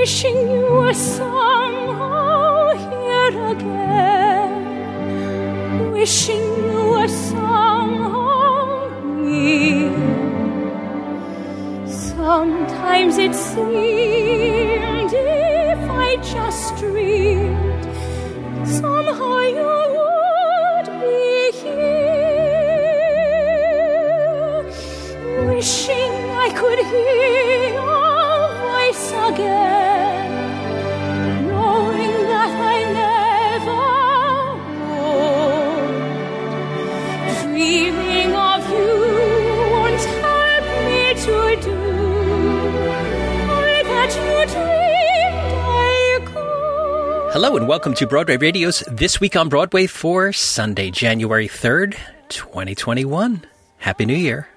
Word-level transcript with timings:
wishing 0.00 0.38
you 0.50 0.64
were 0.80 0.94
somehow 0.94 2.68
oh, 2.68 2.74
here 2.90 3.34
again, 3.52 4.52
wishing 5.92 6.46
you 6.68 6.82
were 6.92 7.08
somehow 7.08 8.88
near. 9.26 9.92
Sometimes 11.86 13.18
it 13.18 13.34
seemed 13.34 15.12
if 15.12 15.80
I 16.06 16.16
just 16.32 16.76
dreamed, 16.78 17.84
somehow 18.66 19.38
you 19.40 19.79
Hello 47.42 47.56
and 47.56 47.66
welcome 47.66 47.94
to 47.94 48.06
Broadway 48.06 48.36
Radio's 48.36 48.80
This 48.80 49.18
Week 49.18 49.34
on 49.34 49.48
Broadway 49.48 49.86
for 49.86 50.30
Sunday, 50.30 50.90
January 50.90 51.48
3rd, 51.48 51.96
2021. 52.28 53.46
Happy 53.78 54.04
New 54.04 54.12
Year. 54.12 54.48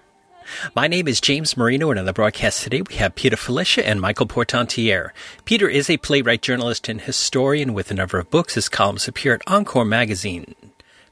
My 0.76 0.88
name 0.90 1.08
is 1.08 1.22
James 1.22 1.56
Marino, 1.56 1.92
and 1.92 2.00
on 2.02 2.06
the 2.06 2.12
broadcast 2.12 2.62
today 2.62 2.82
we 2.82 2.96
have 2.96 3.16
Peter 3.16 3.38
Filichia 3.38 3.84
and 3.86 4.02
Michael 4.02 4.26
Portantiere. 4.26 5.14
Peter 5.46 5.70
is 5.70 5.90
a 5.90 5.96
playwright, 5.96 6.42
journalist, 6.42 6.90
and 6.90 7.00
historian 7.00 7.74
with 7.74 7.90
a 7.90 7.94
number 7.94 8.20
of 8.20 8.30
books. 8.30 8.56
His 8.56 8.68
columns 8.68 9.08
appear 9.08 9.36
at 9.36 9.48
Encore 9.48 9.86
Magazine, 9.86 10.54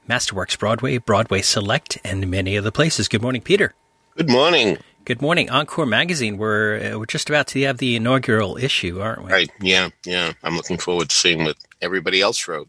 Masterworks 0.06 0.58
Broadway, 0.58 0.98
Broadway 0.98 1.40
Select, 1.40 1.96
and 2.04 2.30
many 2.30 2.58
other 2.58 2.70
places. 2.70 3.08
Good 3.08 3.22
morning, 3.22 3.40
Peter. 3.40 3.72
Good 4.14 4.28
morning. 4.28 4.76
Good 5.04 5.20
morning, 5.20 5.50
Encore 5.50 5.84
Magazine. 5.84 6.38
We're 6.38 6.92
uh, 6.94 6.98
we're 6.98 7.06
just 7.06 7.28
about 7.28 7.48
to 7.48 7.62
have 7.62 7.78
the 7.78 7.96
inaugural 7.96 8.56
issue, 8.56 9.00
aren't 9.00 9.24
we? 9.24 9.32
Right. 9.32 9.50
Yeah. 9.60 9.88
Yeah. 10.06 10.32
I'm 10.44 10.54
looking 10.54 10.78
forward 10.78 11.10
to 11.10 11.16
seeing 11.16 11.42
what 11.42 11.56
everybody 11.80 12.20
else 12.20 12.46
wrote. 12.46 12.68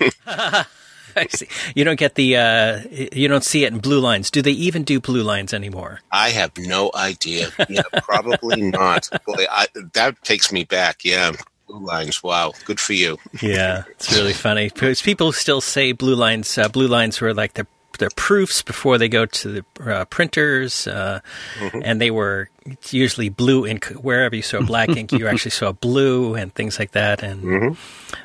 I 0.26 1.26
see. 1.28 1.46
You 1.74 1.84
don't 1.84 1.98
get 1.98 2.14
the 2.14 2.38
uh, 2.38 2.80
you 2.90 3.28
don't 3.28 3.44
see 3.44 3.64
it 3.64 3.72
in 3.72 3.80
blue 3.80 4.00
lines. 4.00 4.30
Do 4.30 4.40
they 4.40 4.52
even 4.52 4.82
do 4.82 4.98
blue 4.98 5.22
lines 5.22 5.52
anymore? 5.52 6.00
I 6.10 6.30
have 6.30 6.56
no 6.56 6.90
idea. 6.94 7.50
Yeah, 7.68 7.82
probably 8.02 8.62
not. 8.70 9.08
Boy, 9.26 9.44
I, 9.50 9.66
that 9.92 10.22
takes 10.24 10.50
me 10.52 10.64
back. 10.64 11.04
Yeah. 11.04 11.32
Blue 11.66 11.84
lines. 11.84 12.22
Wow. 12.22 12.52
Good 12.64 12.80
for 12.80 12.94
you. 12.94 13.18
Yeah, 13.42 13.84
it's 13.90 14.10
really 14.16 14.32
funny 14.32 14.70
because 14.70 15.02
people 15.02 15.32
still 15.32 15.60
say 15.60 15.92
blue 15.92 16.14
lines. 16.14 16.56
Uh, 16.56 16.68
blue 16.68 16.88
lines 16.88 17.20
were 17.20 17.34
like 17.34 17.54
the 17.54 17.66
their 17.98 18.10
proofs 18.16 18.62
before 18.62 18.98
they 18.98 19.08
go 19.08 19.26
to 19.26 19.62
the 19.62 19.92
uh, 19.92 20.04
printers, 20.06 20.86
uh, 20.86 21.20
and 21.82 22.00
they 22.00 22.10
were 22.10 22.48
usually 22.90 23.28
blue 23.28 23.66
ink. 23.66 23.86
Wherever 23.86 24.34
you 24.34 24.42
saw 24.42 24.60
black 24.60 24.88
ink, 24.90 25.12
you 25.12 25.26
actually 25.30 25.50
saw 25.52 25.72
blue 25.72 26.34
and 26.34 26.54
things 26.54 26.78
like 26.78 26.92
that, 26.92 27.22
and 27.22 27.76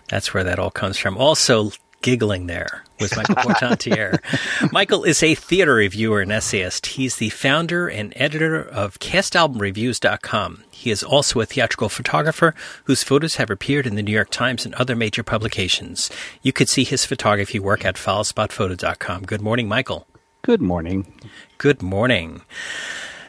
that's 0.07 0.33
where 0.33 0.43
that 0.43 0.59
all 0.59 0.71
comes 0.71 0.97
from. 0.97 1.17
Also, 1.17 1.71
giggling 2.01 2.47
there 2.47 2.83
with 2.99 3.15
Michael 3.15 3.35
Portantiere. 3.35 4.19
Michael 4.71 5.03
is 5.03 5.21
a 5.23 5.35
theater 5.35 5.75
reviewer 5.75 6.21
and 6.21 6.31
essayist. 6.31 6.85
He's 6.87 7.17
the 7.17 7.29
founder 7.29 7.87
and 7.87 8.13
editor 8.15 8.61
of 8.61 8.99
CastAlbumReviews.com. 8.99 10.63
He 10.71 10.91
is 10.91 11.03
also 11.03 11.41
a 11.41 11.45
theatrical 11.45 11.89
photographer 11.89 12.55
whose 12.85 13.03
photos 13.03 13.35
have 13.35 13.49
appeared 13.49 13.85
in 13.85 13.95
the 13.95 14.03
New 14.03 14.13
York 14.13 14.29
Times 14.29 14.65
and 14.65 14.73
other 14.75 14.95
major 14.95 15.23
publications. 15.23 16.09
You 16.41 16.53
could 16.53 16.69
see 16.69 16.83
his 16.83 17.05
photography 17.05 17.59
work 17.59 17.83
at 17.85 17.95
FollowSpotPhoto.com. 17.95 19.23
Good 19.23 19.41
morning, 19.41 19.67
Michael. 19.67 20.07
Good 20.41 20.61
morning. 20.61 21.13
Good 21.57 21.81
morning. 21.81 22.41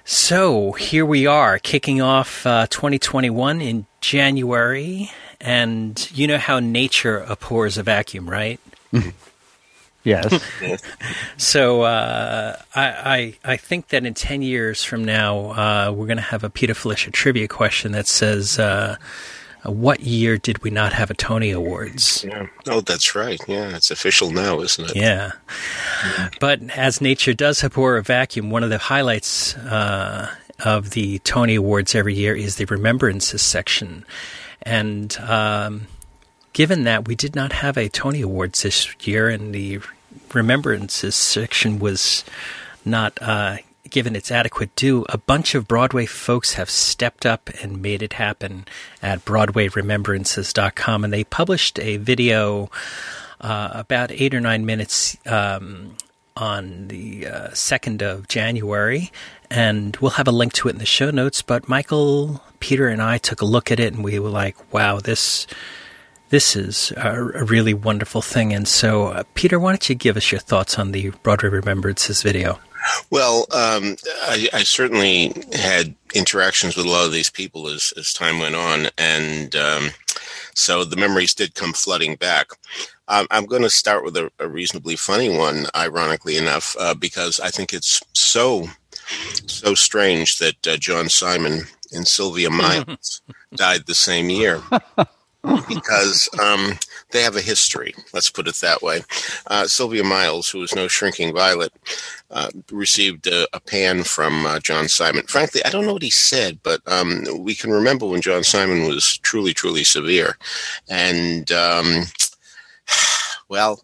So 0.04 0.72
here 0.72 1.04
we 1.04 1.26
are, 1.26 1.58
kicking 1.58 2.00
off 2.00 2.47
uh, 2.47 2.66
2021 2.69 3.60
in 3.60 3.87
January, 4.00 5.10
and 5.40 6.10
you 6.12 6.26
know 6.26 6.38
how 6.38 6.60
nature 6.60 7.18
abhors 7.28 7.78
a 7.78 7.82
vacuum, 7.82 8.28
right? 8.28 8.60
Yes. 10.02 10.42
So 11.36 11.82
uh, 11.82 12.56
I, 12.74 12.84
I 13.44 13.52
I 13.52 13.56
think 13.58 13.88
that 13.88 14.06
in 14.06 14.14
10 14.14 14.40
years 14.40 14.82
from 14.82 15.04
now, 15.04 15.50
uh, 15.50 15.92
we're 15.92 16.06
going 16.06 16.16
to 16.16 16.22
have 16.22 16.42
a 16.42 16.48
Peter 16.50 16.72
Filichia 16.72 17.12
trivia 17.12 17.46
question 17.48 17.92
that 17.92 18.06
says, 18.06 18.58
uh, 18.58 18.96
"What 19.64 20.00
year 20.00 20.38
did 20.38 20.62
we 20.62 20.70
not 20.70 20.94
have 20.94 21.10
a 21.10 21.14
Tony 21.14 21.50
Awards?" 21.50 22.24
Yeah. 22.26 22.46
Oh, 22.66 22.80
that's 22.80 23.14
right. 23.14 23.40
Yeah. 23.46 23.76
It's 23.76 23.90
official 23.90 24.30
now, 24.30 24.60
isn't 24.60 24.90
it? 24.90 24.96
Yeah. 24.96 25.32
But 26.40 26.62
as 26.70 27.02
nature 27.02 27.34
does 27.34 27.62
abhor 27.62 27.98
a 27.98 28.02
vacuum, 28.02 28.50
one 28.50 28.64
of 28.64 28.70
the 28.70 28.78
highlights 28.78 29.54
uh, 29.56 30.30
of 30.64 30.90
the 30.90 31.18
Tony 31.20 31.56
Awards 31.56 31.94
every 31.94 32.14
year 32.14 32.34
is 32.34 32.56
the 32.56 32.64
remembrances 32.64 33.42
section. 33.42 34.06
And 34.62 35.16
um, 35.19 35.87
given 36.53 36.84
that 36.84 37.06
we 37.06 37.15
did 37.15 37.34
not 37.34 37.53
have 37.53 37.76
a 37.76 37.88
Tony 37.88 38.21
Awards 38.21 38.62
this 38.62 38.94
year 39.06 39.28
and 39.28 39.54
the 39.54 39.81
remembrances 40.34 41.15
section 41.15 41.78
was 41.78 42.25
not 42.84 43.19
uh, 43.20 43.59
given 43.88 44.16
its 44.16 44.31
adequate 44.31 44.75
due, 44.76 45.04
a 45.09 45.19
bunch 45.19 45.54
of 45.54 45.69
Broadway 45.69 46.06
folks 46.06 46.54
have 46.54 46.70
stepped 46.70 47.26
up 47.26 47.50
and 47.62 47.82
made 47.82 48.03
it 48.03 48.15
happen 48.15 48.66
at 49.03 49.25
BroadwayRemembrances.com. 49.25 51.04
And 51.04 51.12
they 51.12 51.25
published 51.25 51.78
a 51.78 51.97
video 51.97 52.70
uh, 53.41 53.70
about 53.72 54.10
eight 54.12 54.34
or 54.34 54.41
nine 54.41 54.66
minutes 54.66 55.16
um, 55.26 55.97
on 56.37 56.88
the 56.88 57.26
uh, 57.26 57.49
2nd 57.49 58.03
of 58.03 58.28
January, 58.28 59.10
and 59.50 59.97
we'll 59.97 60.12
have 60.12 60.28
a 60.28 60.33
link 60.33 60.53
to 60.55 60.69
it 60.69 60.72
in 60.72 60.78
the 60.78 60.87
show 60.87 61.11
notes. 61.11 61.43
But 61.43 61.69
Michael, 61.69 62.43
Peter, 62.61 62.88
and 62.88 63.03
I 63.03 63.19
took 63.19 63.41
a 63.41 63.47
look 63.47 63.71
at 63.71 63.81
it, 63.81 63.93
and 63.93 64.05
we 64.05 64.19
were 64.19 64.31
like, 64.31 64.72
wow, 64.72 65.00
this. 65.00 65.47
This 66.31 66.55
is 66.55 66.93
a, 66.97 67.41
a 67.41 67.44
really 67.44 67.75
wonderful 67.75 68.22
thing. 68.22 68.53
And 68.53 68.69
so, 68.69 69.09
uh, 69.09 69.25
Peter, 69.34 69.59
why 69.59 69.72
don't 69.72 69.88
you 69.88 69.97
give 69.97 70.16
us 70.16 70.31
your 70.31 70.41
thoughts 70.41 70.78
on 70.78 70.93
the 70.93 71.11
Broadway 71.25 71.49
Remembrances 71.49 72.22
video? 72.22 72.61
Well, 73.11 73.49
um, 73.50 73.97
I, 74.22 74.49
I 74.53 74.62
certainly 74.62 75.34
had 75.53 75.97
interactions 76.15 76.77
with 76.77 76.87
a 76.87 76.88
lot 76.88 77.05
of 77.05 77.11
these 77.11 77.31
people 77.31 77.67
as, 77.67 77.93
as 77.97 78.12
time 78.12 78.38
went 78.38 78.55
on, 78.55 78.91
and 78.97 79.56
um, 79.56 79.91
so 80.55 80.84
the 80.84 80.97
memories 80.97 81.34
did 81.34 81.56
come 81.56 81.72
flooding 81.72 82.15
back. 82.15 82.50
Um, 83.09 83.27
I'm 83.32 83.47
going 83.47 83.62
to 83.62 83.71
start 83.71 84.05
with 84.05 84.17
a, 84.17 84.31
a 84.38 84.47
reasonably 84.47 84.94
funny 84.94 85.37
one, 85.37 85.67
ironically 85.75 86.37
enough, 86.37 86.77
uh, 86.78 86.94
because 86.94 87.41
I 87.41 87.50
think 87.50 87.72
it's 87.72 88.00
so 88.12 88.69
so 89.47 89.75
strange 89.75 90.38
that 90.38 90.66
uh, 90.66 90.76
John 90.76 91.09
Simon 91.09 91.62
and 91.93 92.06
Sylvia 92.06 92.50
Miles 92.50 93.22
died 93.54 93.87
the 93.87 93.94
same 93.94 94.31
year. 94.31 94.62
because 95.69 96.28
um, 96.38 96.78
they 97.12 97.22
have 97.22 97.37
a 97.37 97.41
history. 97.41 97.94
Let's 98.12 98.31
put 98.31 98.49
it 98.49 98.56
that 98.56 98.82
way. 98.82 99.03
Uh, 99.47 99.66
Sylvia 99.66 100.04
Miles, 100.04 100.50
who 100.50 100.59
was 100.59 100.75
no 100.75 100.87
shrinking 100.87 101.32
violet, 101.34 101.72
uh, 102.31 102.50
received 102.70 103.26
a, 103.26 103.47
a 103.54 103.60
pan 103.60 104.03
from 104.03 104.44
uh, 104.47 104.60
John 104.60 104.88
Simon. 104.88 105.26
Frankly, 105.26 105.65
I 105.65 105.70
don't 105.70 105.87
know 105.87 105.94
what 105.94 106.03
he 106.03 106.10
said, 106.10 106.60
but 106.62 106.81
um, 106.87 107.25
we 107.38 107.54
can 107.54 107.70
remember 107.70 108.06
when 108.06 108.20
John 108.20 108.44
Simon 108.44 108.87
was 108.87 109.19
truly, 109.19 109.54
truly 109.54 109.84
severe. 109.84 110.37
And, 110.88 111.50
um, 111.53 112.04
well, 113.49 113.82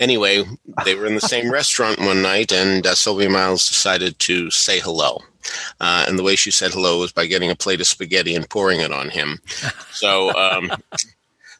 anyway, 0.00 0.44
they 0.84 0.94
were 0.94 1.06
in 1.06 1.14
the 1.14 1.20
same 1.20 1.50
restaurant 1.52 1.98
one 1.98 2.22
night, 2.22 2.52
and 2.52 2.86
uh, 2.86 2.94
Sylvia 2.94 3.30
Miles 3.30 3.68
decided 3.68 4.18
to 4.20 4.50
say 4.50 4.80
hello. 4.80 5.20
Uh, 5.80 6.04
and 6.08 6.18
the 6.18 6.22
way 6.24 6.34
she 6.34 6.50
said 6.50 6.72
hello 6.72 6.98
was 6.98 7.12
by 7.12 7.26
getting 7.26 7.50
a 7.50 7.56
plate 7.56 7.80
of 7.80 7.86
spaghetti 7.86 8.34
and 8.34 8.50
pouring 8.50 8.80
it 8.80 8.92
on 8.92 9.08
him. 9.08 9.40
So, 9.92 10.34
um, 10.36 10.72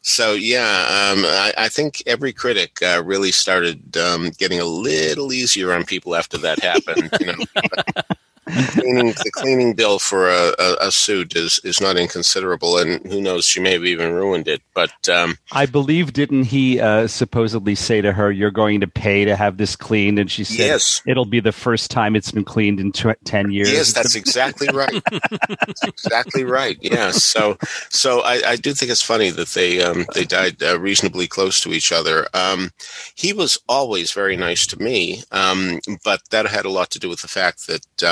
so 0.02 0.34
yeah, 0.34 1.12
um, 1.12 1.25
I, 1.25 1.52
I 1.56 1.69
think 1.69 2.02
every 2.06 2.32
critic 2.32 2.82
uh, 2.82 3.02
really 3.05 3.32
started 3.32 3.96
um, 3.96 4.31
getting 4.38 4.61
a 4.61 4.64
little 4.64 5.32
easier 5.32 5.72
on 5.72 5.84
people 5.84 6.16
after 6.16 6.38
that 6.38 6.61
happened. 6.61 7.11
You 7.20 7.26
know, 7.26 7.44
cleaning 8.46 9.08
the 9.08 9.31
cleaning 9.32 9.75
bill 9.75 9.98
for 9.98 10.28
a, 10.28 10.54
a, 10.58 10.76
a, 10.82 10.93
suit 10.93 11.34
is 11.34 11.58
is 11.64 11.81
not 11.81 11.96
inconsiderable, 11.96 12.78
and 12.78 13.04
who 13.10 13.20
knows, 13.20 13.44
she 13.44 13.60
may 13.60 13.72
have 13.72 13.84
even 13.84 14.12
ruined 14.12 14.46
it. 14.46 14.62
But 14.75 15.08
um, 15.08 15.38
I 15.52 15.66
believe, 15.66 16.12
didn't 16.12 16.44
he 16.44 16.81
uh, 16.81 17.08
supposedly 17.08 17.75
say 17.75 18.00
to 18.00 18.12
her, 18.12 18.31
"You're 18.31 18.50
going 18.52 18.81
to 18.81 18.87
pay 18.87 19.25
to 19.25 19.34
have 19.34 19.56
this 19.56 19.75
cleaned"? 19.75 20.19
And 20.19 20.31
she 20.31 20.44
said, 20.44 20.58
Yes. 20.58 21.02
it'll 21.06 21.25
be 21.25 21.40
the 21.40 21.52
first 21.52 21.90
time 21.90 22.14
it's 22.14 22.31
been 22.31 22.44
cleaned 22.44 22.78
in 22.78 22.93
tw- 22.93 23.19
ten 23.25 23.50
years." 23.50 23.72
Yes, 23.72 23.93
that's 23.93 24.14
exactly 24.14 24.69
right. 24.72 25.02
that's 25.10 25.82
exactly 25.84 26.44
right. 26.44 26.78
Yeah. 26.81 27.10
So, 27.10 27.58
so 27.90 28.20
I, 28.20 28.50
I 28.50 28.56
do 28.56 28.72
think 28.75 28.92
it's 28.92 29.02
funny 29.02 29.31
that 29.31 29.49
they 29.49 29.82
um, 29.82 30.06
they 30.14 30.25
died 30.25 30.62
uh, 30.62 30.78
reasonably 30.78 31.26
close 31.26 31.60
to 31.60 31.72
each 31.72 31.90
other. 31.90 32.28
Um, 32.32 32.70
he 33.14 33.32
was 33.32 33.58
always 33.69 34.12
very 34.12 34.37
nice 34.37 34.66
to 34.69 34.81
me, 34.81 35.22
um, 35.32 35.81
but 36.04 36.22
that 36.31 36.46
had 36.46 36.64
a 36.64 36.70
lot 36.70 36.90
to 36.90 36.99
do 36.99 37.08
with 37.08 37.22
the 37.22 37.28
fact 37.28 37.66
that 37.66 38.02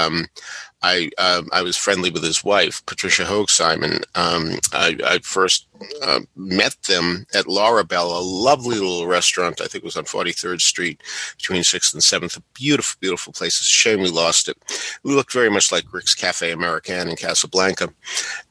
I 0.84 1.10
uh, 1.16 1.42
I 1.50 1.62
was 1.62 1.78
friendly 1.78 2.10
with 2.10 2.22
his 2.22 2.44
wife, 2.44 2.84
Patricia 2.84 3.24
Hoag 3.24 3.48
Simon. 3.48 4.00
Um, 4.14 4.58
I, 4.74 4.98
I, 5.02 5.18
first 5.20 5.66
uh, 6.02 6.20
met 6.36 6.76
them 6.86 7.24
at 7.34 7.46
Laurabelle, 7.46 8.14
a 8.14 8.22
lovely 8.22 8.78
little 8.78 9.06
restaurant. 9.06 9.62
I 9.62 9.66
think 9.66 9.82
it 9.82 9.84
was 9.84 9.96
on 9.96 10.04
43rd 10.04 10.60
Street 10.60 11.02
between 11.38 11.62
6th 11.62 11.94
and 11.94 12.02
7th. 12.02 12.36
A 12.36 12.42
beautiful, 12.52 12.98
beautiful 13.00 13.32
place. 13.32 13.58
It's 13.60 13.68
a 13.68 13.72
shame 13.72 14.00
we 14.00 14.10
lost 14.10 14.46
it. 14.46 14.58
We 15.02 15.14
looked 15.14 15.32
very 15.32 15.48
much 15.48 15.72
like 15.72 15.90
Rick's 15.90 16.14
Cafe 16.14 16.52
American 16.52 17.08
in 17.08 17.16
Casablanca. 17.16 17.88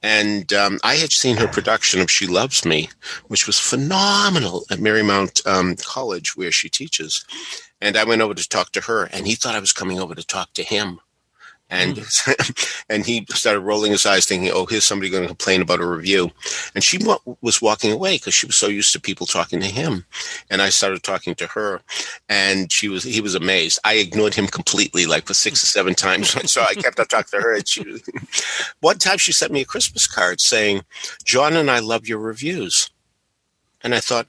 And 0.02 0.52
um, 0.54 0.80
I 0.84 0.96
had 0.96 1.12
seen 1.12 1.38
her 1.38 1.48
production 1.48 2.02
of 2.02 2.10
She 2.10 2.26
Loves 2.26 2.66
Me, 2.66 2.90
which 3.28 3.46
was 3.46 3.60
phenomenal 3.60 4.66
at 4.72 4.80
Marymount 4.80 5.46
um, 5.46 5.76
College, 5.76 6.36
where 6.36 6.52
she 6.52 6.68
teaches. 6.68 7.24
And 7.80 7.96
I 7.96 8.06
went 8.06 8.24
over 8.24 8.34
to 8.34 8.50
talk 8.50 8.72
to 8.72 8.82
her, 8.82 9.04
and 9.04 9.28
he 9.28 9.36
thought 9.36 9.56
I 9.56 9.60
was 9.60 9.72
coming 9.72 10.00
over 10.00 10.16
to 10.16 10.26
talk 10.26 10.54
to 10.54 10.64
him 10.64 11.00
and 11.74 11.96
mm. 11.98 12.86
and 12.90 13.06
he 13.06 13.26
started 13.32 13.62
rolling 13.62 13.92
his 13.92 14.06
eyes, 14.06 14.26
thinking, 14.26 14.52
"Oh, 14.54 14.66
here's 14.66 14.86
somebody 14.86 15.10
going 15.10 15.24
to 15.24 15.28
complain 15.28 15.62
about 15.62 15.82
a 15.82 15.86
review." 15.86 16.32
And 16.76 16.84
she 16.84 17.00
w- 17.00 17.38
was 17.42 17.62
walking 17.62 17.92
away 17.92 18.18
because 18.18 18.36
she 18.36 18.46
was 18.46 18.56
so 18.56 18.68
used 18.68 18.94
to 18.94 19.02
people 19.02 19.26
talking 19.26 19.60
to 19.60 19.66
him. 19.66 20.06
And 20.50 20.62
I 20.62 20.70
started 20.70 21.02
talking 21.02 21.34
to 21.36 21.48
her, 21.48 21.82
and 22.30 22.72
she 22.72 22.88
was 22.90 23.04
he 23.04 23.22
was 23.22 23.34
amazed. 23.34 23.80
I 23.84 23.96
ignored 23.96 24.36
him 24.36 24.48
completely, 24.48 25.06
like 25.08 25.26
for 25.26 25.34
six 25.34 25.64
or 25.64 25.68
seven 25.68 25.96
times. 25.96 26.30
so 26.52 26.62
I 26.62 26.76
kept 26.76 27.00
on 27.00 27.08
talking 27.08 27.40
to 27.40 27.44
her. 27.44 27.56
And 27.56 27.68
she, 27.68 27.84
one 28.82 29.00
time, 29.00 29.18
she 29.18 29.34
sent 29.34 29.52
me 29.52 29.62
a 29.62 29.66
Christmas 29.66 30.06
card 30.06 30.40
saying, 30.40 30.84
"John 31.26 31.54
and 31.56 31.72
I 31.72 31.80
love 31.80 32.08
your 32.08 32.20
reviews," 32.20 32.92
and 33.82 33.96
I 33.96 34.00
thought 34.00 34.28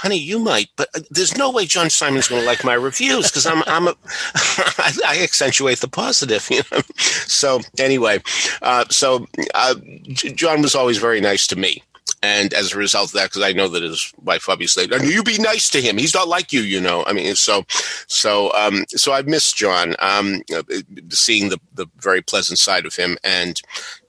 honey, 0.00 0.18
you 0.18 0.38
might, 0.38 0.68
but 0.76 0.88
uh, 0.94 1.00
there's 1.10 1.36
no 1.36 1.50
way 1.50 1.66
John 1.66 1.90
Simon's 1.90 2.28
going 2.28 2.40
to 2.40 2.46
like 2.46 2.64
my 2.64 2.72
reviews 2.72 3.30
because 3.30 3.46
I'm, 3.46 3.62
I'm 3.66 3.88
a, 3.88 3.94
I, 4.34 4.92
I 5.06 5.22
accentuate 5.22 5.80
the 5.80 5.88
positive, 5.88 6.48
you 6.50 6.62
know. 6.72 6.80
So 6.96 7.60
anyway, 7.78 8.22
uh, 8.62 8.86
so 8.88 9.26
uh, 9.54 9.74
John 10.12 10.62
was 10.62 10.74
always 10.74 10.96
very 10.96 11.20
nice 11.20 11.46
to 11.48 11.56
me. 11.56 11.82
And 12.22 12.52
as 12.52 12.72
a 12.72 12.78
result 12.78 13.10
of 13.10 13.12
that, 13.14 13.30
because 13.30 13.42
I 13.42 13.52
know 13.52 13.68
that 13.68 13.82
his 13.82 14.12
wife 14.22 14.48
obviously, 14.48 14.88
you 15.02 15.22
be 15.22 15.38
nice 15.38 15.70
to 15.70 15.80
him. 15.80 15.96
He's 15.96 16.14
not 16.14 16.28
like 16.28 16.52
you, 16.52 16.60
you 16.60 16.78
know. 16.78 17.02
I 17.06 17.14
mean, 17.14 17.34
so, 17.34 17.64
so, 18.08 18.52
um, 18.54 18.84
so 18.88 19.12
I 19.12 19.22
miss 19.22 19.52
John, 19.52 19.96
um, 20.00 20.42
seeing 21.10 21.48
the 21.48 21.58
the 21.72 21.86
very 21.96 22.20
pleasant 22.20 22.58
side 22.58 22.84
of 22.84 22.94
him, 22.94 23.16
and 23.24 23.58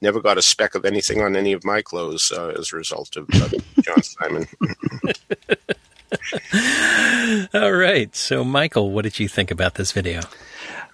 never 0.02 0.20
got 0.20 0.38
a 0.38 0.42
speck 0.42 0.76
of 0.76 0.84
anything 0.84 1.22
on 1.22 1.38
any 1.38 1.54
of 1.54 1.64
my 1.64 1.82
clothes 1.82 2.34
uh, 2.36 2.54
as 2.58 2.74
a 2.74 2.76
result 2.76 3.16
of 3.16 3.30
uh, 3.34 3.50
John 3.82 4.04
Simon. 4.04 4.48
All 7.54 7.72
right. 7.72 8.16
So, 8.16 8.44
Michael, 8.44 8.92
what 8.92 9.04
did 9.04 9.20
you 9.20 9.28
think 9.28 9.52
about 9.52 9.76
this 9.76 9.92
video? 9.92 10.22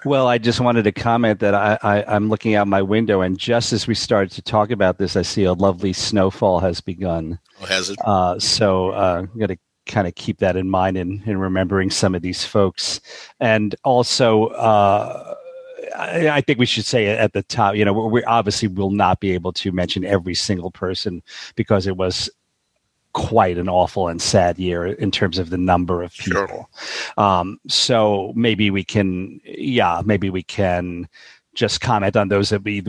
Well, 0.06 0.28
I 0.28 0.38
just 0.38 0.60
wanted 0.60 0.84
to 0.84 0.92
comment 0.92 1.40
that 1.40 1.56
I, 1.56 1.78
I, 1.82 2.16
am 2.16 2.30
looking 2.30 2.56
out 2.56 2.68
my 2.68 2.82
window, 2.82 3.22
and 3.22 3.38
just 3.38 3.74
as 3.74 3.88
we 3.88 3.96
started 3.96 4.32
to 4.34 4.42
talk 4.42 4.70
about 4.70 5.00
this, 5.00 5.16
I 5.16 5.24
see 5.24 5.44
a 5.44 5.54
lovely 5.54 5.92
snowfall 5.92 6.60
has 6.60 6.82
begun. 6.82 7.40
Oh, 7.62 7.66
has 7.66 7.90
it? 7.90 7.98
Uh, 8.06 8.40
so 8.40 8.92
uh, 8.92 9.24
I'm 9.24 9.38
going 9.38 9.50
to 9.50 9.58
kind 9.88 10.08
of 10.08 10.16
keep 10.16 10.38
that 10.40 10.56
in 10.56 10.70
mind 10.70 10.98
in, 10.98 11.24
in 11.26 11.40
remembering 11.40 11.90
some 11.90 12.14
of 12.14 12.22
these 12.22 12.46
folks. 12.46 13.02
And 13.40 13.74
also, 13.84 14.48
uh, 14.48 15.34
I, 15.98 16.30
I, 16.30 16.42
think 16.42 16.60
we 16.60 16.66
should 16.66 16.86
say 16.86 17.08
at 17.08 17.34
the 17.34 17.44
top, 17.44 17.76
you 17.76 17.86
know, 17.86 17.94
we 17.94 18.24
obviously 18.26 18.68
will 18.68 18.92
not 18.92 19.20
be 19.20 19.32
able 19.32 19.54
to 19.54 19.72
mention 19.72 20.06
every 20.06 20.36
single 20.36 20.72
person 20.72 21.24
because 21.56 21.88
it 21.88 21.98
was 21.98 22.30
quite 23.18 23.58
an 23.58 23.68
awful 23.68 24.08
and 24.08 24.22
sad 24.22 24.60
year 24.60 24.86
in 24.86 25.10
terms 25.10 25.40
of 25.40 25.50
the 25.50 25.58
number 25.58 26.04
of 26.04 26.14
people. 26.14 26.70
Sure. 27.18 27.24
Um, 27.26 27.60
so 27.68 28.32
maybe 28.36 28.70
we 28.70 28.84
can, 28.84 29.42
yeah, 29.44 30.04
maybe 30.06 30.30
we 30.30 30.44
can 30.44 31.10
just 31.56 31.82
comment 31.82 32.16
on 32.16 32.28
those 32.28 32.50
that 32.50 32.64
we 32.64 32.84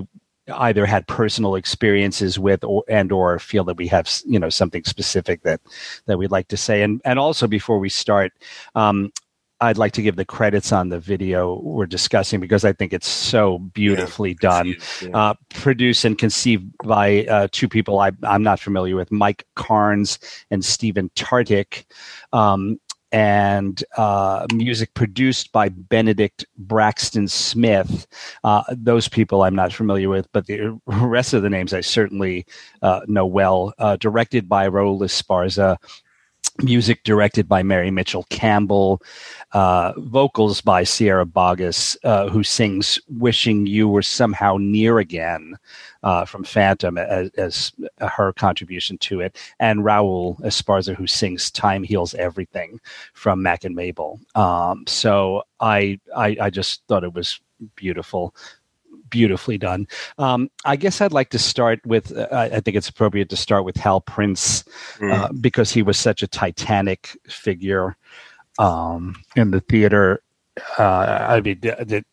either 0.54 0.84
had 0.84 1.06
personal 1.06 1.54
experiences 1.54 2.38
with 2.38 2.62
or 2.62 2.84
and 2.88 3.10
or 3.10 3.38
feel 3.38 3.64
that 3.64 3.78
we 3.78 3.86
have 3.86 4.10
you 4.26 4.38
know 4.38 4.50
something 4.50 4.84
specific 4.84 5.42
that 5.42 5.60
that 6.06 6.18
we'd 6.18 6.30
like 6.30 6.48
to 6.48 6.56
say 6.56 6.82
and 6.82 7.02
and 7.04 7.18
also 7.18 7.46
before 7.46 7.78
we 7.78 7.90
start 7.90 8.32
um, 8.74 9.12
I'd 9.60 9.78
like 9.78 9.92
to 9.92 10.02
give 10.02 10.16
the 10.16 10.24
credits 10.24 10.72
on 10.72 10.88
the 10.88 11.00
video 11.00 11.60
we're 11.62 11.86
discussing 11.86 12.40
because 12.40 12.64
I 12.64 12.72
think 12.72 12.92
it's 12.92 13.08
so 13.08 13.58
beautifully 13.58 14.30
yeah, 14.30 14.36
done. 14.40 14.76
Yeah. 15.02 15.08
Uh, 15.14 15.34
produced 15.50 16.04
and 16.04 16.16
conceived 16.16 16.70
by 16.84 17.24
uh, 17.24 17.48
two 17.50 17.68
people 17.68 17.98
I, 17.98 18.12
am 18.22 18.42
not 18.42 18.60
familiar 18.60 18.94
with, 18.94 19.10
Mike 19.10 19.46
Carnes 19.56 20.18
and 20.50 20.64
Stephen 20.64 21.10
Tartic. 21.16 21.84
Um, 22.32 22.78
and 23.10 23.82
uh, 23.96 24.46
music 24.52 24.92
produced 24.94 25.50
by 25.52 25.70
Benedict 25.70 26.44
Braxton 26.58 27.28
Smith. 27.28 28.06
Uh, 28.44 28.62
those 28.70 29.08
people 29.08 29.42
I'm 29.42 29.54
not 29.54 29.72
familiar 29.72 30.08
with, 30.08 30.30
but 30.32 30.46
the 30.46 30.78
rest 30.86 31.32
of 31.32 31.42
the 31.42 31.50
names 31.50 31.72
I 31.72 31.80
certainly 31.80 32.46
uh, 32.82 33.00
know 33.06 33.26
well. 33.26 33.72
Uh, 33.78 33.96
directed 33.96 34.48
by 34.48 34.68
Raul 34.68 35.00
Esparza, 35.00 35.78
music 36.62 37.04
directed 37.04 37.48
by 37.48 37.62
Mary 37.62 37.90
Mitchell 37.90 38.26
Campbell, 38.30 39.00
uh, 39.52 39.92
vocals 39.96 40.60
by 40.60 40.82
Sierra 40.84 41.24
Boggess, 41.24 41.96
uh, 42.04 42.28
who 42.28 42.42
sings 42.42 43.00
"Wishing 43.08 43.66
You 43.66 43.88
Were 43.88 44.02
Somehow 44.02 44.56
Near 44.58 44.98
Again" 44.98 45.56
uh, 46.02 46.24
from 46.24 46.44
Phantom 46.44 46.98
as, 46.98 47.30
as, 47.30 47.72
her 48.00 48.32
contribution 48.32 48.98
to 48.98 49.20
it, 49.20 49.36
and 49.60 49.80
Raul 49.80 50.40
Esparza, 50.40 50.94
who 50.94 51.06
sings 51.06 51.50
"Time 51.50 51.82
Heals 51.82 52.14
Everything" 52.14 52.80
from 53.14 53.42
Mack 53.42 53.64
and 53.64 53.74
Mabel. 53.74 54.20
Um, 54.34 54.84
so 54.86 55.42
I, 55.60 56.00
I 56.16 56.36
I 56.40 56.50
just 56.50 56.82
thought 56.88 57.04
it 57.04 57.14
was 57.14 57.40
beautiful 57.74 58.34
beautifully 59.10 59.58
done. 59.58 59.86
Um, 60.18 60.50
I 60.64 60.76
guess 60.76 61.00
I'd 61.00 61.12
like 61.12 61.30
to 61.30 61.38
start 61.38 61.80
with. 61.86 62.16
Uh, 62.16 62.28
I 62.30 62.60
think 62.60 62.76
it's 62.76 62.88
appropriate 62.88 63.28
to 63.30 63.36
start 63.36 63.64
with 63.64 63.76
Hal 63.76 64.00
Prince 64.00 64.64
mm. 64.98 65.12
uh, 65.12 65.32
because 65.40 65.72
he 65.72 65.82
was 65.82 65.98
such 65.98 66.22
a 66.22 66.26
titanic 66.26 67.16
figure 67.28 67.96
um, 68.58 69.14
in 69.36 69.50
the 69.50 69.60
theater. 69.60 70.22
Uh, 70.78 71.26
I 71.28 71.40
mean, 71.40 71.60
the, 71.60 71.76
the, 71.84 72.04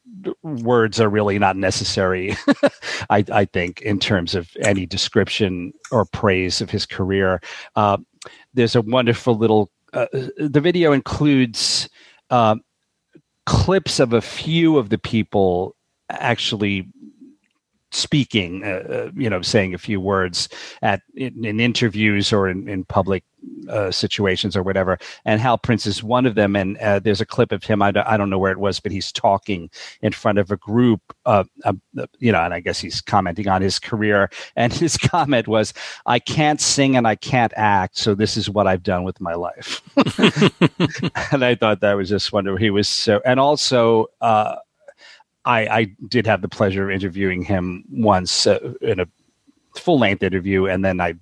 words 0.42 1.00
are 1.00 1.10
really 1.10 1.38
not 1.38 1.56
necessary. 1.56 2.36
I, 3.10 3.24
I, 3.32 3.46
think 3.46 3.82
in 3.82 4.00
terms 4.00 4.34
of 4.34 4.50
any 4.62 4.88
description 4.88 5.72
or 5.92 6.06
praise 6.06 6.62
of 6.62 6.72
his 6.72 6.86
career. 6.88 7.42
Uh, 7.76 7.98
there's 8.54 8.76
a 8.76 8.82
wonderful 8.82 9.38
little. 9.38 9.70
Uh, 9.94 10.08
the 10.12 10.62
video 10.62 10.94
includes 10.94 11.90
uh, 12.32 12.56
clips 13.46 14.00
of 14.00 14.14
a 14.14 14.22
few 14.22 14.78
of 14.78 14.90
the 14.90 14.98
people 14.98 15.76
actually 16.10 16.88
speaking, 17.96 18.64
uh, 18.64 18.68
uh, 18.68 19.12
you 19.16 19.30
know, 19.30 19.42
saying 19.42 19.74
a 19.74 19.78
few 19.78 20.00
words 20.00 20.50
at 20.82 21.02
in, 21.16 21.46
in 21.46 21.60
interviews 21.60 22.34
or 22.34 22.48
in, 22.50 22.68
in 22.68 22.84
public 22.84 23.24
uh, 23.70 23.92
situations 23.92 24.56
or 24.58 24.64
whatever. 24.64 24.98
And 25.24 25.40
Hal 25.40 25.58
Prince 25.58 25.86
is 25.86 26.04
one 26.04 26.26
of 26.26 26.36
them. 26.36 26.56
And 26.56 26.78
uh, 26.78 27.00
there's 27.00 27.22
a 27.22 27.26
clip 27.26 27.52
of 27.52 27.64
him. 27.64 27.82
I 27.82 27.92
don't, 27.92 28.08
I 28.08 28.18
don't 28.18 28.30
know 28.30 28.38
where 28.38 28.52
it 28.52 28.58
was, 28.60 28.80
but 28.80 28.92
he's 28.92 29.12
talking 29.12 29.70
in 30.02 30.12
front 30.12 30.40
of 30.40 30.52
a 30.52 30.58
group. 30.58 31.02
Uh, 31.26 31.46
you 32.20 32.32
know, 32.32 32.42
and 32.42 32.54
I 32.54 32.60
guess 32.60 32.80
he's 32.80 33.02
commenting 33.02 33.48
on 33.48 33.62
his 33.62 33.80
career. 33.80 34.30
And 34.56 34.74
his 34.74 34.98
comment 34.98 35.48
was, 35.48 35.74
"I 36.06 36.20
can't 36.20 36.60
sing 36.60 36.96
and 36.96 37.08
I 37.08 37.16
can't 37.16 37.54
act, 37.56 37.98
so 37.98 38.14
this 38.16 38.36
is 38.36 38.50
what 38.50 38.68
I've 38.68 38.84
done 38.84 39.04
with 39.04 39.22
my 39.22 39.36
life." 39.36 39.82
and 41.32 41.46
I 41.46 41.56
thought 41.56 41.82
that 41.82 41.94
was 41.94 42.10
just 42.10 42.34
wonderful. 42.34 42.58
He 42.58 42.70
was 42.70 42.90
so, 42.90 43.22
and 43.26 43.40
also 43.40 44.08
uh, 44.22 44.56
I, 45.46 45.60
I 45.68 45.84
did 46.08 46.26
have 46.28 46.42
the 46.42 46.50
pleasure 46.50 46.84
of 46.84 46.92
interviewing 46.92 47.44
him 47.44 47.84
once 47.90 48.48
uh, 48.48 48.74
in 48.82 49.00
a 49.00 49.08
full 49.76 50.00
length 50.00 50.24
interview, 50.24 50.66
and 50.66 50.84
then 50.84 51.00
I 51.00 51.16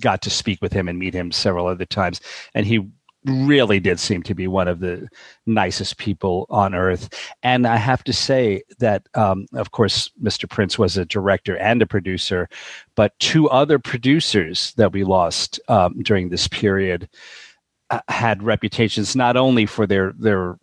got 0.00 0.22
to 0.22 0.30
speak 0.30 0.60
with 0.60 0.72
him 0.72 0.88
and 0.88 0.98
meet 0.98 1.14
him 1.14 1.32
several 1.32 1.66
other 1.66 1.84
times, 1.84 2.20
and 2.54 2.66
he 2.66 2.86
really 3.26 3.80
did 3.80 3.98
seem 3.98 4.22
to 4.22 4.34
be 4.34 4.46
one 4.46 4.68
of 4.68 4.80
the 4.80 5.08
nicest 5.46 5.98
people 5.98 6.46
on 6.48 6.74
earth. 6.74 7.08
And 7.42 7.66
I 7.66 7.76
have 7.76 8.04
to 8.04 8.12
say 8.12 8.62
that, 8.78 9.08
um, 9.14 9.46
of 9.52 9.72
course, 9.72 10.10
Mr. 10.22 10.48
Prince 10.48 10.78
was 10.78 10.96
a 10.96 11.04
director 11.04 11.56
and 11.56 11.82
a 11.82 11.86
producer, 11.86 12.48
but 12.94 13.18
two 13.18 13.48
other 13.50 13.78
producers 13.78 14.72
that 14.76 14.92
we 14.92 15.04
lost 15.04 15.58
um, 15.68 16.02
during 16.02 16.28
this 16.28 16.46
period 16.48 17.08
uh, 17.90 18.00
had 18.08 18.42
reputations 18.42 19.14
not 19.14 19.36
only 19.36 19.66
for 19.66 19.86
their 19.86 20.12
their 20.18 20.58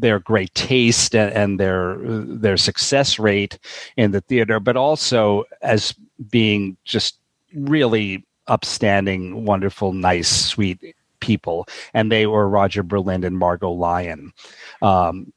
their 0.00 0.18
great 0.18 0.54
taste 0.54 1.14
and, 1.14 1.32
and, 1.32 1.60
their 1.60 1.96
their 2.00 2.56
success 2.56 3.18
rate 3.18 3.58
in 3.96 4.12
the 4.12 4.20
theater, 4.22 4.58
but 4.60 4.76
also 4.76 5.44
as 5.60 5.94
being 6.30 6.76
just 6.84 7.18
really 7.54 8.24
upstanding, 8.46 9.44
wonderful, 9.44 9.92
nice, 9.92 10.28
sweet 10.28 10.94
people. 11.20 11.66
And 11.94 12.10
they 12.10 12.26
were 12.26 12.48
Roger 12.48 12.82
Berlind 12.82 13.24
and 13.24 13.38
Margo 13.38 13.70
Lion. 13.70 14.32
Um, 14.80 15.32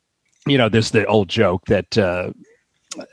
you 0.47 0.57
know, 0.57 0.69
there's 0.69 0.91
the 0.91 1.05
old 1.05 1.29
joke 1.29 1.65
that. 1.65 1.97
Uh, 1.97 2.31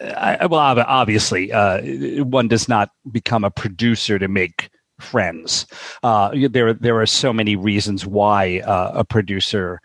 I, 0.00 0.46
well, 0.46 0.60
obviously, 0.60 1.50
uh, 1.50 1.82
one 2.22 2.46
does 2.46 2.68
not 2.68 2.90
become 3.10 3.42
a 3.42 3.50
producer 3.50 4.16
to 4.16 4.28
make 4.28 4.70
friends. 5.00 5.66
Uh, 6.02 6.30
there, 6.50 6.72
there 6.72 7.00
are 7.00 7.06
so 7.06 7.32
many 7.32 7.56
reasons 7.56 8.06
why 8.06 8.60
uh, 8.60 8.92
a 8.94 9.04
producer 9.04 9.80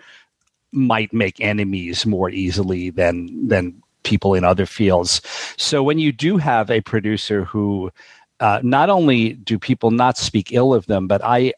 might 0.71 1.13
make 1.13 1.39
enemies 1.39 2.05
more 2.05 2.29
easily 2.29 2.89
than 2.89 3.47
than 3.47 3.81
people 4.03 4.33
in 4.33 4.43
other 4.43 4.65
fields. 4.65 5.21
So 5.57 5.83
when 5.83 5.99
you 5.99 6.11
do 6.11 6.37
have 6.37 6.71
a 6.71 6.81
producer 6.81 7.43
who 7.43 7.91
uh, 8.39 8.59
not 8.63 8.89
only 8.89 9.33
do 9.33 9.59
people 9.59 9.91
not 9.91 10.17
speak 10.17 10.53
ill 10.53 10.73
of 10.73 10.85
them, 10.85 11.07
but 11.07 11.21
I 11.23 11.53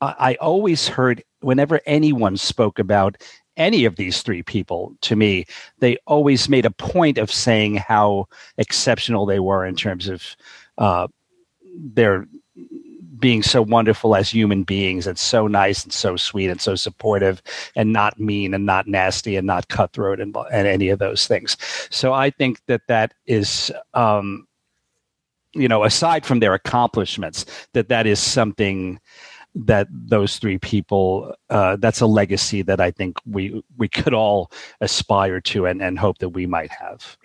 I 0.00 0.36
always 0.40 0.88
heard 0.88 1.22
whenever 1.40 1.80
anyone 1.86 2.36
spoke 2.36 2.78
about 2.78 3.16
any 3.56 3.84
of 3.84 3.96
these 3.96 4.22
three 4.22 4.42
people 4.42 4.96
to 5.02 5.14
me, 5.14 5.44
they 5.78 5.96
always 6.06 6.48
made 6.48 6.66
a 6.66 6.70
point 6.70 7.18
of 7.18 7.30
saying 7.30 7.76
how 7.76 8.26
exceptional 8.58 9.26
they 9.26 9.38
were 9.38 9.64
in 9.64 9.76
terms 9.76 10.08
of 10.08 10.36
uh, 10.78 11.06
their 11.76 12.26
being 13.24 13.42
so 13.42 13.62
wonderful 13.62 14.14
as 14.14 14.28
human 14.28 14.64
beings 14.64 15.06
and 15.06 15.18
so 15.18 15.46
nice 15.46 15.82
and 15.82 15.94
so 15.94 16.14
sweet 16.14 16.50
and 16.50 16.60
so 16.60 16.74
supportive 16.74 17.40
and 17.74 17.90
not 17.90 18.20
mean 18.20 18.52
and 18.52 18.66
not 18.66 18.86
nasty 18.86 19.34
and 19.34 19.46
not 19.46 19.66
cutthroat 19.68 20.20
and, 20.20 20.36
and 20.52 20.68
any 20.68 20.90
of 20.90 20.98
those 20.98 21.26
things. 21.26 21.56
So 21.88 22.12
I 22.12 22.28
think 22.28 22.60
that 22.66 22.82
that 22.88 23.14
is, 23.24 23.72
um, 23.94 24.46
you 25.54 25.68
know, 25.68 25.84
aside 25.84 26.26
from 26.26 26.40
their 26.40 26.52
accomplishments, 26.52 27.46
that 27.72 27.88
that 27.88 28.06
is 28.06 28.20
something 28.20 29.00
that 29.54 29.88
those 29.90 30.38
three 30.38 30.58
people 30.58 31.34
uh, 31.48 31.76
that's 31.76 32.02
a 32.02 32.06
legacy 32.06 32.60
that 32.60 32.78
I 32.78 32.90
think 32.90 33.16
we 33.24 33.62
we 33.78 33.88
could 33.88 34.12
all 34.12 34.52
aspire 34.82 35.40
to 35.40 35.64
and, 35.64 35.80
and 35.80 35.98
hope 35.98 36.18
that 36.18 36.28
we 36.28 36.44
might 36.44 36.72
have. 36.72 37.16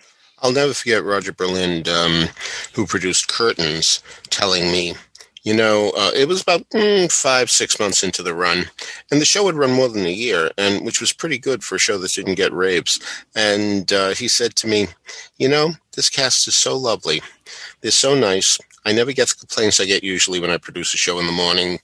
I'll 0.42 0.52
never 0.52 0.72
forget 0.72 1.04
Roger 1.04 1.34
Berlind, 1.34 1.88
um, 1.88 2.30
who 2.72 2.86
produced 2.86 3.28
Curtains, 3.28 4.02
telling 4.30 4.72
me, 4.72 4.94
you 5.42 5.54
know, 5.54 5.90
uh, 5.96 6.10
it 6.14 6.28
was 6.28 6.42
about 6.42 6.68
mm, 6.70 7.10
five, 7.10 7.50
six 7.50 7.78
months 7.78 8.02
into 8.02 8.22
the 8.22 8.34
run, 8.34 8.66
and 9.10 9.20
the 9.20 9.24
show 9.24 9.46
had 9.46 9.54
run 9.54 9.72
more 9.72 9.88
than 9.88 10.04
a 10.04 10.10
year, 10.10 10.50
and 10.58 10.84
which 10.84 11.00
was 11.00 11.12
pretty 11.12 11.38
good 11.38 11.64
for 11.64 11.76
a 11.76 11.78
show 11.78 11.98
that 11.98 12.12
didn't 12.12 12.34
get 12.34 12.52
raves. 12.52 13.00
And 13.34 13.92
uh, 13.92 14.10
he 14.10 14.28
said 14.28 14.54
to 14.56 14.66
me, 14.66 14.88
you 15.38 15.48
know, 15.48 15.72
this 15.96 16.10
cast 16.10 16.46
is 16.46 16.54
so 16.54 16.76
lovely, 16.76 17.22
they're 17.80 17.90
so 17.90 18.14
nice, 18.14 18.58
I 18.84 18.92
never 18.92 19.12
get 19.12 19.28
the 19.28 19.34
complaints 19.34 19.78
I 19.78 19.84
get 19.84 20.02
usually 20.02 20.40
when 20.40 20.50
I 20.50 20.56
produce 20.56 20.94
a 20.94 20.96
show 20.96 21.18
in 21.18 21.26
the 21.26 21.32
morning. 21.32 21.78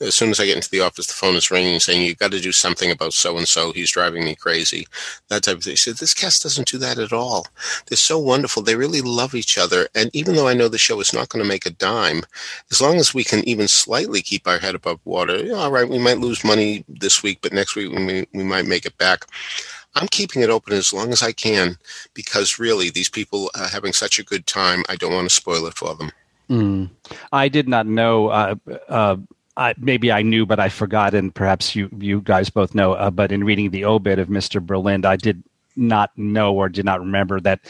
As 0.00 0.14
soon 0.14 0.30
as 0.30 0.38
I 0.38 0.46
get 0.46 0.56
into 0.56 0.70
the 0.70 0.80
office, 0.80 1.06
the 1.06 1.14
phone 1.14 1.34
is 1.34 1.50
ringing 1.50 1.80
saying, 1.80 2.02
You've 2.02 2.18
got 2.18 2.30
to 2.32 2.40
do 2.40 2.52
something 2.52 2.90
about 2.90 3.14
so 3.14 3.38
and 3.38 3.48
so. 3.48 3.72
He's 3.72 3.90
driving 3.90 4.24
me 4.24 4.34
crazy. 4.34 4.86
That 5.28 5.44
type 5.44 5.56
of 5.56 5.64
thing. 5.64 5.76
Said, 5.76 5.96
This 5.96 6.14
cast 6.14 6.42
doesn't 6.42 6.68
do 6.68 6.78
that 6.78 6.98
at 6.98 7.12
all. 7.12 7.46
They're 7.86 7.96
so 7.96 8.18
wonderful. 8.18 8.62
They 8.62 8.76
really 8.76 9.00
love 9.00 9.34
each 9.34 9.56
other. 9.56 9.88
And 9.94 10.10
even 10.14 10.34
though 10.34 10.48
I 10.48 10.54
know 10.54 10.68
the 10.68 10.78
show 10.78 11.00
is 11.00 11.14
not 11.14 11.30
going 11.30 11.42
to 11.42 11.48
make 11.48 11.66
a 11.66 11.70
dime, 11.70 12.22
as 12.70 12.82
long 12.82 12.96
as 12.96 13.14
we 13.14 13.24
can 13.24 13.46
even 13.48 13.68
slightly 13.68 14.20
keep 14.20 14.46
our 14.46 14.58
head 14.58 14.74
above 14.74 15.00
water, 15.04 15.38
you 15.38 15.52
know, 15.52 15.58
all 15.58 15.72
right, 15.72 15.88
we 15.88 15.98
might 15.98 16.18
lose 16.18 16.44
money 16.44 16.84
this 16.88 17.22
week, 17.22 17.38
but 17.42 17.52
next 17.52 17.76
week 17.76 17.90
we, 17.92 18.26
we 18.34 18.44
might 18.44 18.66
make 18.66 18.84
it 18.84 18.98
back. 18.98 19.24
I'm 19.94 20.08
keeping 20.08 20.42
it 20.42 20.50
open 20.50 20.72
as 20.72 20.92
long 20.92 21.12
as 21.12 21.22
I 21.22 21.32
can 21.32 21.76
because 22.14 22.58
really, 22.58 22.90
these 22.90 23.10
people 23.10 23.50
are 23.54 23.68
having 23.68 23.92
such 23.92 24.18
a 24.18 24.24
good 24.24 24.46
time. 24.46 24.84
I 24.88 24.96
don't 24.96 25.12
want 25.12 25.28
to 25.28 25.34
spoil 25.34 25.66
it 25.66 25.74
for 25.74 25.94
them. 25.94 26.12
Mm. 26.52 26.90
I 27.32 27.48
did 27.48 27.68
not 27.68 27.86
know. 27.86 28.28
Uh, 28.28 28.54
uh, 28.88 29.16
I, 29.56 29.74
maybe 29.78 30.12
I 30.12 30.22
knew, 30.22 30.46
but 30.46 30.60
I 30.60 30.68
forgot, 30.68 31.14
and 31.14 31.34
perhaps 31.34 31.74
you 31.74 31.88
you 31.98 32.20
guys 32.20 32.50
both 32.50 32.74
know. 32.74 32.92
Uh, 32.92 33.10
but 33.10 33.32
in 33.32 33.44
reading 33.44 33.70
the 33.70 33.86
obit 33.86 34.18
of 34.18 34.28
Mr. 34.28 34.64
Berlind, 34.64 35.06
I 35.06 35.16
did 35.16 35.42
not 35.76 36.10
know 36.18 36.54
or 36.54 36.68
did 36.68 36.84
not 36.84 37.00
remember 37.00 37.40
that 37.40 37.60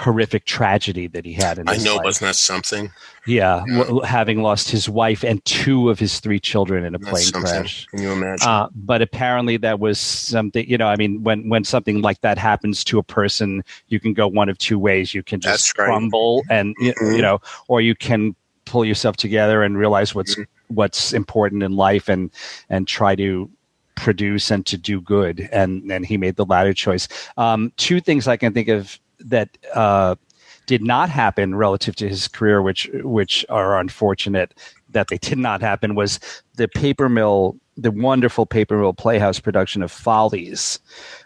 horrific 0.00 0.44
tragedy 0.44 1.08
that 1.08 1.24
he 1.24 1.32
had 1.32 1.58
in 1.58 1.68
I 1.68 1.76
know, 1.78 1.96
life. 1.96 2.04
wasn't 2.04 2.28
that 2.28 2.36
something? 2.36 2.90
Yeah, 3.26 3.64
yeah. 3.66 3.78
W- 3.78 4.00
having 4.02 4.42
lost 4.42 4.70
his 4.70 4.88
wife 4.88 5.24
and 5.24 5.44
two 5.44 5.90
of 5.90 5.98
his 5.98 6.20
three 6.20 6.38
children 6.38 6.84
in 6.84 6.94
a 6.94 6.98
That's 6.98 7.10
plane 7.10 7.24
something. 7.24 7.50
crash. 7.50 7.86
Can 7.86 8.02
you 8.02 8.12
imagine? 8.12 8.46
Uh, 8.46 8.68
but 8.74 9.02
apparently, 9.02 9.56
that 9.58 9.80
was 9.80 9.98
something. 9.98 10.68
You 10.68 10.78
know, 10.78 10.86
I 10.86 10.96
mean, 10.96 11.22
when 11.22 11.48
when 11.48 11.64
something 11.64 12.00
like 12.00 12.20
that 12.20 12.38
happens 12.38 12.84
to 12.84 12.98
a 12.98 13.02
person, 13.02 13.64
you 13.88 13.98
can 13.98 14.14
go 14.14 14.28
one 14.28 14.48
of 14.48 14.56
two 14.58 14.78
ways. 14.78 15.14
You 15.14 15.22
can 15.22 15.40
just 15.40 15.76
right. 15.76 15.86
crumble, 15.86 16.42
and 16.48 16.76
mm-hmm. 16.80 17.16
you 17.16 17.22
know, 17.22 17.40
or 17.66 17.80
you 17.80 17.94
can 17.94 18.36
pull 18.64 18.84
yourself 18.84 19.16
together 19.16 19.62
and 19.62 19.76
realize 19.76 20.14
what's 20.14 20.36
mm-hmm. 20.36 20.74
what's 20.74 21.12
important 21.12 21.64
in 21.64 21.72
life, 21.72 22.08
and 22.08 22.30
and 22.70 22.86
try 22.86 23.16
to 23.16 23.50
produce 23.96 24.52
and 24.52 24.64
to 24.64 24.78
do 24.78 25.00
good 25.00 25.48
and 25.50 25.90
and 25.90 26.06
he 26.06 26.16
made 26.16 26.36
the 26.36 26.44
latter 26.44 26.72
choice 26.72 27.08
um, 27.36 27.72
two 27.76 27.98
things 27.98 28.28
i 28.28 28.36
can 28.36 28.54
think 28.54 28.68
of 28.68 29.00
that 29.20 29.56
uh, 29.74 30.14
did 30.66 30.82
not 30.82 31.08
happen 31.08 31.54
relative 31.54 31.96
to 31.96 32.08
his 32.08 32.28
career, 32.28 32.62
which 32.62 32.90
which 33.02 33.44
are 33.48 33.80
unfortunate 33.80 34.54
that 34.90 35.08
they 35.08 35.18
did 35.18 35.38
not 35.38 35.60
happen, 35.60 35.94
was 35.94 36.20
the 36.56 36.68
paper 36.68 37.08
mill, 37.08 37.56
the 37.76 37.90
wonderful 37.90 38.46
paper 38.46 38.78
mill 38.78 38.92
playhouse 38.92 39.40
production 39.40 39.82
of 39.82 39.90
Follies 39.90 40.78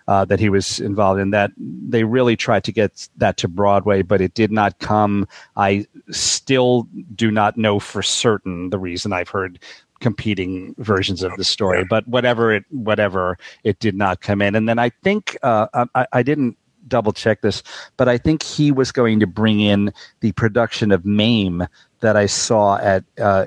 uh, 0.09 0.25
that 0.25 0.41
he 0.41 0.49
was 0.49 0.81
involved 0.81 1.21
in. 1.21 1.31
That 1.31 1.51
they 1.59 2.05
really 2.05 2.37
tried 2.37 2.65
to 2.65 2.73
get 2.73 3.09
that 3.17 3.37
to 3.39 3.49
Broadway, 3.49 4.03
but 4.03 4.21
it 4.21 4.35
did 4.35 4.53
not 4.53 4.79
come. 4.79 5.27
I 5.57 5.87
still 6.11 6.89
do 7.15 7.31
not 7.31 7.57
know 7.57 7.79
for 7.79 8.03
certain 8.03 8.71
the 8.71 8.79
reason. 8.79 9.13
I've 9.13 9.29
heard 9.29 9.59
competing 10.01 10.75
versions 10.79 11.23
of 11.23 11.33
the 11.37 11.45
story, 11.45 11.85
but 11.85 12.07
whatever 12.09 12.53
it 12.53 12.65
whatever 12.71 13.39
it 13.65 13.79
did 13.79 13.95
not 13.95 14.21
come 14.21 14.43
in. 14.43 14.55
And 14.55 14.69
then 14.69 14.79
I 14.79 14.91
think 15.03 15.37
uh, 15.43 15.87
I, 15.95 16.07
I 16.13 16.23
didn't 16.23 16.59
double 16.93 17.13
check 17.13 17.41
this, 17.41 17.63
but 17.97 18.07
I 18.07 18.19
think 18.19 18.43
he 18.43 18.71
was 18.71 18.93
going 18.93 19.19
to 19.21 19.27
bring 19.27 19.61
in 19.61 19.95
the 20.21 20.33
production 20.33 20.93
of 20.93 21.07
Mame 21.07 21.67
that 22.01 22.17
I 22.19 22.27
saw 22.27 22.77
at, 22.77 23.03
uh, 23.19 23.47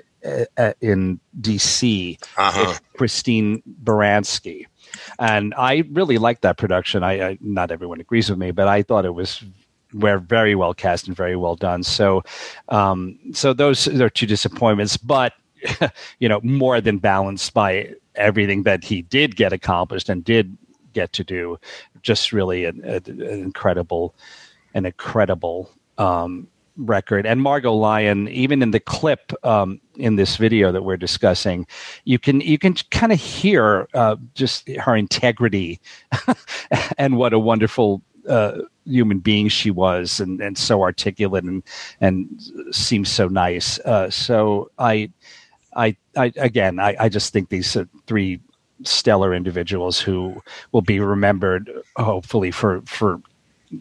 at 0.58 0.76
in 0.82 1.20
DC 1.40 2.18
uh-huh. 2.38 2.80
Christine 2.98 3.62
Baranski. 3.84 4.66
And 5.20 5.54
I 5.56 5.84
really 5.92 6.18
liked 6.18 6.42
that 6.42 6.58
production. 6.58 7.04
I, 7.04 7.30
I, 7.30 7.38
not 7.40 7.70
everyone 7.70 8.02
agrees 8.02 8.32
with 8.32 8.40
me, 8.40 8.50
but 8.50 8.68
I 8.68 8.82
thought 8.82 9.06
it 9.06 9.14
was 9.14 9.44
were 9.94 10.18
very 10.18 10.56
well 10.56 10.74
cast 10.74 11.08
and 11.08 11.16
very 11.16 11.36
well 11.36 11.56
done. 11.56 11.84
So, 11.84 12.24
um, 12.70 13.18
so 13.32 13.54
those 13.54 13.88
are 13.88 14.10
two 14.10 14.26
disappointments, 14.26 14.98
but 14.98 15.34
you 16.20 16.28
know, 16.28 16.42
more 16.42 16.82
than 16.82 16.98
balanced 16.98 17.54
by 17.54 17.94
everything 18.16 18.64
that 18.64 18.84
he 18.84 19.04
did 19.04 19.36
get 19.36 19.54
accomplished 19.54 20.10
and 20.10 20.24
did 20.24 20.58
get 20.96 21.14
to 21.14 21.24
do. 21.24 21.60
Just 22.02 22.34
really 22.34 22.66
an, 22.66 22.84
an 22.84 23.22
incredible, 23.22 24.16
an 24.74 24.88
incredible 24.88 25.70
um, 26.00 26.48
record. 26.78 27.26
And 27.26 27.42
Margo 27.42 27.74
Lion, 27.74 28.28
even 28.30 28.62
in 28.62 28.72
the 28.72 28.80
clip 28.80 29.32
um, 29.46 29.80
in 29.96 30.16
this 30.16 30.38
video 30.38 30.72
that 30.72 30.84
we're 30.84 30.98
discussing, 30.98 31.68
you 32.06 32.20
can 32.20 32.42
you 32.42 32.58
can 32.58 32.76
kind 32.92 33.12
of 33.12 33.20
hear 33.20 33.88
uh, 33.94 34.16
just 34.34 34.68
her 34.70 34.96
integrity 34.96 35.80
and 36.98 37.18
what 37.18 37.34
a 37.34 37.40
wonderful 37.40 38.02
uh, 38.28 38.60
human 38.86 39.20
being 39.20 39.50
she 39.50 39.72
was, 39.72 40.20
and, 40.20 40.42
and 40.42 40.58
so 40.58 40.82
articulate 40.82 41.44
and 41.44 41.64
and 42.02 42.28
seems 42.72 43.10
so 43.10 43.28
nice. 43.28 43.80
Uh, 43.80 44.10
so 44.10 44.72
I. 44.80 45.12
I, 45.78 45.98
I 46.16 46.32
again, 46.38 46.80
I, 46.80 46.96
I 46.98 47.10
just 47.10 47.34
think 47.34 47.50
these 47.50 47.76
three 48.08 48.40
stellar 48.84 49.34
individuals 49.34 50.00
who 50.00 50.42
will 50.72 50.82
be 50.82 51.00
remembered 51.00 51.72
hopefully 51.96 52.52
for 52.52 52.82
for 52.82 53.22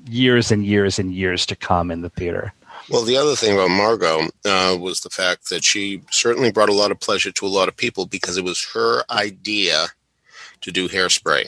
years 0.08 0.50
and 0.50 0.64
years 0.64 0.98
and 0.98 1.14
years 1.14 1.46
to 1.46 1.56
come 1.56 1.90
in 1.90 2.02
the 2.02 2.10
theater. 2.10 2.52
Well, 2.90 3.02
the 3.02 3.16
other 3.16 3.34
thing 3.34 3.54
about 3.54 3.70
Margo 3.70 4.28
uh, 4.44 4.76
was 4.78 5.00
the 5.00 5.10
fact 5.10 5.48
that 5.48 5.64
she 5.64 6.02
certainly 6.10 6.52
brought 6.52 6.68
a 6.68 6.74
lot 6.74 6.90
of 6.90 7.00
pleasure 7.00 7.32
to 7.32 7.46
a 7.46 7.48
lot 7.48 7.68
of 7.68 7.76
people 7.76 8.06
because 8.06 8.36
it 8.36 8.44
was 8.44 8.66
her 8.74 9.04
idea 9.10 9.86
to 10.60 10.70
do 10.70 10.88
hairspray. 10.88 11.46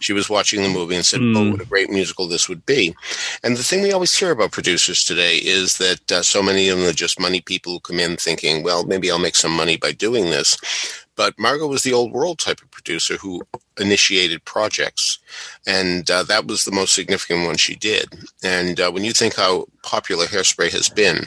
She 0.00 0.12
was 0.12 0.30
watching 0.30 0.62
the 0.62 0.68
movie 0.68 0.94
and 0.94 1.04
said, 1.04 1.20
mm. 1.20 1.36
"Oh, 1.36 1.50
what 1.52 1.60
a 1.60 1.66
great 1.66 1.90
musical 1.90 2.26
this 2.26 2.48
would 2.48 2.64
be!" 2.66 2.94
And 3.42 3.56
the 3.56 3.62
thing 3.62 3.82
we 3.82 3.92
always 3.92 4.14
hear 4.14 4.30
about 4.30 4.52
producers 4.52 5.04
today 5.04 5.36
is 5.36 5.78
that 5.78 6.12
uh, 6.12 6.22
so 6.22 6.42
many 6.42 6.68
of 6.68 6.78
them 6.78 6.88
are 6.88 6.92
just 6.92 7.20
money 7.20 7.40
people 7.40 7.72
who 7.72 7.80
come 7.80 8.00
in 8.00 8.16
thinking, 8.16 8.62
"Well, 8.62 8.84
maybe 8.84 9.10
I'll 9.10 9.18
make 9.18 9.36
some 9.36 9.52
money 9.52 9.76
by 9.76 9.92
doing 9.92 10.26
this." 10.26 10.56
But 11.16 11.38
Margo 11.38 11.66
was 11.66 11.82
the 11.82 11.92
old 11.92 12.12
world 12.12 12.38
type 12.38 12.60
of 12.60 12.70
producer 12.70 13.16
who 13.16 13.42
initiated 13.78 14.44
projects, 14.44 15.18
and 15.66 16.10
uh, 16.10 16.22
that 16.24 16.46
was 16.46 16.64
the 16.64 16.72
most 16.72 16.94
significant 16.94 17.46
one 17.46 17.56
she 17.56 17.74
did. 17.74 18.14
And 18.42 18.78
uh, 18.78 18.90
when 18.90 19.04
you 19.04 19.12
think 19.12 19.34
how 19.34 19.66
popular 19.82 20.26
Hairspray 20.26 20.70
has 20.72 20.88
been 20.88 21.26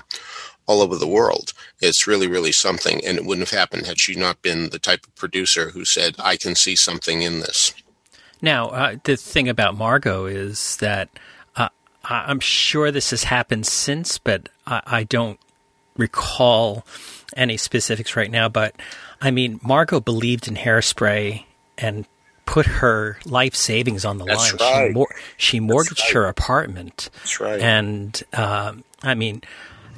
all 0.67 0.81
over 0.81 0.95
the 0.95 1.07
world, 1.07 1.53
it's 1.81 2.05
really, 2.05 2.27
really 2.27 2.51
something. 2.51 3.03
And 3.03 3.17
it 3.17 3.25
wouldn't 3.25 3.49
have 3.49 3.57
happened 3.57 3.87
had 3.87 3.99
she 3.99 4.13
not 4.13 4.41
been 4.43 4.69
the 4.69 4.79
type 4.79 5.05
of 5.05 5.15
producer 5.15 5.71
who 5.71 5.83
said, 5.83 6.15
"I 6.19 6.37
can 6.37 6.55
see 6.55 6.75
something 6.75 7.23
in 7.23 7.39
this." 7.39 7.73
Now, 8.41 8.69
uh, 8.69 8.95
the 9.03 9.17
thing 9.17 9.49
about 9.49 9.75
Margo 9.75 10.25
is 10.25 10.77
that 10.77 11.09
uh, 11.55 11.69
I'm 12.03 12.39
sure 12.39 12.91
this 12.91 13.09
has 13.09 13.23
happened 13.23 13.65
since, 13.65 14.17
but 14.17 14.49
I, 14.65 14.81
I 14.85 15.03
don't 15.03 15.39
recall 15.97 16.85
any 17.35 17.57
specifics 17.57 18.15
right 18.15 18.31
now. 18.31 18.47
But 18.47 18.75
I 19.21 19.31
mean, 19.31 19.59
Margo 19.63 19.99
believed 19.99 20.47
in 20.47 20.55
hairspray 20.55 21.43
and 21.77 22.05
put 22.45 22.65
her 22.65 23.17
life 23.25 23.53
savings 23.53 24.05
on 24.05 24.17
the 24.17 24.25
That's 24.25 24.53
line. 24.53 24.59
Right. 24.59 24.87
She, 24.87 24.93
mor- 24.93 25.15
she 25.37 25.59
mortgaged 25.59 26.01
right. 26.05 26.13
her 26.13 26.25
apartment. 26.25 27.09
That's 27.19 27.39
right. 27.39 27.59
And 27.59 28.21
um, 28.33 28.83
I 29.03 29.13
mean, 29.13 29.43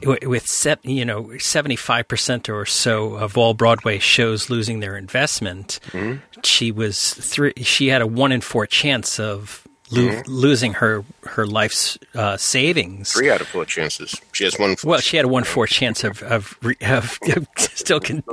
with 0.06 0.68
you 0.84 1.06
know 1.06 1.38
seventy 1.38 1.76
five 1.76 2.08
percent 2.08 2.50
or 2.50 2.66
so 2.66 3.16
of 3.16 3.38
all 3.38 3.54
Broadway 3.54 4.00
shows 4.00 4.50
losing 4.50 4.80
their 4.80 4.98
investment, 4.98 5.80
mm-hmm. 5.88 6.20
she 6.44 6.72
was 6.72 7.14
three. 7.14 7.54
She 7.58 7.88
had 7.88 8.02
a 8.02 8.08
one 8.08 8.32
in 8.32 8.42
four 8.42 8.66
chance 8.66 9.20
of 9.20 9.68
lo- 9.92 10.02
Mm-hmm. 10.02 10.32
losing 10.32 10.74
her 10.74 11.04
her 11.26 11.46
life's 11.46 11.98
uh, 12.16 12.38
savings. 12.38 13.14
Three 13.14 13.30
out 13.30 13.42
of 13.42 13.48
four 13.48 13.66
chances. 13.66 14.16
She 14.34 14.44
has 14.46 14.58
one. 14.58 14.76
Well, 14.84 15.00
she 15.00 15.18
had 15.18 15.26
a 15.26 15.30
one 15.30 15.44
four 15.44 15.68
chance 15.68 16.04
of 16.04 16.22
of, 16.24 16.58
re- 16.62 16.76
of, 16.82 17.18
of 17.36 17.48
still 17.58 18.00
con- 18.00 18.24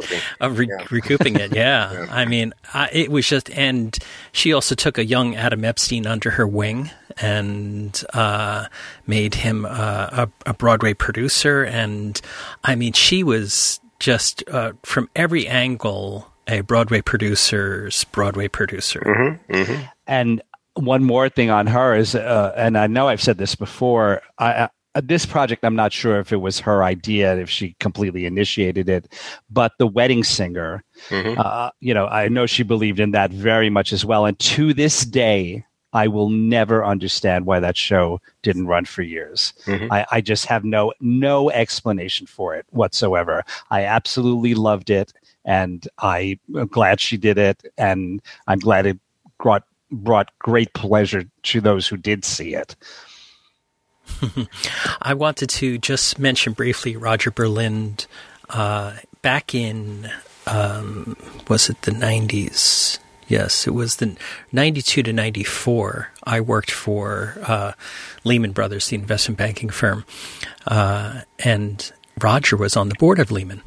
of 0.40 0.58
re- 0.58 0.68
Yeah. 0.68 0.86
recouping 0.90 1.36
it. 1.36 1.52
Yeah, 1.58 2.06
I 2.10 2.24
mean, 2.24 2.54
I, 2.72 2.88
it 2.92 3.10
was 3.10 3.26
just, 3.28 3.50
and 3.50 3.96
she 4.32 4.52
also 4.52 4.74
took 4.74 4.96
a 4.98 5.04
young 5.04 5.34
Adam 5.34 5.64
Epstein 5.64 6.06
under 6.06 6.30
her 6.30 6.46
wing 6.46 6.90
and 7.20 8.00
uh, 8.14 8.66
made 9.06 9.34
him 9.34 9.64
uh, 9.64 9.68
a, 10.12 10.28
a 10.46 10.54
Broadway 10.54 10.94
producer. 10.94 11.64
And 11.64 12.20
I 12.64 12.76
mean, 12.76 12.92
she 12.92 13.24
was 13.24 13.80
just 13.98 14.44
uh, 14.48 14.72
from 14.84 15.08
every 15.16 15.48
angle 15.48 16.30
a 16.46 16.60
Broadway 16.62 17.00
producer's 17.02 18.04
Broadway 18.04 18.48
producer. 18.48 19.38
And 20.06 20.40
one 20.78 21.04
more 21.04 21.28
thing 21.28 21.50
on 21.50 21.66
her 21.66 21.94
is, 21.94 22.14
uh, 22.14 22.52
and 22.56 22.78
I 22.78 22.86
know 22.86 23.08
I've 23.08 23.22
said 23.22 23.38
this 23.38 23.54
before. 23.54 24.22
I, 24.38 24.68
I, 24.94 25.00
this 25.00 25.26
project, 25.26 25.64
I'm 25.64 25.76
not 25.76 25.92
sure 25.92 26.18
if 26.18 26.32
it 26.32 26.38
was 26.38 26.58
her 26.60 26.82
idea, 26.82 27.36
if 27.36 27.50
she 27.50 27.76
completely 27.78 28.26
initiated 28.26 28.88
it, 28.88 29.12
but 29.50 29.72
the 29.78 29.86
wedding 29.86 30.24
singer, 30.24 30.82
uh, 31.38 31.70
you 31.80 31.94
know, 31.94 32.06
I 32.06 32.28
know 32.28 32.46
she 32.46 32.62
believed 32.64 32.98
in 32.98 33.12
that 33.12 33.30
very 33.30 33.70
much 33.70 33.92
as 33.92 34.04
well. 34.04 34.26
And 34.26 34.38
to 34.40 34.74
this 34.74 35.04
day, 35.04 35.64
I 35.92 36.08
will 36.08 36.28
never 36.30 36.84
understand 36.84 37.46
why 37.46 37.60
that 37.60 37.76
show 37.76 38.20
didn't 38.42 38.66
run 38.66 38.84
for 38.84 39.02
years. 39.02 39.52
I, 39.90 40.06
I 40.10 40.20
just 40.20 40.46
have 40.46 40.64
no 40.64 40.92
no 41.00 41.50
explanation 41.50 42.26
for 42.26 42.54
it 42.54 42.66
whatsoever. 42.70 43.42
I 43.70 43.84
absolutely 43.84 44.54
loved 44.54 44.90
it, 44.90 45.12
and 45.44 45.86
I'm 45.98 46.38
glad 46.70 47.00
she 47.00 47.16
did 47.16 47.38
it, 47.38 47.62
and 47.78 48.20
I'm 48.46 48.58
glad 48.58 48.84
it 48.86 48.98
brought 49.40 49.64
brought 49.90 50.36
great 50.38 50.72
pleasure 50.74 51.24
to 51.44 51.60
those 51.60 51.88
who 51.88 51.96
did 51.96 52.24
see 52.24 52.54
it. 52.54 52.76
I 55.02 55.14
wanted 55.14 55.50
to 55.50 55.78
just 55.78 56.18
mention 56.18 56.52
briefly 56.52 56.96
Roger 56.96 57.30
Berlind. 57.30 58.06
Uh, 58.48 58.94
back 59.20 59.54
in 59.54 60.10
um, 60.46 61.16
was 61.48 61.68
it 61.68 61.82
the 61.82 61.92
nineties? 61.92 62.98
Yes, 63.26 63.66
it 63.66 63.74
was 63.74 63.96
the 63.96 64.16
ninety 64.52 64.80
two 64.80 65.02
to 65.02 65.12
ninety 65.12 65.44
four. 65.44 66.10
I 66.24 66.40
worked 66.40 66.70
for 66.70 67.36
uh, 67.42 67.72
Lehman 68.24 68.52
Brothers, 68.52 68.88
the 68.88 68.96
investment 68.96 69.38
banking 69.38 69.68
firm, 69.68 70.04
uh, 70.66 71.22
and 71.38 71.92
Roger 72.20 72.56
was 72.56 72.76
on 72.76 72.88
the 72.88 72.94
board 72.94 73.18
of 73.18 73.30
Lehman. 73.30 73.62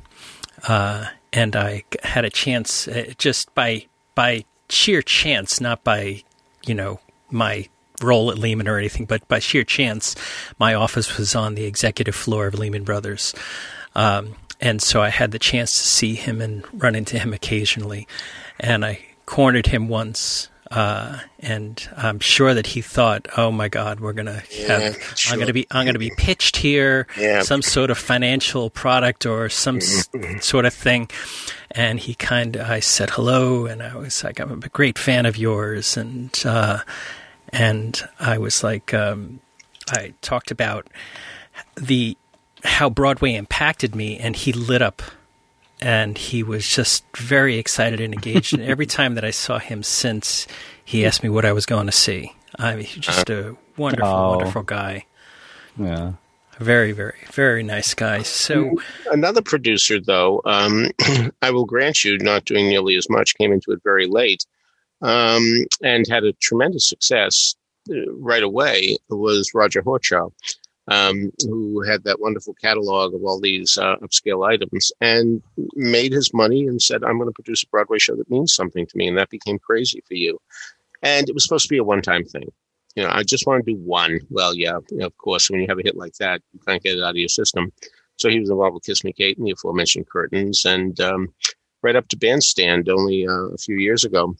Uh, 0.67 1.05
and 1.33 1.55
I 1.55 1.83
had 2.03 2.25
a 2.25 2.29
chance 2.29 2.87
uh, 2.87 3.13
just 3.17 3.53
by 3.53 3.85
by 4.15 4.45
sheer 4.71 5.01
chance, 5.01 5.61
not 5.61 5.83
by 5.83 6.23
you 6.65 6.73
know 6.73 6.99
my 7.29 7.67
role 8.01 8.31
at 8.31 8.37
Lehman 8.37 8.67
or 8.67 8.77
anything, 8.77 9.05
but 9.05 9.27
by 9.27 9.39
sheer 9.39 9.63
chance, 9.63 10.15
my 10.59 10.73
office 10.73 11.17
was 11.17 11.35
on 11.35 11.55
the 11.55 11.65
executive 11.65 12.15
floor 12.15 12.47
of 12.47 12.55
Lehman 12.55 12.83
Brothers. 12.83 13.33
Um, 13.95 14.35
and 14.59 14.81
so 14.81 15.01
I 15.01 15.09
had 15.09 15.31
the 15.31 15.39
chance 15.39 15.71
to 15.73 15.79
see 15.79 16.15
him 16.15 16.41
and 16.41 16.63
run 16.73 16.95
into 16.95 17.17
him 17.17 17.33
occasionally. 17.33 18.07
And 18.59 18.85
I 18.85 18.99
cornered 19.25 19.67
him 19.67 19.87
once. 19.87 20.49
Uh, 20.71 21.19
and 21.39 21.89
I'm 21.97 22.19
sure 22.19 22.53
that 22.53 22.67
he 22.67 22.81
thought, 22.81 23.27
"Oh 23.35 23.51
my 23.51 23.67
God, 23.67 23.99
we're 23.99 24.13
gonna 24.13 24.41
have 24.67 24.97
sure. 25.17 25.33
I'm 25.33 25.39
gonna 25.39 25.51
be 25.53 25.67
I'm 25.69 25.85
gonna 25.85 25.99
be 25.99 26.11
pitched 26.17 26.55
here, 26.57 27.07
Yeah. 27.17 27.41
some 27.41 27.61
sort 27.61 27.91
of 27.91 27.97
financial 27.97 28.69
product 28.69 29.25
or 29.25 29.49
some 29.49 29.77
s- 29.77 30.07
sort 30.39 30.63
of 30.65 30.73
thing." 30.73 31.09
And 31.71 31.99
he 31.99 32.13
kind 32.15 32.55
of 32.55 32.69
I 32.69 32.79
said 32.79 33.09
hello, 33.11 33.65
and 33.65 33.83
I 33.83 33.95
was 33.97 34.23
like, 34.23 34.39
"I'm 34.39 34.63
a 34.63 34.69
great 34.69 34.97
fan 34.97 35.25
of 35.25 35.35
yours," 35.35 35.97
and 35.97 36.31
uh, 36.45 36.79
and 37.51 38.01
I 38.19 38.37
was 38.37 38.63
like, 38.63 38.93
um, 38.93 39.41
I 39.89 40.13
talked 40.21 40.51
about 40.51 40.87
the 41.75 42.15
how 42.63 42.89
Broadway 42.89 43.33
impacted 43.35 43.93
me, 43.93 44.17
and 44.19 44.35
he 44.37 44.53
lit 44.53 44.81
up, 44.81 45.01
and 45.81 46.17
he 46.17 46.43
was 46.43 46.67
just 46.67 47.03
very 47.17 47.57
excited 47.57 47.99
and 47.99 48.13
engaged. 48.13 48.53
and 48.53 48.63
every 48.63 48.85
time 48.97 49.15
that 49.15 49.25
I 49.25 49.31
saw 49.31 49.59
him 49.59 49.83
since, 49.83 50.47
he 50.85 51.05
asked 51.05 51.23
me 51.23 51.29
what 51.29 51.45
I 51.45 51.51
was 51.53 51.65
going 51.65 51.85
to 51.87 51.91
see. 51.91 52.33
I 52.59 52.75
mean, 52.75 52.85
he's 52.85 53.03
just 53.03 53.29
a 53.29 53.55
wonderful, 53.77 54.07
Oh. 54.09 54.29
wonderful 54.37 54.63
guy. 54.63 55.05
Yeah. 55.77 56.13
Very, 56.59 56.91
very, 56.91 57.17
very 57.31 57.63
nice 57.63 57.93
guy. 57.95 58.21
So, 58.21 58.75
Another 59.11 59.41
producer, 59.41 59.99
though, 59.99 60.41
um, 60.45 60.91
I 61.41 61.49
will 61.49 61.65
grant 61.65 62.03
you, 62.05 62.17
not 62.19 62.45
doing 62.45 62.67
nearly 62.67 62.95
as 62.97 63.09
much, 63.09 63.35
came 63.35 63.51
into 63.51 63.71
it 63.71 63.79
very 63.83 64.05
late, 64.05 64.45
um, 65.01 65.65
and 65.81 66.05
had 66.07 66.23
a 66.23 66.33
tremendous 66.33 66.87
success 66.87 67.55
uh, 67.89 68.11
right 68.13 68.43
away. 68.43 68.97
Was 69.09 69.51
Roger 69.55 69.81
Horchow, 69.81 70.33
um, 70.87 71.31
who 71.43 71.81
had 71.81 72.03
that 72.03 72.19
wonderful 72.19 72.53
catalog 72.55 73.13
of 73.13 73.23
all 73.23 73.39
these 73.39 73.77
uh, 73.77 73.95
upscale 73.97 74.47
items, 74.47 74.91
and 75.01 75.41
made 75.75 76.11
his 76.11 76.33
money 76.33 76.67
and 76.67 76.81
said, 76.81 77.03
"I'm 77.03 77.17
going 77.17 77.29
to 77.29 77.33
produce 77.33 77.63
a 77.63 77.67
Broadway 77.67 77.99
show 77.99 78.15
that 78.15 78.29
means 78.29 78.53
something 78.53 78.85
to 78.85 78.97
me," 78.97 79.07
and 79.07 79.17
that 79.17 79.29
became 79.29 79.59
crazy 79.59 80.01
for 80.07 80.15
you. 80.15 80.39
And 81.01 81.29
it 81.29 81.33
was 81.33 81.43
supposed 81.43 81.65
to 81.65 81.73
be 81.73 81.77
a 81.77 81.83
one-time 81.83 82.25
thing. 82.25 82.51
You 82.95 83.03
know, 83.03 83.09
I 83.11 83.23
just 83.23 83.47
want 83.47 83.65
to 83.65 83.71
do 83.73 83.79
one. 83.79 84.19
Well, 84.29 84.53
yeah, 84.55 84.77
of 85.01 85.17
course, 85.17 85.49
when 85.49 85.61
you 85.61 85.67
have 85.67 85.79
a 85.79 85.83
hit 85.83 85.95
like 85.95 86.15
that, 86.15 86.41
you 86.53 86.59
can't 86.67 86.83
get 86.83 86.97
it 86.97 87.03
out 87.03 87.11
of 87.11 87.15
your 87.17 87.29
system. 87.29 87.71
So 88.17 88.29
he 88.29 88.39
was 88.39 88.49
involved 88.49 88.75
with 88.75 88.83
Kiss 88.83 89.03
Me 89.03 89.13
Kate 89.13 89.37
and 89.37 89.47
the 89.47 89.51
aforementioned 89.51 90.09
Curtains, 90.09 90.65
and 90.65 90.99
um, 90.99 91.33
right 91.81 91.95
up 91.95 92.07
to 92.09 92.17
Bandstand 92.17 92.89
only 92.89 93.27
uh, 93.27 93.49
a 93.53 93.57
few 93.57 93.77
years 93.77 94.03
ago. 94.03 94.35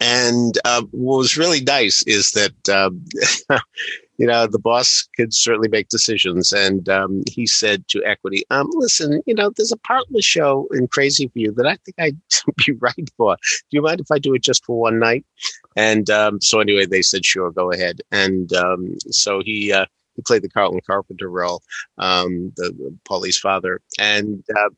And 0.00 0.56
uh, 0.64 0.82
what 0.90 1.18
was 1.18 1.38
really 1.38 1.62
nice 1.62 2.02
is 2.06 2.32
that 2.32 2.68
um, 2.68 3.04
you 4.22 4.28
know 4.28 4.46
the 4.46 4.60
boss 4.60 5.08
could 5.16 5.34
certainly 5.34 5.68
make 5.68 5.88
decisions, 5.88 6.52
and 6.52 6.88
um, 6.88 7.24
he 7.28 7.44
said 7.44 7.88
to 7.88 8.04
Equity, 8.04 8.44
um, 8.50 8.68
"Listen, 8.74 9.20
you 9.26 9.34
know, 9.34 9.50
there's 9.56 9.72
a 9.72 9.76
part 9.78 10.04
in 10.08 10.14
the 10.14 10.22
show 10.22 10.68
in 10.70 10.86
Crazy 10.86 11.28
You 11.34 11.50
that 11.54 11.66
I 11.66 11.76
think 11.84 11.96
I'd 11.98 12.20
be 12.64 12.70
right 12.74 13.10
for. 13.16 13.34
Do 13.34 13.66
you 13.72 13.82
mind 13.82 14.00
if 14.00 14.12
I 14.12 14.20
do 14.20 14.32
it 14.34 14.44
just 14.44 14.64
for 14.64 14.78
one 14.78 15.00
night?" 15.00 15.26
And 15.74 16.08
um, 16.08 16.40
so 16.40 16.60
anyway, 16.60 16.86
they 16.86 17.02
said, 17.02 17.26
"Sure, 17.26 17.50
go 17.50 17.72
ahead." 17.72 18.00
And 18.12 18.52
um, 18.52 18.94
so 19.10 19.42
he. 19.44 19.72
Uh, 19.72 19.86
he 20.14 20.20
played 20.20 20.42
the 20.42 20.50
Carlton 20.50 20.82
Carpenter 20.86 21.30
role, 21.30 21.62
um, 21.96 22.52
the, 22.56 22.64
the 22.64 22.94
Polly's 23.06 23.38
father, 23.38 23.80
and 23.98 24.44
uh, 24.54 24.68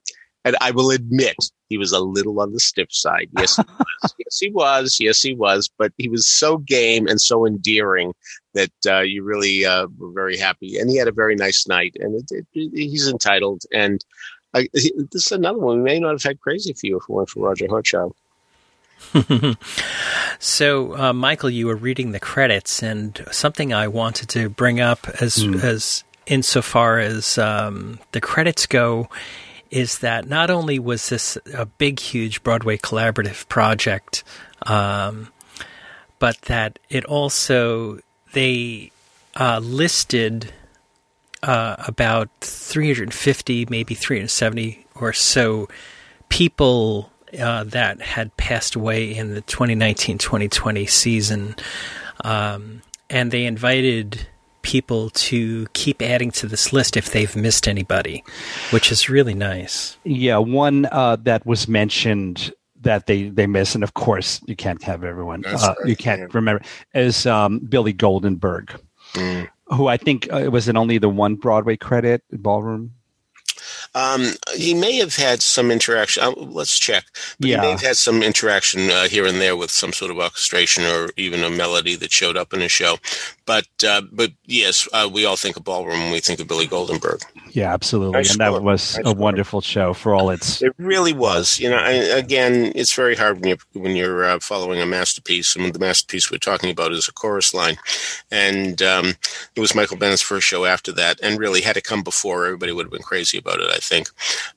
and 0.45 0.57
I 0.61 0.71
will 0.73 0.91
admit 0.91 1.37
he 1.69 1.79
was 1.79 1.93
a 1.93 2.01
little 2.01 2.41
on 2.41 2.53
the 2.53 2.61
stiff 2.61 2.89
side. 2.91 3.29
Yes, 3.39 3.57
he 3.57 3.63
was. 4.03 4.15
yes, 4.19 4.39
he 4.39 4.51
was. 4.51 4.97
Yes, 5.01 5.23
he 5.23 5.35
was. 5.35 5.71
But 5.79 5.93
he 5.97 6.09
was 6.09 6.27
so 6.27 6.59
game 6.59 7.07
and 7.09 7.21
so 7.21 7.47
endearing 7.47 8.13
that 8.53 8.71
uh, 8.87 9.01
you 9.01 9.23
really 9.25 9.65
uh, 9.65 9.87
were 9.99 10.13
very 10.13 10.37
happy. 10.37 10.79
And 10.79 10.91
he 10.91 10.97
had 10.97 11.09
a 11.09 11.13
very 11.13 11.35
nice 11.35 11.67
night, 11.67 11.97
and 11.99 12.15
it, 12.31 12.47
it, 12.53 12.71
he's 12.75 13.09
entitled. 13.09 13.63
And 13.73 14.05
I, 14.53 14.69
he- 14.75 14.93
this 15.13 15.27
is 15.27 15.33
another 15.33 15.59
one. 15.59 15.79
We 15.79 15.85
may 15.85 15.99
not 16.01 16.13
have 16.13 16.23
had 16.23 16.41
crazy 16.41 16.73
for 16.73 16.87
you 16.87 16.97
if 16.99 17.05
it 17.05 17.09
weren't 17.09 17.31
for 17.31 17.41
Roger 17.49 17.67
Horchow. 17.67 18.13
so 20.39 20.97
uh, 20.97 21.13
Michael, 21.13 21.51
you 21.51 21.67
were 21.67 21.77
reading 21.77 22.13
the 22.13 22.21
credits, 22.21 22.83
and 22.83 23.25
something 23.31 23.73
I 23.73 23.89
wanted 23.89 24.29
to 24.31 24.49
bring 24.49 24.81
up 24.81 25.09
as 25.21 25.43
as 25.63 26.05
insofar 26.27 26.99
as 27.01 27.37
um, 27.39 27.99
the 28.13 28.21
credits 28.21 28.67
go 28.67 29.09
is 29.75 29.99
that 29.99 30.29
not 30.29 30.51
only 30.51 30.79
was 30.79 31.09
this 31.09 31.37
a 31.53 31.67
big, 31.67 31.99
huge 31.99 32.45
Broadway 32.45 32.79
collaborative 32.79 33.49
project, 33.49 34.23
um, 34.67 35.33
but 36.21 36.41
that 36.43 36.79
it 36.89 37.05
also 37.05 37.99
they 38.35 38.93
uh, 39.35 39.59
listed 39.59 40.53
uh, 41.43 41.75
about 41.89 42.31
350, 42.41 43.67
maybe 43.69 43.97
370 43.97 44.87
or 44.95 45.13
so 45.13 45.69
people 46.29 47.11
uh, 47.37 47.65
that 47.65 48.01
had 48.01 48.37
passed 48.37 48.77
away 48.77 49.13
in 49.13 49.35
the 49.35 49.43
2019-2020 49.43 50.89
season, 50.89 51.57
um, 52.23 52.81
and 53.11 53.33
they 53.33 53.45
invited 53.45 54.29
people 54.65 55.11
to 55.11 55.67
keep 55.75 56.03
adding 56.03 56.33
to 56.33 56.49
this 56.49 56.73
list 56.73 56.97
if 56.97 57.13
they've 57.13 57.37
missed 57.37 57.69
anybody, 57.69 58.25
which 58.71 58.91
is 58.91 59.09
really 59.09 59.35
nice. 59.35 59.97
Yeah, 60.03 60.39
one 60.39 60.89
uh, 60.91 61.17
that 61.23 61.47
was 61.47 61.69
mentioned 61.69 62.53
that 62.81 63.07
they 63.07 63.29
they 63.29 63.47
miss, 63.47 63.75
and 63.77 63.85
of 63.85 63.95
course 63.95 64.41
you 64.47 64.57
can't 64.57 64.83
have 64.83 65.05
everyone. 65.05 65.45
Uh, 65.47 65.75
right, 65.79 65.89
you 65.89 65.95
can't 65.97 66.21
yeah. 66.23 66.27
remember 66.33 66.65
is 66.95 67.27
um, 67.27 67.61
Billy 67.61 67.95
Goldenberg, 67.95 68.81
Mm. 69.15 69.49
who 69.69 69.87
I 69.87 69.97
think 69.97 70.27
uh, 70.33 70.51
was 70.51 70.67
it 70.67 70.77
only 70.77 70.99
the 70.99 71.09
one 71.09 71.37
Broadway 71.37 71.77
credit 71.77 72.23
ballroom. 72.33 72.95
Um, 73.95 74.33
he 74.57 74.75
may 74.75 74.97
have 74.97 75.15
had 75.15 75.41
some 75.41 75.71
interaction. 75.71 76.23
Uh, 76.23 76.33
let's 76.37 76.79
check. 76.79 77.05
But 77.39 77.49
Yeah. 77.49 77.57
He 77.57 77.63
may 77.63 77.71
have 77.71 77.81
had 77.81 77.97
some 77.97 78.23
interaction 78.23 78.91
uh, 78.91 79.05
here 79.05 79.25
and 79.25 79.41
there 79.41 79.57
with 79.57 79.71
some 79.71 79.93
sort 79.93 80.11
of 80.11 80.19
orchestration 80.19 80.85
or 80.85 81.11
even 81.17 81.45
a 81.45 81.51
melody 81.51 81.95
that 81.97 82.11
showed 82.11 82.37
up 82.37 82.53
in 82.53 82.61
a 82.61 82.69
show. 82.69 82.97
But 83.47 83.67
uh, 83.87 84.03
but 84.13 84.33
yes, 84.47 84.89
uh, 84.93 85.09
we 85.13 85.25
all 85.25 85.37
think 85.37 85.57
of 85.57 85.65
ballroom 85.65 85.99
when 86.01 86.13
we 86.13 86.21
think 86.21 86.41
of 86.41 86.49
Billy 86.49 86.67
Goldenberg. 86.67 87.23
Yeah, 87.51 87.73
absolutely, 87.73 88.13
Nice 88.15 88.33
and 88.33 88.41
that 88.41 88.49
score. 88.49 88.61
was 88.61 88.97
Nice 88.97 88.99
a 89.07 89.11
score. 89.11 89.15
wonderful 89.15 89.61
show 89.61 89.93
for 89.95 90.15
all 90.15 90.31
its. 90.31 90.61
It 90.63 90.73
really 90.79 91.13
was. 91.13 91.61
You 91.61 91.71
know, 91.71 91.77
I, 91.77 91.93
again, 91.93 92.73
it's 92.75 92.93
very 92.95 93.15
hard 93.17 93.41
when 93.41 93.49
you're 93.49 93.59
when 93.83 93.97
you're 93.97 94.25
uh, 94.25 94.41
following 94.41 94.81
a 94.81 94.87
masterpiece, 94.87 95.55
and 95.57 95.73
the 95.73 95.79
masterpiece 95.79 96.31
we're 96.31 96.39
talking 96.39 96.71
about 96.71 96.93
is 96.93 97.07
a 97.09 97.13
chorus 97.13 97.55
line, 97.55 97.77
and 98.31 98.81
um, 98.83 99.15
it 99.55 99.61
was 99.61 99.75
Michael 99.75 99.97
Bennett's 99.97 100.23
first 100.23 100.47
show 100.47 100.65
after 100.65 100.91
that, 100.93 101.21
and 101.23 101.39
really 101.39 101.61
had 101.61 101.77
it 101.77 101.85
come 101.85 102.03
before, 102.03 102.45
everybody 102.47 102.73
would 102.73 102.87
have 102.87 102.93
been 102.93 103.03
crazy 103.03 103.39
about 103.39 103.61
it. 103.61 103.71
I 103.71 103.79
think. 103.79 104.09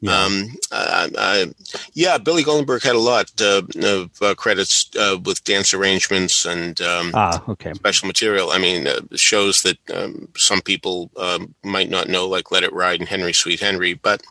Yeah. 0.01 0.17
Um, 0.23 0.55
I, 0.71 1.09
I, 1.17 1.45
yeah, 1.93 2.17
Billy 2.17 2.43
Goldenberg 2.43 2.83
had 2.83 2.95
a 2.95 2.99
lot 2.99 3.31
uh, 3.41 3.61
of 3.83 4.11
uh, 4.21 4.33
credits 4.35 4.89
uh, 4.99 5.17
with 5.23 5.43
dance 5.43 5.73
arrangements 5.73 6.45
and. 6.45 6.79
Um, 6.81 7.11
Ah, 7.13 7.41
okay. 7.49 7.73
special 7.73 8.05
material. 8.07 8.51
I 8.51 8.57
mean, 8.59 8.76
uh, 8.85 9.01
shows 9.15 9.61
that 9.61 9.77
um, 9.91 10.27
some 10.35 10.61
people 10.61 11.09
um, 11.17 11.55
might 11.63 11.89
not 11.89 12.09
know, 12.09 12.27
like 12.27 12.51
Let 12.51 12.63
It 12.63 12.73
Ride 12.73 12.99
and 12.99 13.09
Henry 13.09 13.33
Sweet 13.33 13.61
Henry, 13.61 13.93
but 13.93 14.21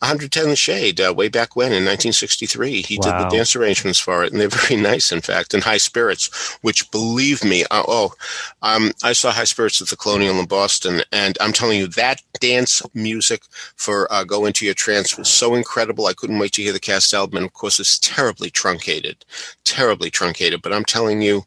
110 0.00 0.48
The 0.48 0.56
Shade, 0.56 1.00
uh, 1.00 1.12
way 1.14 1.28
back 1.28 1.56
when 1.56 1.68
in 1.68 1.84
1963, 1.84 2.82
he 2.82 2.96
did 2.96 3.12
the 3.12 3.28
dance 3.30 3.56
arrangements 3.56 3.98
for 3.98 4.22
it, 4.22 4.32
and 4.32 4.40
they're 4.40 4.48
very 4.68 4.80
nice, 4.80 5.10
in 5.12 5.20
fact, 5.20 5.54
and 5.54 5.62
High 5.62 5.78
Spirits, 5.78 6.58
which, 6.62 6.90
believe 6.90 7.44
me, 7.44 7.64
uh, 7.64 7.82
oh, 7.88 8.14
um, 8.62 8.92
I 9.02 9.12
saw 9.12 9.30
High 9.30 9.44
Spirits 9.44 9.80
at 9.82 9.88
the 9.88 9.96
Colonial 9.96 10.38
in 10.38 10.46
Boston, 10.46 11.02
and 11.12 11.36
I'm 11.40 11.52
telling 11.52 11.78
you, 11.78 11.86
that 11.88 12.22
dance 12.40 12.82
music 12.94 13.42
for 13.76 14.10
uh, 14.12 14.24
Go 14.24 14.46
Into 14.46 14.64
Your 14.64 14.74
Trance 14.74 15.18
was 15.18 15.28
so 15.28 15.54
incredible. 15.54 16.06
I 16.06 16.14
couldn't 16.14 16.38
wait 16.38 16.52
to 16.52 16.62
hear 16.62 16.72
the 16.72 16.80
cast 16.80 17.12
album, 17.12 17.38
and 17.38 17.46
of 17.46 17.52
course, 17.52 17.78
it's 17.78 17.98
terribly 17.98 18.50
truncated, 18.50 19.24
terribly 19.64 20.10
truncated, 20.10 20.62
but 20.62 20.72
I'm 20.72 20.84
telling 20.84 21.22
you, 21.22 21.44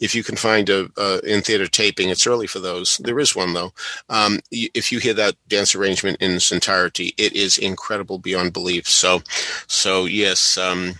if 0.00 0.14
you 0.14 0.22
can 0.22 0.36
find 0.36 0.68
a 0.68 0.90
uh, 0.96 1.18
in 1.24 1.42
theater 1.42 1.66
taping, 1.80 2.10
it's 2.10 2.26
early 2.26 2.46
for 2.46 2.58
those. 2.58 2.98
There 2.98 3.18
is 3.18 3.34
one 3.34 3.54
though. 3.54 3.72
Um, 4.08 4.40
if 4.50 4.92
you 4.92 4.98
hear 4.98 5.14
that 5.14 5.36
dance 5.48 5.74
arrangement 5.74 6.18
in 6.20 6.32
its 6.32 6.52
entirety, 6.52 7.14
it 7.16 7.32
is 7.32 7.58
incredible 7.58 8.18
beyond 8.18 8.52
belief. 8.52 8.88
So, 8.88 9.22
so 9.66 10.04
yes. 10.04 10.58
Um, 10.58 10.94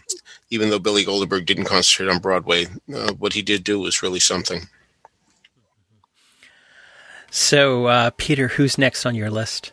even 0.50 0.70
though 0.70 0.80
Billy 0.80 1.04
Goldberg 1.04 1.46
didn't 1.46 1.66
concentrate 1.66 2.12
on 2.12 2.20
Broadway, 2.20 2.66
uh, 2.92 3.12
what 3.12 3.34
he 3.34 3.42
did 3.42 3.62
do 3.62 3.78
was 3.78 4.02
really 4.02 4.18
something. 4.18 4.62
So, 7.30 7.86
uh, 7.86 8.10
Peter, 8.16 8.48
who's 8.48 8.76
next 8.76 9.06
on 9.06 9.14
your 9.14 9.30
list? 9.30 9.72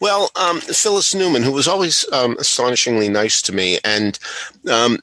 Well, 0.00 0.30
um, 0.36 0.60
Phyllis 0.60 1.14
Newman, 1.14 1.42
who 1.42 1.52
was 1.52 1.68
always 1.68 2.04
um, 2.12 2.36
astonishingly 2.38 3.08
nice 3.08 3.42
to 3.42 3.52
me, 3.52 3.78
and 3.84 4.18
um, 4.70 4.98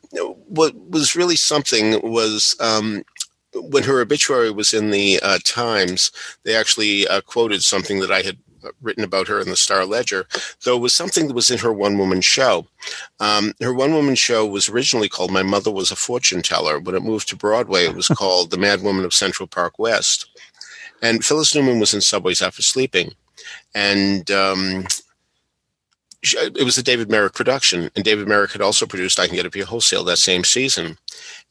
what 0.48 0.74
was 0.90 1.16
really 1.16 1.36
something 1.36 2.00
was 2.02 2.56
um, 2.60 3.04
when 3.56 3.84
her 3.84 4.02
obituary 4.02 4.52
was 4.52 4.74
in 4.74 4.92
the 4.92 5.20
uh, 5.22 5.40
Times, 5.44 6.12
they 6.44 6.56
actually 6.56 7.08
uh, 7.08 7.22
quoted 7.22 7.64
something 7.64 8.00
that 8.00 8.12
I 8.12 8.22
had 8.22 8.38
written 8.82 9.04
about 9.04 9.28
her 9.28 9.40
in 9.40 9.50
the 9.50 9.56
Star 9.56 9.86
Ledger, 9.86 10.26
though 10.64 10.76
it 10.76 10.82
was 10.82 10.94
something 10.94 11.28
that 11.28 11.36
was 11.36 11.52
in 11.52 11.60
her 11.60 11.72
one 11.72 11.98
woman 11.98 12.22
show. 12.22 12.68
Um, 13.20 13.54
her 13.62 13.74
one 13.74 13.94
woman 13.94 14.16
show 14.16 14.46
was 14.46 14.70
originally 14.70 15.10
called 15.10 15.32
My 15.32 15.44
Mother 15.44 15.72
Was 15.72 15.92
a 15.92 15.96
Fortune 15.96 16.42
Teller. 16.42 16.80
When 16.80 16.96
it 16.96 17.04
moved 17.04 17.30
to 17.30 17.36
Broadway, 17.36 17.86
it 17.86 17.96
was 17.96 18.08
called 18.08 18.52
The 18.52 18.58
Mad 18.58 18.82
Woman 18.82 19.06
of 19.06 19.14
Central 19.14 19.48
Park 19.48 19.78
West. 19.80 20.28
And 21.02 21.24
Phyllis 21.24 21.54
Newman 21.54 21.80
was 21.80 21.94
in 21.94 22.02
Subways 22.02 22.42
Are 22.42 22.52
for 22.52 22.62
Sleeping. 22.62 23.12
And 23.74 24.32
um, 24.32 24.86
it 26.24 26.64
was 26.64 26.78
a 26.78 26.84
David 26.84 27.10
Merrick 27.10 27.34
production, 27.34 27.90
and 27.96 28.04
David 28.04 28.28
Merrick 28.28 28.52
had 28.52 28.62
also 28.62 28.86
produced 28.86 29.20
"I 29.20 29.28
Can 29.28 29.36
Get 29.36 29.46
It 29.46 29.52
for 29.52 29.58
You 29.58 29.66
Wholesale" 29.66 30.04
that 30.06 30.18
same 30.18 30.44
season. 30.44 30.98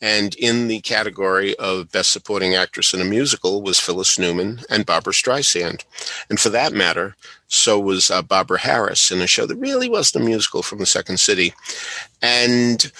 And 0.00 0.34
in 0.34 0.68
the 0.68 0.80
category 0.80 1.54
of 1.56 1.92
Best 1.92 2.12
Supporting 2.12 2.54
Actress 2.54 2.92
in 2.92 3.00
a 3.00 3.04
Musical 3.04 3.62
was 3.62 3.78
Phyllis 3.78 4.18
Newman 4.18 4.60
and 4.68 4.86
Barbra 4.86 5.12
Streisand, 5.12 5.84
and 6.28 6.40
for 6.40 6.48
that 6.50 6.72
matter, 6.72 7.16
so 7.48 7.78
was 7.78 8.10
uh, 8.10 8.22
Barbara 8.22 8.58
Harris 8.58 9.10
in 9.10 9.20
a 9.20 9.26
show 9.26 9.46
that 9.46 9.56
really 9.56 9.88
wasn't 9.88 10.24
a 10.24 10.26
musical 10.26 10.62
from 10.62 10.78
the 10.78 10.86
Second 10.86 11.20
City, 11.20 11.54
and 12.20 12.90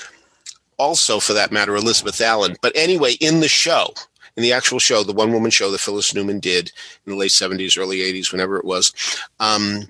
also 0.78 1.20
for 1.20 1.32
that 1.32 1.52
matter, 1.52 1.74
Elizabeth 1.74 2.20
Allen. 2.20 2.56
But 2.60 2.72
anyway, 2.74 3.14
in 3.14 3.40
the 3.40 3.48
show. 3.48 3.92
In 4.36 4.42
the 4.42 4.52
actual 4.52 4.80
show, 4.80 5.04
the 5.04 5.12
one 5.12 5.32
woman 5.32 5.52
show 5.52 5.70
that 5.70 5.80
Phyllis 5.80 6.12
Newman 6.12 6.40
did 6.40 6.72
in 7.06 7.12
the 7.12 7.16
late 7.16 7.30
70s, 7.30 7.78
early 7.78 7.98
80s, 7.98 8.32
whenever 8.32 8.56
it 8.56 8.64
was, 8.64 8.92
um, 9.38 9.88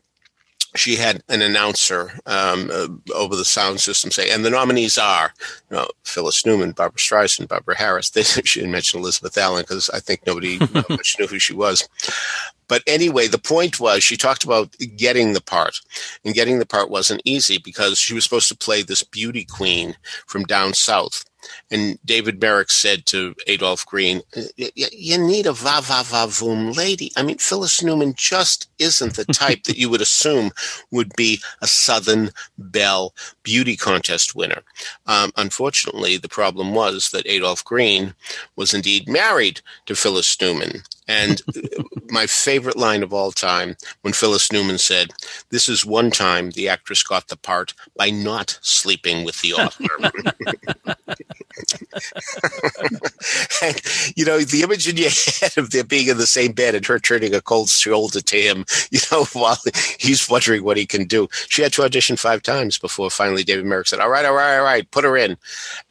she 0.77 0.97
had 0.97 1.23
an 1.29 1.43
announcer 1.43 2.13
um, 2.27 2.71
uh, 2.73 2.89
over 3.15 3.37
the 3.37 3.45
sound 3.45 3.81
system 3.81 4.11
say, 4.11 4.31
and 4.31 4.45
the 4.45 4.51
nominees 4.51 4.99
are 4.99 5.33
you 5.71 5.77
know, 5.77 5.89
Phyllis 6.05 6.45
Newman, 6.45 6.73
Barbra 6.73 6.99
Streisand, 6.99 7.49
Barbara 7.49 7.77
Harris. 7.77 8.11
They, 8.15 8.23
she 8.23 8.61
didn't 8.61 8.73
mention 8.73 9.01
Elizabeth 9.01 9.37
Allen 9.37 9.63
because 9.63 9.91
I 9.91 10.01
think 10.01 10.27
nobody 10.27 10.59
much 10.89 11.17
knew 11.19 11.27
who 11.27 11.39
she 11.39 11.55
was. 11.55 11.89
But 12.69 12.83
anyway, 12.87 13.27
the 13.29 13.39
point 13.39 13.79
was 13.79 14.03
she 14.03 14.17
talked 14.17 14.45
about 14.45 14.75
getting 14.97 15.33
the 15.33 15.41
part, 15.41 15.81
and 16.25 16.35
getting 16.35 16.59
the 16.59 16.67
part 16.67 16.91
wasn't 16.91 17.23
easy 17.25 17.59
because 17.59 17.99
she 17.99 18.15
was 18.15 18.25
supposed 18.25 18.49
to 18.49 18.57
play 18.57 18.83
this 18.83 19.03
beauty 19.03 19.45
queen 19.45 19.97
from 20.27 20.45
down 20.45 20.75
south. 20.75 21.25
And 21.71 21.99
David 22.05 22.41
Merrick 22.41 22.71
said 22.71 23.07
to 23.07 23.35
Adolph 23.47 23.87
Green, 23.87 24.23
"Y- 24.37 24.71
y- 24.77 24.89
You 24.93 25.19
need 25.19 25.47
a 25.47 25.53
va 25.53 25.81
va 25.83 26.03
va 26.05 26.27
voom 26.27 26.75
lady. 26.77 27.13
I 27.17 27.23
mean, 27.23 27.39
Phyllis 27.39 27.83
Newman 27.83 28.15
just 28.17 28.69
isn't 28.79 29.17
the 29.17 29.25
type 29.43 29.65
that 29.65 29.77
you 29.79 29.89
would 29.91 30.01
assume 30.01 30.53
would 30.91 31.15
be 31.17 31.41
a 31.61 31.67
Southern 31.67 32.31
Belle 32.59 33.15
beauty 33.43 33.77
contest 33.77 34.35
winner. 34.35 34.63
Um, 35.07 35.33
unfortunately, 35.37 36.17
the 36.17 36.29
problem 36.29 36.75
was 36.75 37.11
that 37.11 37.27
Adolph 37.27 37.65
Green 37.65 38.15
was 38.57 38.75
indeed 38.75 39.09
married 39.09 39.61
to 39.87 39.95
Phyllis 39.97 40.41
Newman. 40.41 40.83
And 41.07 41.43
my 42.11 42.27
favorite 42.27 42.77
line 42.77 43.03
of 43.03 43.13
all 43.13 43.33
time 43.33 43.77
when 44.03 44.15
Phyllis 44.15 44.51
Newman 44.51 44.79
said, 44.79 45.11
This 45.51 45.69
is 45.69 45.85
one 45.85 46.11
time 46.11 46.51
the 46.51 46.69
actress 46.69 47.03
got 47.03 47.29
the 47.29 47.37
part 47.37 47.75
by 47.97 48.11
not 48.11 48.59
sleeping 48.63 49.25
with 49.25 49.41
the 49.43 49.55
author. 49.55 49.85
and, 53.63 53.81
you 54.17 54.25
know, 54.25 54.41
the 54.41 54.63
image 54.63 54.89
in 54.89 54.97
your 54.97 55.11
head 55.41 55.57
of 55.57 55.71
them 55.71 55.87
being 55.87 56.09
in 56.09 56.17
the 56.17 56.27
same 56.27 56.53
bed 56.53 56.75
and 56.75 56.85
her 56.87 56.99
turning 56.99 57.35
a 57.35 57.41
cold 57.41 57.69
shoulder 57.69 58.21
to 58.21 58.37
him, 58.37 58.65
you 58.91 59.01
know, 59.13 59.25
while 59.33 59.59
he's 59.99 60.29
wondering 60.29 60.65
what 60.65 60.77
he 60.77 60.87
can 60.87 61.05
do. 61.05 61.29
She 61.49 61.63
had 61.63 61.73
to 61.75 61.85
audition 61.85 62.17
five 62.17 62.43
times 62.43 62.79
before 62.79 63.11
finally 63.11 63.45
David 63.45 63.67
Merrick 63.67 63.87
said, 63.87 64.01
All 64.01 64.11
right, 64.11 64.25
all 64.25 64.35
right, 64.35 64.59
all 64.59 64.65
right, 64.65 64.91
put 64.91 65.05
her 65.05 65.17
in. 65.17 65.37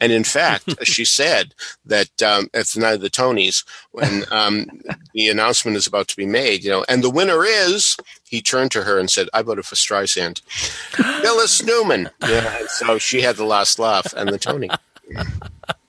And 0.00 0.12
in 0.12 0.24
fact, 0.24 0.74
she 0.86 1.04
said 1.04 1.54
that 1.84 2.22
um, 2.22 2.48
at 2.54 2.66
the 2.66 2.80
night 2.80 2.94
of 2.94 3.00
the 3.00 3.10
Tonys, 3.10 3.64
when 3.94 4.24
um, 4.32 4.66
the 5.14 5.28
announcement 5.28 5.76
is 5.76 5.86
about 5.86 6.08
to 6.08 6.16
be 6.16 6.26
made, 6.26 6.64
you 6.64 6.70
know, 6.70 6.84
and 6.88 7.02
the 7.04 7.10
winner 7.10 7.44
is, 7.44 7.96
he 8.28 8.42
turned 8.42 8.72
to 8.72 8.82
her 8.82 8.98
and 8.98 9.08
said, 9.08 9.28
I 9.32 9.42
voted 9.42 9.64
for 9.66 9.76
Streisand. 9.76 10.42
Phyllis 11.22 11.62
Newman. 11.62 12.10
Yeah. 12.20 12.66
So 12.66 12.98
she 12.98 13.20
had 13.20 13.36
the 13.36 13.44
last 13.44 13.78
laugh 13.78 14.12
and 14.14 14.28
the 14.28 14.38
Tony. 14.38 14.68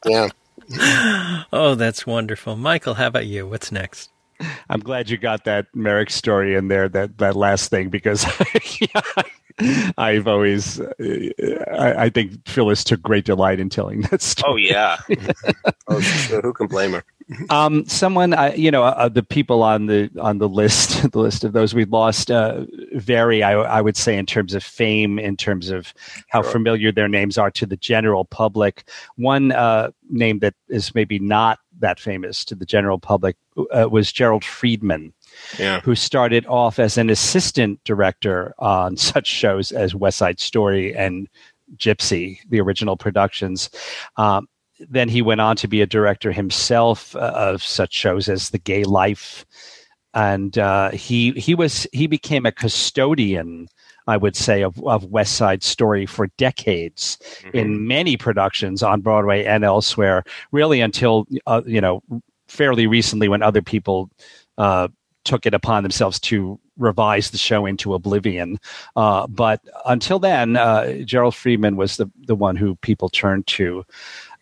Yeah. 0.05 0.29
Oh, 1.51 1.73
that's 1.75 2.05
wonderful. 2.05 2.55
Michael, 2.55 2.93
how 2.93 3.07
about 3.07 3.25
you? 3.25 3.47
What's 3.47 3.71
next? 3.71 4.11
I'm 4.69 4.81
glad 4.81 5.09
you 5.09 5.17
got 5.17 5.45
that 5.45 5.67
Merrick 5.73 6.09
story 6.11 6.55
in 6.55 6.67
there, 6.67 6.89
that 6.89 7.17
that 7.19 7.35
last 7.35 7.69
thing, 7.69 7.89
because 7.89 8.25
I've 9.97 10.27
always, 10.27 10.81
uh, 10.81 10.93
I, 11.71 12.05
I 12.05 12.09
think 12.09 12.47
Phyllis 12.47 12.83
took 12.83 13.01
great 13.01 13.25
delight 13.25 13.59
in 13.59 13.69
telling 13.69 14.01
that 14.01 14.21
story. 14.21 14.51
Oh, 14.51 14.55
yeah. 14.57 14.97
oh, 15.87 16.01
sure. 16.01 16.41
Who 16.41 16.53
can 16.53 16.67
blame 16.67 16.91
her? 16.93 17.03
Um, 17.49 17.85
someone, 17.85 18.33
I, 18.33 18.53
you 18.53 18.69
know, 18.69 18.83
uh, 18.83 19.09
the 19.09 19.23
people 19.23 19.63
on 19.63 19.87
the 19.87 20.09
on 20.21 20.37
the 20.37 20.47
list, 20.47 21.11
the 21.11 21.19
list 21.19 21.43
of 21.43 21.53
those 21.53 21.73
we've 21.73 21.89
lost, 21.91 22.29
uh, 22.29 22.65
vary. 22.93 23.41
I, 23.41 23.53
I 23.53 23.81
would 23.81 23.97
say 23.97 24.17
in 24.17 24.25
terms 24.25 24.53
of 24.53 24.63
fame, 24.63 25.17
in 25.17 25.35
terms 25.35 25.69
of 25.69 25.93
how 26.29 26.41
Sure. 26.43 26.51
familiar 26.51 26.91
their 26.91 27.07
names 27.07 27.37
are 27.37 27.49
to 27.51 27.65
the 27.65 27.77
general 27.77 28.25
public. 28.25 28.87
One 29.15 29.51
uh, 29.51 29.89
name 30.09 30.39
that 30.39 30.53
is 30.69 30.93
maybe 30.93 31.17
not 31.17 31.59
that 31.79 31.99
famous 31.99 32.45
to 32.45 32.55
the 32.55 32.65
general 32.65 32.99
public 32.99 33.35
uh, 33.71 33.89
was 33.89 34.11
Gerald 34.11 34.45
Freedman 34.45 35.11
Yeah. 35.59 35.81
who 35.81 35.95
started 35.95 36.45
off 36.45 36.77
as 36.79 36.97
an 36.97 37.09
assistant 37.09 37.83
director 37.83 38.53
on 38.59 38.97
such 39.11 39.27
shows 39.27 39.71
as 39.71 39.95
West 39.95 40.17
Side 40.19 40.39
Story 40.39 40.95
and 40.95 41.27
Gypsy, 41.77 42.37
the 42.49 42.61
original 42.61 42.95
productions. 42.95 43.69
Um, 44.17 44.47
then 44.79 45.09
he 45.09 45.21
went 45.21 45.41
on 45.41 45.55
to 45.57 45.67
be 45.67 45.81
a 45.81 45.87
director 45.87 46.31
himself 46.31 47.15
uh, 47.15 47.31
of 47.35 47.63
such 47.63 47.93
shows 47.93 48.29
as 48.29 48.49
The 48.49 48.57
Gay 48.57 48.83
Life, 48.83 49.45
and 50.13 50.57
uh, 50.57 50.91
he 50.91 51.31
he 51.31 51.55
was 51.55 51.87
he 51.91 52.07
became 52.07 52.45
a 52.45 52.51
custodian. 52.51 53.67
I 54.07 54.17
would 54.17 54.35
say 54.35 54.61
of, 54.61 54.79
of 54.83 55.05
West 55.05 55.35
Side 55.35 55.63
Story 55.63 56.05
for 56.05 56.27
decades 56.37 57.17
in 57.55 57.87
many 57.87 58.17
productions 58.17 58.83
on 58.83 59.01
Broadway 59.01 59.45
and 59.45 59.63
elsewhere, 59.63 60.23
really 60.51 60.79
until 60.79 61.25
uh, 61.47 61.63
you 61.65 61.81
know 61.81 62.03
fairly 62.47 62.85
recently 62.85 63.27
when 63.27 63.41
other 63.41 63.63
people 63.63 64.11
uh, 64.59 64.89
took 65.23 65.45
it 65.45 65.53
upon 65.53 65.83
themselves 65.83 66.19
to 66.19 66.59
revise 66.77 67.31
the 67.31 67.37
show 67.37 67.65
into 67.65 67.93
oblivion. 67.93 68.59
Uh, 68.95 69.27
but 69.27 69.61
until 69.85 70.19
then, 70.19 70.55
uh, 70.55 70.93
Gerald 71.03 71.35
Freedman 71.35 71.75
was 71.75 71.97
the, 71.97 72.09
the 72.27 72.35
one 72.35 72.55
who 72.55 72.75
people 72.77 73.09
turned 73.09 73.47
to 73.47 73.83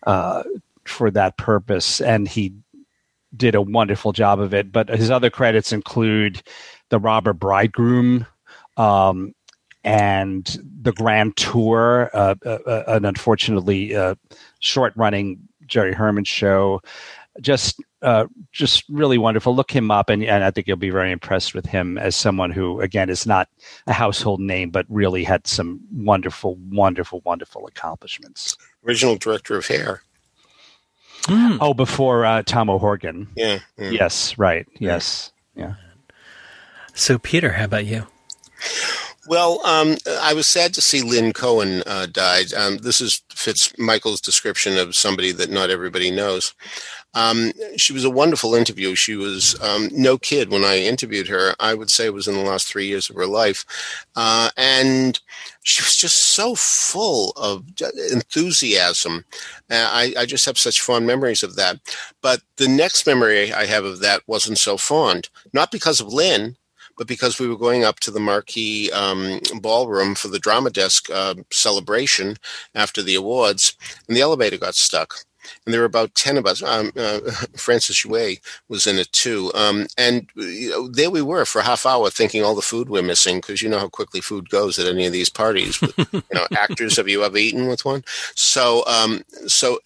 uh, 0.04 0.42
for 0.84 1.10
that 1.10 1.36
purpose. 1.36 2.00
And 2.00 2.28
he 2.28 2.54
did 3.36 3.54
a 3.54 3.62
wonderful 3.62 4.12
job 4.12 4.40
of 4.40 4.54
it. 4.54 4.72
But 4.72 4.88
his 4.88 5.10
other 5.10 5.30
credits 5.30 5.72
include 5.72 6.42
The 6.90 6.98
Robber 6.98 7.32
Bridegroom, 7.32 8.26
um, 8.76 9.34
and 9.82 10.58
the 10.82 10.92
Grand 10.92 11.36
Tour, 11.36 12.10
uh, 12.14 12.34
uh, 12.44 12.58
uh 12.66 12.84
an 12.88 13.04
unfortunately 13.04 13.94
uh, 13.94 14.14
short-running 14.60 15.40
Jerry 15.66 15.92
Herman 15.92 16.24
show. 16.24 16.80
Just, 17.40 17.82
uh, 18.00 18.26
just 18.52 18.84
really 18.88 19.18
wonderful. 19.18 19.54
Look 19.54 19.70
him 19.70 19.90
up, 19.90 20.08
and, 20.08 20.24
and 20.24 20.44
I 20.44 20.50
think 20.50 20.68
you'll 20.68 20.76
be 20.76 20.90
very 20.90 21.10
impressed 21.10 21.52
with 21.52 21.66
him 21.66 21.98
as 21.98 22.14
someone 22.14 22.50
who, 22.50 22.80
again, 22.80 23.10
is 23.10 23.26
not 23.26 23.48
a 23.86 23.92
household 23.92 24.40
name, 24.40 24.70
but 24.70 24.86
really 24.88 25.24
had 25.24 25.46
some 25.46 25.80
wonderful, 25.92 26.56
wonderful, 26.70 27.20
wonderful 27.24 27.66
accomplishments. 27.66 28.56
Original 28.86 29.16
director 29.16 29.56
of 29.56 29.66
Hair. 29.66 30.02
Mm. 31.22 31.58
Oh, 31.60 31.72
before 31.72 32.24
uh, 32.24 32.42
Tom 32.42 32.68
O'Horgan. 32.68 33.28
Yeah, 33.34 33.60
yeah. 33.78 33.90
Yes. 33.90 34.36
Right. 34.36 34.66
Yes. 34.78 35.32
Yeah. 35.54 35.74
So, 36.92 37.18
Peter, 37.18 37.52
how 37.52 37.64
about 37.64 37.86
you? 37.86 38.06
Well, 39.26 39.64
um, 39.64 39.96
I 40.20 40.34
was 40.34 40.46
sad 40.46 40.74
to 40.74 40.82
see 40.82 41.00
Lynn 41.00 41.32
Cohen 41.32 41.82
uh, 41.86 42.06
died. 42.06 42.52
Um, 42.52 42.78
this 42.78 43.00
is 43.00 43.22
fits 43.30 43.72
Michael's 43.78 44.20
description 44.20 44.76
of 44.76 44.94
somebody 44.94 45.32
that 45.32 45.50
not 45.50 45.70
everybody 45.70 46.10
knows. 46.10 46.54
Um, 47.14 47.52
she 47.76 47.92
was 47.92 48.04
a 48.04 48.10
wonderful 48.10 48.54
interview. 48.54 48.94
She 48.94 49.16
was 49.16 49.60
um, 49.62 49.88
no 49.92 50.18
kid 50.18 50.50
when 50.50 50.64
I 50.64 50.78
interviewed 50.78 51.28
her. 51.28 51.54
I 51.60 51.74
would 51.74 51.90
say 51.90 52.06
it 52.06 52.14
was 52.14 52.28
in 52.28 52.34
the 52.34 52.40
last 52.40 52.66
three 52.66 52.86
years 52.86 53.08
of 53.08 53.16
her 53.16 53.26
life, 53.26 53.64
uh, 54.16 54.50
and 54.56 55.20
she 55.62 55.82
was 55.82 55.96
just 55.96 56.18
so 56.18 56.54
full 56.54 57.32
of 57.36 57.64
enthusiasm. 58.12 59.24
Uh, 59.70 59.88
I, 59.90 60.14
I 60.18 60.26
just 60.26 60.46
have 60.46 60.58
such 60.58 60.80
fond 60.80 61.06
memories 61.06 61.42
of 61.42 61.56
that. 61.56 61.78
But 62.20 62.42
the 62.56 62.68
next 62.68 63.06
memory 63.06 63.52
I 63.52 63.66
have 63.66 63.84
of 63.84 64.00
that 64.00 64.22
wasn't 64.26 64.58
so 64.58 64.76
fond, 64.76 65.28
not 65.52 65.70
because 65.70 66.00
of 66.00 66.12
Lynn 66.12 66.56
but 66.96 67.08
because 67.08 67.38
we 67.38 67.48
were 67.48 67.56
going 67.56 67.84
up 67.84 68.00
to 68.00 68.10
the 68.10 68.20
marquee 68.20 68.90
um, 68.92 69.40
ballroom 69.60 70.14
for 70.14 70.28
the 70.28 70.38
drama 70.38 70.70
desk 70.70 71.10
uh, 71.10 71.34
celebration 71.50 72.36
after 72.74 73.02
the 73.02 73.14
awards, 73.14 73.76
and 74.06 74.16
the 74.16 74.20
elevator 74.20 74.56
got 74.58 74.74
stuck 74.74 75.24
and 75.64 75.72
there 75.72 75.80
were 75.80 75.86
about 75.86 76.14
10 76.14 76.36
of 76.36 76.46
us. 76.46 76.62
Um, 76.62 76.92
uh, 76.96 77.20
Francis 77.56 78.04
Jue 78.04 78.40
was 78.68 78.86
in 78.86 78.98
it 78.98 79.10
too. 79.12 79.50
Um, 79.54 79.86
and 79.96 80.28
you 80.34 80.70
know, 80.70 80.88
there 80.88 81.10
we 81.10 81.22
were 81.22 81.44
for 81.44 81.60
a 81.60 81.64
half 81.64 81.86
hour 81.86 82.10
thinking 82.10 82.42
all 82.42 82.54
the 82.54 82.62
food 82.62 82.88
we're 82.88 83.02
missing 83.02 83.38
because 83.38 83.62
you 83.62 83.68
know 83.68 83.78
how 83.78 83.88
quickly 83.88 84.20
food 84.20 84.50
goes 84.50 84.78
at 84.78 84.86
any 84.86 85.06
of 85.06 85.12
these 85.12 85.28
parties. 85.28 85.80
With, 85.80 85.96
you 86.12 86.22
know, 86.32 86.46
actors, 86.56 86.96
have 86.96 87.08
you 87.08 87.24
ever 87.24 87.36
eaten 87.36 87.66
with 87.66 87.84
one? 87.84 88.04
So, 88.34 88.84
um, 88.86 89.22
so, 89.46 89.78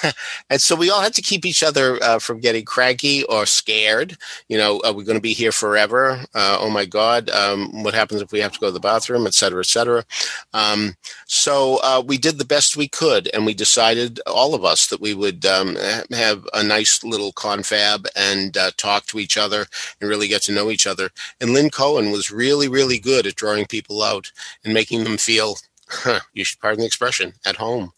and 0.50 0.60
so 0.60 0.76
we 0.76 0.90
all 0.90 1.00
had 1.00 1.14
to 1.14 1.22
keep 1.22 1.44
each 1.44 1.62
other 1.62 2.02
uh, 2.02 2.18
from 2.18 2.40
getting 2.40 2.64
cranky 2.64 3.24
or 3.24 3.46
scared. 3.46 4.16
You 4.48 4.58
know, 4.58 4.80
are 4.84 4.92
we 4.92 5.04
going 5.04 5.18
to 5.18 5.22
be 5.22 5.34
here 5.34 5.52
forever? 5.52 6.24
Uh, 6.34 6.58
oh 6.60 6.70
my 6.70 6.84
God, 6.84 7.30
um, 7.30 7.82
what 7.82 7.94
happens 7.94 8.22
if 8.22 8.32
we 8.32 8.40
have 8.40 8.52
to 8.52 8.60
go 8.60 8.66
to 8.66 8.72
the 8.72 8.80
bathroom, 8.80 9.26
et 9.26 9.34
cetera, 9.34 9.60
et 9.60 9.66
cetera. 9.66 10.04
Um, 10.52 10.96
so 11.26 11.78
uh, 11.82 12.02
we 12.04 12.18
did 12.18 12.38
the 12.38 12.44
best 12.44 12.76
we 12.76 12.88
could, 12.88 13.28
and 13.32 13.46
we 13.46 13.54
decided, 13.54 14.20
all 14.26 14.54
of 14.54 14.64
us, 14.64 14.92
that 14.94 15.00
we 15.00 15.12
would 15.12 15.44
um, 15.44 15.76
have 16.12 16.46
a 16.54 16.62
nice 16.62 17.02
little 17.02 17.32
confab 17.32 18.06
and 18.14 18.56
uh, 18.56 18.70
talk 18.76 19.06
to 19.06 19.18
each 19.18 19.36
other 19.36 19.66
and 20.00 20.08
really 20.08 20.28
get 20.28 20.40
to 20.42 20.52
know 20.52 20.70
each 20.70 20.86
other. 20.86 21.10
And 21.40 21.52
Lynn 21.52 21.68
Cohen 21.68 22.12
was 22.12 22.30
really, 22.30 22.68
really 22.68 23.00
good 23.00 23.26
at 23.26 23.34
drawing 23.34 23.66
people 23.66 24.04
out 24.04 24.30
and 24.64 24.72
making 24.72 25.02
them 25.02 25.16
feel, 25.16 25.56
huh, 25.88 26.20
you 26.32 26.44
should 26.44 26.60
pardon 26.60 26.78
the 26.78 26.86
expression, 26.86 27.32
at 27.44 27.56
home. 27.56 27.92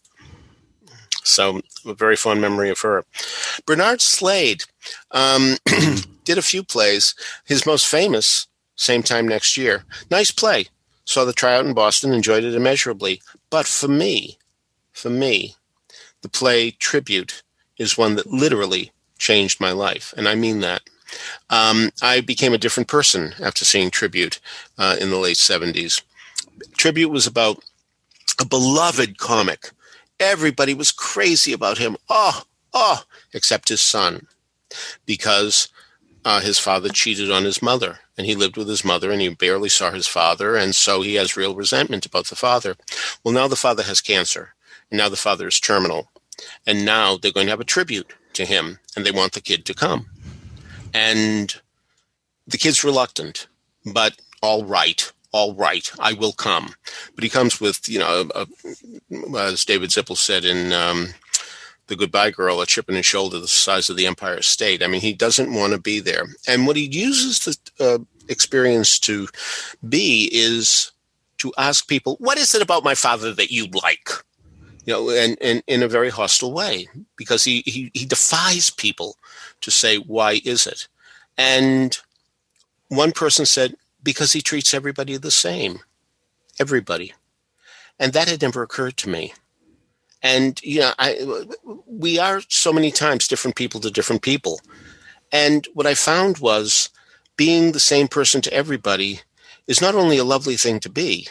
So, 1.23 1.61
a 1.85 1.93
very 1.93 2.15
fond 2.15 2.41
memory 2.41 2.71
of 2.71 2.79
her. 2.79 3.05
Bernard 3.67 4.01
Slade 4.01 4.63
um, 5.11 5.57
did 6.23 6.39
a 6.39 6.41
few 6.41 6.63
plays. 6.63 7.13
His 7.45 7.67
most 7.67 7.85
famous, 7.85 8.47
Same 8.75 9.03
Time 9.03 9.27
Next 9.27 9.55
Year. 9.55 9.83
Nice 10.09 10.31
play. 10.31 10.65
Saw 11.05 11.25
the 11.25 11.33
tryout 11.33 11.67
in 11.67 11.75
Boston, 11.75 12.11
enjoyed 12.11 12.43
it 12.43 12.55
immeasurably. 12.55 13.21
But 13.51 13.67
for 13.67 13.87
me, 13.87 14.39
for 14.93 15.11
me, 15.11 15.56
the 16.27 16.37
play 16.37 16.71
Tribute 16.71 17.41
is 17.77 17.97
one 17.97 18.15
that 18.15 18.27
literally 18.27 18.91
changed 19.17 19.61
my 19.61 19.71
life, 19.71 20.13
and 20.17 20.27
I 20.27 20.35
mean 20.35 20.59
that. 20.59 20.81
Um, 21.49 21.91
I 22.01 22.19
became 22.19 22.53
a 22.53 22.57
different 22.57 22.89
person 22.89 23.33
after 23.41 23.63
seeing 23.63 23.89
Tribute 23.89 24.41
uh, 24.77 24.97
in 24.99 25.09
the 25.09 25.17
late 25.17 25.37
70s. 25.37 26.01
Tribute 26.75 27.09
was 27.09 27.25
about 27.25 27.63
a 28.41 28.45
beloved 28.45 29.17
comic. 29.17 29.71
Everybody 30.19 30.73
was 30.73 30.91
crazy 30.91 31.53
about 31.53 31.77
him. 31.77 31.95
Oh, 32.09 32.43
oh, 32.73 33.03
except 33.33 33.69
his 33.69 33.81
son, 33.81 34.27
because 35.05 35.69
uh, 36.25 36.41
his 36.41 36.59
father 36.59 36.89
cheated 36.89 37.31
on 37.31 37.45
his 37.45 37.61
mother, 37.61 37.99
and 38.17 38.27
he 38.27 38.35
lived 38.35 38.57
with 38.57 38.67
his 38.67 38.83
mother, 38.83 39.11
and 39.11 39.21
he 39.21 39.29
barely 39.29 39.69
saw 39.69 39.91
his 39.91 40.07
father, 40.07 40.57
and 40.57 40.75
so 40.75 41.01
he 41.01 41.15
has 41.15 41.37
real 41.37 41.55
resentment 41.55 42.05
about 42.05 42.27
the 42.27 42.35
father. 42.35 42.75
Well, 43.23 43.33
now 43.33 43.47
the 43.47 43.55
father 43.55 43.83
has 43.83 44.01
cancer, 44.01 44.55
and 44.91 44.97
now 44.97 45.07
the 45.07 45.15
father 45.15 45.47
is 45.47 45.61
terminal. 45.61 46.09
And 46.65 46.85
now 46.85 47.17
they're 47.17 47.31
going 47.31 47.47
to 47.47 47.51
have 47.51 47.59
a 47.59 47.65
tribute 47.65 48.13
to 48.33 48.45
him, 48.45 48.79
and 48.95 49.05
they 49.05 49.11
want 49.11 49.33
the 49.33 49.41
kid 49.41 49.65
to 49.65 49.73
come. 49.73 50.07
And 50.93 51.55
the 52.45 52.57
kid's 52.57 52.83
reluctant, 52.83 53.47
but 53.85 54.19
all 54.41 54.63
right, 54.63 55.11
all 55.31 55.53
right, 55.53 55.91
I 55.99 56.13
will 56.13 56.33
come. 56.33 56.75
But 57.15 57.23
he 57.23 57.29
comes 57.29 57.59
with, 57.59 57.87
you 57.89 57.99
know, 57.99 58.29
a, 58.33 58.47
a, 58.47 59.37
as 59.37 59.65
David 59.65 59.89
Zippel 59.89 60.15
said 60.17 60.45
in 60.45 60.71
um, 60.71 61.09
The 61.87 61.95
Goodbye 61.95 62.31
Girl, 62.31 62.61
a 62.61 62.65
chip 62.65 62.89
in 62.89 62.95
his 62.95 63.05
shoulder 63.05 63.39
the 63.39 63.47
size 63.47 63.89
of 63.89 63.97
the 63.97 64.07
Empire 64.07 64.41
State. 64.41 64.81
I 64.81 64.87
mean, 64.87 65.01
he 65.01 65.13
doesn't 65.13 65.53
want 65.53 65.73
to 65.73 65.79
be 65.79 65.99
there. 65.99 66.23
And 66.47 66.65
what 66.65 66.75
he 66.75 66.85
uses 66.85 67.39
the 67.39 67.57
uh, 67.85 67.99
experience 68.29 68.99
to 68.99 69.27
be 69.87 70.29
is 70.31 70.91
to 71.39 71.53
ask 71.57 71.87
people, 71.87 72.15
what 72.19 72.37
is 72.37 72.55
it 72.55 72.61
about 72.61 72.83
my 72.83 72.95
father 72.95 73.33
that 73.33 73.51
you 73.51 73.67
like? 73.67 74.09
You 74.87 74.93
know, 74.93 75.09
and, 75.09 75.37
and 75.41 75.61
in 75.67 75.83
a 75.83 75.87
very 75.87 76.09
hostile 76.09 76.53
way 76.53 76.87
because 77.17 77.43
he, 77.43 77.61
he, 77.65 77.91
he 77.93 78.05
defies 78.05 78.69
people 78.69 79.17
to 79.59 79.69
say, 79.69 79.97
why 79.97 80.39
is 80.45 80.65
it? 80.65 80.87
And 81.37 81.99
one 82.87 83.11
person 83.11 83.45
said, 83.45 83.75
because 84.01 84.31
he 84.31 84.41
treats 84.41 84.73
everybody 84.73 85.17
the 85.17 85.29
same. 85.29 85.79
Everybody. 86.57 87.13
And 87.99 88.13
that 88.13 88.29
had 88.29 88.41
never 88.41 88.63
occurred 88.63 88.95
to 88.97 89.09
me. 89.09 89.33
And, 90.23 90.59
you 90.63 90.79
know, 90.79 90.93
I, 90.97 91.45
we 91.85 92.17
are 92.17 92.41
so 92.47 92.71
many 92.71 92.89
times 92.89 93.27
different 93.27 93.57
people 93.57 93.81
to 93.81 93.91
different 93.91 94.21
people. 94.21 94.61
And 95.33 95.67
what 95.73 95.85
I 95.85 95.95
found 95.95 96.37
was 96.37 96.89
being 97.35 97.73
the 97.73 97.79
same 97.81 98.07
person 98.07 98.39
to 98.41 98.53
everybody 98.53 99.19
is 99.67 99.81
not 99.81 99.95
only 99.95 100.17
a 100.17 100.23
lovely 100.23 100.55
thing 100.55 100.79
to 100.79 100.89
be, 100.89 101.27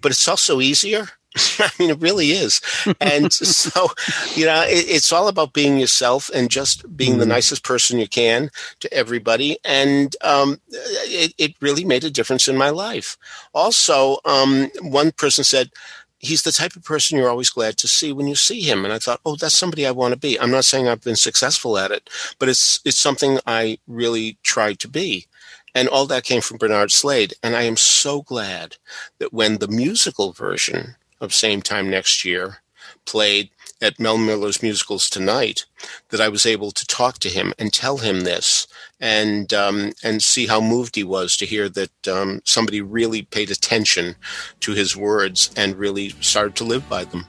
but 0.00 0.12
it's 0.12 0.28
also 0.28 0.60
easier 0.60 1.08
I 1.58 1.70
mean, 1.78 1.90
it 1.90 2.00
really 2.00 2.30
is. 2.30 2.60
And 3.00 3.32
so, 3.32 3.88
you 4.34 4.46
know, 4.46 4.62
it, 4.62 4.88
it's 4.88 5.12
all 5.12 5.28
about 5.28 5.52
being 5.52 5.78
yourself 5.78 6.30
and 6.34 6.50
just 6.50 6.96
being 6.96 7.14
mm. 7.14 7.18
the 7.18 7.24
mm-hmm. 7.24 7.32
nicest 7.32 7.64
person 7.64 7.98
you 7.98 8.08
can 8.08 8.50
to 8.80 8.92
everybody. 8.92 9.58
And 9.64 10.14
um, 10.22 10.60
it, 10.68 11.34
it, 11.38 11.56
really 11.60 11.84
made 11.84 12.04
a 12.04 12.10
difference 12.10 12.48
in 12.48 12.56
my 12.56 12.68
life. 12.68 13.16
Also, 13.54 14.18
um, 14.24 14.70
one 14.82 15.10
person 15.10 15.42
said, 15.42 15.70
He's 16.18 16.42
the 16.42 16.52
type 16.52 16.76
of 16.76 16.84
person 16.84 17.18
you're 17.18 17.28
always 17.28 17.50
glad 17.50 17.76
to 17.78 17.88
see 17.88 18.10
when 18.10 18.26
you 18.26 18.34
see 18.34 18.62
him. 18.62 18.84
And 18.84 18.92
I 18.92 18.98
thought, 18.98 19.20
oh, 19.26 19.36
that's 19.36 19.56
somebody 19.56 19.86
I 19.86 19.90
want 19.90 20.12
to 20.12 20.18
be. 20.18 20.40
I'm 20.40 20.50
not 20.50 20.64
saying 20.64 20.88
I've 20.88 21.04
been 21.04 21.16
successful 21.16 21.76
at 21.76 21.90
it, 21.90 22.08
but 22.38 22.48
it's 22.48 22.80
it's 22.86 22.98
something 22.98 23.38
I 23.46 23.78
really 23.86 24.38
tried 24.42 24.78
to 24.80 24.88
be. 24.88 25.26
And 25.74 25.88
all 25.88 26.06
that 26.06 26.24
came 26.24 26.40
from 26.40 26.56
Bernard 26.56 26.90
Slade. 26.90 27.34
And 27.42 27.54
I 27.54 27.62
am 27.62 27.76
so 27.76 28.22
glad 28.22 28.76
that 29.18 29.34
when 29.34 29.58
the 29.58 29.68
musical 29.68 30.32
version 30.32 30.96
of 31.20 31.34
same 31.34 31.62
time 31.62 31.90
next 31.90 32.24
year 32.24 32.58
played 33.04 33.50
at 33.80 34.00
Mel 34.00 34.16
Miller's 34.16 34.62
musicals 34.62 35.08
tonight 35.08 35.66
that 36.08 36.20
I 36.20 36.28
was 36.28 36.46
able 36.46 36.70
to 36.70 36.86
talk 36.86 37.18
to 37.18 37.28
him 37.28 37.52
and 37.58 37.72
tell 37.72 37.98
him 37.98 38.20
this 38.20 38.66
and 39.00 39.52
um, 39.52 39.92
and 40.02 40.22
see 40.22 40.46
how 40.46 40.60
moved 40.60 40.96
he 40.96 41.04
was 41.04 41.36
to 41.36 41.46
hear 41.46 41.68
that 41.68 42.08
um, 42.08 42.40
somebody 42.44 42.80
really 42.80 43.22
paid 43.22 43.50
attention 43.50 44.16
to 44.60 44.72
his 44.72 44.96
words 44.96 45.50
and 45.56 45.76
really 45.76 46.10
started 46.20 46.56
to 46.56 46.64
live 46.64 46.88
by 46.88 47.04
them. 47.04 47.26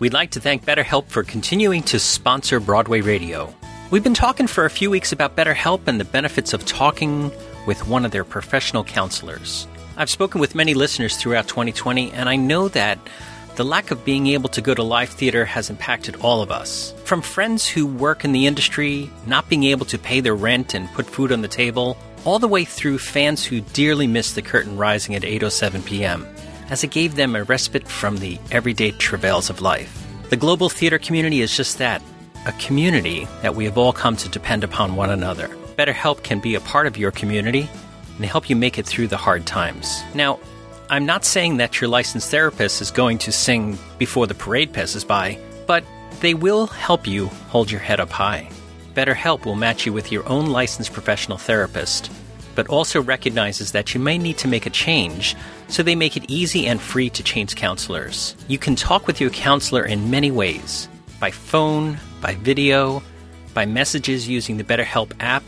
We'd 0.00 0.14
like 0.14 0.30
to 0.32 0.40
thank 0.40 0.64
BetterHelp 0.64 1.08
for 1.08 1.22
continuing 1.22 1.82
to 1.84 1.98
sponsor 1.98 2.58
Broadway 2.58 3.02
Radio. 3.02 3.54
We've 3.90 4.04
been 4.04 4.14
talking 4.14 4.46
for 4.46 4.64
a 4.64 4.70
few 4.70 4.88
weeks 4.90 5.12
about 5.12 5.36
BetterHelp 5.36 5.86
and 5.86 6.00
the 6.00 6.04
benefits 6.04 6.52
of 6.52 6.64
talking 6.64 7.30
with 7.66 7.86
one 7.86 8.04
of 8.04 8.10
their 8.10 8.24
professional 8.24 8.82
counselors. 8.82 9.66
I've 10.00 10.08
spoken 10.08 10.40
with 10.40 10.54
many 10.54 10.72
listeners 10.72 11.18
throughout 11.18 11.46
2020, 11.46 12.12
and 12.12 12.26
I 12.26 12.36
know 12.36 12.68
that 12.68 12.98
the 13.56 13.66
lack 13.66 13.90
of 13.90 14.02
being 14.02 14.28
able 14.28 14.48
to 14.48 14.62
go 14.62 14.72
to 14.72 14.82
live 14.82 15.10
theater 15.10 15.44
has 15.44 15.68
impacted 15.68 16.16
all 16.22 16.40
of 16.40 16.50
us. 16.50 16.94
From 17.04 17.20
friends 17.20 17.68
who 17.68 17.86
work 17.86 18.24
in 18.24 18.32
the 18.32 18.46
industry, 18.46 19.10
not 19.26 19.50
being 19.50 19.64
able 19.64 19.84
to 19.84 19.98
pay 19.98 20.20
their 20.20 20.34
rent 20.34 20.72
and 20.72 20.90
put 20.92 21.04
food 21.04 21.30
on 21.30 21.42
the 21.42 21.48
table, 21.48 21.98
all 22.24 22.38
the 22.38 22.48
way 22.48 22.64
through 22.64 22.96
fans 22.96 23.44
who 23.44 23.60
dearly 23.60 24.06
miss 24.06 24.32
the 24.32 24.40
curtain 24.40 24.78
rising 24.78 25.14
at 25.14 25.20
8:07 25.20 25.84
p.m., 25.84 26.26
as 26.70 26.82
it 26.82 26.92
gave 26.92 27.14
them 27.14 27.36
a 27.36 27.44
respite 27.44 27.86
from 27.86 28.16
the 28.16 28.38
everyday 28.50 28.92
travails 28.92 29.50
of 29.50 29.60
life. 29.60 29.92
The 30.30 30.36
global 30.38 30.70
theater 30.70 30.98
community 30.98 31.42
is 31.42 31.54
just 31.54 31.76
that, 31.76 32.00
a 32.46 32.52
community 32.52 33.28
that 33.42 33.54
we 33.54 33.66
have 33.66 33.76
all 33.76 33.92
come 33.92 34.16
to 34.16 34.30
depend 34.30 34.64
upon 34.64 34.96
one 34.96 35.10
another. 35.10 35.48
BetterHelp 35.76 36.22
can 36.22 36.40
be 36.40 36.54
a 36.54 36.60
part 36.60 36.86
of 36.86 36.96
your 36.96 37.10
community 37.10 37.68
and 38.20 38.28
help 38.28 38.50
you 38.50 38.56
make 38.56 38.78
it 38.78 38.84
through 38.84 39.06
the 39.08 39.16
hard 39.16 39.46
times. 39.46 40.02
Now, 40.14 40.38
I'm 40.90 41.06
not 41.06 41.24
saying 41.24 41.56
that 41.56 41.80
your 41.80 41.88
licensed 41.88 42.30
therapist 42.30 42.82
is 42.82 42.90
going 42.90 43.16
to 43.18 43.32
sing 43.32 43.78
before 43.96 44.26
the 44.26 44.34
parade 44.34 44.74
passes 44.74 45.04
by, 45.04 45.38
but 45.66 45.84
they 46.20 46.34
will 46.34 46.66
help 46.66 47.06
you 47.06 47.28
hold 47.48 47.70
your 47.70 47.80
head 47.80 47.98
up 47.98 48.10
high. 48.10 48.50
BetterHelp 48.92 49.46
will 49.46 49.54
match 49.54 49.86
you 49.86 49.94
with 49.94 50.12
your 50.12 50.28
own 50.28 50.46
licensed 50.50 50.92
professional 50.92 51.38
therapist, 51.38 52.12
but 52.54 52.66
also 52.66 53.00
recognizes 53.00 53.72
that 53.72 53.94
you 53.94 54.00
may 54.00 54.18
need 54.18 54.36
to 54.36 54.48
make 54.48 54.66
a 54.66 54.70
change, 54.70 55.34
so 55.68 55.82
they 55.82 55.94
make 55.94 56.14
it 56.14 56.28
easy 56.28 56.66
and 56.66 56.78
free 56.78 57.08
to 57.08 57.22
change 57.22 57.56
counselors. 57.56 58.36
You 58.48 58.58
can 58.58 58.76
talk 58.76 59.06
with 59.06 59.18
your 59.18 59.30
counselor 59.30 59.86
in 59.86 60.10
many 60.10 60.30
ways 60.30 60.90
by 61.20 61.30
phone, 61.30 61.98
by 62.20 62.34
video, 62.34 63.02
by 63.54 63.64
messages 63.64 64.28
using 64.28 64.58
the 64.58 64.64
BetterHelp 64.64 65.12
app. 65.20 65.44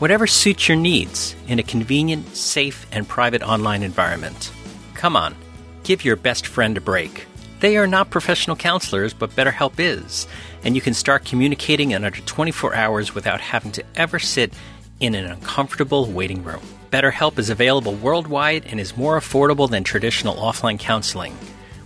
Whatever 0.00 0.26
suits 0.26 0.66
your 0.66 0.78
needs 0.78 1.36
in 1.46 1.58
a 1.58 1.62
convenient, 1.62 2.34
safe, 2.34 2.86
and 2.90 3.06
private 3.06 3.42
online 3.42 3.82
environment. 3.82 4.50
Come 4.94 5.14
on, 5.14 5.36
give 5.84 6.06
your 6.06 6.16
best 6.16 6.46
friend 6.46 6.78
a 6.78 6.80
break. 6.80 7.26
They 7.60 7.76
are 7.76 7.86
not 7.86 8.08
professional 8.08 8.56
counselors, 8.56 9.12
but 9.12 9.36
BetterHelp 9.36 9.74
is, 9.76 10.26
and 10.64 10.74
you 10.74 10.80
can 10.80 10.94
start 10.94 11.26
communicating 11.26 11.90
in 11.90 12.02
under 12.02 12.18
24 12.18 12.74
hours 12.74 13.14
without 13.14 13.42
having 13.42 13.72
to 13.72 13.84
ever 13.94 14.18
sit 14.18 14.54
in 15.00 15.14
an 15.14 15.26
uncomfortable 15.26 16.10
waiting 16.10 16.42
room. 16.44 16.66
BetterHelp 16.90 17.38
is 17.38 17.50
available 17.50 17.94
worldwide 17.94 18.64
and 18.64 18.80
is 18.80 18.96
more 18.96 19.20
affordable 19.20 19.68
than 19.68 19.84
traditional 19.84 20.36
offline 20.36 20.78
counseling. 20.78 21.36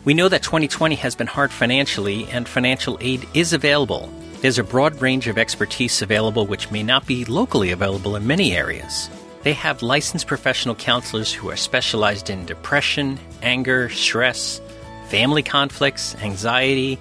We 0.05 0.15
know 0.15 0.29
that 0.29 0.45
2020 0.45 0.95
has 0.95 1.17
been 1.17 1.27
hard 1.27 1.51
financially, 1.51 2.29
and 2.31 2.49
financial 2.49 2.97
aid 3.01 3.27
is 3.35 3.53
available. 3.53 4.09
There's 4.45 4.59
a 4.59 4.63
broad 4.63 5.01
range 5.01 5.27
of 5.27 5.39
expertise 5.39 6.03
available 6.03 6.47
which 6.47 6.71
may 6.71 6.83
not 6.83 7.07
be 7.07 7.25
locally 7.25 7.71
available 7.71 8.15
in 8.15 8.27
many 8.27 8.55
areas. 8.55 9.09
They 9.43 9.55
have 9.55 9.81
licensed 9.81 10.27
professional 10.27 10.75
counselors 10.75 11.33
who 11.33 11.49
are 11.49 11.57
specialized 11.57 12.29
in 12.29 12.45
depression, 12.45 13.19
anger, 13.41 13.89
stress, 13.89 14.61
family 15.09 15.43
conflicts, 15.43 16.15
anxiety, 16.17 16.99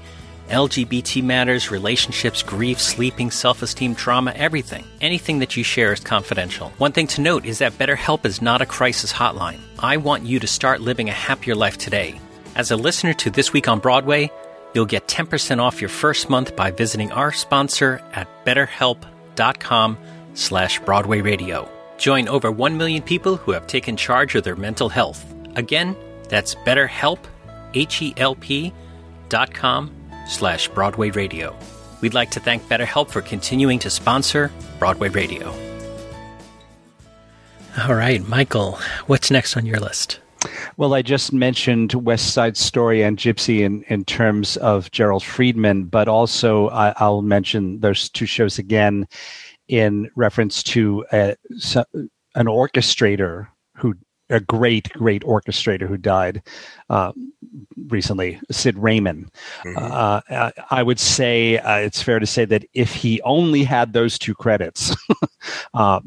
LGBT 0.52 1.22
matters, 1.22 1.70
relationships, 1.70 2.44
grief, 2.44 2.80
sleeping, 2.80 3.30
self 3.30 3.62
esteem, 3.62 3.94
trauma, 3.94 4.32
everything. 4.38 4.86
Anything 5.02 5.40
that 5.40 5.58
you 5.58 5.66
share 5.66 5.92
is 5.92 6.00
confidential. 6.00 6.70
One 6.78 6.94
thing 6.94 7.08
to 7.08 7.20
note 7.20 7.44
is 7.44 7.58
that 7.58 7.78
BetterHelp 7.78 8.26
is 8.26 8.42
not 8.42 8.62
a 8.62 8.66
crisis 8.66 9.12
hotline. 9.12 9.60
I 9.80 9.98
want 9.98 10.24
you 10.24 10.40
to 10.40 10.48
start 10.48 10.80
living 10.80 11.10
a 11.10 11.20
happier 11.28 11.56
life 11.56 11.78
today. 11.78 12.22
As 12.56 12.72
a 12.72 12.78
listener 12.78 13.14
to 13.16 13.30
This 13.30 13.52
Week 13.52 13.68
on 13.68 13.80
Broadway, 13.80 14.32
you'll 14.74 14.86
get 14.86 15.08
10% 15.08 15.60
off 15.60 15.82
your 15.82 15.90
first 15.90 16.30
month 16.30 16.56
by 16.56 16.72
visiting 16.72 17.12
our 17.12 17.32
sponsor 17.32 18.02
at 18.14 18.28
betterhelp.com 18.46 19.98
slash 20.34 20.80
Broadway 20.80 21.22
Radio. 21.22 21.70
Join 21.98 22.28
over 22.28 22.52
1 22.52 22.78
million 22.78 23.02
people 23.02 23.38
who 23.38 23.52
have 23.52 23.68
taken 23.68 23.96
charge 23.96 24.36
of 24.36 24.44
their 24.44 24.56
mental 24.56 24.90
health. 24.90 25.24
Again, 25.56 25.96
that's 26.30 26.56
betterhelp, 26.56 27.20
H-E-L-P 27.74 28.74
dot 29.30 29.54
com 29.54 29.92
slash 30.28 30.68
Broadway 30.70 31.10
Radio. 31.12 31.56
We'd 32.02 32.14
like 32.14 32.32
to 32.32 32.40
thank 32.40 32.64
BetterHelp 32.64 33.10
for 33.10 33.22
continuing 33.22 33.80
to 33.80 33.90
sponsor 33.90 34.52
Broadway 34.80 35.10
Radio. 35.10 35.54
All 37.88 37.96
right, 37.96 38.22
Michael, 38.28 38.78
what's 39.08 39.32
next 39.32 39.58
on 39.58 39.66
your 39.66 39.80
list? 39.80 40.20
Well, 40.78 40.94
I 40.94 41.02
just 41.02 41.34
mentioned 41.34 41.94
West 41.94 42.34
Side 42.34 42.58
Story 42.58 43.04
and 43.04 43.18
Gypsy 43.18 43.62
in, 43.62 43.84
in 43.84 44.06
terms 44.06 44.58
of 44.58 44.92
Gerald 44.92 45.24
Freedman, 45.24 45.86
but 45.86 46.08
also 46.08 46.70
I, 46.70 46.94
will 47.02 47.22
mention 47.22 47.80
those 47.80 48.10
two 48.10 48.26
shows 48.26 48.60
again 48.60 49.08
in 49.68 50.10
reference 50.16 50.64
to 50.64 51.06
uh, 51.12 51.34
a, 51.76 51.86
an 52.36 52.48
orchestrator 52.48 53.48
who 53.78 53.96
a 54.34 54.40
great, 54.40 54.90
great 54.94 55.22
orchestrator 55.24 55.88
who 55.88 55.98
died 55.98 56.42
uh, 56.90 57.14
recently, 57.88 58.40
Sid 58.52 58.78
Ramin. 58.78 59.30
Mm-hmm. 59.64 59.78
Uh, 59.78 60.52
I 60.72 60.84
would 60.84 61.00
say 61.00 61.60
uh, 61.60 61.78
it's 61.78 62.02
fair 62.02 62.20
to 62.20 62.26
say 62.26 62.46
that 62.46 62.66
if 62.74 62.94
he 62.94 63.22
only 63.22 63.64
had 63.64 63.94
those 63.94 64.18
two 64.18 64.34
credits, 64.34 64.96
uh, 65.74 66.00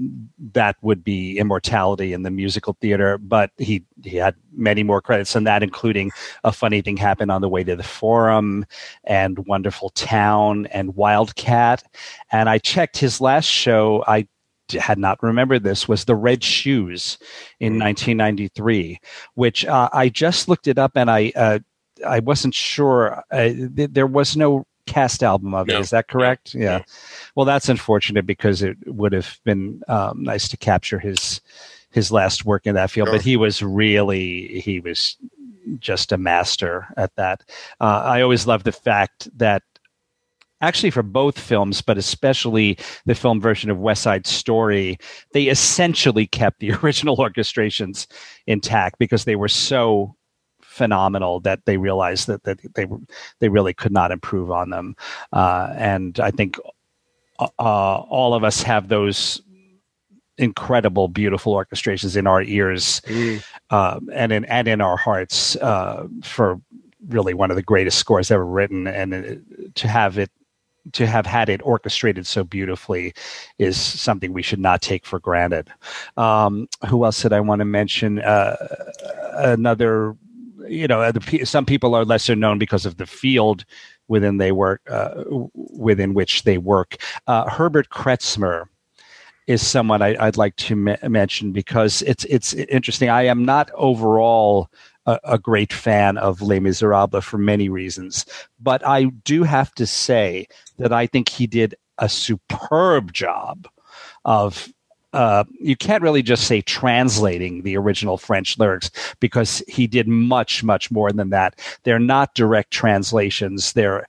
that 0.52 0.76
would 0.82 1.04
be 1.04 1.38
immortality 1.38 2.12
in 2.12 2.22
the 2.22 2.30
musical 2.30 2.76
theater. 2.80 3.16
But 3.18 3.52
he 3.58 3.84
he 4.02 4.16
had 4.16 4.34
many 4.52 4.82
more 4.82 5.00
credits 5.00 5.32
than 5.32 5.44
that, 5.44 5.62
including 5.62 6.10
a 6.44 6.52
funny 6.52 6.82
thing 6.82 6.96
happened 6.96 7.30
on 7.30 7.40
the 7.40 7.48
way 7.48 7.62
to 7.64 7.76
the 7.76 7.82
Forum 7.82 8.66
and 9.04 9.46
Wonderful 9.46 9.90
Town 9.90 10.66
and 10.66 10.96
Wildcat. 10.96 11.84
And 12.32 12.48
I 12.48 12.58
checked 12.58 12.96
his 12.96 13.20
last 13.20 13.46
show. 13.46 14.04
I 14.06 14.26
had 14.72 14.98
not 14.98 15.22
remembered 15.22 15.62
this 15.62 15.88
was 15.88 16.04
the 16.04 16.16
Red 16.16 16.42
Shoes 16.42 17.18
in 17.60 17.78
1993, 17.78 18.92
mm. 18.92 18.98
which 19.34 19.64
uh, 19.64 19.88
I 19.92 20.08
just 20.08 20.48
looked 20.48 20.66
it 20.66 20.78
up 20.78 20.92
and 20.96 21.10
I 21.10 21.32
uh, 21.34 21.58
I 22.06 22.20
wasn't 22.20 22.54
sure 22.54 23.22
uh, 23.30 23.48
th- 23.48 23.90
there 23.92 24.06
was 24.06 24.36
no 24.36 24.66
cast 24.86 25.22
album 25.22 25.54
of 25.54 25.68
it. 25.68 25.72
No. 25.72 25.80
Is 25.80 25.90
that 25.90 26.08
correct? 26.08 26.54
No. 26.54 26.64
Yeah. 26.64 26.78
No. 26.78 26.84
Well, 27.34 27.46
that's 27.46 27.68
unfortunate 27.68 28.26
because 28.26 28.62
it 28.62 28.76
would 28.86 29.12
have 29.12 29.38
been 29.44 29.82
um, 29.88 30.22
nice 30.22 30.48
to 30.48 30.56
capture 30.56 30.98
his 30.98 31.40
his 31.90 32.12
last 32.12 32.44
work 32.44 32.66
in 32.66 32.74
that 32.74 32.90
field. 32.90 33.08
Sure. 33.08 33.16
But 33.16 33.24
he 33.24 33.36
was 33.36 33.62
really 33.62 34.60
he 34.60 34.80
was 34.80 35.16
just 35.78 36.12
a 36.12 36.18
master 36.18 36.86
at 36.96 37.14
that. 37.16 37.42
Uh, 37.80 38.02
I 38.04 38.22
always 38.22 38.46
love 38.46 38.64
the 38.64 38.72
fact 38.72 39.28
that 39.38 39.62
actually 40.60 40.90
for 40.90 41.02
both 41.02 41.38
films, 41.38 41.82
but 41.82 41.98
especially 41.98 42.78
the 43.04 43.14
film 43.14 43.40
version 43.40 43.70
of 43.70 43.78
West 43.78 44.02
Side 44.02 44.26
Story, 44.26 44.98
they 45.32 45.44
essentially 45.44 46.26
kept 46.26 46.60
the 46.60 46.72
original 46.82 47.16
orchestrations 47.16 48.06
intact 48.46 48.98
because 48.98 49.24
they 49.24 49.36
were 49.36 49.48
so 49.48 50.14
phenomenal 50.62 51.40
that 51.40 51.64
they 51.64 51.78
realized 51.78 52.26
that, 52.26 52.44
that 52.44 52.60
they 52.74 52.86
they 53.40 53.48
really 53.48 53.72
could 53.72 53.92
not 53.92 54.10
improve 54.10 54.50
on 54.50 54.70
them. 54.70 54.94
Uh, 55.32 55.72
and 55.76 56.20
I 56.20 56.30
think 56.30 56.58
uh, 57.38 57.48
all 57.58 58.34
of 58.34 58.44
us 58.44 58.62
have 58.62 58.88
those 58.88 59.40
incredible, 60.38 61.08
beautiful 61.08 61.54
orchestrations 61.54 62.16
in 62.16 62.26
our 62.26 62.42
ears 62.42 63.00
mm. 63.06 63.42
uh, 63.70 64.00
and 64.12 64.32
in 64.32 64.44
and 64.46 64.68
in 64.68 64.80
our 64.80 64.96
hearts 64.96 65.56
uh, 65.56 66.06
for 66.22 66.60
really 67.08 67.34
one 67.34 67.50
of 67.50 67.56
the 67.56 67.62
greatest 67.62 67.98
scores 67.98 68.30
ever 68.30 68.44
written. 68.44 68.86
And 68.86 69.14
uh, 69.14 69.68
to 69.74 69.88
have 69.88 70.18
it 70.18 70.30
to 70.92 71.06
have 71.06 71.26
had 71.26 71.48
it 71.48 71.60
orchestrated 71.64 72.26
so 72.26 72.44
beautifully 72.44 73.14
is 73.58 73.76
something 73.76 74.32
we 74.32 74.42
should 74.42 74.60
not 74.60 74.82
take 74.82 75.04
for 75.04 75.18
granted. 75.18 75.68
Um, 76.16 76.68
who 76.88 77.04
else 77.04 77.22
did 77.22 77.32
I 77.32 77.40
want 77.40 77.60
to 77.60 77.64
mention? 77.64 78.20
Uh, 78.20 78.56
another, 79.34 80.16
you 80.68 80.86
know, 80.86 81.10
the, 81.12 81.44
some 81.44 81.66
people 81.66 81.94
are 81.94 82.04
lesser 82.04 82.36
known 82.36 82.58
because 82.58 82.86
of 82.86 82.96
the 82.96 83.06
field 83.06 83.64
within 84.08 84.38
they 84.38 84.52
work 84.52 84.82
uh, 84.88 85.24
within 85.54 86.14
which 86.14 86.44
they 86.44 86.58
work. 86.58 86.96
Uh, 87.26 87.48
Herbert 87.50 87.90
Kretzmer 87.90 88.66
is 89.46 89.66
someone 89.66 90.02
I, 90.02 90.16
would 90.24 90.36
like 90.36 90.56
to 90.56 90.76
me- 90.76 90.96
mention 91.02 91.52
because 91.52 92.02
it's 92.02 92.24
it's 92.24 92.52
interesting. 92.54 93.08
I 93.08 93.22
am 93.22 93.44
not 93.44 93.70
overall 93.74 94.70
a, 95.06 95.18
a, 95.24 95.38
great 95.38 95.72
fan 95.72 96.18
of 96.18 96.42
Les 96.42 96.60
Miserables 96.60 97.24
for 97.24 97.38
many 97.38 97.68
reasons, 97.68 98.26
but 98.60 98.86
I 98.86 99.04
do 99.24 99.42
have 99.42 99.72
to 99.74 99.86
say 99.86 100.46
that 100.78 100.92
I 100.92 101.06
think 101.06 101.28
he 101.28 101.46
did 101.46 101.74
a 101.98 102.08
superb 102.08 103.12
job 103.12 103.68
of 104.24 104.68
uh, 105.12 105.44
you 105.58 105.76
can't 105.76 106.02
really 106.02 106.22
just 106.22 106.46
say 106.46 106.60
translating 106.60 107.62
the 107.62 107.76
original 107.76 108.18
French 108.18 108.58
lyrics 108.58 108.90
because 109.18 109.62
he 109.66 109.86
did 109.86 110.06
much, 110.06 110.62
much 110.62 110.90
more 110.90 111.10
than 111.10 111.30
that. 111.30 111.58
They're 111.84 111.98
not 111.98 112.34
direct 112.34 112.70
translations. 112.70 113.72
They're 113.72 114.06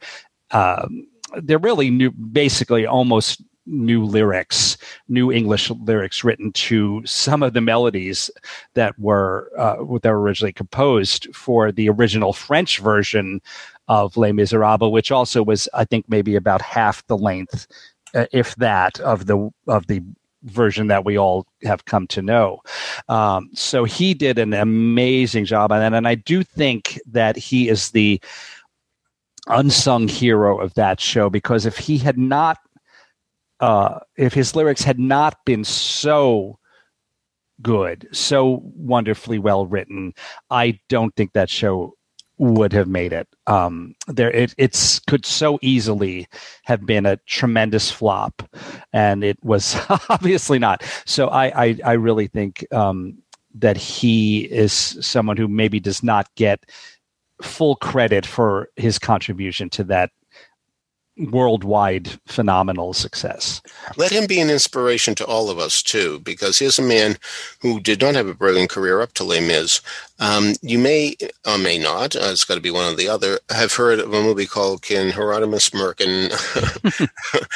um, 0.51 1.07
they're 1.37 1.59
really 1.59 1.89
new, 1.89 2.11
basically 2.11 2.85
almost 2.85 3.41
new 3.67 4.03
lyrics, 4.03 4.77
new 5.07 5.31
English 5.31 5.69
lyrics 5.69 6.23
written 6.23 6.51
to 6.53 7.01
some 7.05 7.43
of 7.43 7.53
the 7.53 7.61
melodies 7.61 8.31
that 8.73 8.97
were 8.99 9.51
uh, 9.57 9.75
that 10.01 10.09
were 10.11 10.21
originally 10.21 10.53
composed 10.53 11.27
for 11.35 11.71
the 11.71 11.89
original 11.89 12.33
French 12.33 12.79
version 12.79 13.41
of 13.87 14.17
Les 14.17 14.31
Miserables, 14.31 14.91
which 14.91 15.11
also 15.11 15.43
was, 15.43 15.69
I 15.73 15.85
think, 15.85 16.05
maybe 16.09 16.35
about 16.35 16.61
half 16.61 17.05
the 17.07 17.17
length, 17.17 17.67
uh, 18.15 18.25
if 18.31 18.55
that, 18.55 18.99
of 19.01 19.27
the 19.27 19.49
of 19.67 19.87
the 19.87 20.01
version 20.43 20.87
that 20.87 21.03
we 21.03 21.17
all 21.17 21.45
have 21.63 21.85
come 21.85 22.07
to 22.07 22.21
know. 22.21 22.61
Um, 23.09 23.49
so 23.53 23.83
he 23.83 24.13
did 24.13 24.39
an 24.39 24.53
amazing 24.53 25.45
job 25.45 25.71
on 25.71 25.79
that, 25.79 25.93
and 25.93 26.07
I 26.07 26.15
do 26.15 26.43
think 26.43 26.99
that 27.07 27.35
he 27.35 27.69
is 27.69 27.91
the 27.91 28.21
unsung 29.47 30.07
hero 30.07 30.59
of 30.59 30.73
that 30.73 30.99
show 30.99 31.29
because 31.29 31.65
if 31.65 31.77
he 31.77 31.97
had 31.97 32.17
not, 32.17 32.57
uh, 33.59 33.99
if 34.17 34.33
his 34.33 34.55
lyrics 34.55 34.83
had 34.83 34.99
not 34.99 35.43
been 35.45 35.63
so 35.63 36.59
good, 37.61 38.07
so 38.11 38.61
wonderfully 38.75 39.39
well 39.39 39.65
written, 39.65 40.13
I 40.49 40.79
don't 40.89 41.15
think 41.15 41.33
that 41.33 41.49
show 41.49 41.93
would 42.39 42.71
have 42.71 42.87
made 42.87 43.13
it. 43.13 43.27
Um, 43.47 43.95
there, 44.07 44.29
it 44.31 44.53
it's 44.57 44.99
could 44.99 45.25
so 45.25 45.57
easily 45.61 46.27
have 46.65 46.85
been 46.85 47.05
a 47.05 47.17
tremendous 47.25 47.89
flop, 47.89 48.47
and 48.93 49.23
it 49.23 49.43
was 49.43 49.75
obviously 50.09 50.59
not. 50.59 50.83
So 51.05 51.27
I 51.29 51.65
I, 51.65 51.79
I 51.83 51.93
really 51.93 52.27
think 52.27 52.65
um, 52.71 53.17
that 53.55 53.77
he 53.77 54.41
is 54.45 54.73
someone 54.73 55.37
who 55.37 55.47
maybe 55.47 55.79
does 55.79 56.03
not 56.03 56.27
get 56.35 56.69
full 57.41 57.75
credit 57.77 58.25
for 58.25 58.69
his 58.75 58.99
contribution 58.99 59.69
to 59.69 59.83
that 59.85 60.11
worldwide 61.17 62.19
phenomenal 62.25 62.93
success. 62.93 63.61
Let 63.95 64.11
him 64.11 64.27
be 64.27 64.39
an 64.39 64.49
inspiration 64.49 65.15
to 65.15 65.25
all 65.25 65.49
of 65.49 65.59
us 65.59 65.81
too, 65.81 66.19
because 66.19 66.59
here's 66.59 66.79
a 66.79 66.83
man 66.83 67.17
who 67.61 67.79
did 67.79 68.01
not 68.01 68.15
have 68.15 68.27
a 68.27 68.33
brilliant 68.33 68.69
career 68.69 69.01
up 69.01 69.13
to 69.13 69.23
Les 69.23 69.41
Mis. 69.41 69.81
Um, 70.19 70.53
you 70.61 70.79
may 70.79 71.15
or 71.45 71.57
may 71.57 71.77
not, 71.77 72.15
uh, 72.15 72.29
it's 72.31 72.45
got 72.45 72.55
to 72.55 72.61
be 72.61 72.71
one 72.71 72.91
or 72.91 72.95
the 72.95 73.09
other, 73.09 73.39
have 73.49 73.73
heard 73.73 73.99
of 73.99 74.13
a 74.13 74.21
movie 74.21 74.47
called 74.47 74.81
Can 74.81 75.11
Hieronymus 75.11 75.69
Merkin? 75.71 76.29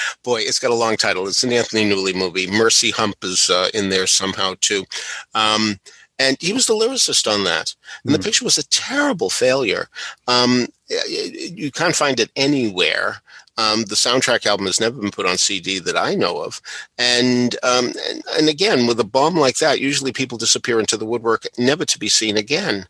Boy, 0.24 0.42
it's 0.42 0.60
got 0.60 0.72
a 0.72 0.76
long 0.76 0.98
title. 0.98 1.28
It's 1.28 1.44
an 1.44 1.54
Anthony 1.54 1.90
Newley 1.90 2.16
movie. 2.16 2.48
Mercy 2.48 2.92
Hump 2.92 3.16
is 3.24 3.50
uh, 3.50 3.70
in 3.74 3.90
there 3.90 4.08
somehow 4.08 4.56
too. 4.60 4.86
Um, 5.34 5.80
and 6.22 6.38
he 6.40 6.54
was 6.54 6.68
the 6.68 6.76
lyricist 6.76 7.32
on 7.32 7.46
that. 7.46 7.74
And 8.04 8.14
mm. 8.14 8.18
the 8.18 8.24
picture 8.24 8.46
was 8.46 8.60
a 8.60 8.68
terrible 8.68 9.32
failure. 9.32 9.88
Um, 10.28 10.68
you 11.08 11.72
can't 11.72 11.96
find 11.96 12.20
it 12.20 12.30
anywhere. 12.36 13.22
Um, 13.58 13.84
the 13.84 13.96
soundtrack 13.96 14.46
album 14.46 14.66
has 14.66 14.80
never 14.80 15.00
been 15.00 15.12
put 15.12 15.26
on 15.26 15.38
CD 15.38 15.80
that 15.80 15.98
I 15.98 16.16
know 16.16 16.42
of, 16.42 16.62
and, 16.98 17.56
um, 17.64 17.94
and 18.10 18.24
and 18.38 18.50
again 18.50 18.88
with 18.88 19.00
a 19.00 19.04
bomb 19.04 19.36
like 19.36 19.58
that, 19.58 19.82
usually 19.82 20.14
people 20.14 20.38
disappear 20.38 20.80
into 20.80 20.98
the 20.98 21.06
woodwork, 21.06 21.48
never 21.58 21.86
to 21.86 22.00
be 22.00 22.10
seen 22.10 22.38
again. 22.38 22.88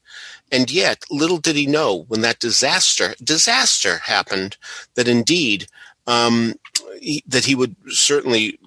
And 0.51 0.70
yet, 0.70 1.03
little 1.09 1.38
did 1.38 1.55
he 1.55 1.66
know 1.66 2.05
when 2.07 2.22
that 2.22 2.39
disaster 2.39 3.16
disaster 3.24 3.97
happened 3.97 4.57
that 4.95 5.07
indeed 5.07 5.68
um, 6.07 6.55
he, 6.99 7.24
that 7.28 7.45
he 7.45 7.55
would 7.55 7.76
certainly 7.88 8.59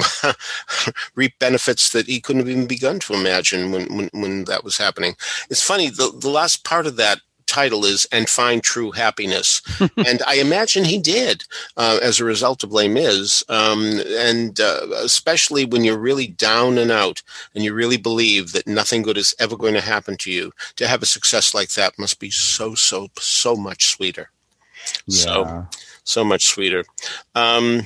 reap 1.14 1.38
benefits 1.38 1.90
that 1.90 2.06
he 2.06 2.20
couldn't 2.20 2.40
have 2.40 2.48
even 2.48 2.66
begun 2.66 2.98
to 3.00 3.14
imagine 3.14 3.72
when, 3.72 3.94
when, 3.94 4.10
when 4.12 4.44
that 4.44 4.64
was 4.64 4.78
happening. 4.78 5.14
It's 5.50 5.62
funny, 5.62 5.88
the, 5.90 6.12
the 6.18 6.30
last 6.30 6.64
part 6.64 6.86
of 6.86 6.96
that 6.96 7.20
title 7.52 7.84
is 7.84 8.06
and 8.10 8.30
find 8.30 8.62
true 8.62 8.90
happiness. 8.92 9.60
And 10.08 10.22
i 10.26 10.34
imagine 10.36 10.84
he 10.84 10.98
did 10.98 11.44
uh, 11.76 11.98
as 12.02 12.18
a 12.18 12.24
result 12.24 12.64
of 12.64 12.72
les 12.72 12.88
mis 12.88 13.44
um, 13.48 14.00
and 14.30 14.58
uh, 14.58 14.86
especially 15.04 15.64
when 15.64 15.84
you're 15.84 16.08
really 16.10 16.28
down 16.28 16.78
and 16.78 16.90
out 16.90 17.22
and 17.54 17.62
you 17.64 17.74
really 17.74 17.98
believe 17.98 18.52
that 18.52 18.66
nothing 18.66 19.02
good 19.02 19.18
is 19.18 19.34
ever 19.38 19.56
going 19.56 19.74
to 19.74 19.90
happen 19.94 20.16
to 20.18 20.30
you 20.30 20.52
to 20.76 20.86
have 20.86 21.02
a 21.02 21.12
success 21.16 21.54
like 21.54 21.70
that 21.72 21.98
must 21.98 22.18
be 22.18 22.30
so 22.30 22.74
so 22.74 23.08
so 23.18 23.54
much 23.54 23.82
sweeter. 23.94 24.30
Yeah. 25.06 25.24
so 25.24 25.66
so 26.04 26.24
much 26.24 26.44
sweeter. 26.46 26.84
Um, 27.34 27.82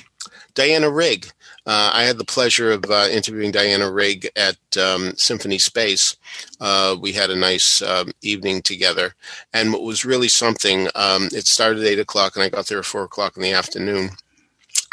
diana 0.54 0.90
rigg 0.90 1.32
uh, 1.66 1.90
I 1.92 2.04
had 2.04 2.18
the 2.18 2.24
pleasure 2.24 2.70
of 2.70 2.84
uh, 2.90 3.08
interviewing 3.10 3.50
Diana 3.50 3.90
Rigg 3.90 4.30
at 4.36 4.56
um, 4.76 5.14
Symphony 5.16 5.58
Space. 5.58 6.16
Uh, 6.60 6.96
we 7.00 7.12
had 7.12 7.30
a 7.30 7.36
nice 7.36 7.82
um, 7.82 8.12
evening 8.22 8.62
together, 8.62 9.14
and 9.52 9.72
what 9.72 9.82
was 9.82 10.04
really 10.04 10.28
something, 10.28 10.88
um, 10.94 11.28
it 11.32 11.46
started 11.46 11.80
at 11.80 11.86
eight 11.86 11.98
o'clock, 11.98 12.36
and 12.36 12.42
I 12.42 12.48
got 12.48 12.66
there 12.66 12.78
at 12.78 12.84
four 12.84 13.04
o'clock 13.04 13.36
in 13.36 13.42
the 13.42 13.52
afternoon 13.52 14.10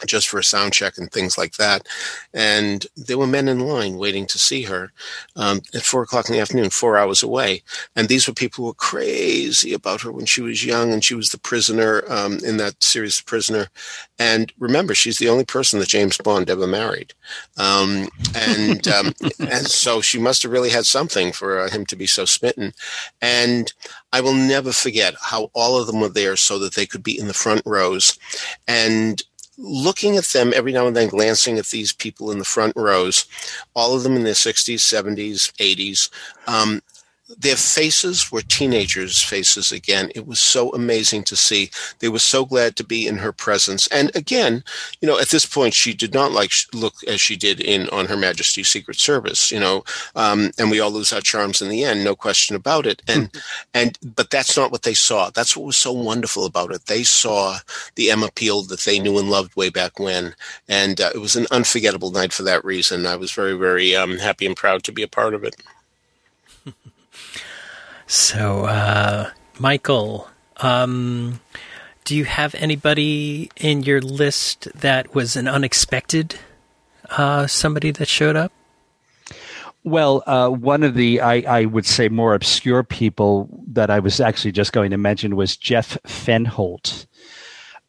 just 0.06 0.28
for 0.28 0.40
a 0.40 0.44
sound 0.44 0.74
check 0.74 0.98
and 0.98 1.12
things 1.12 1.38
like 1.38 1.54
that. 1.54 1.88
And 2.34 2.86
there 2.96 3.18
were 3.18 3.28
men 3.28 3.48
in 3.48 3.60
line 3.60 3.98
waiting 3.98 4.26
to 4.28 4.40
see 4.40 4.64
her 4.64 4.92
um, 5.36 5.62
at 5.74 5.84
four 5.84 6.04
o'clock 6.04 6.30
in 6.30 6.34
the 6.34 6.42
afternoon, 6.42 6.70
four 6.70 6.98
hours 6.98 7.24
away. 7.24 7.64
And 7.96 8.08
these 8.08 8.28
were 8.28 8.34
people 8.34 8.64
who 8.64 8.68
were 8.68 8.74
crazy 8.76 9.74
about 9.74 10.02
her 10.02 10.12
when 10.12 10.26
she 10.26 10.42
was 10.42 10.66
young, 10.66 10.92
and 10.94 11.04
she 11.04 11.16
was 11.16 11.30
the 11.30 11.40
prisoner 11.40 12.04
um, 12.10 12.40
in 12.46 12.58
that 12.58 12.82
series, 12.84 13.22
Prisoner. 13.22 13.68
And 14.20 14.52
remember, 14.60 14.94
she's 14.94 15.18
the 15.18 15.30
only 15.30 15.46
person 15.46 15.80
that 15.80 15.90
James 15.90 16.18
Bond 16.18 16.50
ever 16.50 16.68
married, 16.68 17.14
um, 17.58 18.08
and 18.36 18.88
um, 18.98 19.14
and 19.40 19.66
so 19.66 20.02
she 20.02 20.20
must 20.20 20.44
have 20.44 20.52
really 20.52 20.70
had 20.70 20.86
something 20.86 21.32
for 21.32 21.60
uh, 21.60 21.70
him 21.70 21.86
to 21.88 21.96
be 21.96 22.08
so 22.08 22.26
smitten. 22.26 22.74
And 23.22 23.74
I 24.12 24.22
will 24.22 24.34
never 24.34 24.72
forget 24.72 25.16
how 25.20 25.50
all 25.54 25.80
of 25.80 25.88
them 25.88 26.00
were 26.00 26.10
there 26.10 26.36
so 26.36 26.60
that 26.60 26.76
they 26.76 26.86
could 26.86 27.04
be 27.04 27.18
in 27.18 27.28
the 27.28 27.34
front 27.34 27.64
rows, 27.66 28.18
and 28.68 29.22
looking 29.58 30.18
at 30.18 30.26
them 30.26 30.54
every 30.56 30.72
now 30.72 30.88
and 30.88 30.96
then, 30.96 31.10
glancing 31.10 31.58
at 31.58 31.68
these 31.68 31.94
people 31.94 32.32
in 32.32 32.40
the 32.40 32.46
front 32.46 32.74
rows, 32.76 33.26
all 33.76 33.96
of 33.96 34.04
them 34.04 34.16
in 34.16 34.24
their 34.24 34.34
60s, 34.34 34.76
70s, 34.76 35.52
80s, 35.54 36.10
um, 36.48 36.82
their 37.38 37.56
faces 37.56 38.32
were 38.32 38.42
teenagers' 38.42 39.22
faces 39.22 39.72
again. 39.72 40.12
It 40.16 40.28
was 40.28 40.40
so 40.40 40.72
amazing 40.74 41.24
to 41.24 41.36
see. 41.36 41.70
They 42.00 42.10
were 42.10 42.20
so 42.20 42.46
glad 42.46 42.76
to 42.78 42.84
be 42.84 43.08
in 43.08 43.18
her 43.18 43.32
presence. 43.32 43.88
And 43.88 44.12
again, 44.16 44.64
you 45.02 45.08
know, 45.08 45.20
at 45.20 45.30
this 45.30 45.46
point, 45.46 45.74
she 45.74 45.94
did 45.94 46.14
not 46.14 46.32
like 46.32 46.52
look 46.74 46.96
as 47.08 47.22
she 47.22 47.36
did 47.36 47.60
in 47.60 47.90
on 47.90 48.06
Her 48.06 48.18
Majesty's 48.18 48.70
Secret 48.70 48.98
Service. 48.98 49.52
You 49.52 49.60
know, 49.60 49.84
um, 50.16 50.52
and 50.58 50.70
we 50.72 50.80
all 50.80 50.92
lose 50.92 51.14
our 51.14 51.22
charms 51.22 51.62
in 51.62 51.70
the 51.70 51.84
end, 51.84 52.04
no 52.04 52.16
question 52.16 52.56
about 52.56 52.86
it. 52.86 53.02
And 53.08 53.30
and 53.74 53.98
but 54.16 54.30
that's 54.30 54.58
not 54.58 54.72
what 54.72 54.84
they 54.84 54.94
saw. 54.94 55.30
That's 55.30 55.56
what 55.56 55.66
was 55.66 55.78
so 55.78 55.92
wonderful 55.92 56.46
about 56.46 56.72
it. 56.72 56.86
They 56.86 57.04
saw 57.04 57.58
the 57.96 58.12
Emma 58.12 58.30
Peel 58.34 58.64
that 58.64 58.82
they 58.82 59.00
knew 59.00 59.20
and 59.20 59.30
loved 59.30 59.56
way 59.56 59.70
back 59.70 60.00
when, 60.00 60.36
and 60.68 61.00
uh, 61.00 61.12
it 61.14 61.20
was 61.20 61.36
an 61.36 61.48
unforgettable 61.52 62.12
night 62.12 62.34
for 62.34 62.44
that 62.44 62.64
reason. 62.64 63.06
I 63.06 63.16
was 63.16 63.32
very 63.32 63.54
very 63.54 63.96
um, 63.96 64.18
happy 64.18 64.46
and 64.46 64.56
proud 64.56 64.84
to 64.84 64.92
be 64.92 65.04
a 65.04 65.08
part 65.08 65.34
of 65.34 65.44
it. 65.44 65.56
So, 68.14 68.66
uh, 68.66 69.32
Michael, 69.58 70.30
um, 70.58 71.40
do 72.06 72.16
you 72.16 72.26
have 72.26 72.54
anybody 72.54 73.50
in 73.58 73.82
your 73.82 74.02
list 74.02 74.68
that 74.76 75.16
was 75.16 75.36
an 75.36 75.48
unexpected 75.48 76.36
uh, 77.10 77.48
somebody 77.48 77.90
that 77.90 78.08
showed 78.08 78.36
up? 78.36 78.52
Well, 79.84 80.22
uh, 80.28 80.50
one 80.50 80.84
of 80.84 80.94
the 80.94 81.22
I, 81.22 81.62
I, 81.62 81.66
would 81.66 81.88
say 81.88 82.08
more 82.08 82.36
obscure 82.36 82.84
people 82.84 83.50
that 83.70 83.90
I 83.90 83.98
was 83.98 84.20
actually 84.20 84.52
just 84.52 84.74
going 84.74 84.92
to 84.92 84.98
mention 84.98 85.36
was 85.36 85.58
Jeff 85.58 85.98
Fenholt. 86.06 87.08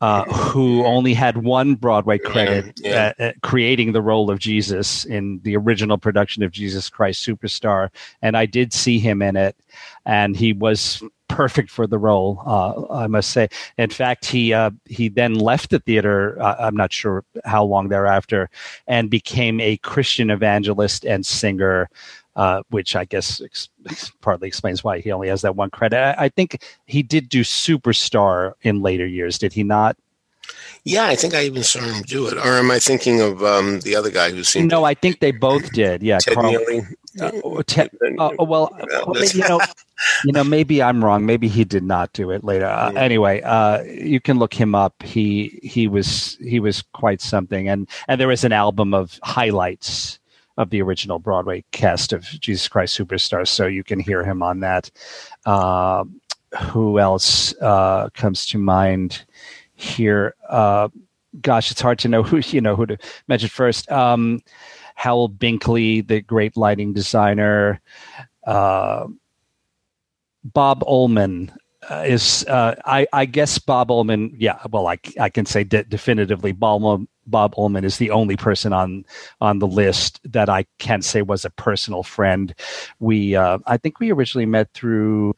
Uh, 0.05 0.25
who 0.35 0.85
only 0.85 1.15
had 1.15 1.39
one 1.39 1.77
Broadway 1.77 2.19
credit, 2.19 2.79
yeah, 2.79 3.13
yeah. 3.19 3.27
Uh, 3.27 3.29
uh, 3.29 3.33
creating 3.43 3.93
the 3.93 4.03
role 4.03 4.31
of 4.31 4.39
Jesus 4.39 5.07
in 5.07 5.41
the 5.45 5.57
original 5.57 5.97
production 5.97 6.43
of 6.43 6.53
Jesus 6.53 6.91
Christ 6.91 7.27
Superstar. 7.27 7.89
And 8.21 8.37
I 8.37 8.45
did 8.45 8.75
see 8.75 8.99
him 8.99 9.23
in 9.23 9.35
it, 9.35 9.57
and 10.05 10.37
he 10.37 10.53
was 10.53 11.03
perfect 11.29 11.71
for 11.71 11.87
the 11.87 11.97
role. 11.97 12.43
Uh, 12.45 12.93
I 12.93 13.07
must 13.07 13.31
say. 13.31 13.49
In 13.79 13.89
fact, 13.89 14.27
he 14.27 14.53
uh, 14.53 14.73
he 14.85 15.09
then 15.09 15.37
left 15.37 15.71
the 15.71 15.79
theater. 15.79 16.39
Uh, 16.39 16.57
I'm 16.59 16.77
not 16.77 16.93
sure 16.93 17.25
how 17.47 17.65
long 17.65 17.89
thereafter, 17.89 18.51
and 18.87 19.09
became 19.09 19.59
a 19.59 19.79
Christian 19.79 20.29
evangelist 20.29 21.07
and 21.07 21.25
singer. 21.25 21.89
Uh, 22.37 22.63
which 22.71 22.97
I 22.97 23.05
guess 23.05 23.41
ex- 23.41 23.69
partly 24.21 24.49
explains 24.49 24.83
why 24.83 24.99
he 24.99 25.13
only 25.13 25.29
has 25.29 25.43
that 25.43 25.55
one 25.55 25.71
credit. 25.71 25.97
I, 25.97 26.25
I 26.25 26.29
think 26.29 26.65
he 26.85 27.01
did 27.03 27.29
do 27.29 27.43
Superstar 27.43 28.55
in 28.63 28.83
later 28.83 29.07
years, 29.07 29.39
did 29.39 29.53
he 29.53 29.63
not? 29.63 29.97
Yeah, 30.85 31.07
I 31.07 31.17
think 31.17 31.35
I 31.35 31.45
even 31.45 31.63
saw 31.63 31.81
him 31.81 32.03
do 32.03 32.27
it. 32.27 32.37
Or 32.37 32.59
am 32.59 32.71
I 32.71 32.79
thinking 32.79 33.21
of 33.21 33.43
um, 33.43 33.81
the 33.81 33.97
other 33.97 34.11
guy 34.11 34.31
who 34.31 34.45
seemed? 34.45 34.71
No, 34.71 34.85
I 34.85 34.95
think 34.95 35.21
they 35.21 35.31
both 35.31 35.73
did. 35.73 36.03
Yeah, 36.03 36.19
Ted 36.19 36.35
Carl, 36.35 36.53
Neeley. 36.53 36.95
Uh, 37.21 37.63
te- 37.63 37.89
uh, 38.19 38.31
well, 38.41 38.77
you 39.33 39.49
know, 39.49 39.61
you 40.25 40.33
know, 40.33 40.45
maybe 40.45 40.83
I'm 40.83 41.03
wrong. 41.03 41.25
Maybe 41.25 41.49
he 41.49 41.65
did 41.65 41.85
not 41.85 42.13
do 42.13 42.31
it 42.31 42.45
later. 42.45 42.67
Uh, 42.67 42.91
anyway, 42.97 43.41
uh, 43.43 43.83
you 43.85 44.21
can 44.21 44.39
look 44.39 44.53
him 44.53 44.75
up. 44.75 45.03
He 45.03 45.61
he 45.63 45.87
was 45.89 46.37
he 46.43 46.61
was 46.61 46.83
quite 46.93 47.21
something, 47.21 47.69
and 47.69 47.89
and 48.09 48.21
there 48.21 48.29
was 48.29 48.45
an 48.45 48.53
album 48.53 48.93
of 48.93 49.19
highlights 49.23 50.19
of 50.57 50.71
the 50.71 50.81
original 50.83 51.19
Broadway 51.19 51.65
cast 51.73 52.13
of 52.13 52.23
Jesus 52.23 52.69
Christ 52.69 52.99
Superstar, 52.99 53.47
so 53.47 53.67
you 53.67 53.85
can 53.85 53.99
hear 53.99 54.25
him 54.25 54.43
on 54.43 54.61
that. 54.61 54.91
Uh, 55.47 56.05
who 56.61 56.99
else 56.99 57.55
uh, 57.61 58.09
comes 58.11 58.47
to 58.47 58.59
mind 58.59 59.25
here? 59.75 60.35
Uh, 60.49 60.89
gosh, 61.41 61.71
it's 61.71 61.81
hard 61.81 61.99
to 62.01 62.09
know 62.09 62.23
who 62.23 62.39
you 62.47 62.61
know 62.61 62.77
who 62.77 62.87
to 62.87 62.99
mention 63.29 63.49
first. 63.49 63.91
Um, 63.91 64.41
Howell 64.95 65.31
Binkley, 65.31 66.07
the 66.07 66.21
great 66.21 66.57
lighting 66.57 66.93
designer. 66.93 67.81
Uh, 68.47 69.07
Bob 70.45 70.85
Ullman 70.87 71.51
uh, 71.91 72.05
is, 72.07 72.45
uh, 72.49 72.75
I, 72.85 73.07
I, 73.13 73.25
guess 73.25 73.59
Bob 73.59 73.91
Ullman, 73.91 74.35
yeah, 74.37 74.59
well, 74.71 74.87
I, 74.87 74.99
I 75.19 75.31
can 75.31 75.47
say 75.47 75.65
de- 75.65 75.85
definitively 75.85 76.53
Bob, 76.53 77.07
Bob 77.27 77.55
Ullman 77.57 77.85
is 77.85 77.99
the 77.99 78.11
only 78.11 78.37
person 78.37 78.73
on 78.73 79.05
on 79.41 79.59
the 79.59 79.67
list 79.67 80.21
that 80.25 80.49
I 80.49 80.67
can 80.79 81.03
say 81.03 81.23
was 81.23 81.45
a 81.45 81.51
personal 81.51 82.03
friend. 82.03 82.55
We, 83.01 83.37
uh, 83.37 83.59
I 83.67 83.77
think 83.77 84.01
we 84.01 84.13
originally 84.13 84.47
met 84.47 84.73
through 84.75 85.35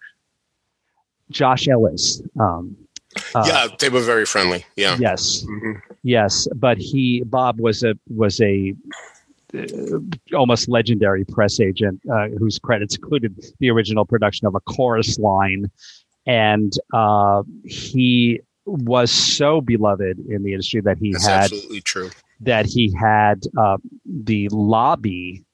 Josh 1.30 1.68
Ellis. 1.68 2.22
Um, 2.38 2.76
uh, 3.34 3.44
yeah, 3.46 3.68
they 3.78 3.88
were 3.88 4.02
very 4.02 4.26
friendly. 4.26 4.64
Yeah. 4.76 4.96
Yes. 5.00 5.44
Mm-hmm. 5.44 5.92
Yes, 6.02 6.46
but 6.54 6.78
he 6.78 7.22
Bob 7.24 7.60
was 7.60 7.82
a 7.82 7.94
was 8.08 8.40
a 8.40 8.74
uh, 9.54 9.98
almost 10.34 10.68
legendary 10.68 11.24
press 11.24 11.60
agent 11.60 12.00
uh, 12.12 12.28
whose 12.38 12.58
credits 12.58 12.96
included 12.96 13.42
the 13.58 13.70
original 13.70 14.04
production 14.04 14.46
of 14.46 14.54
a 14.54 14.60
chorus 14.60 15.18
line 15.18 15.70
and 16.26 16.74
uh, 16.92 17.42
he 17.64 18.40
was 18.66 19.10
so 19.10 19.60
beloved 19.60 20.18
in 20.28 20.42
the 20.42 20.52
industry 20.52 20.80
that 20.80 20.98
he 20.98 21.12
That's 21.12 21.26
had 21.26 21.44
absolutely 21.44 21.80
true. 21.80 22.10
that 22.40 22.66
he 22.66 22.92
had 22.92 23.42
uh, 23.56 23.78
the 24.04 24.48
lobby 24.50 25.44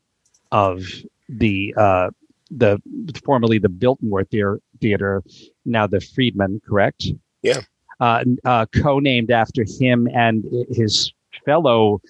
of 0.50 0.84
the 1.28 1.74
uh, 1.76 2.10
the 2.50 2.78
formerly 3.24 3.58
the 3.58 3.68
Biltmore 3.68 4.24
Theater, 4.24 4.60
theater 4.80 5.22
now 5.64 5.86
the 5.86 6.00
Friedman, 6.00 6.60
correct? 6.66 7.06
Yeah. 7.42 7.60
Uh, 8.00 8.24
uh, 8.44 8.66
co-named 8.74 9.30
after 9.30 9.64
him 9.64 10.08
and 10.12 10.44
his 10.70 11.12
fellow 11.44 12.00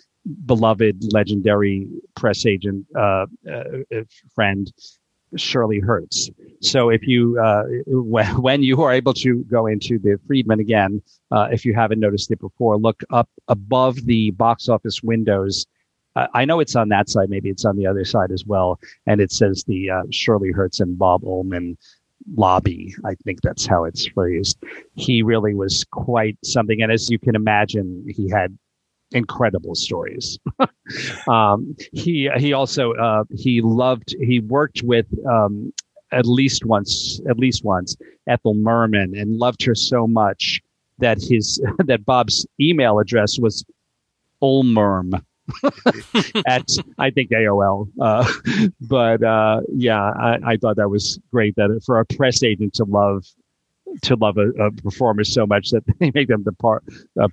beloved 0.47 1.13
legendary 1.13 1.89
press 2.15 2.47
agent 2.47 2.87
uh, 2.97 3.27
uh, 3.51 3.65
friend 4.35 4.73
Shirley 5.37 5.81
Herz. 5.81 6.31
So 6.61 6.91
if 6.91 7.07
you 7.07 7.39
uh, 7.41 7.65
when 7.87 8.63
you 8.63 8.83
are 8.83 8.93
able 8.93 9.15
to 9.15 9.45
go 9.45 9.67
into 9.67 9.99
the 9.99 10.19
Friedman 10.27 10.61
again, 10.61 11.03
uh, 11.31 11.49
if 11.51 11.65
you 11.65 11.75
haven't 11.75 12.01
noticed 12.01 12.31
it 12.31 12.41
before, 12.41 12.77
look 12.77 13.03
up 13.11 13.29
above 13.49 13.97
the 14.07 14.31
box 14.33 14.69
office 14.69 15.03
windows. 15.03 15.67
I 16.15 16.45
know 16.45 16.61
it's 16.61 16.77
on 16.77 16.91
that 16.91 17.09
side. 17.09 17.31
Maybe 17.31 17.49
it's 17.49 17.65
on 17.65 17.79
the 17.79 17.87
other 17.87 18.05
side 18.05 18.33
as 18.33 18.45
well. 18.45 18.79
And 19.07 19.19
it 19.19 19.33
says 19.33 19.65
the 19.65 19.89
uh, 19.89 20.03
Shirley 20.11 20.53
Herz 20.53 20.79
and 20.79 20.99
Bob 20.99 21.25
Ullman 21.25 21.79
lobby. 22.37 22.95
I 23.05 23.15
think 23.25 23.41
that's 23.41 23.67
how 23.67 23.85
it's 23.85 24.07
phrased. 24.07 24.63
He 24.95 25.23
really 25.23 25.55
was 25.55 25.85
quite 25.91 26.39
something. 26.45 26.83
And 26.83 26.93
as 26.93 27.11
you 27.11 27.19
can 27.19 27.35
imagine, 27.35 28.05
he 28.09 28.29
had 28.29 28.57
incredible 29.13 29.75
stories. 29.75 30.39
um, 31.29 31.75
he 31.93 32.31
he 32.37 32.53
also 32.53 32.93
uh, 32.95 33.25
he 33.37 33.61
loved 33.61 34.15
he 34.21 34.41
worked 34.41 34.83
with 34.83 35.07
um, 35.27 35.73
at 36.13 36.27
least 36.27 36.65
once 36.65 37.21
at 37.29 37.39
least 37.39 37.65
once 37.65 37.97
Ethel 38.27 38.55
Merman 38.55 39.17
and 39.17 39.39
loved 39.39 39.63
her 39.65 39.75
so 39.75 40.07
much 40.07 40.61
that 40.99 41.19
his 41.21 41.61
that 41.85 42.05
Bob's 42.05 42.47
email 42.61 42.99
address 42.99 43.39
was 43.39 43.65
Ulmerm 44.43 45.23
at 46.47 46.69
I 46.99 47.11
think 47.11 47.31
AOL. 47.31 47.89
Uh, 48.01 48.31
but 48.81 49.23
uh, 49.23 49.61
yeah, 49.73 50.01
I, 50.03 50.39
I, 50.45 50.57
thought 50.57 50.77
that 50.77 50.89
was 50.89 51.19
great 51.33 51.55
that 51.57 51.83
for 51.85 51.99
a 51.99 52.07
press 52.07 52.43
agent 52.43 52.75
to 52.75 52.85
love 52.85 53.25
to 54.03 54.17
love 54.17 54.39
a, 54.39 54.49
a 54.51 54.71
performer 54.73 55.25
so 55.25 55.47
much 55.47 55.71
that 55.71 55.85
they 55.99 56.11
make 56.15 56.29
them 56.29 56.43
the 56.45 56.53
part 56.53 56.85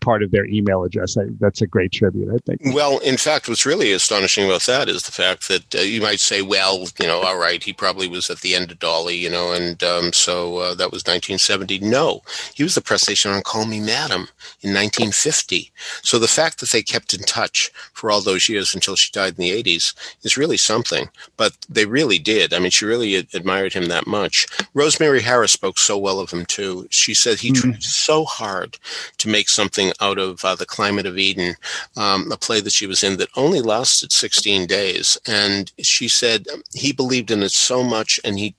part 0.01 0.23
of 0.23 0.31
their 0.31 0.45
email 0.45 0.83
address. 0.83 1.17
I, 1.17 1.23
that's 1.39 1.61
a 1.61 1.67
great 1.67 1.91
tribute, 1.91 2.29
I 2.33 2.37
think. 2.45 2.75
Well, 2.75 2.99
in 2.99 3.17
fact, 3.17 3.47
what's 3.47 3.65
really 3.65 3.91
astonishing 3.91 4.45
about 4.45 4.65
that 4.65 4.89
is 4.89 5.03
the 5.03 5.11
fact 5.11 5.47
that 5.47 5.75
uh, 5.75 5.79
you 5.79 6.01
might 6.01 6.19
say, 6.19 6.41
well, 6.41 6.87
you 6.99 7.07
know, 7.07 7.21
all 7.21 7.37
right, 7.37 7.63
he 7.63 7.73
probably 7.73 8.07
was 8.07 8.29
at 8.29 8.41
the 8.41 8.55
end 8.55 8.71
of 8.71 8.79
Dolly, 8.79 9.15
you 9.15 9.29
know, 9.29 9.53
and 9.53 9.81
um, 9.83 10.13
so 10.13 10.57
uh, 10.57 10.75
that 10.75 10.91
was 10.91 11.03
1970. 11.03 11.79
No, 11.79 12.21
he 12.53 12.63
was 12.63 12.75
the 12.75 12.81
press 12.81 13.09
agent 13.09 13.35
on 13.35 13.41
Call 13.41 13.65
Me 13.65 13.79
Madam 13.79 14.27
in 14.61 14.73
1950. 14.73 15.71
So 16.01 16.19
the 16.19 16.27
fact 16.27 16.59
that 16.59 16.69
they 16.69 16.81
kept 16.81 17.13
in 17.13 17.21
touch 17.21 17.71
for 17.99 18.09
all 18.09 18.21
those 18.21 18.47
years 18.47 18.73
until 18.73 18.95
she 18.95 19.11
died 19.11 19.37
in 19.37 19.43
the 19.43 19.63
80s 19.63 19.93
is 20.23 20.37
really 20.37 20.55
something. 20.55 21.09
But 21.35 21.53
they 21.67 21.85
really 21.85 22.17
did. 22.17 22.53
I 22.53 22.59
mean, 22.59 22.71
she 22.71 22.85
really 22.85 23.15
admired 23.15 23.73
him 23.73 23.87
that 23.87 24.07
much. 24.07 24.47
Rosemary 24.73 25.21
Harris 25.21 25.51
spoke 25.51 25.77
so 25.77 25.97
well 25.97 26.21
of 26.21 26.31
him 26.31 26.45
too. 26.45 26.87
She 26.89 27.13
said 27.13 27.39
he 27.39 27.51
mm-hmm. 27.51 27.71
tried 27.71 27.83
so 27.83 28.23
hard 28.23 28.77
to 29.17 29.27
make 29.27 29.49
something 29.49 29.91
out 29.99 30.17
of 30.17 30.45
uh, 30.45 30.55
the 30.55 30.65
climate 30.65 31.05
of 31.05 31.17
Eden, 31.17 31.55
um, 31.97 32.31
a 32.31 32.37
play 32.37 32.61
that 32.61 32.71
she 32.71 32.87
was 32.87 33.03
in 33.03 33.17
that 33.17 33.29
only 33.35 33.61
lasted 33.61 34.13
16 34.13 34.65
days. 34.65 35.17
And 35.27 35.71
she 35.81 36.07
said 36.07 36.47
he 36.73 36.93
believed 36.93 37.31
in 37.31 37.43
it 37.43 37.51
so 37.51 37.83
much, 37.83 38.19
and 38.23 38.39
he, 38.39 38.55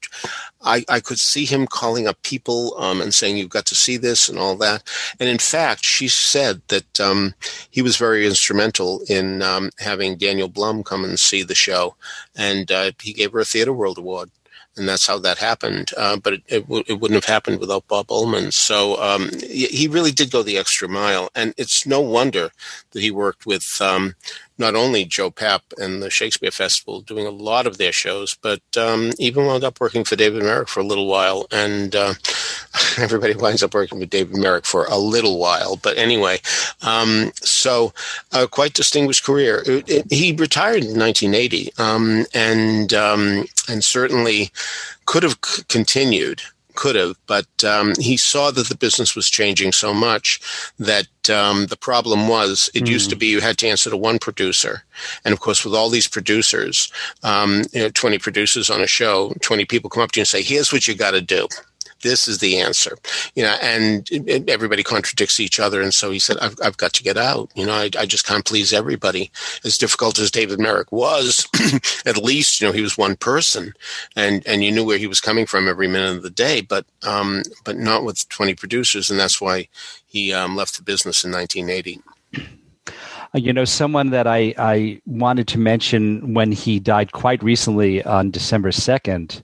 I, 0.62 0.84
I 0.88 1.00
could 1.00 1.18
see 1.18 1.44
him 1.44 1.66
calling 1.66 2.06
up 2.06 2.22
people 2.22 2.74
um, 2.78 3.00
and 3.00 3.14
saying, 3.14 3.36
"You've 3.36 3.48
got 3.48 3.66
to 3.66 3.74
see 3.74 3.96
this" 3.96 4.28
and 4.28 4.38
all 4.38 4.56
that. 4.56 4.82
And 5.18 5.28
in 5.28 5.38
fact, 5.38 5.84
she 5.84 6.08
said 6.08 6.62
that 6.68 7.00
um, 7.00 7.34
he 7.70 7.82
was 7.82 7.96
very 7.96 8.26
instrumental 8.26 9.02
in 9.08 9.42
um, 9.42 9.70
having 9.78 10.16
Daniel 10.16 10.48
Blum 10.48 10.82
come 10.82 11.04
and 11.04 11.18
see 11.18 11.42
the 11.42 11.54
show, 11.54 11.96
and 12.36 12.70
uh, 12.70 12.92
he 13.00 13.12
gave 13.12 13.32
her 13.32 13.40
a 13.40 13.44
Theatre 13.44 13.72
World 13.72 13.98
Award 13.98 14.30
and 14.76 14.88
that's 14.88 15.06
how 15.06 15.18
that 15.18 15.38
happened. 15.38 15.90
Uh, 15.96 16.16
but 16.16 16.34
it, 16.34 16.42
it, 16.48 16.60
w- 16.60 16.84
it, 16.86 17.00
wouldn't 17.00 17.22
have 17.22 17.32
happened 17.32 17.60
without 17.60 17.88
Bob 17.88 18.10
Ullman. 18.10 18.52
So 18.52 19.00
um, 19.02 19.30
he 19.40 19.88
really 19.88 20.12
did 20.12 20.30
go 20.30 20.42
the 20.42 20.58
extra 20.58 20.88
mile, 20.88 21.28
and 21.34 21.54
it's 21.56 21.86
no 21.86 22.00
wonder 22.00 22.50
that 22.92 23.02
he 23.02 23.10
worked 23.10 23.46
with 23.46 23.78
um, 23.80 24.14
not 24.60 24.76
only 24.76 25.04
Joe 25.04 25.30
Papp 25.30 25.60
and 25.78 26.02
the 26.02 26.10
Shakespeare 26.10 26.50
Festival 26.50 27.00
doing 27.00 27.26
a 27.26 27.30
lot 27.30 27.66
of 27.66 27.78
their 27.78 27.92
shows, 27.92 28.36
but 28.40 28.60
um, 28.76 29.12
even 29.18 29.46
wound 29.46 29.64
up 29.64 29.80
working 29.80 30.04
for 30.04 30.14
David 30.14 30.42
Merrick 30.42 30.68
for 30.68 30.80
a 30.80 30.84
little 30.84 31.06
while. 31.06 31.46
And 31.50 31.96
uh, 31.96 32.14
everybody 32.98 33.34
winds 33.34 33.62
up 33.62 33.74
working 33.74 33.98
with 33.98 34.10
David 34.10 34.36
Merrick 34.36 34.66
for 34.66 34.84
a 34.84 34.98
little 34.98 35.38
while. 35.38 35.76
But 35.76 35.96
anyway, 35.96 36.38
um, 36.82 37.32
so 37.36 37.92
a 38.32 38.46
quite 38.46 38.74
distinguished 38.74 39.24
career. 39.24 39.62
It, 39.66 39.88
it, 39.88 40.12
he 40.12 40.32
retired 40.32 40.84
in 40.84 40.98
1980, 40.98 41.72
um, 41.78 42.26
and 42.34 42.92
um, 42.92 43.46
and 43.68 43.82
certainly 43.82 44.50
could 45.06 45.22
have 45.22 45.38
c- 45.44 45.62
continued 45.68 46.42
could 46.80 46.96
have, 46.96 47.14
but 47.26 47.46
um, 47.62 47.92
he 47.98 48.16
saw 48.16 48.50
that 48.50 48.68
the 48.68 48.74
business 48.74 49.14
was 49.14 49.28
changing 49.28 49.70
so 49.70 49.92
much 49.92 50.40
that 50.78 51.28
um, 51.28 51.66
the 51.66 51.76
problem 51.76 52.26
was 52.26 52.70
it 52.72 52.84
mm. 52.84 52.88
used 52.88 53.10
to 53.10 53.16
hmm. 53.16 53.20
be 53.20 53.26
you 53.26 53.40
had 53.42 53.58
to 53.58 53.68
answer 53.68 53.90
to 53.90 53.96
one 53.98 54.18
producer, 54.18 54.82
and 55.22 55.34
of 55.34 55.40
course 55.40 55.62
with 55.62 55.74
all 55.74 55.90
these 55.90 56.08
producers, 56.08 56.90
um, 57.22 57.64
you 57.74 57.82
know, 57.82 57.90
twenty 57.90 58.18
producers 58.18 58.70
on 58.70 58.80
a 58.80 58.86
show, 58.86 59.34
twenty 59.42 59.66
people 59.66 59.90
come 59.90 60.02
up 60.02 60.12
to 60.12 60.20
you 60.20 60.22
and 60.22 60.28
say, 60.28 60.42
"Here's 60.42 60.72
what 60.72 60.88
you 60.88 60.94
got 60.94 61.10
to 61.10 61.20
do." 61.20 61.46
This 62.02 62.28
is 62.28 62.38
the 62.38 62.58
answer. 62.58 62.96
You 63.34 63.44
know 63.44 63.56
and 63.62 64.08
everybody 64.48 64.82
contradicts 64.82 65.40
each 65.40 65.60
other. 65.60 65.80
And 65.80 65.94
so 65.94 66.10
he 66.10 66.18
said 66.18 66.38
i've, 66.38 66.56
I've 66.62 66.76
got 66.76 66.92
to 66.94 67.02
get 67.02 67.16
out. 67.16 67.50
You 67.54 67.66
know 67.66 67.72
I, 67.72 67.90
I 67.98 68.06
just 68.06 68.26
can't 68.26 68.44
please 68.44 68.72
everybody. 68.72 69.30
As 69.64 69.78
difficult 69.78 70.18
as 70.18 70.30
david 70.30 70.58
merrick 70.58 70.90
was 70.92 71.46
at 72.06 72.16
least 72.16 72.60
you 72.60 72.66
know 72.66 72.72
he 72.72 72.82
was 72.82 72.98
one 72.98 73.16
person. 73.16 73.72
And 74.16 74.46
and 74.46 74.64
you 74.64 74.72
knew 74.72 74.84
where 74.84 74.98
he 74.98 75.06
was 75.06 75.20
coming 75.20 75.46
from 75.46 75.68
every 75.68 75.88
minute 75.88 76.16
of 76.16 76.22
the 76.22 76.30
day. 76.30 76.60
But 76.60 76.86
um 77.06 77.42
but 77.64 77.76
not 77.76 78.04
with 78.04 78.28
20 78.28 78.54
producers. 78.54 79.10
And 79.10 79.18
that's 79.18 79.40
why 79.40 79.68
he 80.06 80.32
um, 80.32 80.56
left 80.56 80.76
the 80.76 80.82
business 80.82 81.24
in 81.24 81.30
1980 81.30 82.00
uh, 83.32 83.38
you 83.38 83.52
know, 83.52 83.64
someone 83.64 84.10
that 84.10 84.26
I, 84.26 84.54
I 84.58 85.00
wanted 85.06 85.46
to 85.48 85.58
mention 85.58 86.34
when 86.34 86.50
he 86.50 86.80
died 86.80 87.12
quite 87.12 87.42
recently 87.42 88.02
on 88.02 88.30
December 88.30 88.70
2nd 88.70 89.42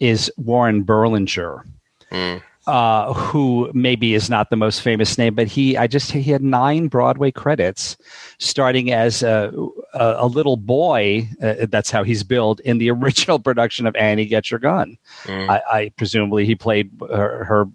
is 0.00 0.30
Warren 0.36 0.84
Berlinger. 0.84 1.62
Mm. 2.10 2.42
Uh, 2.66 3.12
who 3.12 3.70
maybe 3.72 4.14
is 4.14 4.28
not 4.28 4.50
the 4.50 4.56
most 4.56 4.82
famous 4.82 5.16
name, 5.16 5.36
but 5.36 5.46
he, 5.46 5.76
I 5.76 5.86
just, 5.86 6.10
he 6.10 6.24
had 6.24 6.42
nine 6.42 6.88
Broadway 6.88 7.30
credits, 7.30 7.96
starting 8.38 8.90
as 8.90 9.22
a, 9.22 9.52
a, 9.94 10.14
a 10.18 10.26
little 10.26 10.56
boy. 10.56 11.28
Uh, 11.40 11.66
that's 11.68 11.92
how 11.92 12.02
he's 12.02 12.24
billed 12.24 12.58
in 12.60 12.78
the 12.78 12.90
original 12.96 13.38
production 13.38 13.86
of 13.86 13.94
Annie 13.94 14.26
Get 14.26 14.50
Your 14.50 14.58
Gun. 14.58 14.98
Mm. 15.26 15.48
I, 15.48 15.62
I, 15.70 15.88
presumably 15.90 16.44
he 16.44 16.56
played 16.56 16.90
her, 17.08 17.44
her 17.44 17.68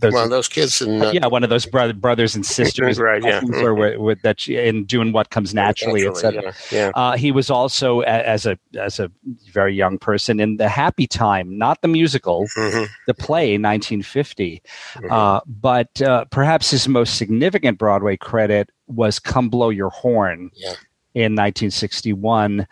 those, 0.00 0.12
one 0.12 0.24
of 0.24 0.30
those 0.30 0.48
kids 0.48 0.80
and 0.80 1.02
uh, 1.02 1.10
yeah, 1.12 1.26
one 1.26 1.44
of 1.44 1.50
those 1.50 1.66
brother, 1.66 1.92
brothers 1.92 2.34
and 2.34 2.44
sisters, 2.58 2.98
right? 2.98 3.22
Yeah, 3.22 3.42
or 3.56 3.74
with, 3.74 3.98
with 3.98 4.22
that 4.22 4.40
she, 4.40 4.56
in 4.56 4.84
doing 4.84 5.12
what 5.12 5.30
comes 5.30 5.54
naturally, 5.54 6.06
etc. 6.06 6.42
Yeah, 6.42 6.52
yeah. 6.70 6.90
Uh, 6.94 7.16
he 7.16 7.32
was 7.32 7.50
also 7.50 8.00
as 8.00 8.46
a 8.46 8.58
as 8.78 8.98
a 8.98 9.10
very 9.52 9.74
young 9.74 9.98
person 9.98 10.40
in 10.40 10.56
the 10.56 10.68
Happy 10.68 11.06
Time, 11.06 11.58
not 11.58 11.80
the 11.82 11.88
musical, 11.88 12.46
mm-hmm. 12.56 12.84
the 13.06 13.14
play, 13.14 13.52
1950. 13.52 14.62
Mm-hmm. 14.94 15.12
Uh, 15.12 15.40
but 15.46 16.00
uh, 16.02 16.24
perhaps 16.26 16.70
his 16.70 16.88
most 16.88 17.16
significant 17.16 17.78
Broadway 17.78 18.16
credit 18.16 18.70
was 18.86 19.18
"Come 19.18 19.48
Blow 19.48 19.70
Your 19.70 19.90
Horn" 19.90 20.50
yeah. 20.54 20.74
in 21.14 21.34
1961. 21.34 22.66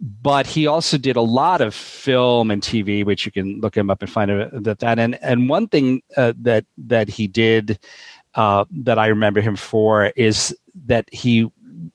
But 0.00 0.46
he 0.46 0.66
also 0.66 0.96
did 0.96 1.16
a 1.16 1.20
lot 1.20 1.60
of 1.60 1.74
film 1.74 2.50
and 2.50 2.62
TV, 2.62 3.04
which 3.04 3.26
you 3.26 3.32
can 3.32 3.60
look 3.60 3.76
him 3.76 3.90
up 3.90 4.00
and 4.00 4.10
find 4.10 4.30
that 4.30 4.78
that. 4.78 4.98
And 4.98 5.22
and 5.22 5.48
one 5.48 5.68
thing 5.68 6.02
uh, 6.16 6.32
that 6.38 6.64
that 6.78 7.08
he 7.08 7.26
did 7.26 7.78
uh, 8.34 8.64
that 8.70 8.98
I 8.98 9.08
remember 9.08 9.40
him 9.40 9.56
for 9.56 10.06
is 10.16 10.56
that 10.86 11.06
he 11.12 11.50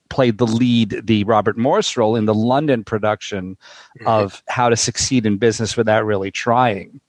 played 0.09 0.37
the 0.37 0.47
lead, 0.47 1.01
the 1.03 1.23
Robert 1.25 1.57
Morse 1.57 1.97
role 1.97 2.15
in 2.15 2.25
the 2.25 2.33
London 2.33 2.83
production 2.83 3.57
mm-hmm. 3.97 4.07
of 4.07 4.43
How 4.47 4.69
to 4.69 4.75
Succeed 4.75 5.25
in 5.25 5.37
Business 5.37 5.75
Without 5.75 6.05
Really 6.05 6.31
Trying, 6.31 7.01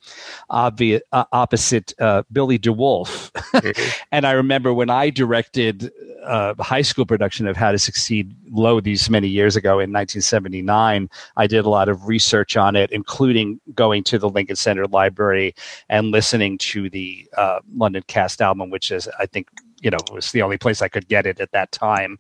obvious, 0.51 1.03
uh, 1.13 1.25
opposite 1.33 1.95
uh, 2.01 2.23
Billy 2.33 2.59
DeWolfe. 2.59 3.31
mm-hmm. 3.33 3.91
and 4.13 4.27
I 4.27 4.33
remember 4.33 4.73
when 4.75 4.91
I 4.91 5.11
directed 5.11 5.93
uh, 6.25 6.55
a 6.59 6.63
high 6.63 6.83
school 6.83 7.07
production 7.07 7.47
of 7.47 7.57
How 7.57 7.71
to 7.71 7.79
Succeed 7.79 8.35
Low 8.51 8.81
these 8.81 9.09
many 9.09 9.29
years 9.29 9.55
ago 9.57 9.75
in 9.75 9.93
1979, 9.93 11.09
I 11.37 11.47
did 11.47 11.65
a 11.65 11.69
lot 11.69 11.89
of 11.89 12.09
research 12.09 12.57
on 12.57 12.75
it, 12.75 12.91
including 12.91 13.61
going 13.75 14.03
to 14.05 14.19
the 14.19 14.29
Lincoln 14.29 14.57
Center 14.57 14.87
Library 14.87 15.55
and 15.89 16.11
listening 16.11 16.59
to 16.59 16.91
the 16.91 17.29
uh, 17.37 17.61
London 17.77 18.03
cast 18.09 18.43
album, 18.43 18.71
which 18.71 18.91
is, 18.91 19.09
I 19.19 19.27
think, 19.27 19.49
you 19.81 19.91
know, 19.91 19.99
it 19.99 20.13
was 20.13 20.33
the 20.33 20.43
only 20.43 20.59
place 20.59 20.83
I 20.83 20.89
could 20.89 21.09
get 21.09 21.27
it 21.27 21.41
at 21.41 21.53
that 21.53 21.73
time. 21.73 22.19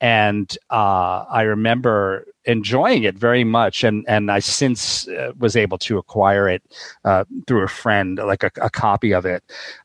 And 0.00 0.56
uh, 0.70 1.24
I 1.28 1.42
remember 1.42 2.26
enjoying 2.44 3.04
it 3.04 3.16
very 3.16 3.44
much. 3.44 3.84
And, 3.84 4.04
and 4.08 4.30
I 4.30 4.40
since 4.40 5.08
uh, 5.08 5.32
was 5.38 5.56
able 5.56 5.78
to 5.78 5.98
acquire 5.98 6.48
it 6.48 6.62
uh, 7.04 7.24
through 7.46 7.62
a 7.62 7.68
friend, 7.68 8.18
like 8.18 8.42
a, 8.42 8.50
a 8.60 8.70
copy 8.70 9.12
of 9.12 9.24
it. 9.24 9.42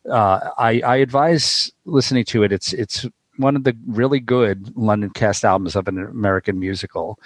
Uh, 0.09 0.49
I, 0.57 0.81
I 0.81 0.95
advise 0.97 1.71
listening 1.85 2.25
to 2.25 2.43
it. 2.43 2.51
It's, 2.51 2.73
it's, 2.73 3.05
one 3.37 3.55
of 3.55 3.63
the 3.63 3.75
really 3.87 4.19
good 4.19 4.75
London 4.77 5.09
cast 5.09 5.43
albums 5.43 5.75
of 5.75 5.87
an 5.87 5.97
American 5.97 6.59
musical, 6.59 7.17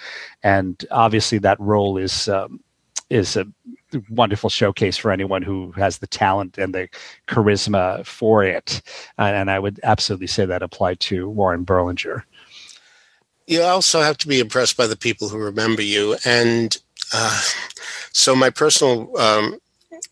and 0.42 0.84
obviously 0.90 1.36
that 1.38 1.60
role 1.60 1.98
is 1.98 2.28
um, 2.28 2.60
is 3.10 3.36
a 3.36 3.46
wonderful 4.08 4.50
showcase 4.50 4.96
for 4.96 5.10
anyone 5.10 5.42
who 5.42 5.72
has 5.72 5.98
the 5.98 6.06
talent 6.06 6.58
and 6.58 6.74
the 6.74 6.88
charisma 7.28 8.04
for 8.04 8.44
it. 8.44 8.82
And 9.18 9.50
I 9.50 9.58
would 9.58 9.80
absolutely 9.82 10.26
say 10.26 10.44
that 10.46 10.62
applied 10.62 11.00
to 11.00 11.28
Warren 11.28 11.64
Berlinger. 11.64 12.22
You 13.46 13.62
also 13.62 14.00
have 14.02 14.18
to 14.18 14.28
be 14.28 14.40
impressed 14.40 14.76
by 14.76 14.86
the 14.86 14.96
people 14.96 15.28
who 15.28 15.38
remember 15.38 15.82
you. 15.82 16.16
And 16.24 16.76
uh, 17.12 17.40
so, 18.12 18.34
my 18.34 18.50
personal 18.50 19.16
um, 19.18 19.58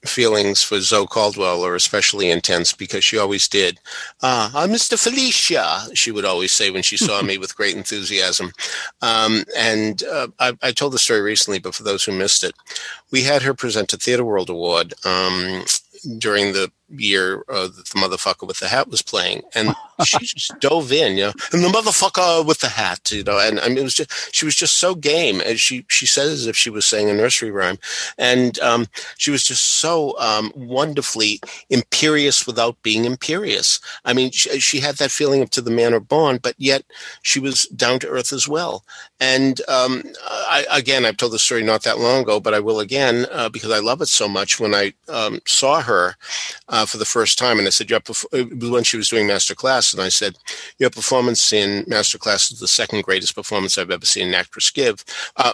feelings 0.05 0.63
for 0.63 0.81
Zoe 0.81 1.07
Caldwell 1.07 1.65
are 1.65 1.75
especially 1.75 2.31
intense 2.31 2.73
because 2.73 3.05
she 3.05 3.19
always 3.19 3.49
did. 3.49 3.81
Uh, 4.23 4.51
I'm 4.55 4.71
Mr. 4.71 4.97
Filichia, 4.97 5.97
she 5.97 6.11
would 6.11 6.25
always 6.25 6.53
say 6.53 6.71
when 6.71 6.83
she 6.83 6.97
saw 6.97 7.23
me 7.29 7.39
with 7.39 7.57
great 7.57 7.77
enthusiasm. 7.77 8.53
Um, 9.03 9.45
and 9.57 10.03
uh, 10.05 10.29
I, 10.39 10.53
I, 10.63 10.73
told 10.73 10.93
the 10.93 10.99
story 10.99 11.21
recently, 11.21 11.59
but 11.59 11.75
for 11.75 11.83
those 11.83 12.05
who 12.05 12.13
missed 12.13 12.45
it, 12.45 12.55
we 13.11 13.23
had 13.23 13.43
her 13.43 13.55
present 13.55 13.93
a 13.93 13.97
Theatre 13.97 14.25
World 14.25 14.51
Award 14.51 14.95
um, 15.05 15.65
during 16.19 16.53
the 16.53 16.71
year 16.89 17.45
uh, 17.49 17.69
that 17.69 17.89
the 17.89 17.99
motherfucker 17.99 18.47
with 18.47 18.59
the 18.61 18.69
hat 18.69 18.89
was 18.89 19.03
playing, 19.03 19.43
and 19.55 19.75
she 20.05 20.19
just 20.19 20.59
dove 20.61 20.93
in, 20.93 21.17
you 21.17 21.25
know, 21.25 21.33
and 21.53 21.65
the 21.65 21.69
motherfucker 21.69 22.45
with 22.45 22.61
the 22.61 22.69
hat, 22.69 23.11
you 23.13 23.25
know, 23.25 23.39
and 23.39 23.61
I 23.61 23.69
mean, 23.69 23.79
it 23.79 23.83
was 23.83 23.95
just 23.95 24.35
she 24.35 24.45
was 24.45 24.55
just 24.55 24.77
so 24.77 24.95
game, 24.95 25.41
and 25.45 25.59
she 25.59 25.85
she 25.89 26.07
said 26.07 26.29
as 26.29 26.47
if 26.47 26.57
she 26.57 26.71
was 26.71 26.87
saying 26.87 27.11
a 27.11 27.15
nursery 27.15 27.51
rhyme, 27.51 27.79
and 28.19 28.59
um, 28.61 28.87
she 29.17 29.31
was 29.31 29.45
just 29.45 29.65
so 29.65 30.19
um, 30.19 30.53
wonderfully 30.55 31.41
imperious 31.71 32.47
without 32.47 32.81
being 32.83 33.05
imperious. 33.05 33.81
I 34.05 34.13
mean, 34.13 34.31
she, 34.31 34.61
she, 34.61 34.81
had 34.81 34.97
that 34.97 35.11
feeling 35.11 35.41
of 35.41 35.51
to 35.51 35.63
the 35.63 35.71
manner 35.71 36.01
born, 36.01 36.39
but 36.43 36.55
yet 36.59 36.85
she 37.23 37.41
was 37.41 37.65
down 37.69 37.99
to 38.01 38.09
earth 38.09 38.33
as 38.33 38.47
well. 38.47 38.85
And 39.21 39.61
um, 39.69 40.03
I, 40.27 40.67
again, 40.71 41.05
I've 41.05 41.17
told 41.17 41.33
the 41.33 41.39
story 41.39 41.63
not 41.63 41.83
that 41.85 41.99
long 41.99 42.23
ago, 42.23 42.41
but 42.41 42.55
I 42.55 42.61
will 42.61 42.81
again 42.81 43.27
uh, 43.31 43.49
because 43.49 43.71
I 43.71 43.79
love 43.79 44.03
it 44.03 44.09
so 44.09 44.29
much. 44.29 44.61
When 44.61 44.75
I 44.75 44.93
um, 45.09 45.41
saw 45.47 45.81
her. 45.81 46.17
Uh, 46.75 46.83
uh, 46.83 46.87
for 46.87 46.99
the 46.99 47.05
first 47.05 47.39
time, 47.39 47.59
and 47.59 47.67
I 47.67 47.71
said, 47.71 47.89
"Your 47.91 48.01
perf-, 48.01 48.71
when 48.71 48.85
she 48.85 48.97
was 48.97 49.09
doing 49.09 49.27
master 49.29 49.55
class," 49.55 49.93
and 49.93 50.03
I 50.03 50.09
said, 50.09 50.37
"Your 50.79 50.91
performance 50.91 51.53
in 51.53 51.85
master 51.87 52.19
class 52.19 52.51
is 52.51 52.59
the 52.59 52.69
second 52.69 53.05
greatest 53.05 53.35
performance 53.35 53.79
I've 53.79 53.91
ever 53.93 54.07
seen 54.07 54.29
an 54.29 54.35
actress 54.35 54.71
give." 54.71 55.05
Uh, 55.37 55.53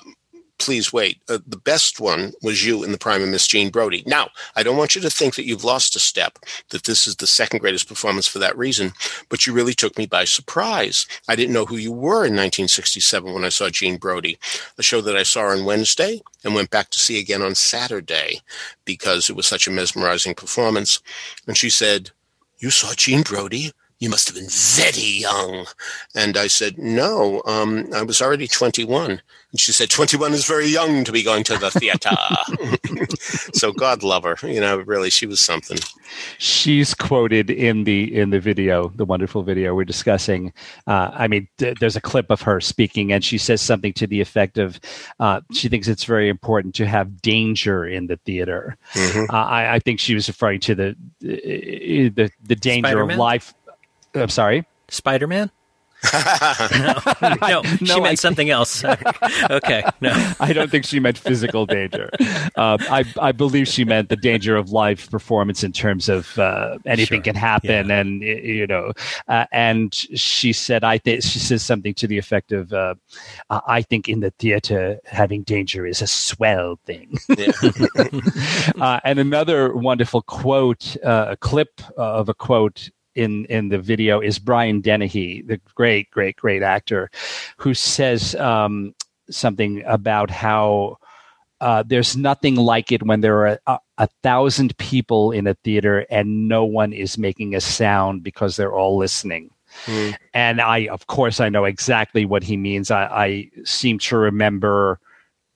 please 0.61 0.93
wait. 0.93 1.21
Uh, 1.29 1.39
the 1.47 1.57
best 1.57 1.99
one 1.99 2.33
was 2.43 2.65
you 2.65 2.85
in 2.85 2.93
the 2.93 2.99
prime 2.99 3.23
of 3.23 3.29
Miss 3.29 3.47
Jean 3.47 3.71
Brodie. 3.71 4.05
Now, 4.07 4.29
I 4.55 4.63
don't 4.63 4.77
want 4.77 4.95
you 4.95 5.01
to 5.01 5.11
think 5.11 5.35
that 5.35 5.47
you've 5.47 5.65
lost 5.65 5.97
a 5.97 5.99
step, 5.99 6.39
that 6.69 6.85
this 6.85 7.07
is 7.07 7.17
the 7.17 7.27
second 7.27 7.61
greatest 7.61 7.89
performance 7.89 8.27
for 8.27 8.39
that 8.39 8.57
reason, 8.57 8.93
but 9.29 9.47
you 9.47 9.53
really 9.53 9.75
took 9.75 9.97
me 9.99 10.07
by 10.07 10.25
surprise. 10.25 11.07
I 11.29 11.35
didn't 11.35 11.55
know 11.55 11.65
who 11.65 11.77
you 11.77 11.91
were 11.91 12.27
in 12.27 12.37
1967 12.37 13.33
when 13.33 13.45
I 13.45 13.49
saw 13.49 13.71
Jean 13.71 13.97
Brodie, 13.97 14.39
a 14.79 14.83
show 14.83 15.01
that 15.01 15.17
I 15.17 15.23
saw 15.23 15.47
on 15.47 15.65
Wednesday 15.65 16.21
and 16.45 16.55
went 16.55 16.71
back 16.71 16.91
to 16.91 16.99
see 16.99 17.19
again 17.19 17.43
on 17.43 17.55
Saturday 17.55 18.41
because 18.85 19.31
it 19.31 19.37
was 19.37 19.47
such 19.47 19.67
a 19.67 19.73
mesmerizing 19.73 20.35
performance. 20.35 21.01
And 21.47 21.57
she 21.57 21.71
said, 21.71 22.11
You 22.59 22.71
saw 22.71 22.93
Jean 22.95 23.23
Brodie? 23.23 23.73
You 24.01 24.09
must 24.09 24.29
have 24.29 24.35
been 24.35 24.49
very 24.49 25.21
young. 25.21 25.67
And 26.15 26.39
I 26.39 26.47
said, 26.47 26.79
no, 26.79 27.43
um, 27.45 27.87
I 27.95 28.03
was 28.03 28.23
already 28.23 28.49
21. 28.49 29.21
And 29.53 29.61
she 29.61 29.73
said, 29.73 29.91
21 29.91 30.33
is 30.33 30.47
very 30.47 30.69
young 30.69 31.05
to 31.05 31.13
be 31.13 31.23
going 31.23 31.45
to 31.45 31.59
the 31.59 31.71
theater. 31.71 32.11
so 33.53 33.73
God 33.73 34.03
love 34.03 34.23
her. 34.23 34.37
You 34.43 34.61
know, 34.61 34.79
really, 34.79 35.11
she 35.11 35.27
was 35.27 35.41
something. 35.41 35.79
She's 36.39 36.95
quoted 36.95 37.51
in 37.51 37.85
the, 37.85 38.17
in 38.17 38.31
the 38.31 38.41
video, 38.41 38.89
the 38.95 39.05
wonderful 39.05 39.43
video 39.43 39.75
we're 39.75 39.85
discussing. 39.85 40.55
Uh, 40.87 41.11
I 41.13 41.29
mean, 41.29 41.49
th- 41.59 41.77
there's 41.79 41.97
a 41.97 42.01
clip 42.01 42.31
of 42.31 42.41
her 42.43 42.61
speaking 42.61 43.13
and 43.13 43.23
she 43.23 43.37
says 43.37 43.61
something 43.61 43.93
to 43.95 44.07
the 44.07 44.21
effect 44.21 44.57
of, 44.57 44.81
uh, 45.19 45.43
she 45.53 45.69
thinks 45.69 45.89
it's 45.89 46.05
very 46.05 46.31
important 46.31 46.75
to 46.77 46.87
have 46.87 47.21
danger 47.21 47.85
in 47.85 48.07
the 48.07 48.17
theater. 48.19 48.79
Mm-hmm. 48.95 49.35
Uh, 49.35 49.45
I, 49.45 49.75
I, 49.75 49.79
think 49.81 50.01
she 50.01 50.15
was 50.15 50.29
referring 50.29 50.61
to 50.61 50.75
the, 50.75 50.97
the, 51.21 52.31
the 52.43 52.57
danger 52.57 52.89
Spider-Man? 52.89 53.15
of 53.15 53.19
life 53.19 53.55
I'm 54.15 54.29
sorry. 54.29 54.67
Spider 54.89 55.27
Man. 55.27 55.51
no, 56.13 56.95
no, 57.43 57.63
she 57.63 57.85
no, 57.85 57.97
meant 58.01 58.07
I, 58.07 58.15
something 58.15 58.49
else. 58.49 58.83
okay, 59.51 59.83
no, 60.01 60.33
I 60.41 60.53
don't 60.53 60.71
think 60.71 60.87
she 60.87 60.99
meant 60.99 61.19
physical 61.19 61.67
danger. 61.67 62.09
Uh, 62.57 62.79
I 62.91 63.05
I 63.21 63.33
believe 63.33 63.69
she 63.69 63.85
meant 63.85 64.09
the 64.09 64.17
danger 64.17 64.57
of 64.57 64.71
live 64.71 65.11
performance 65.11 65.63
in 65.63 65.73
terms 65.73 66.09
of 66.09 66.39
uh, 66.39 66.79
anything 66.87 67.19
sure. 67.19 67.33
can 67.33 67.35
happen, 67.35 67.89
yeah. 67.89 68.01
and 68.01 68.23
you 68.23 68.67
know. 68.67 68.93
Uh, 69.29 69.45
and 69.53 69.95
she 69.95 70.55
said, 70.55 70.85
I 70.85 70.97
think 70.97 71.23
she 71.23 71.39
says 71.39 71.63
something 71.63 71.93
to 71.95 72.07
the 72.07 72.17
effect 72.17 72.53
of, 72.53 72.73
uh, 72.73 72.95
"I 73.51 73.83
think 73.83 74.09
in 74.09 74.21
the 74.21 74.31
theater 74.31 74.99
having 75.05 75.43
danger 75.43 75.87
is 75.87 76.01
a 76.01 76.07
swell 76.07 76.79
thing." 76.87 77.19
Yeah. 77.37 77.53
Uh, 78.81 79.01
and 79.05 79.19
another 79.19 79.75
wonderful 79.75 80.23
quote, 80.23 80.97
uh, 81.05 81.27
a 81.31 81.37
clip 81.37 81.83
of 81.99 82.29
a 82.31 82.35
quote 82.35 82.91
in 83.21 83.45
in 83.47 83.69
the 83.69 83.79
video 83.79 84.21
is 84.21 84.39
Brian 84.39 84.81
Dennehy, 84.81 85.43
the 85.43 85.61
great, 85.75 86.11
great, 86.11 86.37
great 86.37 86.63
actor, 86.63 87.11
who 87.59 87.75
says 87.75 88.35
um, 88.37 88.95
something 89.29 89.83
about 89.87 90.31
how 90.31 90.97
uh, 91.61 91.83
there's 91.87 92.17
nothing 92.17 92.57
like 92.57 92.91
it 92.91 93.03
when 93.03 93.21
there 93.21 93.47
are 93.47 93.61
a, 93.67 93.79
a, 93.99 94.09
thousand 94.23 94.77
people 94.79 95.31
in 95.31 95.47
a 95.47 95.55
theater 95.63 96.07
and 96.11 96.49
no 96.49 96.65
one 96.65 96.95
is 96.95 97.19
making 97.19 97.55
a 97.55 97.61
sound 97.61 98.23
because 98.23 98.57
they're 98.57 98.73
all 98.73 98.97
listening. 98.97 99.51
Mm. 99.85 100.17
And 100.33 100.61
I, 100.63 100.89
of 100.89 101.07
course, 101.07 101.39
I 101.39 101.51
know 101.51 101.67
exactly 101.67 102.25
what 102.25 102.43
he 102.43 102.57
means. 102.57 102.91
I, 102.91 103.05
I 103.05 103.51
seem 103.65 103.99
to 103.99 104.17
remember 104.17 104.99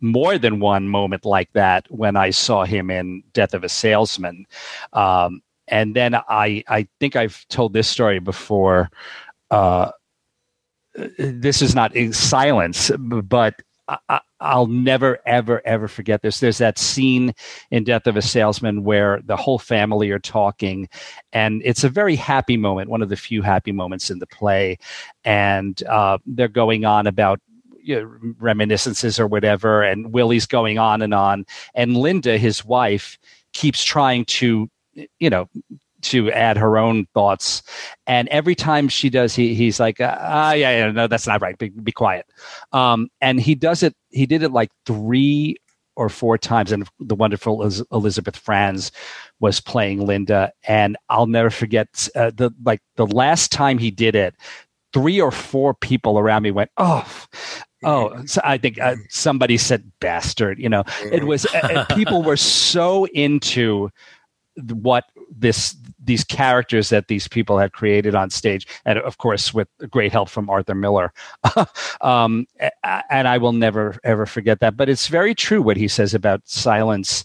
more 0.01 0.37
than 0.37 0.61
one 0.61 0.89
moment 0.89 1.25
like 1.25 1.51
that 1.55 1.87
when 1.89 2.17
I 2.17 2.31
saw 2.31 2.65
him 2.65 2.91
in 2.91 3.23
Death 3.33 3.55
of 3.55 3.65
a 3.65 3.71
Salesman. 3.71 4.45
Um, 4.93 5.41
and 5.69 5.95
then 5.95 6.15
I 6.15 6.65
I 6.69 6.89
think 7.01 7.17
I've 7.17 7.47
told 7.49 7.73
this 7.73 7.89
story 7.89 8.19
before. 8.19 8.91
Uh, 9.51 9.91
this 11.19 11.61
is 11.61 11.75
not 11.75 11.95
in 11.97 12.13
silence, 12.13 12.91
but 12.99 13.61
I, 13.89 14.21
will 14.41 14.67
never 14.67 15.19
ever 15.27 15.61
ever 15.65 15.89
forget 15.89 16.23
this. 16.23 16.41
There's 16.41 16.59
that 16.59 16.79
scene 16.79 17.35
in 17.71 17.85
Death 17.85 18.07
of 18.07 18.17
a 18.17 18.23
Salesman 18.23 18.85
where 18.85 19.21
the 19.25 19.37
whole 19.37 19.59
family 19.59 20.11
are 20.11 20.19
talking, 20.19 20.89
and 21.33 21.61
it's 21.65 21.85
a 21.85 21.89
very 21.89 22.17
happy 22.17 22.57
moment, 22.57 22.91
one 22.91 23.03
of 23.03 23.09
the 23.09 23.17
few 23.17 23.43
happy 23.43 23.73
moments 23.73 24.11
in 24.11 24.19
the 24.19 24.27
play, 24.27 24.79
and 25.25 25.83
uh, 25.85 26.19
they're 26.27 26.49
going 26.49 26.85
on 26.85 27.07
about 27.07 27.41
you 27.83 28.01
know, 28.01 28.35
reminiscences 28.39 29.21
or 29.21 29.27
whatever, 29.27 29.83
and 29.83 30.13
Willy's 30.13 30.47
going 30.47 30.79
on 30.79 31.03
and 31.03 31.13
on, 31.13 31.45
and 31.75 31.97
Linda, 31.97 32.39
his 32.39 32.65
wife, 32.65 33.19
keeps 33.53 33.85
trying 33.85 34.25
to 34.25 34.71
you 35.19 35.31
know 35.31 35.49
to 36.05 36.31
add 36.31 36.57
her 36.57 36.79
own 36.79 37.07
thoughts. 37.15 37.63
And 38.07 38.29
every 38.29 38.55
time 38.55 38.89
she 38.89 39.11
does, 39.11 39.35
he 39.35 39.55
he's 39.55 39.81
like, 39.81 39.99
ah, 40.01 40.53
yeah, 40.53 40.79
yeah, 40.79 40.91
no, 40.91 41.07
that's 41.07 41.27
not 41.27 41.41
right. 41.41 41.59
Be, 41.59 41.71
be 41.71 41.93
quiet. 41.93 42.27
Um, 42.73 43.09
and 43.21 43.41
he 43.41 43.55
does 43.55 43.83
it. 43.83 43.95
He 44.11 44.27
did 44.27 44.43
it 44.43 44.53
like 44.53 44.71
three 44.87 45.57
or 45.97 46.09
four 46.09 46.37
times. 46.39 46.73
And 46.73 46.89
the 47.01 47.15
wonderful 47.15 47.63
Elizabeth 47.93 48.37
Franz 48.37 48.93
was 49.41 49.61
playing 49.61 50.07
Linda. 50.07 50.53
And 50.67 50.97
I'll 51.09 51.27
never 51.27 51.51
forget 51.51 52.09
uh, 52.15 52.31
the 52.35 52.51
like 52.63 52.81
the 52.97 53.07
last 53.07 53.51
time 53.51 53.79
he 53.79 53.91
did 53.91 54.15
it. 54.15 54.35
Three 54.93 55.21
or 55.21 55.33
four 55.33 55.75
people 55.75 56.21
around 56.21 56.45
me 56.45 56.53
went, 56.53 56.71
oh, 56.77 57.05
Oh, 57.87 58.25
so 58.25 58.41
I 58.45 58.57
think 58.57 58.81
uh, 58.81 58.97
somebody 59.11 59.59
said 59.59 59.91
bastard. 60.01 60.59
You 60.59 60.71
know, 60.71 60.85
it 61.13 61.25
was 61.25 61.45
uh, 61.47 61.85
people 61.95 62.23
were 62.23 62.37
so 62.37 63.05
into 63.09 63.91
what 64.57 65.05
this 65.31 65.77
these 66.03 66.25
characters 66.25 66.89
that 66.91 67.09
these 67.09 67.27
people 67.27 67.59
had 67.59 67.73
created 67.73 68.15
on 68.15 68.31
stage, 68.31 68.67
and 68.85 68.99
of 68.99 69.19
course 69.19 69.53
with 69.53 69.69
great 69.91 70.13
help 70.13 70.29
from 70.29 70.49
Arthur 70.49 70.75
Miller. 70.75 71.13
um, 72.01 72.47
and 73.11 73.29
I 73.29 73.39
will 73.39 73.53
never 73.53 73.99
ever 74.05 74.27
forget 74.27 74.61
that. 74.61 74.77
But 74.77 74.89
it's 74.89 75.09
very 75.09 75.35
true 75.35 75.63
what 75.63 75.77
he 75.77 75.89
says 75.89 76.15
about 76.15 76.43
silence 76.45 77.25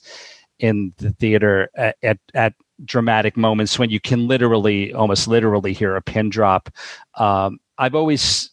in 0.59 0.93
the 0.97 1.11
theater 1.13 1.69
at, 1.75 1.95
at, 2.03 2.17
at 2.33 2.53
dramatic 2.83 3.37
moments 3.37 3.79
when 3.79 3.89
you 3.89 3.99
can 3.99 4.27
literally, 4.27 4.93
almost 4.93 5.27
literally, 5.27 5.73
hear 5.73 5.95
a 5.95 6.01
pin 6.01 6.29
drop. 6.29 6.69
Um, 7.15 7.59
I've 7.77 7.95
always 7.95 8.51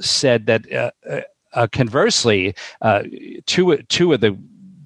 said 0.00 0.46
that. 0.46 0.72
Uh, 0.72 0.90
uh, 1.54 1.66
conversely, 1.72 2.54
uh, 2.82 3.02
two 3.46 3.76
two 3.88 4.12
of 4.12 4.20
the 4.20 4.38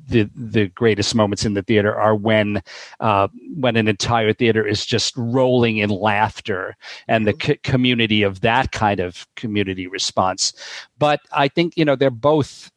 the 0.08 0.28
the 0.34 0.68
greatest 0.68 1.14
moments 1.14 1.44
in 1.44 1.54
the 1.54 1.62
theater 1.62 1.94
are 1.94 2.14
when 2.14 2.62
uh, 3.00 3.28
when 3.56 3.76
an 3.76 3.88
entire 3.88 4.32
theater 4.32 4.66
is 4.66 4.84
just 4.84 5.16
rolling 5.16 5.78
in 5.78 5.90
laughter 5.90 6.76
and 7.08 7.26
the 7.26 7.34
c- 7.40 7.56
community 7.62 8.22
of 8.22 8.40
that 8.40 8.72
kind 8.72 9.00
of 9.00 9.26
community 9.36 9.86
response. 9.86 10.52
But 10.98 11.20
I 11.32 11.48
think 11.48 11.76
you 11.76 11.84
know 11.84 11.96
they're 11.96 12.10
both 12.10 12.70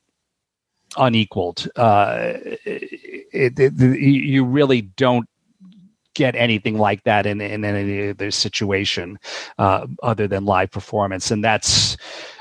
unequaled. 0.98 1.68
Uh, 1.76 2.34
it, 2.66 3.60
it, 3.60 3.60
it, 3.60 4.00
you 4.00 4.46
really 4.46 4.82
don't 4.82 5.28
get 6.16 6.36
anything 6.36 6.78
like 6.78 7.04
that 7.04 7.26
in, 7.26 7.42
in 7.42 7.64
any 7.64 8.10
other 8.10 8.32
situation 8.32 9.20
uh, 9.60 9.86
other 10.02 10.28
than 10.28 10.46
live 10.46 10.72
performance. 10.72 11.30
And 11.30 11.44
that's 11.44 11.98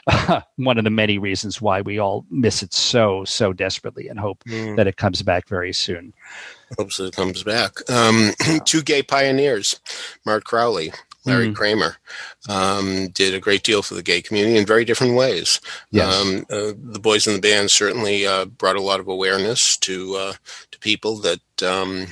one 0.57 0.78
of 0.78 0.84
the 0.84 0.90
many 0.90 1.18
reasons 1.18 1.61
why 1.61 1.80
we 1.80 1.98
all 1.98 2.24
miss 2.30 2.62
it 2.62 2.72
so, 2.72 3.24
so 3.24 3.52
desperately 3.52 4.09
and 4.09 4.18
hope 4.18 4.42
mm. 4.44 4.76
that 4.76 4.86
it 4.86 4.96
comes 4.96 5.22
back 5.22 5.48
very 5.48 5.72
soon. 5.72 6.12
Hopes 6.78 6.98
it 7.00 7.14
comes 7.14 7.42
back. 7.42 7.88
Um, 7.90 8.32
two 8.64 8.82
gay 8.82 9.02
pioneers, 9.02 9.80
Mart 10.26 10.44
Crowley, 10.44 10.92
Larry 11.24 11.48
mm. 11.48 11.55
Kramer, 11.55 11.96
um, 12.48 13.09
did 13.09 13.34
a 13.34 13.40
great 13.40 13.62
deal 13.62 13.82
for 13.82 13.94
the 13.94 14.02
gay 14.02 14.20
community 14.20 14.57
in 14.57 14.66
very 14.66 14.84
different 14.84 15.14
ways. 15.14 15.61
Yes. 15.90 16.14
Um, 16.14 16.46
uh, 16.50 16.72
the 16.76 17.00
boys 17.00 17.26
in 17.26 17.34
the 17.34 17.40
band 17.40 17.70
certainly 17.70 18.26
uh, 18.26 18.44
brought 18.44 18.76
a 18.76 18.82
lot 18.82 19.00
of 19.00 19.09
awareness 19.09 19.76
to 19.78 20.16
uh, 20.16 20.32
to 20.70 20.78
people 20.80 21.16
that 21.18 21.62
um, 21.62 22.07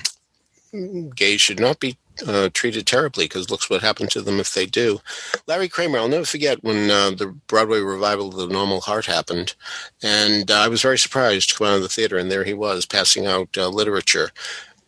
gays 1.15 1.41
should 1.41 1.61
not 1.61 1.79
be 1.79 1.99
uh, 2.27 2.49
treated 2.53 2.87
terribly 2.87 3.25
because 3.25 3.51
looks 3.51 3.69
what 3.69 3.83
happened 3.83 4.11
to 4.11 4.21
them 4.21 4.41
if 4.41 4.55
they 4.55 4.67
do. 4.67 5.01
Larry 5.47 5.69
Kramer, 5.69 5.99
I'll 5.99 6.09
never 6.09 6.25
forget 6.25 6.63
when 6.63 6.91
uh, 6.91 7.11
the 7.11 7.27
Broadway 7.47 7.81
revival 7.81 8.29
of 8.29 8.37
The 8.37 8.53
Normal 8.53 8.81
Heart 8.81 9.07
happened, 9.07 9.55
and 10.03 10.51
uh, 10.51 10.55
I 10.55 10.69
was 10.69 10.83
very 10.83 10.99
surprised 10.99 11.51
to 11.51 11.57
come 11.57 11.67
out 11.67 11.77
of 11.77 11.83
the 11.83 11.89
theater, 11.89 12.19
and 12.19 12.31
there 12.31 12.45
he 12.45 12.55
was 12.55 12.87
passing 12.87 13.27
out 13.27 13.57
uh, 13.57 13.69
literature. 13.69 14.31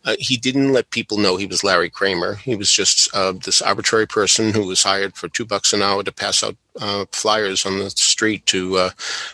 Uh, 0.05 0.15
he 0.19 0.37
didn't 0.37 0.71
let 0.71 0.91
people 0.91 1.17
know 1.17 1.35
he 1.35 1.47
was 1.47 1.63
Larry 1.63 1.89
Kramer. 1.89 2.35
He 2.35 2.55
was 2.55 2.71
just 2.71 3.13
uh, 3.15 3.31
this 3.31 3.61
arbitrary 3.61 4.05
person 4.05 4.53
who 4.53 4.67
was 4.67 4.83
hired 4.83 5.15
for 5.15 5.27
two 5.27 5.45
bucks 5.45 5.73
an 5.73 5.81
hour 5.81 6.03
to 6.03 6.11
pass 6.11 6.43
out 6.43 6.55
uh, 6.79 7.05
flyers 7.11 7.65
on 7.65 7.79
the 7.79 7.89
street 7.89 8.45
to 8.47 8.77
uh, 8.77 8.89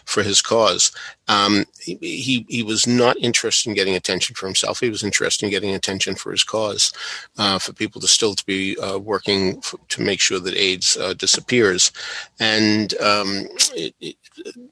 for 0.05 0.23
his 0.23 0.41
cause. 0.41 0.91
Um, 1.27 1.65
he, 1.79 2.45
he, 2.49 2.61
was 2.61 2.85
not 2.85 3.15
interested 3.17 3.69
in 3.69 3.75
getting 3.75 3.95
attention 3.95 4.35
for 4.35 4.47
himself. 4.47 4.81
He 4.81 4.89
was 4.89 5.01
interested 5.01 5.45
in 5.45 5.49
getting 5.49 5.73
attention 5.73 6.15
for 6.15 6.31
his 6.31 6.43
cause, 6.43 6.91
uh, 7.37 7.57
for 7.57 7.71
people 7.71 8.01
to 8.01 8.07
still 8.07 8.35
to 8.35 8.45
be 8.45 8.77
uh, 8.79 8.97
working 8.97 9.63
to 9.89 10.01
make 10.01 10.19
sure 10.19 10.39
that 10.39 10.57
AIDS 10.57 10.97
disappears. 11.17 11.93
And 12.37 12.93
um, 12.99 13.47
it, 13.73 13.95
it, 14.01 14.17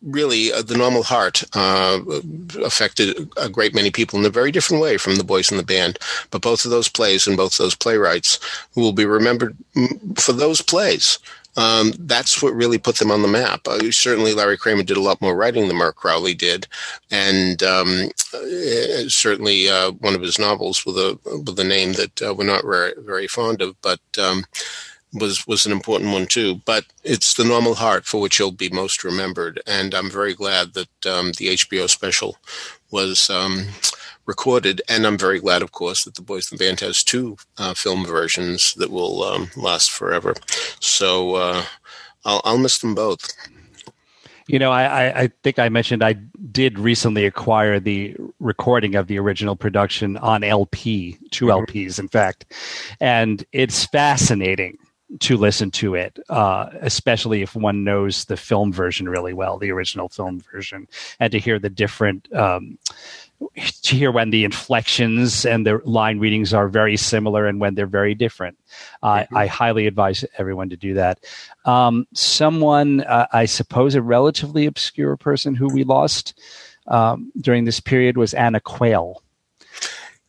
really, 0.02 0.50
the 0.50 0.76
normal 0.76 1.04
heart 1.04 1.44
affected 2.62 3.30
a 3.38 3.48
great 3.48 3.74
many 3.74 3.90
people 3.90 4.20
in 4.20 4.26
a 4.26 4.30
very 4.30 4.52
different 4.52 4.84
way 4.84 4.98
from 4.98 5.16
the 5.16 5.24
boys 5.24 5.52
in 5.52 5.58
the 5.58 5.64
band. 5.64 5.98
But 6.30 6.42
both 6.42 6.66
of 6.66 6.72
those 6.72 6.90
plays 6.90 7.26
and 7.26 7.38
both 7.38 7.58
those 7.58 7.76
playwrights 7.76 8.38
will 8.76 8.94
be 8.94 9.06
remembered 9.06 9.56
for 10.18 10.34
those 10.34 10.62
plays 10.62 11.20
um, 11.58 11.94
that's 12.00 12.42
what 12.42 12.54
really 12.54 12.78
put 12.78 12.98
them 12.98 13.12
on 13.12 13.22
the 13.22 13.28
map. 13.28 13.68
Uh, 13.68 13.92
certainly, 13.92 14.34
Larry 14.34 14.58
Kramer 14.58 14.84
did 14.84 14.98
a 14.98 15.02
lot 15.02 15.22
more 15.22 15.36
writing 15.36 15.68
than 15.68 15.78
Mart 15.78 15.96
Crowley 15.96 16.34
did, 16.34 16.68
and 17.12 17.62
um, 17.64 18.10
uh, 18.34 19.08
certainly 19.08 19.70
uh, 19.70 19.92
one 19.92 20.16
of 20.16 20.22
his 20.22 20.40
novels 20.40 20.86
with 20.86 20.98
a 20.98 21.20
with 21.46 21.60
a 21.60 21.64
name 21.64 21.94
that 21.94 22.22
uh, 22.22 22.34
we're 22.34 22.46
not 22.46 22.64
very 22.64 22.94
very 22.98 23.28
fond 23.28 23.62
of, 23.62 23.76
but. 23.82 24.00
Um, 24.18 24.46
was 25.12 25.48
was 25.48 25.66
an 25.66 25.72
important 25.72 26.12
one 26.12 26.28
too, 26.28 26.62
but 26.66 26.86
it's 27.04 27.34
the 27.34 27.44
normal 27.44 27.74
heart 27.74 28.06
for 28.06 28.22
which 28.22 28.38
he'll 28.38 28.52
be 28.52 28.70
most 28.70 29.04
remembered, 29.04 29.60
and 29.66 29.96
I'm 29.96 30.08
very 30.08 30.36
glad 30.36 30.76
that 30.76 31.06
um, 31.08 31.32
the 31.40 31.48
HBO 31.48 31.90
special 31.90 32.38
was 32.92 33.28
um, 33.28 33.70
recorded. 34.30 34.82
And 34.88 35.06
I'm 35.06 35.18
very 35.18 35.40
glad, 35.42 35.62
of 35.62 35.74
course, 35.74 36.06
that 36.06 36.16
the 36.16 36.22
Boys 36.22 36.50
in 36.50 36.58
the 36.58 36.64
Band 36.64 36.80
has 36.80 37.04
two 37.04 37.36
uh, 37.58 37.74
film 37.74 38.06
versions 38.06 38.74
that 38.76 38.92
will 38.92 39.24
um, 39.24 39.50
last 39.58 39.92
forever. 39.92 40.36
So 40.80 41.36
uh, 41.36 41.66
I'll, 42.24 42.42
I'll 42.46 42.58
miss 42.58 42.78
them 42.78 42.96
both. 42.96 43.28
You 44.48 44.58
know, 44.58 44.72
I, 44.72 45.22
I 45.24 45.28
think 45.44 45.60
I 45.60 45.70
mentioned 45.70 46.04
I 46.04 46.14
did 46.52 46.80
recently 46.80 47.26
acquire 47.26 47.80
the 47.80 48.16
recording 48.40 48.96
of 48.96 49.06
the 49.08 49.20
original 49.20 49.56
production 49.56 50.18
on 50.18 50.44
LP, 50.44 51.18
2 51.30 51.46
mm-hmm. 51.46 51.66
LPs, 51.66 52.00
in 52.00 52.08
fact. 52.08 52.46
And 53.00 53.44
it's 53.52 53.86
fascinating 53.86 54.78
to 55.20 55.38
listen 55.38 55.72
to 55.72 55.96
it, 55.96 56.20
uh, 56.30 56.70
especially 56.82 57.42
if 57.42 57.56
one 57.56 57.84
knows 57.84 58.26
the 58.26 58.38
film 58.38 58.72
version 58.72 59.10
really 59.10 59.34
well, 59.34 59.58
the 59.58 59.72
original 59.72 60.08
film 60.10 60.42
version, 60.52 60.88
and 61.20 61.32
to 61.32 61.40
hear 61.40 61.58
the 61.60 61.70
different 61.70 62.32
um, 62.34 62.78
to 63.84 63.96
hear 63.96 64.12
when 64.12 64.30
the 64.30 64.44
inflections 64.44 65.46
and 65.46 65.66
the 65.66 65.82
line 65.86 66.20
readings 66.20 66.54
are 66.54 66.68
very 66.68 66.98
similar 66.98 67.48
and 67.48 67.60
when 67.60 67.76
they're 67.76 67.88
very 67.88 68.16
different. 68.16 68.58
Uh, 69.02 69.20
mm-hmm. 69.20 69.38
I 69.38 69.48
highly 69.48 69.88
advise 69.88 70.26
everyone 70.38 70.70
to 70.70 70.78
do 70.78 70.94
that. 70.96 71.20
Um, 71.66 72.08
someone, 72.14 73.02
uh, 73.02 73.28
I 73.32 73.46
suppose, 73.46 73.96
a 73.96 74.02
relatively 74.02 74.66
obscure 74.66 75.18
person 75.18 75.56
who 75.56 75.68
we 75.68 75.84
lost 75.84 76.40
um, 76.88 77.32
during 77.40 77.66
this 77.66 77.80
period 77.80 78.18
was 78.18 78.34
Anna 78.34 78.60
Quayle. 78.60 79.22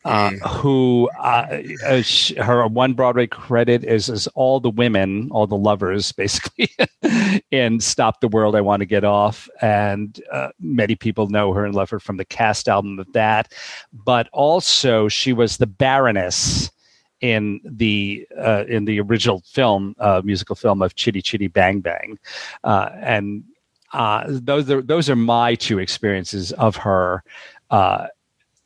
Uh, 0.03 0.31
mm. 0.31 0.49
who 0.49 1.07
uh, 1.19 1.61
uh, 1.85 2.43
her 2.43 2.65
one 2.65 2.93
Broadway 2.93 3.27
credit 3.27 3.83
is, 3.83 4.09
is 4.09 4.25
all 4.29 4.59
the 4.59 4.69
women, 4.71 5.29
all 5.31 5.45
the 5.45 5.55
lovers, 5.55 6.11
basically, 6.13 6.71
in 7.51 7.79
"Stop 7.79 8.19
the 8.19 8.27
World, 8.27 8.55
I 8.55 8.61
Want 8.61 8.79
to 8.79 8.87
Get 8.87 9.03
Off," 9.03 9.47
and 9.61 10.19
uh, 10.31 10.49
many 10.59 10.95
people 10.95 11.27
know 11.27 11.53
her 11.53 11.65
and 11.65 11.75
love 11.75 11.91
her 11.91 11.99
from 11.99 12.17
the 12.17 12.25
cast 12.25 12.67
album 12.67 12.97
of 12.97 13.13
that. 13.13 13.53
But 13.93 14.27
also, 14.33 15.07
she 15.07 15.33
was 15.33 15.57
the 15.57 15.67
Baroness 15.67 16.71
in 17.21 17.61
the 17.63 18.27
uh, 18.39 18.63
in 18.67 18.85
the 18.85 18.99
original 19.01 19.43
film, 19.45 19.95
uh, 19.99 20.23
musical 20.25 20.55
film 20.55 20.81
of 20.81 20.95
Chitty 20.95 21.21
Chitty 21.21 21.47
Bang 21.47 21.79
Bang, 21.79 22.17
and 22.63 23.43
those 23.93 24.67
are 24.71 24.81
those 24.81 25.11
are 25.11 25.15
my 25.15 25.53
two 25.53 25.77
experiences 25.77 26.53
of 26.53 26.75
her 26.77 27.23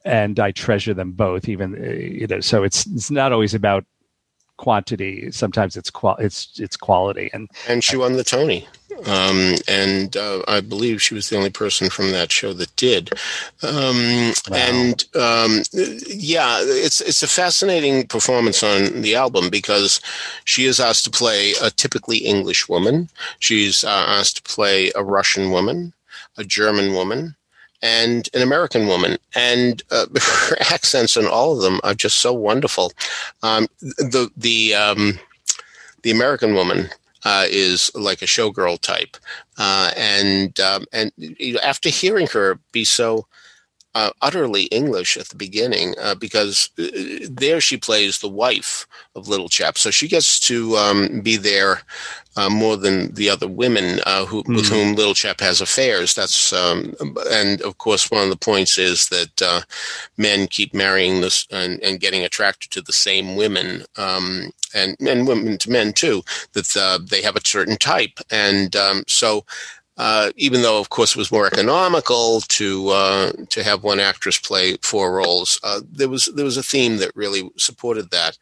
and 0.06 0.40
I 0.40 0.52
treasure 0.52 0.94
them 0.94 1.12
both. 1.12 1.50
Even 1.50 1.76
uh, 1.76 1.92
you 1.92 2.28
know, 2.28 2.40
so 2.40 2.64
it's 2.64 2.86
it's 2.86 3.12
not 3.12 3.34
always 3.34 3.54
about 3.54 3.86
quantity. 4.58 5.32
Sometimes 5.32 5.76
it's 5.76 5.90
qual 5.90 6.16
it's 6.18 6.60
it's 6.60 6.78
quality. 6.78 7.30
And 7.34 7.50
and 7.68 7.84
she 7.84 7.98
won 7.98 8.14
the 8.14 8.24
Tony. 8.24 8.68
Um, 9.06 9.56
and 9.68 10.16
uh, 10.16 10.42
I 10.48 10.62
believe 10.62 11.02
she 11.02 11.16
was 11.16 11.28
the 11.28 11.36
only 11.36 11.50
person 11.50 11.90
from 11.90 12.12
that 12.12 12.32
show 12.32 12.54
that 12.54 12.74
did. 12.78 13.12
Um, 13.62 14.34
wow. 14.50 14.56
And 14.56 15.04
um, 15.16 15.64
yeah, 15.74 16.60
it's 16.62 17.02
it's 17.02 17.22
a 17.22 17.28
fascinating 17.28 18.08
performance 18.08 18.64
on 18.64 19.02
the 19.02 19.16
album 19.16 19.50
because 19.50 20.00
she 20.46 20.66
is 20.66 20.80
asked 20.80 21.04
to 21.06 21.12
play 21.12 21.54
a 21.62 21.72
typically 21.72 22.20
English 22.20 22.70
woman. 22.70 23.10
She's 23.40 23.84
uh, 23.84 24.06
asked 24.08 24.38
to 24.38 24.44
play 24.44 24.92
a 24.96 25.04
Russian 25.04 25.52
woman, 25.52 25.94
a 26.38 26.46
German 26.46 26.94
woman, 26.94 27.36
and 27.86 28.28
an 28.34 28.42
American 28.42 28.88
woman, 28.88 29.18
and 29.36 29.84
uh, 29.92 30.08
her 30.50 30.58
accents 30.74 31.16
on 31.16 31.28
all 31.28 31.54
of 31.54 31.62
them 31.62 31.80
are 31.84 31.94
just 31.94 32.18
so 32.18 32.34
wonderful. 32.34 32.92
Um, 33.44 33.68
the 33.80 34.32
the 34.36 34.74
um, 34.74 35.20
the 36.02 36.10
American 36.10 36.56
woman 36.56 36.90
uh, 37.26 37.46
is 37.48 37.92
like 37.94 38.24
a 38.24 38.26
showgirl 38.26 38.80
type, 38.82 39.18
uh, 39.60 39.92
and 39.96 40.60
um, 40.60 40.86
and 40.92 41.12
after 41.64 41.90
hearing 41.90 42.28
her 42.28 42.60
be 42.72 42.84
so 42.84 43.28
uh, 43.96 44.12
utterly 44.22 44.64
English 44.66 45.18
at 45.18 45.30
the 45.30 45.36
beginning 45.36 45.96
uh, 46.02 46.16
because 46.16 46.70
uh, 46.78 46.86
there 47.30 47.62
she 47.62 47.78
plays 47.78 48.20
the 48.20 48.30
wife 48.30 48.86
of 49.16 49.30
Little 49.30 49.50
Chap, 49.50 49.78
so 49.78 49.90
she 49.90 50.08
gets 50.08 50.40
to 50.42 50.76
um, 50.76 51.22
be 51.22 51.38
there 51.38 51.82
uh, 52.38 52.50
more 52.50 52.76
than 52.76 53.14
the 53.14 53.30
other 53.30 53.48
women 53.48 54.02
uh, 54.06 54.26
who, 54.26 54.44
mm. 54.44 54.56
with 54.56 54.68
hmm. 54.68 54.74
whom 54.74 54.96
Little 54.96 55.14
Chap 55.14 55.40
has 55.40 55.62
affairs. 55.62 56.14
That's 56.14 56.52
um, 56.52 56.94
and 57.32 57.62
of 57.62 57.78
course 57.78 58.12
one 58.12 58.24
of 58.24 58.30
the 58.30 58.36
points 58.36 58.78
is 58.78 59.08
that 59.08 59.42
uh, 59.42 59.62
men 60.18 60.48
keep 60.48 60.74
marrying 60.74 61.22
this 61.22 61.48
and, 61.50 61.82
and, 61.82 62.02
getting 62.02 62.26
attracted 62.26 62.72
to 62.72 62.82
the 62.82 62.94
same 62.94 63.38
women. 63.38 63.84
Um, 63.98 64.52
and, 64.74 64.98
and 65.00 65.26
women 65.26 65.58
to 65.60 65.72
men 65.72 65.94
too, 65.94 66.22
that 66.52 67.06
they 67.10 67.22
have 67.22 67.38
a 67.38 67.46
certain 67.46 67.78
type. 67.78 68.20
And 68.30 68.76
um, 68.76 69.06
so 69.08 69.46
uh, 69.98 70.32
even 70.36 70.62
though, 70.62 70.80
of 70.80 70.90
course, 70.90 71.12
it 71.12 71.18
was 71.18 71.32
more 71.32 71.48
economical 71.48 72.42
to 72.42 72.90
uh, 72.90 73.32
to 73.50 73.64
have 73.64 73.84
one 73.84 74.00
actress 74.00 74.38
play 74.38 74.76
four 74.82 75.14
roles, 75.14 75.60
uh, 75.64 75.82
there 75.90 76.10
was 76.10 76.26
there 76.36 76.46
was 76.46 76.58
a 76.58 76.64
theme 76.64 76.98
that 76.98 77.16
really 77.16 77.50
supported 77.58 78.12
that, 78.12 78.38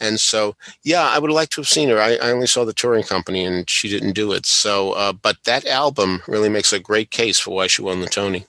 and 0.00 0.18
so 0.18 0.56
yeah, 0.82 1.02
I 1.02 1.18
would 1.18 1.30
like 1.30 1.50
to 1.50 1.60
have 1.60 1.68
seen 1.68 1.88
her. 1.90 2.00
I, 2.00 2.16
I 2.16 2.32
only 2.32 2.48
saw 2.48 2.64
the 2.64 2.72
touring 2.72 3.04
company, 3.04 3.44
and 3.44 3.68
she 3.70 3.88
didn't 3.88 4.12
do 4.12 4.32
it. 4.32 4.46
So, 4.46 4.92
uh, 4.92 5.12
but 5.12 5.36
that 5.44 5.66
album 5.66 6.22
really 6.26 6.48
makes 6.48 6.72
a 6.72 6.80
great 6.80 7.10
case 7.10 7.38
for 7.38 7.54
why 7.54 7.68
she 7.68 7.82
won 7.82 8.00
the 8.00 8.08
Tony. 8.08 8.46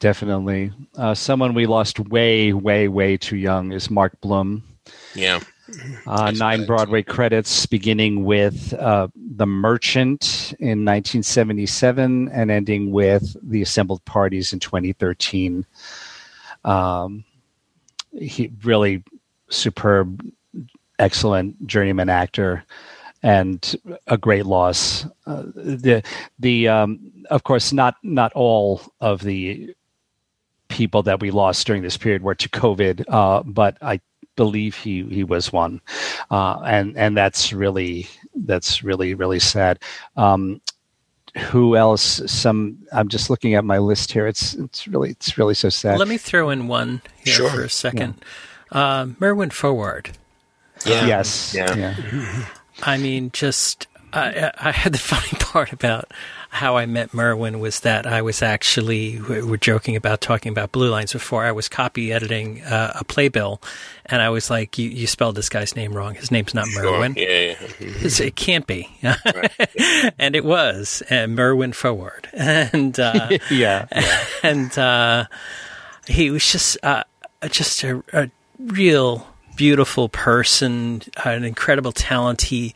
Definitely, 0.00 0.72
uh, 0.96 1.14
someone 1.14 1.54
we 1.54 1.66
lost 1.66 1.98
way, 2.00 2.52
way, 2.52 2.88
way 2.88 3.16
too 3.16 3.36
young 3.36 3.72
is 3.72 3.90
Mark 3.90 4.20
Blum. 4.20 4.62
Yeah. 5.14 5.40
Uh, 6.06 6.30
nine 6.30 6.64
Broadway 6.64 7.02
credits, 7.02 7.66
beginning 7.66 8.24
with 8.24 8.72
uh, 8.74 9.08
The 9.14 9.46
Merchant 9.46 10.54
in 10.60 10.84
1977 10.84 12.28
and 12.28 12.50
ending 12.50 12.92
with 12.92 13.36
The 13.42 13.62
Assembled 13.62 14.04
Parties 14.04 14.52
in 14.52 14.60
2013. 14.60 15.66
Um, 16.64 17.24
he 18.12 18.52
really 18.62 19.02
superb, 19.48 20.24
excellent 20.98 21.66
journeyman 21.66 22.08
actor, 22.08 22.64
and 23.22 23.74
a 24.06 24.16
great 24.16 24.46
loss. 24.46 25.06
Uh, 25.26 25.42
the 25.54 26.02
the 26.38 26.68
um, 26.68 27.12
of 27.30 27.42
course 27.42 27.72
not 27.72 27.96
not 28.02 28.32
all 28.34 28.82
of 29.00 29.22
the 29.22 29.74
people 30.68 31.02
that 31.02 31.20
we 31.20 31.30
lost 31.30 31.66
during 31.66 31.82
this 31.82 31.96
period 31.96 32.22
were 32.22 32.34
to 32.34 32.48
COVID, 32.48 33.04
uh, 33.08 33.42
but 33.44 33.78
I 33.82 34.00
believe 34.36 34.76
he 34.76 35.02
he 35.04 35.24
was 35.24 35.52
one, 35.52 35.80
uh, 36.30 36.60
and 36.64 36.96
and 36.96 37.16
that's 37.16 37.52
really 37.52 38.06
that's 38.34 38.84
really 38.84 39.14
really 39.14 39.38
sad. 39.40 39.78
Um, 40.16 40.60
who 41.50 41.76
else? 41.76 42.22
Some 42.30 42.78
I'm 42.92 43.08
just 43.08 43.28
looking 43.30 43.54
at 43.54 43.64
my 43.64 43.78
list 43.78 44.12
here. 44.12 44.26
It's 44.26 44.54
it's 44.54 44.86
really 44.86 45.10
it's 45.10 45.36
really 45.36 45.54
so 45.54 45.68
sad. 45.68 45.98
Let 45.98 46.08
me 46.08 46.18
throw 46.18 46.50
in 46.50 46.68
one 46.68 47.02
here 47.24 47.34
Sure. 47.34 47.50
for 47.50 47.62
a 47.62 47.70
second. 47.70 48.14
Uh, 48.70 49.08
Merwin 49.20 49.50
Foard. 49.50 50.10
Yeah. 50.84 51.06
Yes. 51.06 51.54
Yeah. 51.54 51.74
yeah. 51.76 52.46
I 52.82 52.98
mean, 52.98 53.30
just 53.32 53.86
I, 54.12 54.52
I 54.58 54.72
had 54.72 54.92
the 54.92 54.98
funny 55.12 55.38
part 55.38 55.72
about 55.72 56.10
how 56.56 56.78
I 56.78 56.86
met 56.86 57.12
Merwin 57.12 57.60
was 57.60 57.80
that 57.80 58.06
I 58.06 58.22
was 58.22 58.40
actually 58.40 59.20
we 59.20 59.42
were 59.42 59.58
joking 59.58 59.94
about 59.94 60.22
talking 60.22 60.50
about 60.50 60.72
blue 60.72 60.88
lines 60.88 61.12
before. 61.12 61.44
I 61.44 61.52
was 61.52 61.68
copy 61.68 62.14
editing 62.14 62.62
uh, 62.62 62.94
a 62.98 63.04
playbill, 63.04 63.60
and 64.06 64.22
I 64.22 64.30
was 64.30 64.48
like, 64.48 64.78
"You, 64.78 64.88
you 64.88 65.06
spelled 65.06 65.34
this 65.34 65.50
guy's 65.50 65.76
name 65.76 65.92
wrong. 65.92 66.14
His 66.14 66.30
name's 66.30 66.54
not 66.54 66.66
Sure. 66.68 66.82
Merwin. 66.82 67.12
Yeah, 67.14 67.28
yeah. 67.28 67.56
It 67.78 68.36
can't 68.36 68.66
be." 68.66 68.88
and 70.18 70.34
it 70.34 70.46
was 70.46 71.02
uh, 71.10 71.26
Merwin 71.26 71.74
Foard, 71.74 72.28
and 72.32 72.98
uh, 72.98 73.28
yeah. 73.50 73.86
and 74.42 74.76
uh, 74.78 75.26
he 76.08 76.30
was 76.30 76.50
just 76.50 76.78
uh, 76.82 77.04
just 77.50 77.84
a, 77.84 78.02
a 78.14 78.30
real 78.58 79.26
beautiful 79.56 80.08
person, 80.08 81.02
an 81.22 81.44
incredible 81.44 81.92
talent. 81.92 82.42
He 82.42 82.74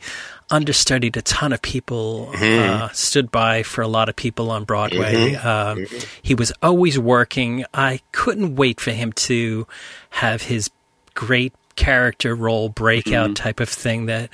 understudied 0.51 1.17
a 1.17 1.21
ton 1.21 1.53
of 1.53 1.61
people, 1.61 2.29
uh, 2.35 2.89
stood 2.89 3.31
by 3.31 3.63
for 3.63 3.81
a 3.81 3.87
lot 3.87 4.09
of 4.09 4.15
people 4.15 4.51
on 4.51 4.63
Broadway. 4.65 5.33
Um, 5.35 5.85
He 6.21 6.35
was 6.35 6.51
always 6.61 6.99
working. 6.99 7.65
I 7.73 8.01
couldn't 8.11 8.55
wait 8.55 8.79
for 8.79 8.91
him 8.91 9.11
to 9.13 9.65
have 10.11 10.43
his 10.43 10.69
great 11.13 11.53
character 11.75 12.35
role 12.35 12.69
breakout 12.69 13.35
type 13.35 13.59
of 13.59 13.69
thing 13.69 14.05
that 14.07 14.29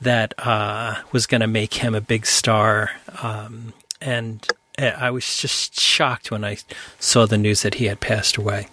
that 0.00 0.32
uh, 0.38 0.94
was 1.10 1.26
going 1.26 1.40
to 1.40 1.48
make 1.48 1.74
him 1.74 1.94
a 1.94 2.00
big 2.00 2.24
star. 2.24 2.90
Um, 3.20 3.72
and 4.00 4.46
uh, 4.78 4.92
I 4.96 5.10
was 5.10 5.36
just 5.36 5.78
shocked 5.80 6.30
when 6.30 6.44
I 6.44 6.58
saw 7.00 7.26
the 7.26 7.36
news 7.36 7.62
that 7.62 7.74
he 7.74 7.86
had 7.86 7.98
passed 7.98 8.36
away. 8.36 8.68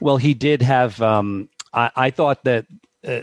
Well, 0.00 0.18
he 0.18 0.34
did 0.34 0.62
have. 0.62 1.02
Um, 1.02 1.48
I, 1.74 1.90
I 1.96 2.10
thought 2.10 2.44
that 2.44 2.66
uh, 3.06 3.22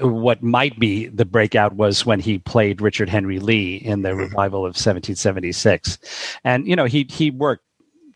what 0.00 0.42
might 0.42 0.78
be 0.78 1.06
the 1.06 1.24
breakout 1.24 1.74
was 1.74 2.06
when 2.06 2.20
he 2.20 2.38
played 2.38 2.80
Richard 2.80 3.08
Henry 3.08 3.38
Lee 3.38 3.76
in 3.76 4.02
the 4.02 4.14
revival 4.14 4.60
of 4.60 4.74
1776, 4.74 5.98
and 6.44 6.66
you 6.66 6.76
know 6.76 6.84
he 6.84 7.06
he 7.10 7.30
worked 7.30 7.64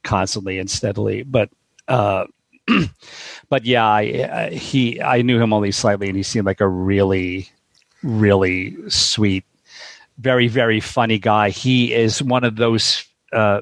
constantly 0.05 0.59
and 0.59 0.70
steadily, 0.70 1.22
but. 1.22 1.51
Uh, 1.88 2.26
but 3.49 3.64
yeah, 3.64 3.86
I, 3.86 4.01
I, 4.01 4.51
he 4.51 5.01
I 5.01 5.22
knew 5.22 5.40
him 5.40 5.53
only 5.53 5.70
slightly, 5.70 6.09
and 6.09 6.16
he 6.16 6.24
seemed 6.24 6.47
like 6.47 6.61
a 6.61 6.66
really, 6.66 7.49
really 8.03 8.76
sweet, 8.88 9.44
very 10.18 10.49
very 10.49 10.80
funny 10.80 11.20
guy. 11.20 11.51
He 11.51 11.94
is 11.94 12.20
one 12.20 12.42
of 12.42 12.57
those 12.57 13.05
uh, 13.32 13.61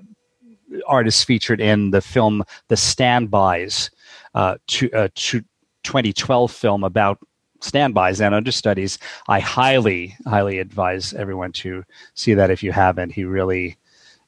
artists 0.86 1.22
featured 1.22 1.60
in 1.60 1.90
the 1.90 2.00
film 2.00 2.44
The 2.68 2.76
Standbys, 2.76 3.90
uh, 4.34 4.56
to, 4.68 4.92
uh, 4.92 5.08
to 5.14 5.44
2012 5.84 6.50
film 6.50 6.84
about 6.84 7.18
standbys 7.60 8.20
and 8.20 8.34
understudies. 8.34 8.98
I 9.28 9.40
highly, 9.40 10.16
highly 10.26 10.58
advise 10.58 11.14
everyone 11.14 11.52
to 11.52 11.84
see 12.14 12.34
that 12.34 12.50
if 12.50 12.62
you 12.62 12.72
haven't. 12.72 13.10
He 13.10 13.24
really, 13.24 13.76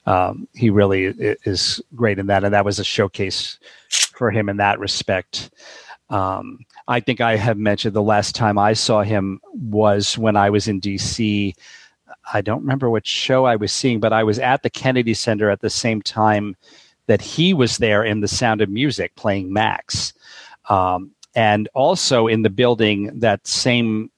um, 0.07 0.48
he 0.54 0.70
really 0.70 1.07
is 1.44 1.80
great 1.94 2.18
in 2.18 2.26
that, 2.28 2.44
and 2.44 2.54
that 2.54 2.64
was 2.64 2.78
a 2.78 2.84
showcase 2.84 3.59
for 3.90 4.30
him 4.30 4.48
in 4.48 4.57
that 4.57 4.78
respect. 4.78 5.50
Um, 6.09 6.61
I 6.88 7.00
think 7.00 7.20
I 7.20 7.36
have 7.36 7.59
mentioned 7.59 7.94
the 7.94 8.02
last 8.02 8.34
time 8.34 8.59
I 8.59 8.72
saw 8.72 9.02
him 9.02 9.40
was 9.52 10.16
when 10.16 10.36
I 10.36 10.50
was 10.50 10.68
in 10.68 10.80
DC. 10.80 11.52
I 12.32 12.40
don't 12.40 12.61
remember 12.61 12.90
what 12.90 13.07
show 13.07 13.44
I 13.44 13.57
was 13.57 13.72
seeing, 13.72 14.00
but 14.00 14.12
I 14.12 14.22
was 14.22 14.38
at 14.38 14.62
the 14.62 14.70
Kennedy 14.70 15.14
Center 15.14 15.50
at 15.50 15.61
the 15.61 15.70
same 15.70 16.00
time 16.02 16.57
that 17.07 17.20
he 17.20 17.54
was 17.54 17.78
there 17.78 18.04
in 18.04 18.20
The 18.20 18.28
Sound 18.28 18.61
of 18.61 18.68
Music 18.68 19.14
playing 19.16 19.52
Max. 19.52 20.12
Um, 20.68 21.12
and 21.37 21.68
also 21.74 22.26
in 22.26 22.43
the 22.43 22.51
building 22.51 23.20
that 23.20 23.47
same 23.47 24.11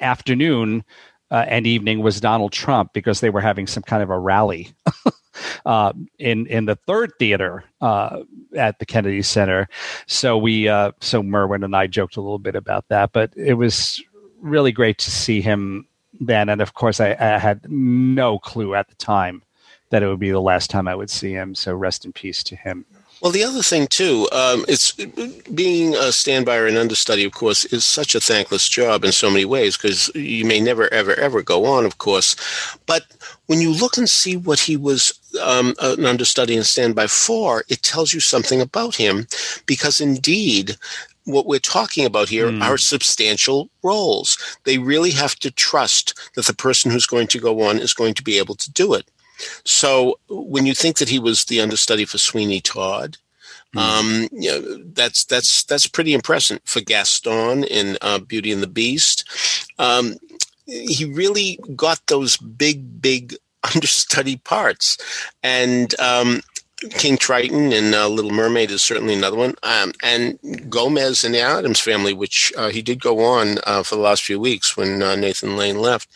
afternoon 0.00 0.84
uh, 1.30 1.44
and 1.48 1.66
evening 1.66 2.00
was 2.00 2.20
Donald 2.20 2.52
Trump 2.52 2.92
because 2.92 3.20
they 3.20 3.30
were 3.30 3.40
having 3.40 3.66
some 3.66 3.82
kind 3.82 4.02
of 4.02 4.10
a 4.10 4.18
rally 4.18 4.72
uh, 5.66 5.92
in 6.18 6.46
in 6.46 6.66
the 6.66 6.76
third 6.86 7.12
theater 7.18 7.64
uh, 7.80 8.20
at 8.54 8.78
the 8.78 8.86
Kennedy 8.86 9.22
Center. 9.22 9.68
So 10.06 10.38
we 10.38 10.68
uh, 10.68 10.92
so 11.00 11.22
Merwin 11.22 11.64
and 11.64 11.74
I 11.74 11.88
joked 11.88 12.16
a 12.16 12.20
little 12.20 12.38
bit 12.38 12.54
about 12.54 12.84
that, 12.88 13.12
but 13.12 13.32
it 13.34 13.54
was 13.54 14.00
really 14.40 14.72
great 14.72 14.98
to 14.98 15.10
see 15.10 15.40
him 15.40 15.88
then. 16.20 16.48
And 16.48 16.60
of 16.60 16.74
course, 16.74 17.00
I, 17.00 17.16
I 17.18 17.38
had 17.38 17.68
no 17.68 18.38
clue 18.38 18.74
at 18.74 18.88
the 18.88 18.94
time 18.96 19.42
that 19.90 20.02
it 20.02 20.08
would 20.08 20.20
be 20.20 20.30
the 20.30 20.40
last 20.40 20.70
time 20.70 20.86
I 20.86 20.94
would 20.94 21.10
see 21.10 21.32
him. 21.32 21.54
So 21.54 21.74
rest 21.74 22.04
in 22.04 22.12
peace 22.12 22.44
to 22.44 22.56
him. 22.56 22.84
Well, 23.22 23.32
the 23.32 23.44
other 23.44 23.62
thing 23.62 23.86
too, 23.86 24.28
um, 24.30 24.66
it's 24.68 24.92
being 25.54 25.94
a 25.94 26.12
standby 26.12 26.56
or 26.56 26.66
an 26.66 26.76
understudy. 26.76 27.24
Of 27.24 27.32
course, 27.32 27.64
is 27.64 27.84
such 27.84 28.14
a 28.14 28.20
thankless 28.20 28.68
job 28.68 29.04
in 29.04 29.12
so 29.12 29.30
many 29.30 29.46
ways 29.46 29.76
because 29.76 30.10
you 30.14 30.44
may 30.44 30.60
never, 30.60 30.92
ever, 30.92 31.14
ever 31.14 31.42
go 31.42 31.64
on. 31.64 31.86
Of 31.86 31.96
course, 31.96 32.36
but 32.84 33.04
when 33.46 33.60
you 33.60 33.72
look 33.72 33.96
and 33.96 34.08
see 34.08 34.36
what 34.36 34.60
he 34.60 34.76
was 34.76 35.18
um, 35.42 35.74
an 35.80 36.04
understudy 36.04 36.56
and 36.56 36.66
standby 36.66 37.06
for, 37.06 37.64
it 37.68 37.82
tells 37.82 38.12
you 38.12 38.20
something 38.20 38.60
about 38.60 38.96
him, 38.96 39.26
because 39.66 40.00
indeed. 40.00 40.76
What 41.28 41.46
we're 41.46 41.58
talking 41.58 42.06
about 42.06 42.28
here 42.28 42.56
are 42.62 42.78
substantial 42.78 43.68
roles. 43.82 44.38
They 44.62 44.78
really 44.78 45.10
have 45.10 45.34
to 45.40 45.50
trust 45.50 46.16
that 46.36 46.46
the 46.46 46.54
person 46.54 46.92
who's 46.92 47.04
going 47.04 47.26
to 47.26 47.40
go 47.40 47.62
on 47.62 47.80
is 47.80 47.92
going 47.92 48.14
to 48.14 48.22
be 48.22 48.38
able 48.38 48.54
to 48.54 48.70
do 48.70 48.94
it. 48.94 49.10
So 49.64 50.18
when 50.28 50.66
you 50.66 50.74
think 50.74 50.98
that 50.98 51.08
he 51.08 51.18
was 51.18 51.44
the 51.44 51.60
understudy 51.60 52.04
for 52.04 52.18
Sweeney 52.18 52.60
Todd, 52.60 53.18
um, 53.76 54.28
you 54.32 54.50
know, 54.50 54.82
that's 54.94 55.24
that's 55.24 55.64
that's 55.64 55.86
pretty 55.86 56.14
impressive 56.14 56.60
for 56.64 56.80
Gaston 56.80 57.64
in 57.64 57.98
uh, 58.00 58.18
Beauty 58.18 58.52
and 58.52 58.62
the 58.62 58.66
Beast. 58.66 59.28
Um, 59.78 60.16
he 60.64 61.04
really 61.04 61.58
got 61.74 62.00
those 62.06 62.36
big, 62.36 63.00
big 63.00 63.36
understudy 63.74 64.36
parts, 64.38 64.96
and 65.42 65.98
um, 66.00 66.40
King 66.90 67.16
Triton 67.16 67.72
and 67.72 67.94
uh, 67.94 68.08
Little 68.08 68.30
Mermaid 68.30 68.70
is 68.70 68.82
certainly 68.82 69.14
another 69.14 69.36
one. 69.36 69.54
Um, 69.62 69.92
and 70.02 70.38
Gomez 70.70 71.24
and 71.24 71.34
the 71.34 71.40
Addams 71.40 71.80
Family, 71.80 72.12
which 72.12 72.52
uh, 72.56 72.68
he 72.68 72.82
did 72.82 73.00
go 73.00 73.24
on 73.24 73.58
uh, 73.66 73.82
for 73.82 73.96
the 73.96 74.02
last 74.02 74.22
few 74.22 74.38
weeks 74.38 74.76
when 74.76 75.02
uh, 75.02 75.16
Nathan 75.16 75.56
Lane 75.56 75.78
left, 75.78 76.08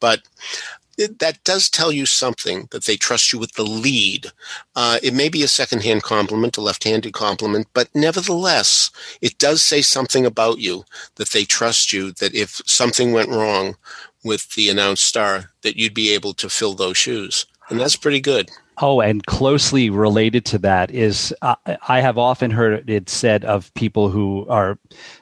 but 0.00 0.20
that 1.06 1.42
does 1.44 1.68
tell 1.68 1.92
you 1.92 2.06
something 2.06 2.68
that 2.70 2.84
they 2.84 2.96
trust 2.96 3.32
you 3.32 3.38
with 3.38 3.52
the 3.52 3.64
lead. 3.64 4.28
Uh, 4.74 4.98
it 5.02 5.14
may 5.14 5.28
be 5.28 5.42
a 5.42 5.48
secondhand 5.48 6.02
compliment, 6.02 6.56
a 6.56 6.60
left-handed 6.60 7.12
compliment, 7.12 7.66
but 7.74 7.88
nevertheless, 7.94 8.90
it 9.20 9.38
does 9.38 9.62
say 9.62 9.82
something 9.82 10.26
about 10.26 10.58
you 10.58 10.84
that 11.16 11.30
they 11.30 11.44
trust 11.44 11.92
you. 11.92 12.12
That 12.12 12.34
if 12.34 12.60
something 12.66 13.12
went 13.12 13.30
wrong 13.30 13.76
with 14.24 14.54
the 14.54 14.68
announced 14.68 15.04
star, 15.04 15.50
that 15.62 15.76
you'd 15.76 15.94
be 15.94 16.12
able 16.14 16.34
to 16.34 16.48
fill 16.48 16.74
those 16.74 16.96
shoes, 16.96 17.46
and 17.68 17.80
that's 17.80 17.96
pretty 17.96 18.20
good. 18.20 18.50
Oh, 18.78 19.00
and 19.00 19.24
closely 19.26 19.90
related 19.90 20.46
to 20.46 20.58
that 20.60 20.90
is 20.90 21.34
uh, 21.42 21.56
I 21.88 22.00
have 22.00 22.16
often 22.16 22.50
heard 22.50 22.88
it 22.88 23.10
said 23.10 23.44
of 23.44 23.72
people 23.74 24.08
who 24.08 24.46
are 24.48 24.78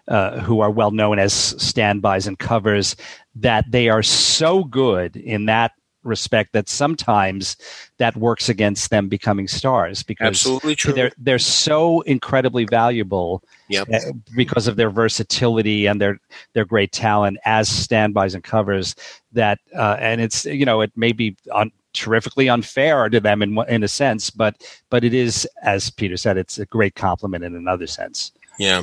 uh, 0.07 0.39
who 0.41 0.61
are 0.61 0.71
well 0.71 0.93
known 0.93 1.19
as 1.19 1.33
standbys 1.33 2.29
and 2.29 2.39
covers 2.39 2.95
that 3.35 3.71
they 3.71 3.89
are 3.89 4.03
so 4.03 4.65
good 4.65 5.17
in 5.17 5.47
that 5.47 5.73
respect 6.03 6.53
that 6.55 6.69
sometimes 6.69 7.57
that 7.99 8.17
works 8.17 8.49
against 8.49 8.89
them 8.91 9.09
becoming 9.09 9.47
stars 9.47 10.03
because 10.03 10.29
Absolutely 10.29 10.75
true. 10.75 10.95
they're 10.95 11.13
they're 11.19 11.39
so 11.39 12.01
incredibly 12.03 12.65
valuable 12.65 13.43
Yep. 13.69 13.89
uh, 13.93 13.99
because 14.35 14.67
of 14.67 14.77
their 14.77 14.91
versatility 14.91 15.87
and 15.87 16.01
their 16.01 16.19
their 16.55 16.65
great 16.65 16.91
talent 16.93 17.37
as 17.45 17.69
standbys 17.69 18.35
and 18.35 18.43
covers 18.43 18.97
that 19.33 19.59
uh, 19.77 19.97
and 20.01 20.21
it's 20.23 20.45
you 20.47 20.65
know 20.65 20.81
it 20.81 20.91
may 20.97 21.13
be 21.13 21.37
un- 21.53 21.71
terrifically 21.93 22.49
unfair 22.49 23.09
to 23.11 23.21
them 23.21 23.43
in 23.43 23.59
in 23.69 23.83
a 23.83 23.89
sense 23.89 24.31
but 24.31 24.57
but 24.89 25.05
it 25.05 25.13
is 25.13 25.47
as 25.63 25.91
Peter 25.91 26.17
said 26.17 26.39
it's 26.39 26.59
a 26.59 26.65
great 26.67 26.95
compliment 26.95 27.45
in 27.45 27.55
another 27.55 27.87
sense 27.87 28.33
Yeah. 28.61 28.83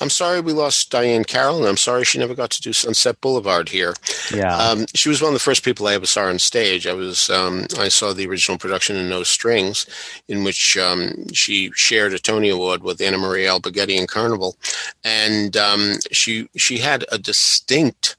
I'm 0.00 0.08
sorry 0.08 0.40
we 0.40 0.54
lost 0.54 0.90
Diahann 0.90 1.26
Carroll, 1.26 1.58
and 1.58 1.66
I'm 1.66 1.76
sorry 1.76 2.02
she 2.04 2.18
never 2.18 2.34
got 2.34 2.48
to 2.52 2.62
do 2.62 2.72
Sunset 2.72 3.20
Boulevard 3.20 3.68
here. 3.68 3.92
Yeah. 4.34 4.56
Um, 4.56 4.86
she 4.94 5.10
was 5.10 5.20
one 5.20 5.28
of 5.28 5.34
the 5.34 5.38
first 5.38 5.66
people 5.66 5.86
I 5.86 5.92
ever 5.92 6.06
saw 6.06 6.22
on 6.22 6.38
stage. 6.38 6.86
I 6.86 6.94
was 6.94 7.28
um, 7.28 7.66
I 7.78 7.88
saw 7.88 8.14
the 8.14 8.26
original 8.26 8.56
production 8.56 8.96
in 8.96 9.10
No 9.10 9.24
Strings, 9.24 9.84
in 10.28 10.44
which 10.44 10.78
um, 10.78 11.28
she 11.34 11.70
shared 11.74 12.14
a 12.14 12.18
Tony 12.18 12.48
Award 12.48 12.82
with 12.82 13.02
Anna 13.02 13.18
Maria 13.18 13.50
Alberghetti 13.50 13.98
in 13.98 14.06
Carnival, 14.06 14.56
and 15.04 15.58
um, 15.58 15.96
she 16.10 16.48
she 16.56 16.78
had 16.78 17.04
a 17.12 17.18
distinct 17.18 18.16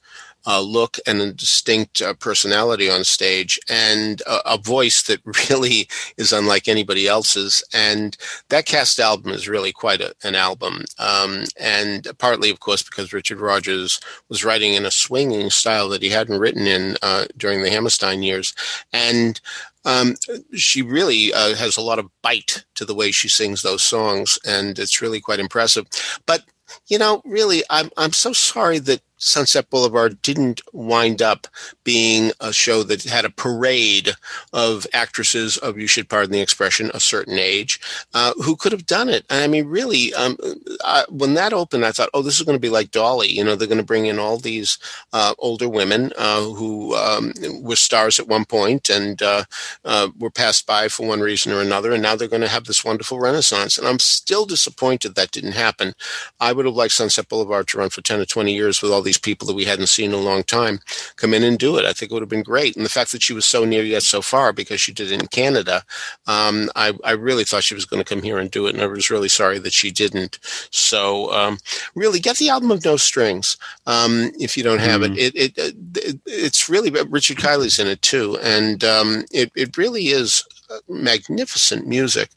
uh, 0.50 0.60
look 0.60 0.98
and 1.06 1.20
a 1.20 1.32
distinct 1.32 2.02
uh, 2.02 2.12
personality 2.14 2.90
on 2.90 3.04
stage 3.04 3.60
and 3.68 4.20
a, 4.22 4.54
a, 4.54 4.58
voice 4.58 5.02
that 5.02 5.20
really 5.50 5.88
is 6.16 6.32
unlike 6.32 6.66
anybody 6.66 7.06
else's. 7.06 7.62
And 7.72 8.16
that 8.48 8.66
cast 8.66 8.98
album 8.98 9.30
is 9.30 9.48
really 9.48 9.70
quite 9.70 10.00
a, 10.00 10.12
an 10.24 10.34
album. 10.34 10.86
Um, 10.98 11.44
and 11.58 12.08
partly, 12.18 12.50
of 12.50 12.58
course, 12.58 12.82
because 12.82 13.12
Richard 13.12 13.38
Rodgers 13.38 14.00
was 14.28 14.44
writing 14.44 14.74
in 14.74 14.84
a 14.84 14.90
swinging 14.90 15.50
style 15.50 15.88
that 15.90 16.02
he 16.02 16.10
hadn't 16.10 16.40
written 16.40 16.66
in 16.66 16.96
uh, 17.00 17.26
during 17.36 17.62
the 17.62 17.70
Hammerstein 17.70 18.24
years. 18.24 18.52
And 18.92 19.40
um, 19.84 20.16
she 20.54 20.82
really 20.82 21.32
uh, 21.32 21.54
has 21.54 21.76
a 21.76 21.82
lot 21.82 22.00
of 22.00 22.10
bite 22.22 22.64
to 22.74 22.84
the 22.84 22.94
way 22.94 23.12
she 23.12 23.28
sings 23.28 23.62
those 23.62 23.84
songs, 23.84 24.36
and 24.44 24.78
it's 24.78 25.00
really 25.00 25.20
quite 25.20 25.40
impressive. 25.40 25.86
But 26.26 26.42
you 26.88 26.98
know, 26.98 27.22
really, 27.24 27.62
I'm 27.70 27.90
I'm 27.96 28.12
so 28.12 28.32
sorry 28.32 28.78
that 28.80 29.00
Sunset 29.20 29.70
Boulevard 29.70 30.20
didn't 30.22 30.62
wind 30.72 31.22
up 31.22 31.46
being 31.84 32.32
a 32.40 32.52
show 32.52 32.82
that 32.82 33.04
had 33.04 33.24
a 33.24 33.30
parade 33.30 34.14
of 34.52 34.86
actresses 34.92 35.58
of, 35.58 35.78
you 35.78 35.86
should 35.86 36.08
pardon 36.08 36.32
the 36.32 36.40
expression, 36.40 36.90
a 36.94 37.00
certain 37.00 37.38
age, 37.38 37.80
uh, 38.14 38.32
who 38.42 38.56
could 38.56 38.72
have 38.72 38.86
done 38.86 39.08
it. 39.08 39.24
I 39.30 39.46
mean, 39.46 39.66
really, 39.66 40.12
um, 40.14 40.36
I, 40.82 41.04
when 41.08 41.34
that 41.34 41.52
opened, 41.52 41.84
I 41.84 41.92
thought, 41.92 42.10
oh, 42.14 42.22
this 42.22 42.40
is 42.40 42.46
going 42.46 42.56
to 42.56 42.60
be 42.60 42.70
like 42.70 42.90
Dolly. 42.90 43.28
You 43.30 43.44
know, 43.44 43.54
they're 43.54 43.68
going 43.68 43.78
to 43.78 43.84
bring 43.84 44.06
in 44.06 44.18
all 44.18 44.38
these 44.38 44.78
uh, 45.12 45.34
older 45.38 45.68
women 45.68 46.12
uh, 46.16 46.42
who 46.42 46.94
um, 46.94 47.32
were 47.62 47.76
stars 47.76 48.18
at 48.18 48.28
one 48.28 48.44
point 48.44 48.88
and 48.88 49.22
uh, 49.22 49.44
uh, 49.84 50.08
were 50.18 50.30
passed 50.30 50.66
by 50.66 50.88
for 50.88 51.06
one 51.06 51.20
reason 51.20 51.52
or 51.52 51.60
another, 51.60 51.92
and 51.92 52.02
now 52.02 52.16
they're 52.16 52.28
going 52.28 52.40
to 52.40 52.48
have 52.48 52.64
this 52.64 52.84
wonderful 52.84 53.20
renaissance. 53.20 53.76
And 53.76 53.86
I'm 53.86 53.98
still 53.98 54.46
disappointed 54.46 55.14
that 55.14 55.30
didn't 55.30 55.52
happen. 55.52 55.94
I 56.40 56.52
would 56.52 56.64
have 56.64 56.74
liked 56.74 56.94
Sunset 56.94 57.28
Boulevard 57.28 57.68
to 57.68 57.78
run 57.78 57.90
for 57.90 58.00
10 58.00 58.20
or 58.20 58.24
20 58.24 58.52
years 58.52 58.80
with 58.80 58.90
all 58.90 59.02
these 59.02 59.09
these 59.10 59.18
people 59.18 59.44
that 59.44 59.56
we 59.56 59.64
hadn't 59.64 59.88
seen 59.88 60.10
in 60.10 60.14
a 60.14 60.22
long 60.22 60.44
time 60.44 60.78
come 61.16 61.34
in 61.34 61.42
and 61.42 61.58
do 61.58 61.76
it. 61.76 61.84
I 61.84 61.92
think 61.92 62.12
it 62.12 62.14
would 62.14 62.22
have 62.22 62.28
been 62.28 62.44
great. 62.44 62.76
And 62.76 62.84
the 62.84 62.90
fact 62.90 63.10
that 63.10 63.22
she 63.22 63.32
was 63.32 63.44
so 63.44 63.64
near 63.64 63.82
yet 63.82 64.04
so 64.04 64.22
far 64.22 64.52
because 64.52 64.80
she 64.80 64.92
did 64.92 65.10
it 65.10 65.20
in 65.20 65.26
Canada, 65.26 65.82
um, 66.28 66.70
I, 66.76 66.92
I, 67.02 67.12
really 67.12 67.42
thought 67.42 67.64
she 67.64 67.74
was 67.74 67.84
going 67.84 68.00
to 68.00 68.08
come 68.08 68.22
here 68.22 68.38
and 68.38 68.52
do 68.52 68.68
it. 68.68 68.74
And 68.74 68.82
I 68.82 68.86
was 68.86 69.10
really 69.10 69.28
sorry 69.28 69.58
that 69.58 69.72
she 69.72 69.90
didn't. 69.90 70.38
So 70.70 71.32
um, 71.32 71.58
really 71.96 72.20
get 72.20 72.36
the 72.36 72.50
album 72.50 72.70
of 72.70 72.84
No 72.84 72.96
Strings 72.96 73.56
um, 73.88 74.30
if 74.38 74.56
you 74.56 74.62
don't 74.62 74.78
have 74.78 75.00
mm. 75.00 75.18
it. 75.18 75.34
It, 75.34 75.58
it, 75.58 75.74
it. 75.96 76.20
It's 76.26 76.68
really 76.68 76.90
Richard 76.90 77.38
Kiley's 77.38 77.80
in 77.80 77.88
it 77.88 78.02
too. 78.02 78.38
And 78.44 78.84
um, 78.84 79.24
it, 79.32 79.50
it 79.56 79.76
really 79.76 80.08
is 80.08 80.44
magnificent 80.88 81.86
music. 81.86 82.30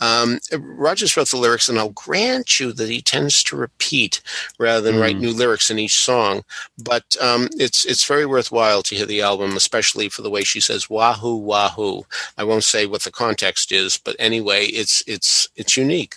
Um, 0.00 0.40
Rodgers 0.52 1.16
wrote 1.16 1.28
the 1.28 1.36
lyrics, 1.36 1.68
and 1.68 1.78
I'll 1.78 1.90
grant 1.90 2.60
you 2.60 2.72
that 2.72 2.88
he 2.88 3.00
tends 3.00 3.42
to 3.44 3.56
repeat 3.56 4.20
rather 4.58 4.80
than 4.80 4.96
mm. 4.96 5.00
write 5.00 5.18
new 5.18 5.32
lyrics 5.32 5.70
in 5.70 5.78
each 5.78 5.98
song. 5.98 6.42
But 6.82 7.16
um, 7.20 7.48
it's 7.52 7.84
it's 7.84 8.06
very 8.06 8.26
worthwhile 8.26 8.82
to 8.84 8.94
hear 8.94 9.06
the 9.06 9.22
album, 9.22 9.56
especially 9.56 10.08
for 10.08 10.22
the 10.22 10.30
way 10.30 10.42
she 10.42 10.60
says 10.60 10.90
"wahoo 10.90 11.36
wahoo." 11.36 12.04
I 12.36 12.44
won't 12.44 12.64
say 12.64 12.86
what 12.86 13.02
the 13.02 13.10
context 13.10 13.72
is, 13.72 13.98
but 13.98 14.16
anyway, 14.18 14.66
it's 14.66 15.02
it's 15.06 15.48
it's 15.56 15.76
unique. 15.76 16.16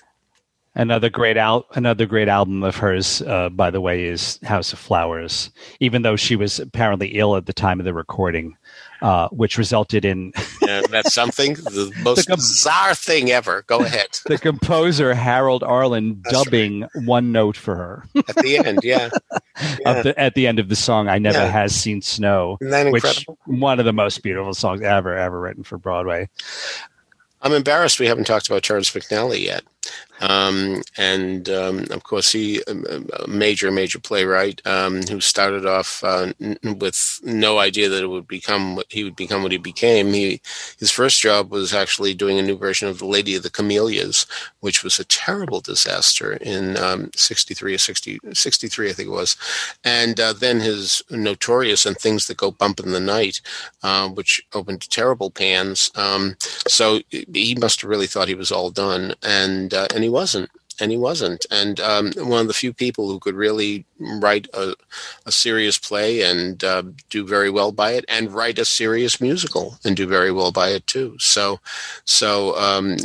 Another 0.75 1.09
great 1.09 1.37
al- 1.37 1.67
another 1.75 2.07
great 2.07 2.27
album 2.27 2.63
of 2.63 2.75
hers, 2.75 3.21
uh, 3.21 3.49
by 3.49 3.69
the 3.69 3.81
way, 3.81 4.05
is 4.05 4.39
House 4.41 4.73
of 4.73 4.79
Flowers. 4.79 5.51
Even 5.79 6.01
though 6.01 6.15
she 6.15 6.35
was 6.35 6.59
apparently 6.59 7.09
ill 7.09 7.35
at 7.35 7.45
the 7.45 7.53
time 7.53 7.79
of 7.79 7.85
the 7.85 7.93
recording, 7.93 8.57
uh, 9.03 9.27
which 9.29 9.57
resulted 9.57 10.05
in 10.05 10.31
yeah, 10.61 10.81
that's 10.89 11.13
something 11.13 11.55
the 11.55 11.91
most 12.03 12.27
the 12.27 12.35
bizarre 12.37 12.95
thing 12.95 13.31
ever. 13.31 13.63
Go 13.67 13.79
ahead. 13.79 14.07
the 14.25 14.37
composer 14.37 15.13
Harold 15.13 15.61
Arlen 15.61 16.21
that's 16.23 16.43
dubbing 16.43 16.81
right. 16.81 16.89
one 17.05 17.33
note 17.33 17.57
for 17.57 17.75
her 17.75 18.05
at 18.15 18.35
the 18.37 18.57
end. 18.57 18.79
Yeah, 18.81 19.09
yeah. 19.81 20.01
The, 20.01 20.17
at 20.17 20.35
the 20.35 20.47
end 20.47 20.57
of 20.57 20.69
the 20.69 20.77
song, 20.77 21.09
"I 21.09 21.19
Never 21.19 21.39
yeah. 21.39 21.47
Has 21.47 21.75
Seen 21.75 22.01
Snow," 22.01 22.57
which 22.61 23.25
one 23.45 23.79
of 23.79 23.85
the 23.85 23.93
most 23.93 24.23
beautiful 24.23 24.53
songs 24.53 24.81
ever 24.81 25.17
ever 25.17 25.39
written 25.39 25.63
for 25.63 25.77
Broadway. 25.77 26.29
I'm 27.41 27.51
embarrassed 27.51 27.99
we 27.99 28.07
haven't 28.07 28.25
talked 28.25 28.47
about 28.47 28.63
Charles 28.63 28.89
McNally 28.89 29.43
yet. 29.43 29.63
Um, 30.23 30.81
and 30.97 31.49
um, 31.49 31.85
of 31.91 32.03
course, 32.03 32.31
he 32.31 32.61
a 32.67 33.27
major, 33.27 33.71
major 33.71 33.99
playwright 33.99 34.65
um, 34.65 35.01
who 35.03 35.19
started 35.19 35.65
off 35.65 36.03
uh, 36.03 36.31
n- 36.39 36.57
with 36.79 37.19
no 37.23 37.59
idea 37.59 37.89
that 37.89 38.03
it 38.03 38.07
would 38.07 38.27
become 38.27 38.75
what 38.75 38.87
he 38.89 39.03
would 39.03 39.17
become 39.17 39.43
what 39.43 39.51
he 39.51 39.57
became. 39.57 40.13
He 40.13 40.41
his 40.79 40.91
first 40.91 41.21
job 41.21 41.51
was 41.51 41.73
actually 41.73 42.13
doing 42.13 42.39
a 42.39 42.43
new 42.43 42.57
version 42.57 42.87
of 42.87 42.99
The 42.99 43.05
Lady 43.05 43.35
of 43.35 43.43
the 43.43 43.49
Camellias, 43.49 44.25
which 44.61 44.83
was 44.83 44.97
a 44.97 45.05
terrible 45.05 45.59
disaster 45.59 46.33
in 46.33 46.77
'63 47.15 47.71
um, 47.73 47.75
or 47.75 47.77
60, 47.77 48.19
63, 48.33 48.89
I 48.89 48.93
think 48.93 49.07
it 49.07 49.11
was. 49.11 49.35
And 49.83 50.19
uh, 50.19 50.33
then 50.33 50.59
his 50.61 51.03
notorious 51.09 51.85
and 51.85 51.97
things 51.97 52.27
that 52.27 52.37
go 52.37 52.51
bump 52.51 52.79
in 52.79 52.91
the 52.91 52.99
night, 52.99 53.41
uh, 53.83 54.07
which 54.09 54.41
opened 54.53 54.81
to 54.81 54.89
terrible 54.89 55.31
pans. 55.31 55.91
Um, 55.95 56.35
so 56.67 57.01
he 57.11 57.55
must 57.59 57.81
have 57.81 57.89
really 57.89 58.07
thought 58.07 58.27
he 58.29 58.35
was 58.35 58.51
all 58.51 58.69
done, 58.69 59.13
and 59.21 59.73
uh, 59.73 59.87
and 59.93 60.03
he 60.03 60.09
wasn't 60.19 60.49
and 60.79 60.91
he 60.91 60.97
wasn't. 60.97 61.45
And 61.51 61.79
um, 61.79 62.11
one 62.17 62.41
of 62.41 62.47
the 62.47 62.53
few 62.53 62.73
people 62.73 63.09
who 63.09 63.19
could 63.19 63.35
really 63.35 63.85
write 63.99 64.47
a, 64.53 64.75
a 65.25 65.31
serious 65.31 65.77
play 65.77 66.21
and 66.21 66.63
uh, 66.63 66.83
do 67.09 67.25
very 67.25 67.49
well 67.49 67.71
by 67.71 67.91
it, 67.91 68.05
and 68.07 68.33
write 68.33 68.59
a 68.59 68.65
serious 68.65 69.21
musical 69.21 69.77
and 69.83 69.95
do 69.95 70.07
very 70.07 70.31
well 70.31 70.51
by 70.51 70.69
it 70.69 70.87
too. 70.87 71.15
So, 71.19 71.59
so 72.05 72.57
um, 72.57 72.97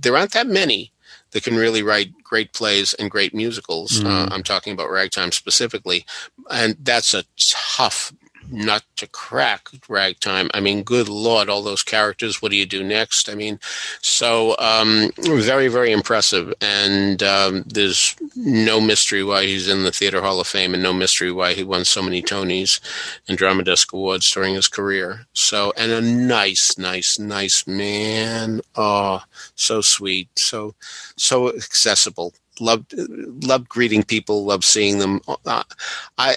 there 0.00 0.16
aren't 0.16 0.32
that 0.32 0.46
many 0.46 0.90
that 1.30 1.44
can 1.44 1.56
really 1.56 1.82
write 1.82 2.10
great 2.22 2.52
plays 2.52 2.94
and 2.94 3.10
great 3.10 3.34
musicals. 3.34 4.00
Mm. 4.00 4.06
Uh, 4.06 4.34
I'm 4.34 4.42
talking 4.42 4.72
about 4.72 4.90
Ragtime 4.90 5.32
specifically, 5.32 6.04
and 6.50 6.76
that's 6.80 7.14
a 7.14 7.24
tough 7.38 8.12
not 8.54 8.84
to 8.96 9.06
crack 9.08 9.68
ragtime. 9.88 10.50
I 10.54 10.60
mean, 10.60 10.82
good 10.82 11.08
lord, 11.08 11.48
all 11.48 11.62
those 11.62 11.82
characters. 11.82 12.40
What 12.40 12.50
do 12.50 12.56
you 12.56 12.66
do 12.66 12.82
next? 12.84 13.28
I 13.28 13.34
mean, 13.34 13.58
so 14.00 14.56
um, 14.58 15.10
very, 15.18 15.68
very 15.68 15.90
impressive. 15.90 16.54
And 16.60 17.22
um, 17.22 17.64
there's 17.66 18.14
no 18.36 18.80
mystery 18.80 19.24
why 19.24 19.44
he's 19.44 19.68
in 19.68 19.82
the 19.82 19.92
Theater 19.92 20.22
Hall 20.22 20.40
of 20.40 20.46
Fame, 20.46 20.74
and 20.74 20.82
no 20.82 20.92
mystery 20.92 21.32
why 21.32 21.54
he 21.54 21.64
won 21.64 21.84
so 21.84 22.02
many 22.02 22.22
Tonys 22.22 22.80
and 23.28 23.36
Drama 23.36 23.64
Desk 23.64 23.92
Awards 23.92 24.30
during 24.30 24.54
his 24.54 24.68
career. 24.68 25.26
So, 25.32 25.72
and 25.76 25.92
a 25.92 26.00
nice, 26.00 26.78
nice, 26.78 27.18
nice 27.18 27.66
man. 27.66 28.60
Oh, 28.76 29.22
so 29.54 29.80
sweet, 29.80 30.28
so 30.36 30.74
so 31.16 31.54
accessible 31.54 32.34
loved 32.60 32.94
loved 33.44 33.68
greeting 33.68 34.02
people, 34.02 34.44
loved 34.44 34.64
seeing 34.64 34.98
them. 34.98 35.20
Uh, 35.46 35.64
I 36.18 36.36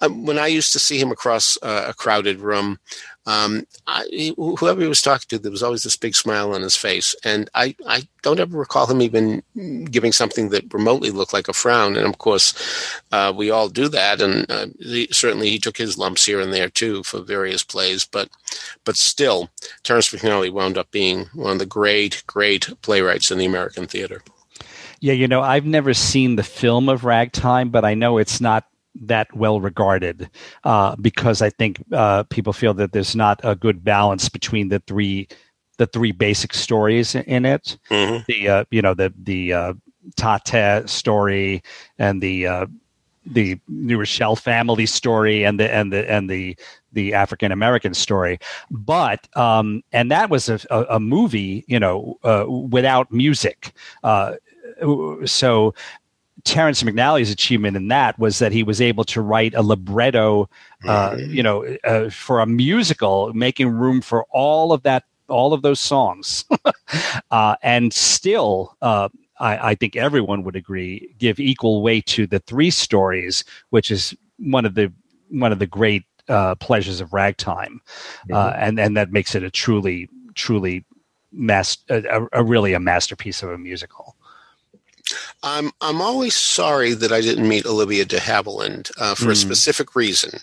when 0.08 0.38
I 0.38 0.46
used 0.46 0.72
to 0.72 0.78
see 0.78 0.98
him 0.98 1.10
across 1.10 1.58
uh, 1.62 1.86
a 1.88 1.94
crowded 1.94 2.40
room, 2.40 2.78
um, 3.26 3.66
I, 3.88 4.32
whoever 4.36 4.80
he 4.80 4.86
was 4.86 5.02
talking 5.02 5.26
to, 5.28 5.38
there 5.38 5.50
was 5.50 5.62
always 5.62 5.82
this 5.82 5.96
big 5.96 6.14
smile 6.14 6.54
on 6.54 6.62
his 6.62 6.76
face, 6.76 7.14
and 7.24 7.50
I 7.54 7.74
I 7.86 8.06
don't 8.22 8.38
ever 8.38 8.56
recall 8.56 8.86
him 8.86 9.02
even 9.02 9.42
giving 9.90 10.12
something 10.12 10.50
that 10.50 10.72
remotely 10.72 11.10
looked 11.10 11.32
like 11.32 11.48
a 11.48 11.52
frown. 11.52 11.96
And 11.96 12.06
of 12.06 12.18
course, 12.18 12.54
uh, 13.10 13.32
we 13.36 13.50
all 13.50 13.68
do 13.68 13.88
that, 13.88 14.20
and 14.20 14.50
uh, 14.50 14.66
he, 14.78 15.08
certainly 15.10 15.50
he 15.50 15.58
took 15.58 15.76
his 15.76 15.98
lumps 15.98 16.24
here 16.24 16.40
and 16.40 16.52
there 16.52 16.68
too 16.68 17.02
for 17.02 17.20
various 17.20 17.64
plays, 17.64 18.04
but 18.04 18.28
but 18.84 18.96
still, 18.96 19.50
Terrence 19.82 20.10
McNally 20.10 20.52
wound 20.52 20.78
up 20.78 20.90
being 20.92 21.26
one 21.34 21.52
of 21.52 21.58
the 21.58 21.66
great 21.66 22.22
great 22.28 22.70
playwrights 22.82 23.32
in 23.32 23.38
the 23.38 23.46
American 23.46 23.86
theater. 23.88 24.22
Yeah, 25.06 25.12
you 25.12 25.28
know, 25.28 25.40
I've 25.40 25.66
never 25.66 25.94
seen 25.94 26.34
the 26.34 26.42
film 26.42 26.88
of 26.88 27.04
Ragtime, 27.04 27.70
but 27.70 27.84
I 27.84 27.94
know 27.94 28.18
it's 28.18 28.40
not 28.40 28.64
that 29.02 29.32
well 29.36 29.60
regarded 29.60 30.28
uh, 30.64 30.96
because 30.96 31.40
I 31.40 31.50
think 31.50 31.80
uh, 31.92 32.24
people 32.24 32.52
feel 32.52 32.74
that 32.74 32.90
there's 32.90 33.14
not 33.14 33.40
a 33.44 33.54
good 33.54 33.84
balance 33.84 34.28
between 34.28 34.68
the 34.68 34.80
three 34.80 35.28
the 35.78 35.86
three 35.86 36.10
basic 36.10 36.52
stories 36.52 37.14
in 37.14 37.44
it. 37.44 37.78
Mm-hmm. 37.88 38.24
The 38.26 38.48
uh, 38.48 38.64
you 38.72 38.82
know 38.82 38.94
the 38.94 39.14
the 39.16 39.52
uh, 39.52 39.74
Tateh 40.16 40.88
story 40.88 41.62
and 42.00 42.20
the 42.20 42.48
uh, 42.48 42.66
the 43.24 43.60
New 43.68 43.98
Rochelle 43.98 44.34
family 44.34 44.86
story 44.86 45.44
and 45.44 45.60
the 45.60 45.72
and 45.72 45.92
the 45.92 46.10
and 46.10 46.28
the 46.28 46.56
the 46.92 47.14
African 47.14 47.52
American 47.52 47.94
story, 47.94 48.40
but 48.72 49.28
um, 49.36 49.84
and 49.92 50.10
that 50.10 50.30
was 50.30 50.48
a, 50.48 50.58
a, 50.68 50.82
a 50.96 51.00
movie, 51.00 51.64
you 51.68 51.78
know, 51.78 52.18
uh, 52.24 52.46
without 52.48 53.12
music. 53.12 53.72
Uh, 54.02 54.34
so 55.24 55.74
Terrence 56.44 56.82
McNally's 56.82 57.30
achievement 57.30 57.76
in 57.76 57.88
that 57.88 58.18
was 58.18 58.38
that 58.38 58.52
he 58.52 58.62
was 58.62 58.80
able 58.80 59.04
to 59.04 59.20
write 59.20 59.54
a 59.54 59.62
libretto, 59.62 60.48
uh, 60.86 61.10
mm-hmm. 61.10 61.32
you 61.32 61.42
know, 61.42 61.76
uh, 61.84 62.10
for 62.10 62.40
a 62.40 62.46
musical, 62.46 63.32
making 63.32 63.68
room 63.68 64.00
for 64.00 64.24
all 64.30 64.72
of 64.72 64.82
that, 64.82 65.04
all 65.28 65.52
of 65.52 65.62
those 65.62 65.80
songs, 65.80 66.44
uh, 67.30 67.56
and 67.62 67.92
still 67.92 68.76
uh, 68.82 69.08
I, 69.38 69.70
I 69.70 69.74
think 69.74 69.96
everyone 69.96 70.42
would 70.44 70.56
agree, 70.56 71.14
give 71.18 71.38
equal 71.40 71.82
weight 71.82 72.06
to 72.06 72.26
the 72.26 72.38
three 72.40 72.70
stories, 72.70 73.44
which 73.70 73.90
is 73.90 74.14
one 74.38 74.64
of 74.64 74.74
the 74.74 74.92
one 75.28 75.52
of 75.52 75.58
the 75.58 75.66
great 75.66 76.04
uh, 76.28 76.54
pleasures 76.56 77.00
of 77.00 77.12
ragtime, 77.12 77.80
uh, 78.32 78.50
mm-hmm. 78.50 78.62
and 78.62 78.80
and 78.80 78.96
that 78.96 79.12
makes 79.12 79.34
it 79.34 79.42
a 79.42 79.50
truly 79.50 80.08
truly 80.34 80.84
mas- 81.32 81.78
a, 81.88 82.26
a, 82.32 82.44
really 82.44 82.72
a 82.74 82.80
masterpiece 82.80 83.42
of 83.42 83.50
a 83.50 83.58
musical. 83.58 84.15
I'm 85.42 85.70
I'm 85.80 86.00
always 86.00 86.36
sorry 86.36 86.94
that 86.94 87.12
I 87.12 87.20
didn't 87.20 87.48
meet 87.48 87.66
Olivia 87.66 88.04
de 88.04 88.18
Havilland 88.18 88.90
uh, 88.98 89.14
for 89.14 89.26
mm. 89.26 89.32
a 89.32 89.36
specific 89.36 89.94
reason. 89.94 90.40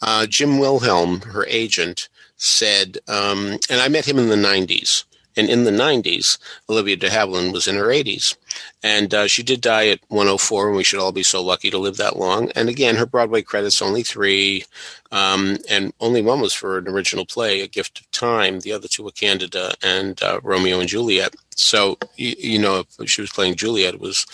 Uh, 0.00 0.26
Jim 0.26 0.58
Wilhelm, 0.58 1.20
her 1.22 1.44
agent, 1.46 2.08
said, 2.36 2.98
um, 3.08 3.58
and 3.68 3.80
I 3.80 3.88
met 3.88 4.06
him 4.06 4.18
in 4.18 4.28
the 4.28 4.36
'90s. 4.36 5.04
And 5.36 5.48
in 5.48 5.62
the 5.62 5.70
90s, 5.70 6.36
Olivia 6.68 6.96
de 6.96 7.08
Havilland 7.08 7.52
was 7.52 7.68
in 7.68 7.76
her 7.76 7.86
80s. 7.86 8.36
And 8.82 9.14
uh, 9.14 9.28
she 9.28 9.44
did 9.44 9.60
die 9.60 9.86
at 9.86 10.00
104, 10.08 10.66
and 10.66 10.76
we 10.76 10.82
should 10.82 10.98
all 10.98 11.12
be 11.12 11.22
so 11.22 11.40
lucky 11.40 11.70
to 11.70 11.78
live 11.78 11.96
that 11.98 12.16
long. 12.16 12.50
And 12.56 12.68
again, 12.68 12.96
her 12.96 13.06
Broadway 13.06 13.42
credits 13.42 13.80
only 13.80 14.02
three, 14.02 14.64
um, 15.12 15.58
and 15.70 15.92
only 16.00 16.22
one 16.22 16.40
was 16.40 16.54
for 16.54 16.78
an 16.78 16.88
original 16.88 17.24
play, 17.24 17.60
A 17.60 17.68
Gift 17.68 18.00
of 18.00 18.10
Time. 18.10 18.60
The 18.60 18.72
other 18.72 18.88
two 18.88 19.04
were 19.04 19.12
Candida 19.12 19.74
and 19.80 20.20
uh, 20.24 20.40
Romeo 20.42 20.80
and 20.80 20.88
Juliet. 20.88 21.36
So 21.58 21.98
you, 22.14 22.34
you, 22.38 22.58
know, 22.58 22.84
she 23.04 23.20
was 23.20 23.30
playing 23.30 23.56
Juliet, 23.56 23.94
it 23.94 24.00
was, 24.00 24.26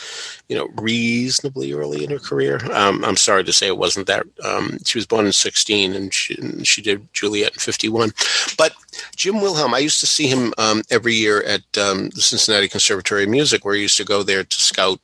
you 0.49 0.57
know, 0.57 0.69
reasonably 0.77 1.73
early 1.73 2.05
in 2.05 2.11
her 2.11 2.19
career. 2.19 2.61
Um, 2.71 3.03
I'm 3.03 3.17
sorry 3.17 3.45
to 3.45 3.53
say 3.53 3.67
it 3.67 3.79
wasn't 3.79 4.07
that. 4.09 4.27
Um, 4.45 4.79
she 4.85 4.99
was 4.99 5.07
born 5.07 5.25
in 5.25 5.33
16, 5.33 5.95
and 5.95 6.13
she, 6.13 6.35
and 6.39 6.67
she 6.67 6.83
did 6.83 7.09
Juliet 7.15 7.55
in 7.55 7.61
51. 7.61 8.13
But 8.59 8.75
Jim 9.17 9.41
Wilhelm, 9.41 9.73
I 9.73 9.79
used 9.79 10.01
to 10.01 10.07
see 10.07 10.27
him 10.27 10.53
um, 10.59 10.83
every 10.91 11.15
year 11.15 11.43
at 11.43 11.63
um, 11.79 12.11
the 12.11 12.21
Cincinnati 12.21 12.69
Conservatory 12.69 13.25
of 13.25 13.31
Music, 13.31 13.65
where 13.65 13.75
he 13.75 13.81
used 13.81 13.97
to 13.97 14.05
go 14.05 14.23
there 14.23 14.45
to 14.45 14.61
scout 14.61 15.01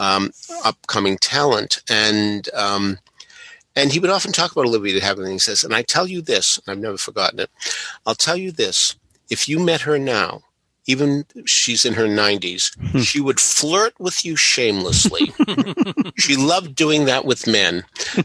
um, 0.00 0.32
upcoming 0.64 1.18
talent, 1.18 1.82
and 1.88 2.48
um, 2.52 2.98
and 3.76 3.92
he 3.92 4.00
would 4.00 4.10
often 4.10 4.32
talk 4.32 4.50
about 4.50 4.66
Olivia 4.66 4.98
de 4.98 5.06
Havilland. 5.06 5.30
He 5.30 5.38
says, 5.38 5.62
and 5.62 5.72
I 5.72 5.82
tell 5.82 6.08
you 6.08 6.20
this, 6.20 6.58
and 6.58 6.72
I've 6.72 6.82
never 6.82 6.98
forgotten 6.98 7.38
it. 7.38 7.50
I'll 8.04 8.16
tell 8.16 8.36
you 8.36 8.50
this: 8.50 8.96
if 9.30 9.48
you 9.48 9.60
met 9.60 9.82
her 9.82 10.00
now 10.00 10.42
even 10.90 11.24
she's 11.46 11.84
in 11.84 11.94
her 11.94 12.06
90s, 12.06 12.76
hmm. 12.78 12.98
she 12.98 13.20
would 13.20 13.38
flirt 13.38 13.94
with 14.00 14.24
you 14.24 14.34
shamelessly. 14.36 15.32
she 16.18 16.36
loved 16.36 16.74
doing 16.74 17.04
that 17.04 17.24
with 17.24 17.46
men. 17.46 17.84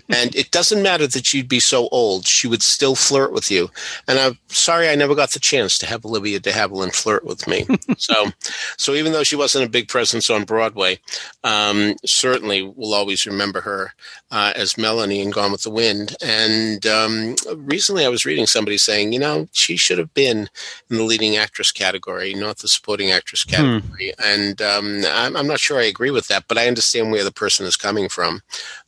And 0.09 0.36
it 0.36 0.51
doesn't 0.51 0.82
matter 0.82 1.05
that 1.07 1.34
you'd 1.34 1.47
be 1.47 1.59
so 1.59 1.88
old, 1.89 2.26
she 2.26 2.47
would 2.47 2.63
still 2.63 2.95
flirt 2.95 3.32
with 3.32 3.51
you. 3.51 3.70
And 4.07 4.20
I'm 4.20 4.39
sorry 4.47 4.89
I 4.89 4.95
never 4.95 5.13
got 5.13 5.32
the 5.32 5.39
chance 5.39 5.78
to 5.78 5.86
have 5.86 6.05
Olivia 6.05 6.39
de 6.39 6.51
Havilland 6.51 6.95
flirt 6.95 7.24
with 7.24 7.47
me. 7.47 7.68
so, 7.97 8.32
so 8.78 8.93
even 8.93 9.11
though 9.11 9.24
she 9.24 9.36
wasn't 9.36 9.66
a 9.66 9.70
big 9.70 9.88
presence 9.88 10.30
on 10.30 10.43
Broadway, 10.43 10.99
um, 11.43 11.95
certainly 12.05 12.63
we'll 12.63 12.93
always 12.93 13.26
remember 13.26 13.61
her 13.61 13.93
uh, 14.32 14.53
as 14.55 14.78
Melanie 14.78 15.22
in 15.22 15.30
Gone 15.30 15.51
with 15.51 15.63
the 15.63 15.70
Wind. 15.70 16.16
And 16.24 16.86
um, 16.88 17.36
recently 17.55 18.05
I 18.05 18.09
was 18.09 18.26
reading 18.26 18.47
somebody 18.47 18.78
saying, 18.78 19.13
you 19.13 19.20
know, 19.20 19.47
she 19.51 19.78
should 19.78 19.99
have 19.99 20.13
been 20.13 20.49
in 20.89 20.97
the 20.97 21.03
leading 21.03 21.36
actress 21.36 21.72
category, 21.72 22.34
not 22.34 22.55
the 22.58 22.68
supporting 22.68 23.12
actress 23.12 23.43
hmm. 23.43 23.51
category. 23.51 24.14
Hmm. 24.20 24.24
And 24.26 24.62
um, 24.62 25.01
I'm, 25.08 25.36
I'm, 25.36 25.47
not 25.47 25.60
sure 25.60 25.80
I 25.80 25.86
agree 25.86 26.12
with 26.12 26.28
that, 26.28 26.45
but 26.47 26.58
I 26.58 26.68
understand 26.68 27.12
where 27.12 27.24
the 27.24 27.32
person 27.32 27.66
is 27.66 27.76
coming 27.76 28.10
from 28.10 28.41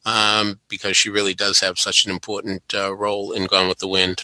um, 0.05 0.59
because 0.67 0.97
she 0.97 1.09
really 1.09 1.33
does 1.33 1.59
have 1.59 1.79
such 1.79 2.05
an 2.05 2.11
important 2.11 2.63
uh, 2.73 2.95
role 2.95 3.31
in 3.31 3.45
Gone 3.45 3.67
with 3.67 3.79
the 3.79 3.87
Wind. 3.87 4.23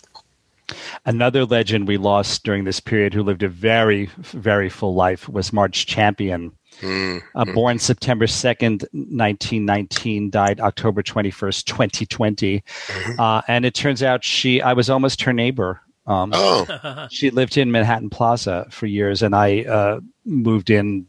Another 1.05 1.45
legend 1.45 1.87
we 1.87 1.97
lost 1.97 2.43
during 2.43 2.63
this 2.63 2.79
period 2.79 3.13
who 3.13 3.23
lived 3.23 3.43
a 3.43 3.49
very, 3.49 4.05
very 4.17 4.69
full 4.69 4.95
life 4.95 5.27
was 5.27 5.53
Marge 5.53 5.85
Champion. 5.85 6.51
Mm, 6.81 7.21
uh, 7.35 7.45
mm. 7.45 7.53
Born 7.53 7.79
September 7.79 8.25
2nd, 8.25 8.81
1919, 8.93 10.29
died 10.29 10.59
October 10.59 11.03
21st, 11.03 11.65
2020. 11.65 12.61
Mm-hmm. 12.61 13.19
Uh, 13.19 13.41
and 13.47 13.65
it 13.65 13.73
turns 13.73 14.01
out 14.01 14.23
she, 14.23 14.61
I 14.61 14.73
was 14.73 14.89
almost 14.89 15.21
her 15.23 15.33
neighbor. 15.33 15.81
Um, 16.05 16.31
oh. 16.33 17.07
she 17.11 17.29
lived 17.29 17.57
in 17.57 17.71
Manhattan 17.71 18.09
Plaza 18.09 18.67
for 18.69 18.85
years, 18.85 19.21
and 19.21 19.35
I 19.35 19.63
uh, 19.63 19.99
moved 20.25 20.69
in 20.69 21.07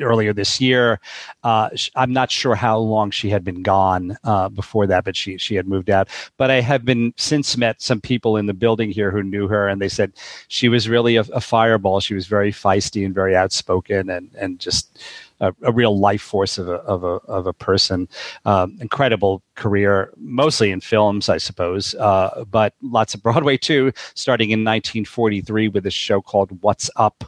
earlier 0.00 0.32
this 0.32 0.60
year. 0.60 1.00
Uh, 1.42 1.70
I'm 1.96 2.12
not 2.12 2.30
sure 2.30 2.54
how 2.54 2.78
long 2.78 3.10
she 3.10 3.30
had 3.30 3.44
been 3.44 3.62
gone 3.62 4.16
uh, 4.24 4.48
before 4.48 4.86
that, 4.86 5.04
but 5.04 5.16
she 5.16 5.38
she 5.38 5.54
had 5.54 5.66
moved 5.66 5.90
out. 5.90 6.08
But 6.36 6.50
I 6.50 6.60
have 6.60 6.84
been 6.84 7.14
since 7.16 7.56
met 7.56 7.80
some 7.80 8.00
people 8.00 8.36
in 8.36 8.46
the 8.46 8.54
building 8.54 8.90
here 8.90 9.10
who 9.10 9.22
knew 9.22 9.48
her, 9.48 9.68
and 9.68 9.80
they 9.80 9.88
said 9.88 10.12
she 10.48 10.68
was 10.68 10.88
really 10.88 11.16
a, 11.16 11.22
a 11.32 11.40
fireball. 11.40 12.00
She 12.00 12.14
was 12.14 12.26
very 12.26 12.52
feisty 12.52 13.04
and 13.04 13.14
very 13.14 13.36
outspoken, 13.36 14.10
and 14.10 14.30
and 14.38 14.58
just. 14.58 14.98
A, 15.42 15.54
a, 15.62 15.72
real 15.72 15.98
life 15.98 16.20
force 16.20 16.58
of 16.58 16.68
a 16.68 16.74
of 16.84 17.02
a 17.02 17.16
of 17.26 17.46
a 17.46 17.54
person. 17.54 18.10
Um, 18.44 18.76
incredible 18.78 19.42
career, 19.54 20.12
mostly 20.18 20.70
in 20.70 20.82
films, 20.82 21.30
I 21.30 21.38
suppose, 21.38 21.94
uh, 21.94 22.44
but 22.50 22.74
lots 22.82 23.14
of 23.14 23.22
Broadway 23.22 23.56
too. 23.56 23.90
Starting 24.14 24.50
in 24.50 24.60
1943 24.60 25.68
with 25.68 25.86
a 25.86 25.90
show 25.90 26.20
called 26.20 26.50
What's 26.62 26.90
Up, 26.96 27.24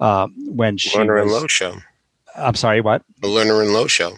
uh, 0.00 0.28
when 0.46 0.76
she 0.76 0.90
Lerner 0.98 1.22
was, 1.22 1.32
and 1.32 1.42
Loewe 1.42 1.48
show. 1.48 1.76
I'm 2.36 2.54
sorry, 2.54 2.80
what? 2.80 3.02
The 3.20 3.28
Lerner 3.28 3.62
and 3.62 3.70
Loewe 3.70 3.88
show. 3.88 4.16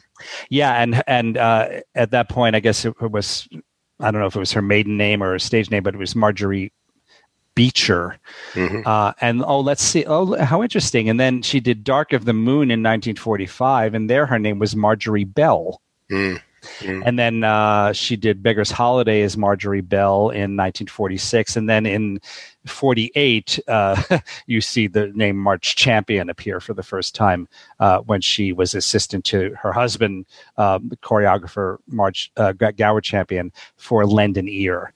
Yeah, 0.49 0.81
and 0.81 1.03
and 1.07 1.37
uh, 1.37 1.81
at 1.95 2.13
that 2.13 2.29
point, 2.29 2.55
I 2.57 2.61
guess 2.61 2.85
it, 2.85 3.01
was 3.01 3.49
I 4.01 4.11
don't 4.11 4.21
know 4.21 4.27
if 4.27 4.37
it 4.37 4.41
was 4.41 4.53
her 4.53 4.63
maiden 4.63 4.97
name 4.97 5.23
or 5.23 5.33
her 5.33 5.39
stage 5.39 5.71
name, 5.71 5.83
but 5.83 5.95
it 5.95 5.99
was 5.99 6.15
Marjorie 6.15 6.73
Belcher. 7.55 8.19
Mm-hmm. 8.53 8.83
Uh, 8.87 9.13
and 9.21 9.45
oh, 9.45 9.61
let's 9.61 9.83
see. 9.83 10.05
Oh, 10.07 10.37
how 10.43 10.63
interesting. 10.63 11.09
And 11.09 11.19
then 11.19 11.43
she 11.43 11.61
did 11.61 11.85
Dark 11.85 12.13
of 12.13 12.25
the 12.25 12.33
Moon 12.33 12.71
in 12.71 12.81
1945, 12.81 13.95
and 13.95 14.09
there 14.09 14.27
her 14.27 14.39
name 14.39 14.59
was 14.59 14.77
Marjorie 14.77 15.25
Bell. 15.25 15.81
Mm. 16.11 16.41
Mm. 16.81 17.03
And 17.05 17.19
then 17.19 17.45
uh, 17.45 17.93
she 17.93 18.17
did 18.17 18.43
Beggar's 18.43 18.71
Holiday 18.71 19.23
as 19.23 19.37
Marjorie 19.37 19.81
Bell 19.81 20.31
in 20.31 20.57
1946. 20.57 21.57
And 21.57 21.69
then 21.69 21.87
in 21.87 22.21
48, 22.67 23.59
uh, 23.69 24.19
you 24.47 24.61
see 24.61 24.87
the 24.87 25.09
name 25.09 25.37
Marge 25.37 25.75
Champion 25.75 26.31
appear 26.31 26.61
for 26.61 26.75
the 26.75 26.83
first 26.83 27.15
time 27.15 27.49
uh, 27.81 27.99
when 28.01 28.21
she 28.21 28.53
was 28.53 28.75
assistant 28.75 29.25
to 29.27 29.55
her 29.61 29.73
husband, 29.73 30.27
um, 30.57 30.91
choreographer 31.03 31.79
Marge 31.87 32.31
uh, 32.37 32.53
Gower 32.53 33.01
Champion, 33.01 33.53
for 33.77 34.07
Lend 34.07 34.37
an 34.37 34.49
Ear. 34.49 34.93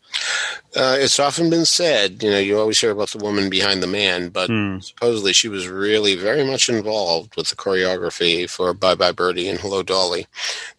Uh, 0.76 0.96
it's 0.98 1.18
often 1.18 1.48
been 1.48 1.64
said, 1.64 2.22
you 2.22 2.30
know, 2.30 2.38
you 2.38 2.58
always 2.58 2.78
hear 2.78 2.90
about 2.90 3.10
the 3.10 3.24
woman 3.24 3.48
behind 3.48 3.82
the 3.82 3.86
man, 3.86 4.28
but 4.28 4.50
mm. 4.50 4.82
supposedly 4.84 5.32
she 5.32 5.48
was 5.48 5.68
really 5.68 6.14
very 6.14 6.44
much 6.44 6.68
involved 6.68 7.34
with 7.34 7.48
the 7.48 7.56
choreography 7.56 8.48
for 8.48 8.74
Bye 8.74 8.94
Bye 8.94 9.12
Birdie 9.12 9.48
and 9.48 9.58
Hello 9.58 9.82
Dolly, 9.82 10.26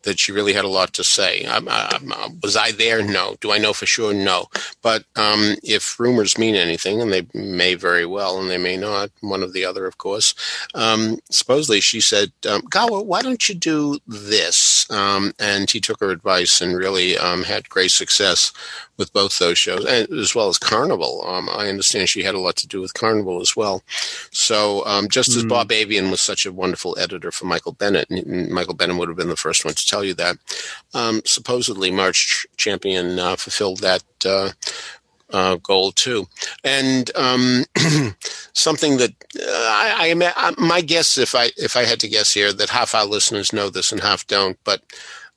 that 0.03 0.19
she 0.19 0.31
really 0.31 0.53
had 0.53 0.65
a 0.65 0.69
lot 0.69 0.93
to 0.93 1.03
say. 1.03 1.47
I'm, 1.47 1.67
I'm, 1.67 2.39
was 2.43 2.55
I 2.55 2.71
there? 2.71 3.03
No. 3.03 3.37
Do 3.41 3.51
I 3.51 3.57
know 3.57 3.73
for 3.73 3.87
sure? 3.87 4.13
No. 4.13 4.45
But 4.83 5.03
um, 5.15 5.55
if 5.63 5.99
rumors 5.99 6.37
mean 6.37 6.53
anything, 6.53 7.01
and 7.01 7.11
they 7.11 7.25
may 7.33 7.73
very 7.73 8.05
well, 8.05 8.39
and 8.39 8.51
they 8.51 8.59
may 8.59 8.77
not, 8.77 9.09
one 9.21 9.41
of 9.41 9.53
the 9.53 9.65
other, 9.65 9.87
of 9.87 9.97
course, 9.97 10.35
um, 10.75 11.17
supposedly 11.31 11.81
she 11.81 12.01
said, 12.01 12.31
um, 12.47 12.61
Gower, 12.69 13.01
why 13.01 13.23
don't 13.23 13.49
you 13.49 13.55
do 13.55 13.97
this? 14.05 14.89
Um, 14.91 15.33
and 15.39 15.71
he 15.71 15.79
took 15.79 15.99
her 16.01 16.11
advice 16.11 16.61
and 16.61 16.77
really 16.77 17.17
um, 17.17 17.43
had 17.43 17.67
great 17.67 17.91
success 17.91 18.53
with 18.97 19.13
both 19.13 19.37
those 19.37 19.57
shows, 19.57 19.85
as 19.87 20.35
well 20.35 20.49
as 20.49 20.57
Carnival. 20.57 21.23
Um, 21.25 21.49
I 21.49 21.67
understand 21.69 22.09
she 22.09 22.23
had 22.23 22.35
a 22.35 22.39
lot 22.39 22.55
to 22.57 22.67
do 22.67 22.81
with 22.81 22.93
Carnival 22.93 23.41
as 23.41 23.55
well. 23.55 23.83
So 24.31 24.85
um, 24.85 25.07
just 25.09 25.35
as 25.35 25.43
mm. 25.43 25.49
Bob 25.49 25.71
Avian 25.71 26.11
was 26.11 26.21
such 26.21 26.45
a 26.45 26.51
wonderful 26.51 26.97
editor 26.99 27.31
for 27.31 27.45
Michael 27.45 27.73
Bennett, 27.73 28.09
and 28.09 28.49
Michael 28.49 28.73
Bennett 28.73 28.97
would 28.97 29.09
have 29.09 29.17
been 29.17 29.29
the 29.29 29.35
first 29.35 29.65
one 29.65 29.73
to 29.73 29.87
tell 29.87 30.03
you 30.03 30.13
that. 30.15 30.37
Um, 30.93 31.21
supposedly, 31.25 31.91
Marge 31.91 32.47
Champion 32.57 33.19
uh, 33.19 33.35
fulfilled 33.35 33.79
that. 33.79 34.03
Uh, 34.25 34.51
uh, 35.29 35.57
goal 35.57 35.91
too, 35.91 36.25
and 36.63 37.11
um, 37.15 37.65
something 38.53 38.95
that 38.95 39.11
uh, 39.37 39.43
I, 39.45 40.15
I, 40.17 40.33
I, 40.37 40.53
my 40.57 40.79
guess, 40.79 41.17
if 41.17 41.35
I 41.35 41.51
if 41.57 41.75
I 41.75 41.83
had 41.83 41.99
to 41.99 42.07
guess 42.07 42.33
here, 42.33 42.53
that 42.53 42.69
half 42.69 42.95
our 42.95 43.05
listeners 43.05 43.51
know 43.51 43.69
this 43.69 43.91
and 43.91 43.99
half 43.99 44.25
don't, 44.27 44.57
but 44.63 44.81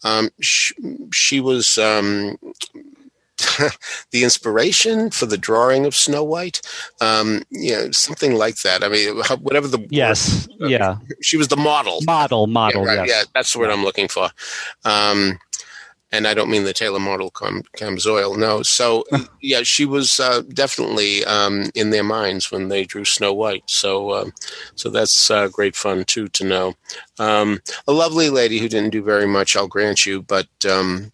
um, 0.04 0.30
she, 0.40 0.74
she 1.12 1.40
was 1.40 1.76
um, 1.78 2.38
the 4.10 4.24
inspiration 4.24 5.10
for 5.10 5.26
the 5.26 5.38
drawing 5.38 5.86
of 5.86 5.94
Snow 5.94 6.24
White, 6.24 6.60
um, 7.00 7.42
you 7.50 7.72
know, 7.72 7.90
something 7.90 8.34
like 8.34 8.56
that. 8.62 8.84
I 8.84 8.88
mean, 8.88 9.16
whatever 9.40 9.68
the 9.68 9.86
yes, 9.90 10.48
word, 10.60 10.66
uh, 10.66 10.68
yeah, 10.68 10.96
she 11.22 11.36
was 11.36 11.48
the 11.48 11.56
model, 11.56 12.00
model, 12.02 12.46
model. 12.46 12.84
Yeah, 12.84 12.88
right, 12.88 13.08
yes. 13.08 13.16
yeah 13.16 13.22
that's 13.34 13.52
the 13.52 13.58
word 13.58 13.70
I'm 13.70 13.84
looking 13.84 14.08
for. 14.08 14.30
Um, 14.84 15.38
and 16.12 16.26
I 16.26 16.34
don't 16.34 16.50
mean 16.50 16.64
the 16.64 16.72
Taylor 16.72 16.98
model 16.98 17.30
com- 17.30 17.62
Camzoil, 17.76 18.36
no. 18.36 18.62
So 18.62 19.04
yeah, 19.40 19.62
she 19.62 19.84
was 19.84 20.18
uh, 20.18 20.42
definitely 20.52 21.24
um, 21.24 21.66
in 21.74 21.90
their 21.90 22.04
minds 22.04 22.50
when 22.50 22.68
they 22.68 22.84
drew 22.84 23.04
Snow 23.04 23.32
White. 23.32 23.64
So 23.66 24.10
uh, 24.10 24.30
so 24.74 24.90
that's 24.90 25.30
uh, 25.30 25.48
great 25.48 25.76
fun 25.76 26.04
too 26.04 26.28
to 26.28 26.44
know. 26.44 26.74
Um, 27.18 27.60
a 27.86 27.92
lovely 27.92 28.30
lady 28.30 28.58
who 28.58 28.68
didn't 28.68 28.90
do 28.90 29.02
very 29.02 29.26
much, 29.26 29.56
I'll 29.56 29.68
grant 29.68 30.04
you, 30.04 30.22
but 30.22 30.48
um, 30.68 31.12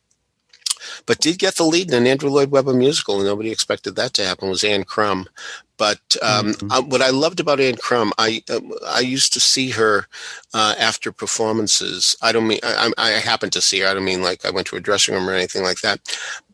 but 1.06 1.18
did 1.18 1.38
get 1.38 1.56
the 1.56 1.64
lead 1.64 1.88
in 1.88 1.94
an 1.94 2.06
Andrew 2.06 2.30
Lloyd 2.30 2.50
Webber 2.50 2.74
musical, 2.74 3.16
and 3.16 3.24
nobody 3.24 3.50
expected 3.50 3.96
that 3.96 4.14
to 4.14 4.24
happen. 4.24 4.48
Was 4.48 4.64
Ann 4.64 4.84
Crumb, 4.84 5.28
but 5.76 6.00
um, 6.22 6.52
mm-hmm. 6.52 6.70
uh, 6.70 6.82
what 6.82 7.02
I 7.02 7.10
loved 7.10 7.40
about 7.40 7.60
Ann 7.60 7.76
Crumb, 7.76 8.12
I 8.18 8.42
uh, 8.50 8.60
I 8.86 9.00
used 9.00 9.32
to 9.34 9.40
see 9.40 9.70
her 9.70 10.06
uh, 10.54 10.74
after 10.78 11.12
performances. 11.12 12.16
I 12.22 12.32
don't 12.32 12.46
mean 12.46 12.60
I, 12.62 12.90
I 12.96 13.10
happened 13.12 13.52
to 13.52 13.62
see 13.62 13.80
her. 13.80 13.88
I 13.88 13.94
don't 13.94 14.04
mean 14.04 14.22
like 14.22 14.44
I 14.44 14.50
went 14.50 14.66
to 14.68 14.76
a 14.76 14.80
dressing 14.80 15.14
room 15.14 15.28
or 15.28 15.34
anything 15.34 15.62
like 15.62 15.80
that, 15.80 16.00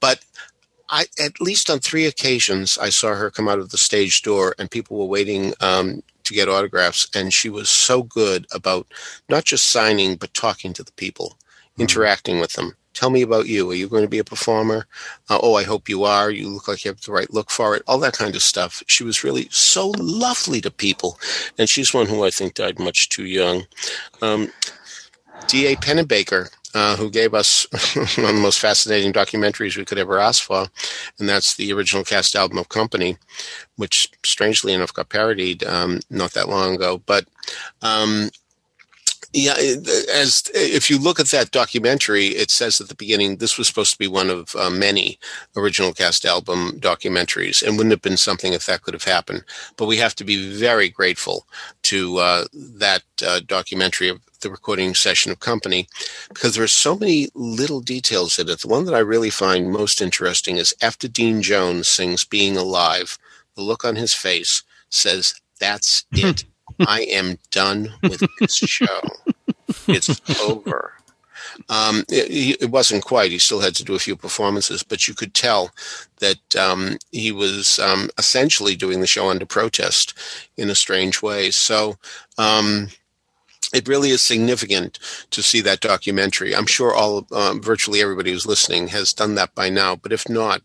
but 0.00 0.24
I, 0.92 1.06
at 1.18 1.40
least 1.40 1.70
on 1.70 1.78
three 1.78 2.04
occasions, 2.04 2.76
I 2.76 2.90
saw 2.90 3.14
her 3.14 3.30
come 3.30 3.48
out 3.48 3.59
of 3.59 3.70
the 3.70 3.78
stage 3.78 4.20
door, 4.20 4.54
and 4.59 4.70
people 4.70 4.98
were 4.98 5.06
waiting 5.06 5.54
um, 5.60 6.02
to 6.24 6.34
get 6.34 6.50
autographs. 6.50 7.09
And 7.14 7.32
she 7.32 7.48
was 7.48 7.70
so 7.70 8.02
good 8.02 8.46
about 8.52 8.86
not 9.28 9.44
just 9.44 9.68
signing, 9.68 10.16
but 10.16 10.34
talking 10.34 10.74
to 10.74 10.84
the 10.84 10.92
people, 10.92 11.38
mm-hmm. 11.38 11.82
interacting 11.82 12.40
with 12.40 12.52
them. 12.52 12.76
Tell 12.94 13.10
me 13.10 13.23
about 13.23 13.47
you. 13.47 13.70
Are 13.70 13.74
you 13.74 13.89
going 13.89 14.05
to 14.05 14.09
be 14.09 14.19
a 14.19 14.24
performer? 14.24 14.86
Uh, 15.28 15.39
oh, 15.43 15.55
I 15.55 15.64
hope 15.64 15.89
you 15.89 16.05
are. 16.05 16.31
You 16.31 16.48
look 16.48 16.69
like 16.69 16.85
you 16.85 16.90
have 16.90 17.01
the 17.01 17.12
right 17.12 17.32
look 17.32 17.51
for 17.51 17.74
it. 17.74 17.82
All 17.86 17.98
that 18.01 18.16
kind 18.16 18.35
of 18.35 18.43
stuff. 18.43 18.82
She 18.86 19.05
was 19.05 19.24
really 19.24 19.48
so 19.51 19.93
lovely 19.98 20.60
to 20.60 20.70
people, 20.70 21.19
and 21.59 21.69
she's 21.69 21.94
one 21.94 22.06
who 22.06 22.24
I 22.24 22.31
think 22.31 22.55
died 22.55 22.78
much 22.78 23.09
too 23.09 23.24
young. 23.24 23.64
Um, 24.20 24.52
D.A. 25.47 25.77
Pennebaker 25.77 26.51
uh, 26.74 26.97
who 26.97 27.10
gave 27.10 27.35
us 27.35 27.66
one 28.16 28.31
of 28.31 28.35
the 28.35 28.40
most 28.40 28.59
fascinating 28.59 29.12
documentaries 29.12 29.77
we 29.77 29.85
could 29.85 29.98
ever 29.98 30.19
ask 30.19 30.43
for, 30.43 30.66
and 31.19 31.28
that's 31.28 31.56
the 31.56 31.73
original 31.73 32.05
cast 32.05 32.35
album 32.35 32.59
of 32.59 32.69
Company, 32.69 33.19
which 33.77 34.10
strangely 34.24 34.73
enough 34.73 34.94
got 34.94 35.09
parodied 35.09 35.64
um, 35.64 36.01
not 36.10 36.32
that 36.32 36.48
long 36.48 36.74
ago. 36.74 37.02
But 37.05 37.27
um, 37.82 38.31
yeah, 39.32 39.54
as 40.12 40.50
if 40.54 40.90
you 40.90 40.98
look 40.98 41.18
at 41.18 41.28
that 41.28 41.52
documentary, 41.52 42.26
it 42.26 42.50
says 42.50 42.80
at 42.80 42.88
the 42.88 42.94
beginning 42.94 43.36
this 43.36 43.56
was 43.56 43.66
supposed 43.66 43.92
to 43.92 43.98
be 43.98 44.06
one 44.06 44.28
of 44.28 44.54
uh, 44.54 44.68
many 44.68 45.18
original 45.56 45.94
cast 45.94 46.26
album 46.26 46.78
documentaries, 46.80 47.62
and 47.62 47.76
wouldn't 47.76 47.92
have 47.92 48.02
been 48.02 48.18
something 48.18 48.52
if 48.52 48.66
that 48.66 48.82
could 48.82 48.92
have 48.94 49.04
happened. 49.04 49.44
But 49.76 49.86
we 49.86 49.96
have 49.96 50.14
to 50.16 50.24
be 50.24 50.52
very 50.54 50.90
grateful 50.90 51.46
to 51.84 52.18
uh, 52.18 52.44
that 52.52 53.02
uh, 53.26 53.40
documentary 53.46 54.09
of 54.09 54.20
the 54.42 54.50
recording 54.50 54.94
session 54.94 55.32
of 55.32 55.40
Company 55.40 55.88
because 56.28 56.54
there 56.54 56.64
are 56.64 56.68
so 56.68 56.96
many 56.96 57.28
little 57.34 57.80
details 57.80 58.38
in 58.38 58.48
it. 58.50 58.60
The 58.60 58.68
one 58.68 58.84
that 58.84 58.94
I 58.94 58.98
really 58.98 59.30
find 59.30 59.70
most 59.70 60.02
interesting 60.02 60.56
is 60.56 60.74
after 60.82 61.09
Dean 61.09 61.40
Jones 61.40 61.88
sings 61.88 62.24
"Being 62.24 62.59
Alive," 62.59 63.18
the 63.56 63.62
look 63.62 63.82
on 63.82 63.96
his 63.96 64.12
face 64.12 64.62
says, 64.90 65.34
"That's 65.59 66.04
it." 66.12 66.44
I 66.81 67.03
am 67.03 67.39
done 67.51 67.93
with 68.03 68.23
this 68.39 68.57
show. 68.57 69.01
It's 69.89 70.20
over. 70.40 70.94
Um, 71.69 72.05
it, 72.09 72.62
it, 72.62 72.70
wasn't 72.70 73.05
quite. 73.05 73.31
He 73.31 73.39
still 73.39 73.61
had 73.61 73.74
to 73.77 73.85
do 73.85 73.94
a 73.94 73.99
few 73.99 74.16
performances, 74.16 74.82
but 74.82 75.07
you 75.07 75.15
could 75.15 75.35
tell 75.35 75.70
that 76.20 76.57
um, 76.57 76.97
he 77.11 77.31
was 77.31 77.78
um, 77.78 78.11
essentially 78.19 78.74
doing 78.74 79.01
the 79.01 79.07
show 79.07 79.28
under 79.28 79.47
protest 79.47 80.15
in 80.57 80.70
a 80.70 80.74
strange 80.74 81.23
way. 81.23 81.51
So 81.51 81.97
um, 82.39 82.89
it 83.73 83.89
really 83.89 84.11
is 84.11 84.23
significant 84.23 84.99
to 85.31 85.43
see 85.43 85.61
that 85.62 85.81
documentary. 85.81 86.55
I'm 86.55 86.66
sure 86.66 86.94
all, 86.94 87.27
um, 87.32 87.62
virtually 87.62 88.01
everybody 88.01 88.31
who's 88.31 88.47
listening 88.47 88.89
has 88.89 89.12
done 89.12 89.35
that 89.36 89.55
by 89.55 89.70
now, 89.70 89.97
but 89.97 90.12
if 90.12 90.28
not, 90.28 90.62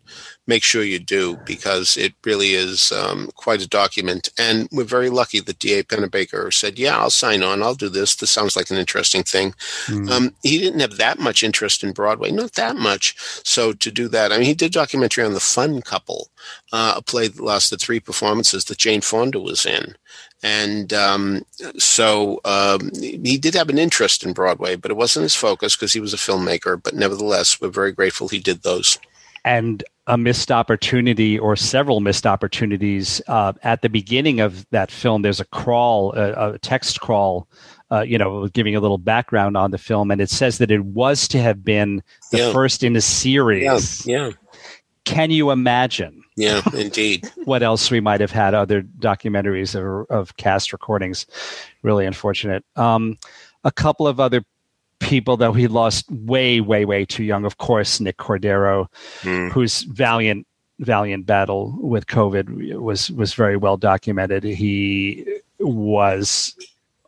make 0.48 0.64
sure 0.64 0.84
you 0.84 0.98
do 1.00 1.38
because 1.46 1.98
it 1.98 2.14
really 2.24 2.54
is 2.54 2.92
um, 2.92 3.30
quite 3.36 3.62
a 3.62 3.68
document. 3.68 4.30
And 4.40 4.68
we're 4.72 4.86
very 4.86 5.10
lucky 5.10 5.40
that 5.42 5.60
D.A. 5.60 5.84
Pennebaker 5.84 6.54
said, 6.54 6.80
Yeah, 6.80 6.98
I'll 6.98 7.10
sign 7.10 7.44
on. 7.44 7.62
I'll 7.62 7.76
do 7.76 7.90
this. 7.90 8.16
This 8.16 8.32
sounds 8.32 8.56
like 8.56 8.72
an 8.72 8.78
interesting 8.78 9.24
thing. 9.24 9.54
Mm. 9.86 10.10
Um, 10.10 10.36
he 10.44 10.58
didn't 10.58 10.80
have 10.80 10.98
that 10.98 11.20
much 11.20 11.44
interest 11.44 11.84
in 11.84 11.92
Broadway, 11.92 12.32
not 12.32 12.54
that 12.54 12.78
much. 12.78 13.16
So 13.46 13.74
to 13.74 13.92
do 13.92 14.08
that, 14.10 14.32
I 14.32 14.38
mean, 14.38 14.48
he 14.48 14.54
did 14.54 14.68
a 14.68 14.80
documentary 14.80 15.24
on 15.24 15.34
the 15.34 15.40
Fun 15.40 15.82
Couple, 15.82 16.30
uh, 16.72 16.96
a 16.98 17.02
play 17.02 17.28
that 17.28 17.44
lasted 17.44 17.82
three 17.82 18.00
performances 18.00 18.66
that 18.66 18.78
Jane 18.78 19.02
Fonda 19.02 19.40
was 19.40 19.66
in. 19.66 19.96
And 20.43 20.93
um, 20.93 21.43
so 21.77 22.39
um, 22.45 22.91
he 22.95 23.38
did 23.38 23.55
have 23.55 23.69
an 23.69 23.80
interest 23.80 24.23
in 24.23 24.34
Broadway, 24.34 24.76
but 24.76 24.91
it 24.91 24.97
wasn't 24.97 25.23
his 25.23 25.35
focus 25.35 25.76
because 25.76 25.93
he 25.93 25.99
was 25.99 26.14
a 26.14 26.18
filmmaker. 26.18 26.81
But 26.81 26.93
nevertheless, 26.93 27.59
we're 27.59 27.69
very 27.69 27.91
grateful 27.91 28.27
he 28.27 28.39
did 28.39 28.61
those. 28.61 28.99
And 29.43 29.84
a 30.07 30.18
missed 30.18 30.51
opportunity 30.51 31.38
or 31.38 31.55
several 31.55 31.99
missed 31.99 32.26
opportunities 32.26 33.22
uh, 33.27 33.53
at 33.64 33.81
the 33.81 33.89
beginning 33.89 34.39
of 34.39 34.65
that 34.72 34.89
film. 34.91 35.22
There's 35.22 35.39
a 35.39 35.45
crawl, 35.45 36.14
a, 36.14 36.53
a 36.53 36.59
text 36.59 37.01
crawl, 37.01 37.47
uh, 37.91 38.01
you 38.01 38.18
know, 38.18 38.47
giving 38.47 38.76
a 38.76 38.80
little 38.80 38.97
background 38.97 39.57
on 39.57 39.72
the 39.72 39.77
film, 39.77 40.11
and 40.11 40.22
it 40.22 40.30
says 40.30 40.59
that 40.59 40.72
it 40.72 40.84
was 40.85 41.27
to 41.30 41.41
have 41.41 41.64
been 41.64 42.03
the 42.31 42.38
yeah. 42.39 42.53
first 42.53 42.84
in 42.84 42.95
a 42.95 43.01
series. 43.01 44.05
Yeah. 44.05 44.27
yeah. 44.27 44.31
Can 45.03 45.31
you 45.31 45.51
imagine? 45.51 46.23
Yeah, 46.38 46.61
indeed. 46.73 47.30
what 47.45 47.64
else 47.64 47.89
we 47.89 47.99
might 47.99 48.22
have 48.22 48.31
had 48.31 48.53
other 48.53 48.84
documentaries 48.84 49.76
of, 49.76 50.09
of 50.09 50.38
cast 50.38 50.72
recordings? 50.72 51.26
Really 51.81 52.05
unfortunate. 52.05 52.64
Um, 52.76 53.18
a 53.64 53.72
couple 53.72 54.07
of 54.07 54.19
other 54.19 54.45
people 54.99 55.35
that 55.38 55.53
we 55.53 55.65
lost 55.68 56.09
way, 56.11 56.61
way, 56.61 56.85
way 56.85 57.05
too 57.05 57.23
young. 57.23 57.43
Of 57.43 57.57
course, 57.57 57.99
Nick 57.99 58.18
Cordero, 58.18 58.88
mm. 59.22 59.51
whose 59.51 59.81
valiant, 59.81 60.45
valiant 60.80 61.26
battle 61.26 61.76
with 61.81 62.05
COVID 62.05 62.80
was 62.80 63.09
was 63.11 63.34
very 63.34 63.57
well 63.57 63.77
documented. 63.77 64.43
He 64.43 65.26
was 65.59 66.55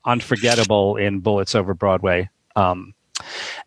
unforgettable 0.06 0.98
in 0.98 1.20
Bullets 1.20 1.54
Over 1.54 1.76
Broadway, 1.76 2.30
um, 2.56 2.96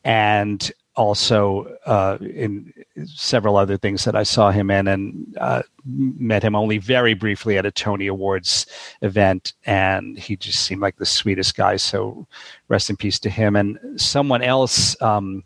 and 0.05 0.72
also 0.94 1.64
uh, 1.86 2.19
in 2.20 2.73
several 3.06 3.56
other 3.56 3.77
things 3.77 4.05
that 4.05 4.14
I 4.14 4.23
saw 4.23 4.51
him 4.51 4.70
in, 4.70 4.89
and 4.89 5.36
uh, 5.40 5.62
met 5.85 6.43
him 6.43 6.55
only 6.55 6.78
very 6.78 7.14
briefly 7.14 7.56
at 7.59 7.66
a 7.66 7.70
Tony 7.70 8.06
Awards 8.06 8.66
event, 9.01 9.55
and 9.64 10.19
he 10.19 10.36
just 10.36 10.60
seemed 10.60 10.82
like 10.82 10.97
the 10.97 11.06
sweetest 11.06 11.56
guy. 11.56 11.77
So, 11.77 12.27
rest 12.69 12.90
in 12.90 12.97
peace 12.97 13.19
to 13.20 13.31
him. 13.31 13.56
And 13.56 13.78
someone 14.01 14.43
else, 14.43 15.01
um, 15.01 15.44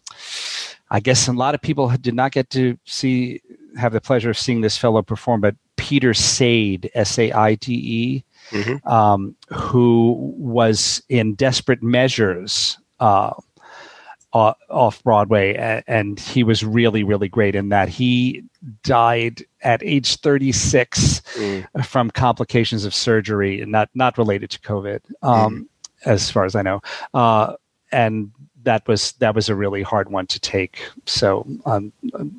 I 0.90 1.00
guess, 1.00 1.28
a 1.28 1.32
lot 1.32 1.54
of 1.54 1.62
people 1.62 1.88
did 2.00 2.14
not 2.14 2.32
get 2.32 2.50
to 2.50 2.78
see 2.84 3.40
have 3.76 3.92
the 3.92 4.00
pleasure 4.00 4.30
of 4.30 4.38
seeing 4.38 4.62
this 4.62 4.78
fellow 4.78 5.02
perform, 5.02 5.40
but 5.40 5.54
Peter 5.76 6.14
Saide, 6.14 6.90
S 6.94 7.18
A 7.18 7.30
I 7.32 7.54
D 7.54 7.72
E. 7.74 8.24
Mm-hmm. 8.50 8.88
Um, 8.88 9.34
who 9.48 10.12
was 10.38 11.02
in 11.08 11.34
Desperate 11.34 11.82
Measures, 11.82 12.78
uh, 13.00 13.32
off 14.36 15.02
Broadway, 15.02 15.82
and 15.86 16.18
he 16.18 16.42
was 16.42 16.64
really, 16.64 17.04
really 17.04 17.28
great 17.28 17.54
in 17.54 17.68
that. 17.70 17.88
He 17.88 18.44
died 18.82 19.44
at 19.62 19.82
age 19.82 20.16
36 20.16 21.20
mm. 21.20 21.86
from 21.86 22.10
complications 22.10 22.84
of 22.84 22.94
surgery, 22.94 23.64
not 23.66 23.88
not 23.94 24.18
related 24.18 24.50
to 24.50 24.58
COVID, 24.60 25.00
um, 25.22 25.54
mm. 25.54 25.66
as 26.04 26.30
far 26.30 26.44
as 26.44 26.54
I 26.54 26.62
know. 26.62 26.80
Uh, 27.14 27.54
and 27.92 28.30
that 28.64 28.86
was 28.86 29.12
that 29.12 29.34
was 29.34 29.48
a 29.48 29.54
really 29.54 29.82
hard 29.82 30.10
one 30.10 30.26
to 30.26 30.40
take. 30.40 30.80
So 31.06 31.46
um, 31.64 31.92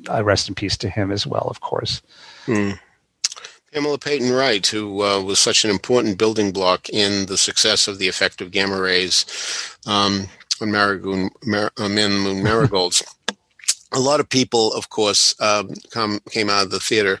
I 0.08 0.20
rest 0.20 0.48
in 0.48 0.54
peace 0.54 0.76
to 0.78 0.88
him 0.88 1.10
as 1.10 1.26
well, 1.26 1.46
of 1.50 1.60
course. 1.60 2.02
Mm. 2.46 2.78
Pamela 3.72 3.98
Payton-Wright, 3.98 4.66
who 4.66 5.02
uh, 5.02 5.20
was 5.20 5.38
such 5.38 5.62
an 5.64 5.70
important 5.70 6.16
building 6.16 6.52
block 6.52 6.88
in 6.88 7.26
the 7.26 7.36
success 7.36 7.86
of 7.86 7.98
the 7.98 8.08
effect 8.08 8.40
of 8.40 8.50
gamma 8.50 8.80
rays. 8.80 9.26
Um, 9.86 10.28
on 10.60 10.70
Marigold, 10.70 11.30
Mar- 11.44 11.72
uh, 11.78 11.88
Moon 11.88 12.42
Marigolds. 12.42 13.02
a 13.92 14.00
lot 14.00 14.20
of 14.20 14.28
people, 14.28 14.72
of 14.74 14.90
course, 14.90 15.34
um, 15.40 15.70
come, 15.90 16.20
came 16.30 16.50
out 16.50 16.64
of 16.64 16.70
the 16.70 16.80
theater 16.80 17.20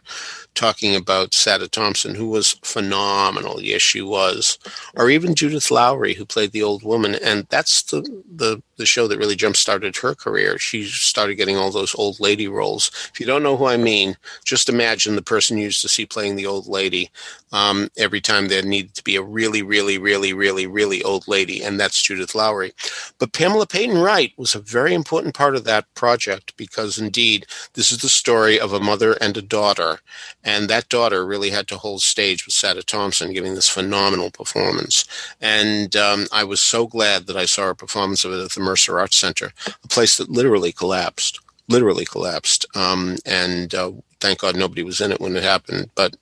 talking 0.54 0.94
about 0.94 1.32
Sada 1.32 1.68
Thompson, 1.68 2.14
who 2.14 2.28
was 2.28 2.52
phenomenal. 2.62 3.60
Yes, 3.62 3.80
she 3.82 4.02
was. 4.02 4.58
Or 4.96 5.08
even 5.08 5.34
Judith 5.34 5.70
Lowry, 5.70 6.14
who 6.14 6.26
played 6.26 6.52
the 6.52 6.62
old 6.62 6.82
woman. 6.82 7.14
And 7.14 7.46
that's 7.48 7.82
the, 7.84 8.02
the, 8.30 8.62
the 8.78 8.86
show 8.86 9.06
that 9.06 9.18
really 9.18 9.36
jump 9.36 9.56
started 9.56 9.96
her 9.96 10.14
career. 10.14 10.58
She 10.58 10.84
started 10.84 11.34
getting 11.34 11.56
all 11.56 11.70
those 11.70 11.94
old 11.94 12.18
lady 12.20 12.48
roles. 12.48 12.90
If 13.12 13.20
you 13.20 13.26
don't 13.26 13.42
know 13.42 13.56
who 13.56 13.66
I 13.66 13.76
mean, 13.76 14.16
just 14.44 14.68
imagine 14.68 15.16
the 15.16 15.22
person 15.22 15.58
you 15.58 15.64
used 15.64 15.82
to 15.82 15.88
see 15.88 16.06
playing 16.06 16.36
the 16.36 16.46
old 16.46 16.66
lady 16.66 17.10
um, 17.52 17.88
every 17.96 18.20
time 18.20 18.48
there 18.48 18.62
needed 18.62 18.94
to 18.94 19.04
be 19.04 19.16
a 19.16 19.22
really, 19.22 19.62
really, 19.62 19.98
really, 19.98 20.32
really, 20.32 20.66
really 20.66 21.02
old 21.02 21.28
lady. 21.28 21.62
And 21.62 21.78
that's 21.78 22.02
Judith 22.02 22.34
Lowry. 22.34 22.72
But 23.18 23.32
Pamela 23.32 23.66
Payton-Wright 23.66 24.32
was 24.36 24.54
a 24.54 24.60
very 24.60 24.94
important 24.94 25.34
part 25.34 25.56
of 25.56 25.64
that 25.64 25.92
project 25.94 26.56
because 26.56 26.98
indeed, 26.98 27.46
this 27.74 27.92
is 27.92 27.98
the 27.98 28.08
story 28.08 28.58
of 28.58 28.72
a 28.72 28.80
mother 28.80 29.12
and 29.20 29.36
a 29.36 29.42
daughter 29.42 30.00
and 30.44 30.70
that 30.70 30.88
daughter 30.88 31.26
really 31.26 31.50
had 31.50 31.68
to 31.68 31.76
hold 31.76 32.02
stage 32.02 32.46
with 32.46 32.54
Sada 32.54 32.82
Thompson, 32.82 33.32
giving 33.32 33.54
this 33.54 33.68
phenomenal 33.68 34.30
performance. 34.30 35.04
And 35.40 35.94
um, 35.96 36.26
I 36.32 36.44
was 36.44 36.60
so 36.60 36.86
glad 36.86 37.26
that 37.26 37.36
I 37.36 37.44
saw 37.44 37.70
a 37.70 37.74
performance 37.74 38.24
of 38.24 38.32
it 38.32 38.42
at 38.42 38.52
the 38.52 38.60
Mercer 38.68 39.00
Arts 39.00 39.16
Center, 39.16 39.52
a 39.82 39.88
place 39.88 40.18
that 40.18 40.30
literally 40.30 40.72
collapsed, 40.72 41.40
literally 41.68 42.04
collapsed. 42.04 42.66
Um, 42.76 43.16
and 43.24 43.74
uh, 43.74 43.92
thank 44.20 44.40
God 44.40 44.56
nobody 44.56 44.82
was 44.82 45.00
in 45.00 45.12
it 45.12 45.20
when 45.20 45.36
it 45.36 45.42
happened. 45.42 45.90
But 45.94 46.12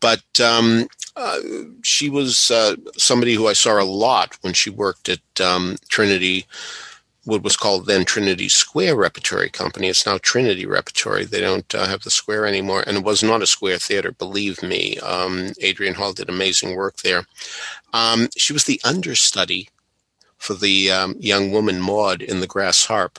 but 0.00 0.40
um, 0.40 0.86
uh, 1.16 1.40
she 1.82 2.08
was 2.10 2.50
uh, 2.50 2.76
somebody 2.96 3.34
who 3.34 3.46
I 3.46 3.52
saw 3.54 3.80
a 3.80 3.84
lot 3.84 4.36
when 4.40 4.54
she 4.54 4.70
worked 4.70 5.08
at 5.08 5.40
um, 5.40 5.76
Trinity 5.88 6.46
what 7.24 7.42
was 7.42 7.56
called 7.56 7.86
then 7.86 8.04
Trinity 8.04 8.48
Square 8.48 8.96
Repertory 8.96 9.50
Company. 9.50 9.88
It's 9.88 10.06
now 10.06 10.18
Trinity 10.18 10.66
Repertory. 10.66 11.24
They 11.24 11.40
don't 11.40 11.74
uh, 11.74 11.86
have 11.86 12.02
the 12.02 12.10
square 12.10 12.46
anymore, 12.46 12.84
and 12.86 12.98
it 12.98 13.04
was 13.04 13.22
not 13.22 13.42
a 13.42 13.46
square 13.46 13.78
theater. 13.78 14.12
Believe 14.12 14.62
me, 14.62 14.98
um, 14.98 15.52
Adrian 15.60 15.94
Hall 15.94 16.12
did 16.12 16.28
amazing 16.28 16.76
work 16.76 16.98
there. 16.98 17.24
Um, 17.92 18.28
she 18.36 18.52
was 18.52 18.64
the 18.64 18.80
understudy 18.84 19.68
for 20.44 20.54
the 20.54 20.90
um, 20.90 21.16
young 21.18 21.50
woman 21.50 21.80
Maud 21.80 22.20
in 22.22 22.40
The 22.40 22.46
Grass 22.46 22.84
Harp. 22.84 23.18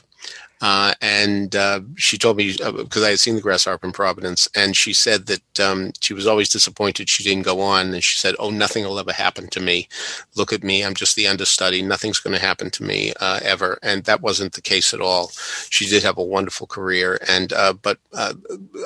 Uh, 0.62 0.94
and 1.02 1.54
uh, 1.54 1.80
she 1.96 2.16
told 2.16 2.38
me 2.38 2.52
because 2.52 3.02
uh, 3.02 3.06
I 3.06 3.10
had 3.10 3.20
seen 3.20 3.34
the 3.34 3.42
Grass 3.42 3.66
Harp 3.66 3.84
in 3.84 3.92
Providence, 3.92 4.48
and 4.54 4.74
she 4.74 4.94
said 4.94 5.26
that 5.26 5.60
um, 5.60 5.92
she 6.00 6.14
was 6.14 6.26
always 6.26 6.48
disappointed 6.48 7.10
she 7.10 7.22
didn't 7.22 7.44
go 7.44 7.60
on. 7.60 7.92
And 7.92 8.02
she 8.02 8.18
said, 8.18 8.34
"Oh, 8.38 8.48
nothing 8.48 8.84
will 8.84 8.98
ever 8.98 9.12
happen 9.12 9.48
to 9.48 9.60
me. 9.60 9.86
Look 10.34 10.54
at 10.54 10.64
me, 10.64 10.82
I'm 10.82 10.94
just 10.94 11.14
the 11.14 11.28
understudy. 11.28 11.82
Nothing's 11.82 12.20
going 12.20 12.32
to 12.32 12.40
happen 12.40 12.70
to 12.70 12.82
me 12.82 13.12
uh, 13.20 13.40
ever." 13.42 13.78
And 13.82 14.04
that 14.04 14.22
wasn't 14.22 14.54
the 14.54 14.62
case 14.62 14.94
at 14.94 15.02
all. 15.02 15.30
She 15.68 15.86
did 15.86 16.02
have 16.04 16.16
a 16.16 16.24
wonderful 16.24 16.66
career, 16.66 17.18
and 17.28 17.52
uh, 17.52 17.74
but 17.74 17.98
uh, 18.14 18.32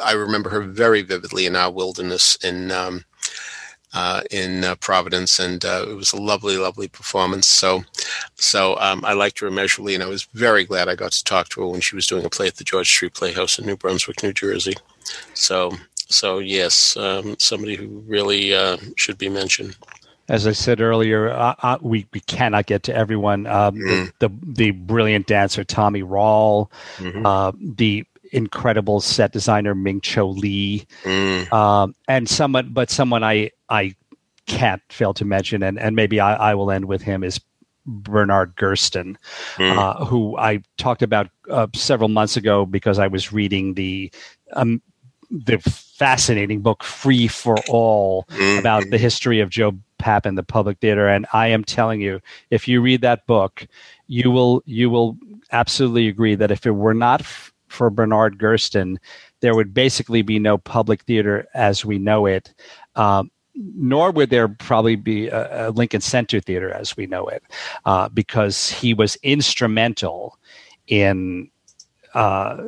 I 0.04 0.12
remember 0.12 0.50
her 0.50 0.62
very 0.62 1.02
vividly 1.02 1.46
in 1.46 1.54
our 1.54 1.70
wilderness 1.70 2.36
in. 2.42 2.72
Um, 2.72 3.04
uh, 3.92 4.22
in 4.30 4.64
uh, 4.64 4.74
Providence, 4.76 5.38
and 5.38 5.64
uh, 5.64 5.84
it 5.88 5.94
was 5.94 6.12
a 6.12 6.20
lovely, 6.20 6.56
lovely 6.56 6.88
performance. 6.88 7.46
So, 7.46 7.84
so 8.36 8.76
um, 8.78 9.04
I 9.04 9.14
liked 9.14 9.40
her 9.40 9.48
immeasurably, 9.48 9.94
and 9.94 10.02
I 10.02 10.06
was 10.06 10.24
very 10.34 10.64
glad 10.64 10.88
I 10.88 10.94
got 10.94 11.12
to 11.12 11.24
talk 11.24 11.48
to 11.50 11.60
her 11.60 11.66
when 11.66 11.80
she 11.80 11.96
was 11.96 12.06
doing 12.06 12.24
a 12.24 12.30
play 12.30 12.46
at 12.46 12.56
the 12.56 12.64
George 12.64 12.88
Street 12.88 13.14
Playhouse 13.14 13.58
in 13.58 13.66
New 13.66 13.76
Brunswick, 13.76 14.22
New 14.22 14.32
Jersey. 14.32 14.74
So, 15.34 15.72
so 15.94 16.38
yes, 16.38 16.96
um, 16.96 17.36
somebody 17.38 17.76
who 17.76 18.02
really 18.06 18.54
uh, 18.54 18.76
should 18.96 19.18
be 19.18 19.28
mentioned. 19.28 19.76
As 20.28 20.46
I 20.46 20.52
said 20.52 20.80
earlier, 20.80 21.30
uh, 21.30 21.56
uh, 21.60 21.78
we, 21.80 22.06
we 22.12 22.20
cannot 22.20 22.66
get 22.66 22.84
to 22.84 22.94
everyone. 22.94 23.48
Um, 23.48 23.74
mm. 23.74 24.12
the, 24.20 24.28
the, 24.28 24.38
the 24.44 24.70
brilliant 24.70 25.26
dancer 25.26 25.64
Tommy 25.64 26.04
Rall, 26.04 26.70
mm-hmm. 26.98 27.74
the 27.74 28.06
incredible 28.32 29.00
set 29.00 29.32
designer 29.32 29.74
Ming 29.74 30.00
Cho 30.00 30.28
Lee, 30.28 30.86
mm. 31.02 31.52
um, 31.52 31.96
and 32.06 32.28
someone, 32.28 32.72
but 32.72 32.90
someone 32.90 33.24
I 33.24 33.50
I 33.70 33.94
can't 34.46 34.82
fail 34.90 35.14
to 35.14 35.24
mention, 35.24 35.62
and 35.62 35.78
and 35.78 35.96
maybe 35.96 36.20
I, 36.20 36.50
I 36.50 36.54
will 36.54 36.70
end 36.70 36.86
with 36.86 37.02
him 37.02 37.22
is 37.24 37.40
Bernard 37.86 38.56
Gersten, 38.58 39.18
mm. 39.56 39.76
uh, 39.76 40.04
who 40.04 40.36
I 40.36 40.62
talked 40.76 41.02
about 41.02 41.28
uh, 41.48 41.68
several 41.74 42.08
months 42.08 42.36
ago 42.36 42.66
because 42.66 42.98
I 42.98 43.06
was 43.06 43.32
reading 43.32 43.74
the 43.74 44.10
um, 44.52 44.82
the 45.30 45.58
fascinating 45.58 46.60
book 46.60 46.82
Free 46.82 47.28
for 47.28 47.56
All 47.68 48.24
mm. 48.30 48.58
about 48.58 48.90
the 48.90 48.98
history 48.98 49.40
of 49.40 49.48
Joe 49.48 49.72
Papp 50.00 50.26
and 50.26 50.36
the 50.36 50.42
public 50.42 50.78
theater, 50.78 51.06
and 51.08 51.26
I 51.32 51.48
am 51.48 51.64
telling 51.64 52.00
you, 52.00 52.20
if 52.50 52.66
you 52.66 52.80
read 52.80 53.02
that 53.02 53.26
book, 53.26 53.66
you 54.08 54.30
will 54.30 54.62
you 54.66 54.90
will 54.90 55.16
absolutely 55.52 56.08
agree 56.08 56.34
that 56.34 56.50
if 56.50 56.66
it 56.66 56.72
were 56.72 56.94
not 56.94 57.20
f- 57.20 57.52
for 57.68 57.90
Bernard 57.90 58.40
Gersten, 58.40 58.98
there 59.40 59.54
would 59.54 59.72
basically 59.72 60.22
be 60.22 60.38
no 60.38 60.58
public 60.58 61.02
theater 61.02 61.46
as 61.54 61.84
we 61.84 61.98
know 61.98 62.26
it. 62.26 62.52
Um, 62.96 63.30
nor 63.54 64.10
would 64.10 64.30
there 64.30 64.48
probably 64.48 64.96
be 64.96 65.28
a, 65.28 65.68
a, 65.68 65.70
Lincoln 65.70 66.00
Center 66.00 66.40
Theater 66.40 66.70
as 66.70 66.96
we 66.96 67.06
know 67.06 67.26
it, 67.26 67.42
uh, 67.84 68.08
because 68.08 68.70
he 68.70 68.94
was 68.94 69.16
instrumental 69.22 70.38
in 70.86 71.50
uh, 72.14 72.62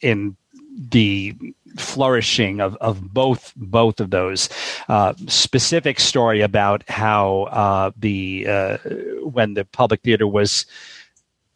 in 0.00 0.36
the 0.78 1.34
flourishing 1.78 2.60
of, 2.60 2.76
of 2.76 3.12
both 3.12 3.52
both 3.56 4.00
of 4.00 4.10
those. 4.10 4.48
Uh, 4.88 5.14
specific 5.26 6.00
story 6.00 6.40
about 6.40 6.88
how 6.88 7.42
uh, 7.44 7.90
the 7.96 8.46
uh, 8.48 8.78
when 9.22 9.54
the 9.54 9.64
public 9.64 10.02
theater 10.02 10.26
was 10.26 10.66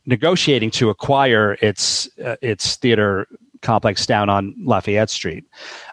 negotiating 0.06 0.70
to 0.70 0.90
acquire 0.90 1.56
its 1.60 2.08
uh, 2.24 2.36
its 2.40 2.76
theater 2.76 3.26
complex 3.62 4.06
down 4.06 4.28
on 4.28 4.54
Lafayette 4.62 5.10
Street, 5.10 5.44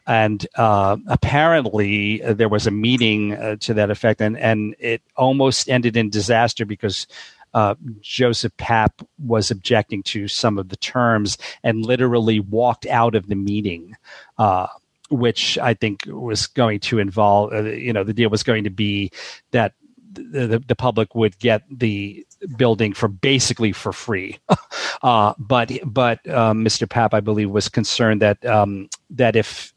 and 0.06 0.48
uh, 0.56 0.98
apparently 1.08 2.24
uh, 2.24 2.34
there 2.34 2.50
was 2.50 2.68
a 2.68 2.72
meeting 2.72 3.34
uh, 3.34 3.56
to 3.58 3.74
that 3.74 3.90
effect, 3.90 4.22
and 4.22 4.38
and 4.38 4.76
it 4.80 5.02
almost 5.16 5.70
ended 5.70 5.98
in 5.98 6.10
disaster 6.10 6.66
because. 6.66 7.08
Uh, 7.54 7.74
Joseph 8.02 8.56
Papp 8.58 9.04
was 9.26 9.50
objecting 9.50 10.04
to 10.04 10.28
some 10.28 10.60
of 10.60 10.68
the 10.70 10.76
terms 10.76 11.38
and 11.64 11.86
literally 11.86 12.40
walked 12.40 12.86
out 12.86 13.16
of 13.16 13.28
the 13.28 13.36
meeting, 13.36 13.96
uh, 14.38 14.68
which 15.10 15.58
I 15.58 15.74
think 15.74 16.04
was 16.08 16.46
going 16.46 16.82
to 16.82 17.00
involve, 17.00 17.54
you 17.66 17.94
know, 17.94 18.04
the 18.04 18.14
deal 18.14 18.30
was 18.30 18.44
going 18.44 18.66
to 18.66 18.70
be 18.70 19.12
that 19.52 19.74
the, 20.18 20.64
the 20.66 20.76
public 20.76 21.16
would 21.16 21.38
get 21.40 21.64
the 21.72 22.26
building 22.56 22.94
for 22.94 23.08
basically 23.08 23.72
for 23.72 23.94
free. 23.94 24.38
uh, 25.02 25.34
but 25.38 25.72
but 25.86 26.28
um, 26.30 26.64
Mr. 26.64 26.88
Papp, 26.88 27.14
I 27.14 27.20
believe, 27.20 27.50
was 27.50 27.70
concerned 27.70 28.22
that 28.22 28.44
um, 28.46 28.90
that 29.10 29.36
if 29.36 29.74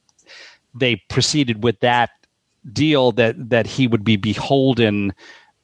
they 0.74 0.96
proceeded 1.08 1.62
with 1.62 1.80
that 1.80 2.10
deal, 2.72 3.12
that 3.12 3.50
that 3.50 3.66
he 3.66 3.86
would 3.86 4.04
be 4.04 4.16
beholden. 4.16 5.12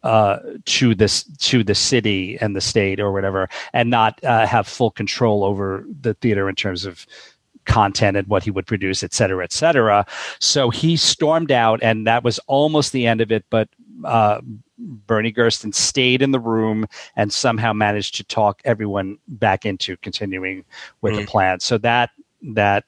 Uh, 0.02 0.38
to 0.66 0.94
this 0.94 1.24
to 1.38 1.64
the 1.64 1.74
city 1.74 2.38
and 2.40 2.54
the 2.54 2.60
state 2.60 3.00
or 3.00 3.10
whatever, 3.10 3.48
and 3.72 3.90
not 3.90 4.22
uh, 4.22 4.46
have 4.46 4.68
full 4.68 4.92
control 4.92 5.42
over 5.42 5.84
the 6.00 6.14
theater 6.14 6.48
in 6.48 6.54
terms 6.54 6.84
of 6.84 7.04
content 7.66 8.16
and 8.16 8.26
what 8.28 8.44
he 8.44 8.50
would 8.50 8.66
produce, 8.66 9.02
et 9.02 9.12
cetera, 9.12 9.44
et 9.44 9.52
cetera. 9.52 10.06
So 10.38 10.70
he 10.70 10.96
stormed 10.96 11.52
out, 11.52 11.80
and 11.82 12.06
that 12.06 12.24
was 12.24 12.38
almost 12.46 12.92
the 12.92 13.06
end 13.06 13.20
of 13.20 13.30
it. 13.30 13.44
But 13.50 13.68
uh, 14.04 14.40
Bernie 14.78 15.32
Gersten 15.32 15.72
stayed 15.72 16.22
in 16.22 16.32
the 16.32 16.40
room 16.40 16.86
and 17.16 17.32
somehow 17.32 17.72
managed 17.72 18.14
to 18.16 18.24
talk 18.24 18.60
everyone 18.64 19.18
back 19.28 19.64
into 19.64 19.96
continuing 19.98 20.64
with 21.00 21.14
mm. 21.14 21.20
the 21.20 21.26
plan. 21.26 21.60
So 21.60 21.78
that 21.78 22.10
that 22.42 22.84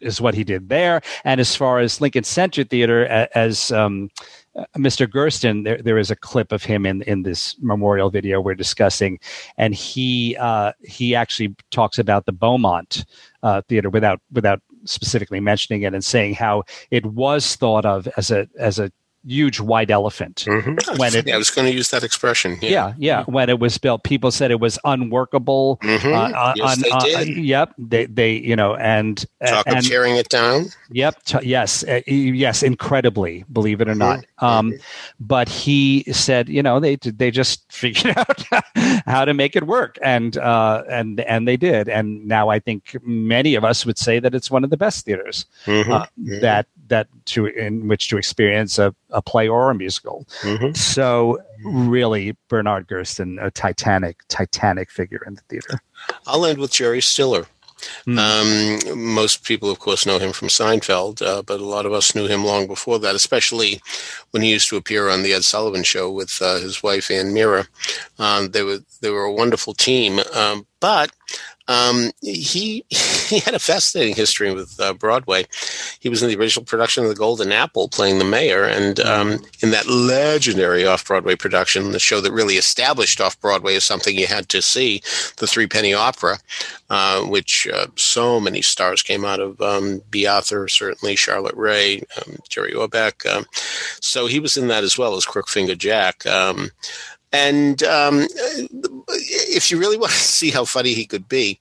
is 0.00 0.20
what 0.20 0.34
he 0.34 0.44
did 0.44 0.68
there. 0.68 1.02
And 1.24 1.40
as 1.40 1.54
far 1.54 1.78
as 1.78 2.00
Lincoln 2.00 2.24
Center 2.24 2.64
Theater, 2.64 3.04
as 3.34 3.70
um, 3.70 4.10
uh, 4.56 4.64
Mr. 4.76 5.10
Gersten, 5.10 5.62
there, 5.62 5.80
there 5.80 5.98
is 5.98 6.10
a 6.10 6.16
clip 6.16 6.52
of 6.52 6.64
him 6.64 6.86
in, 6.86 7.02
in 7.02 7.22
this 7.22 7.56
memorial 7.60 8.10
video 8.10 8.40
we're 8.40 8.54
discussing, 8.54 9.20
and 9.56 9.74
he 9.74 10.36
uh, 10.38 10.72
he 10.82 11.14
actually 11.14 11.54
talks 11.70 11.98
about 11.98 12.26
the 12.26 12.32
Beaumont 12.32 13.04
uh, 13.42 13.62
Theater 13.68 13.90
without 13.90 14.20
without 14.32 14.60
specifically 14.84 15.40
mentioning 15.40 15.82
it 15.82 15.94
and 15.94 16.04
saying 16.04 16.34
how 16.34 16.64
it 16.90 17.04
was 17.06 17.56
thought 17.56 17.84
of 17.84 18.08
as 18.16 18.30
a 18.30 18.48
as 18.58 18.78
a 18.78 18.90
huge 19.26 19.60
white 19.60 19.90
elephant 19.90 20.44
mm-hmm. 20.46 20.96
when 20.96 21.14
it, 21.14 21.26
yeah, 21.26 21.34
I 21.34 21.38
was 21.38 21.50
going 21.50 21.66
to 21.66 21.74
use 21.74 21.90
that 21.90 22.02
expression. 22.02 22.58
Yeah. 22.60 22.70
yeah, 22.70 22.94
yeah. 22.98 23.24
When 23.24 23.48
it 23.48 23.58
was 23.58 23.76
built, 23.78 24.02
people 24.02 24.30
said 24.30 24.50
it 24.50 24.60
was 24.60 24.78
unworkable. 24.84 25.78
Mm-hmm. 25.82 26.34
Uh, 26.34 26.52
yes, 26.56 26.76
on, 26.76 26.80
they 26.82 26.90
uh, 26.90 27.24
did. 27.24 27.36
yep, 27.36 27.74
they 27.78 28.06
they 28.06 28.32
you 28.32 28.56
know 28.56 28.76
and 28.76 29.24
talk 29.46 29.66
and, 29.66 29.78
of 29.78 29.84
tearing 29.84 30.16
it 30.16 30.28
down. 30.28 30.66
Yep. 30.90 31.24
T- 31.24 31.38
yes. 31.42 31.84
Uh, 31.84 32.00
yes. 32.06 32.62
Incredibly, 32.62 33.44
believe 33.52 33.80
it 33.80 33.88
or 33.88 33.94
not. 33.94 34.20
Mm-hmm. 34.20 34.44
Um, 34.44 34.74
but 35.18 35.48
he 35.48 36.04
said, 36.12 36.48
you 36.48 36.62
know, 36.62 36.80
they 36.80 36.96
they 36.96 37.30
just 37.30 37.70
figured 37.72 38.16
out 38.16 38.44
how 39.06 39.24
to 39.24 39.34
make 39.34 39.56
it 39.56 39.66
work, 39.66 39.98
and 40.02 40.36
uh, 40.38 40.84
and 40.88 41.20
and 41.20 41.46
they 41.46 41.56
did. 41.56 41.88
And 41.88 42.26
now 42.26 42.48
I 42.48 42.58
think 42.58 42.96
many 43.02 43.54
of 43.54 43.64
us 43.64 43.84
would 43.84 43.98
say 43.98 44.18
that 44.18 44.34
it's 44.34 44.50
one 44.50 44.64
of 44.64 44.70
the 44.70 44.76
best 44.76 45.04
theaters 45.04 45.46
mm-hmm. 45.64 45.92
uh, 45.92 46.06
mm-hmm. 46.18 46.40
that 46.40 46.66
that 46.90 47.08
to 47.26 47.46
in 47.46 47.88
which 47.88 48.08
to 48.08 48.18
experience 48.18 48.78
a, 48.78 48.94
a 49.10 49.22
play 49.22 49.48
or 49.48 49.70
a 49.70 49.74
musical. 49.74 50.26
Mm-hmm. 50.42 50.74
So 50.74 51.38
really, 51.64 52.36
Bernard 52.48 52.88
Gersten, 52.88 53.38
a 53.40 53.50
titanic, 53.50 54.18
titanic 54.28 54.90
figure 54.90 55.22
in 55.26 55.34
the 55.34 55.42
theater. 55.48 55.80
I'll 56.26 56.44
end 56.44 56.58
with 56.58 56.72
Jerry 56.72 57.00
Stiller. 57.00 57.46
Mm. 58.06 58.90
Um, 58.92 58.98
most 59.14 59.44
people, 59.44 59.70
of 59.70 59.78
course, 59.78 60.06
know 60.06 60.18
him 60.18 60.32
from 60.32 60.48
Seinfeld, 60.48 61.22
uh, 61.22 61.42
but 61.42 61.60
a 61.60 61.64
lot 61.64 61.86
of 61.86 61.92
us 61.92 62.14
knew 62.14 62.26
him 62.26 62.44
long 62.44 62.66
before 62.66 62.98
that, 62.98 63.14
especially 63.14 63.80
when 64.30 64.42
he 64.42 64.50
used 64.50 64.68
to 64.68 64.76
appear 64.76 65.08
on 65.08 65.22
the 65.22 65.32
Ed 65.32 65.44
Sullivan 65.44 65.82
Show 65.82 66.10
with 66.10 66.38
uh, 66.40 66.58
his 66.58 66.82
wife 66.82 67.10
Anne 67.10 67.32
Meara. 67.32 67.66
Um, 68.18 68.50
they 68.50 68.62
were 68.62 68.80
they 69.00 69.10
were 69.10 69.24
a 69.24 69.32
wonderful 69.32 69.74
team, 69.74 70.20
um, 70.34 70.66
but 70.78 71.10
um, 71.70 72.10
he 72.20 72.84
he 72.90 73.38
had 73.38 73.54
a 73.54 73.60
fascinating 73.60 74.16
history 74.16 74.52
with 74.52 74.78
uh, 74.80 74.92
Broadway. 74.92 75.46
He 76.00 76.08
was 76.08 76.22
in 76.22 76.28
the 76.28 76.36
original 76.36 76.64
production 76.64 77.04
of 77.04 77.10
The 77.10 77.14
Golden 77.14 77.52
Apple, 77.52 77.88
playing 77.88 78.18
the 78.18 78.24
mayor, 78.24 78.64
and 78.64 78.98
um, 78.98 79.38
in 79.62 79.70
that 79.70 79.86
legendary 79.86 80.84
off 80.84 81.06
Broadway 81.06 81.36
production, 81.36 81.92
the 81.92 82.00
show 82.00 82.20
that 82.20 82.32
really 82.32 82.56
established 82.56 83.20
off 83.20 83.40
Broadway 83.40 83.76
as 83.76 83.84
something 83.84 84.18
you 84.18 84.26
had 84.26 84.48
to 84.48 84.60
see, 84.60 85.00
the 85.36 85.46
Three 85.46 85.68
Penny 85.68 85.94
Opera, 85.94 86.38
uh, 86.90 87.22
which 87.22 87.68
uh, 87.72 87.86
so 87.94 88.40
many 88.40 88.62
stars 88.62 89.02
came 89.02 89.24
out 89.24 89.38
of. 89.38 89.60
Um, 89.60 90.02
Bea 90.10 90.26
Arthur, 90.26 90.66
certainly 90.66 91.14
Charlotte 91.14 91.54
Rae, 91.54 92.02
um, 92.16 92.38
Jerry 92.48 92.72
Orbach. 92.72 93.24
Um, 93.32 93.46
so 94.00 94.26
he 94.26 94.40
was 94.40 94.56
in 94.56 94.66
that 94.68 94.82
as 94.82 94.98
well 94.98 95.14
as 95.14 95.24
Crookfinger 95.24 95.78
Jack. 95.78 96.26
And 97.32 97.82
um, 97.84 98.26
if 99.08 99.70
you 99.70 99.78
really 99.78 99.96
want 99.98 100.12
to 100.12 100.18
see 100.18 100.50
how 100.50 100.64
funny 100.64 100.94
he 100.94 101.06
could 101.06 101.28
be, 101.28 101.58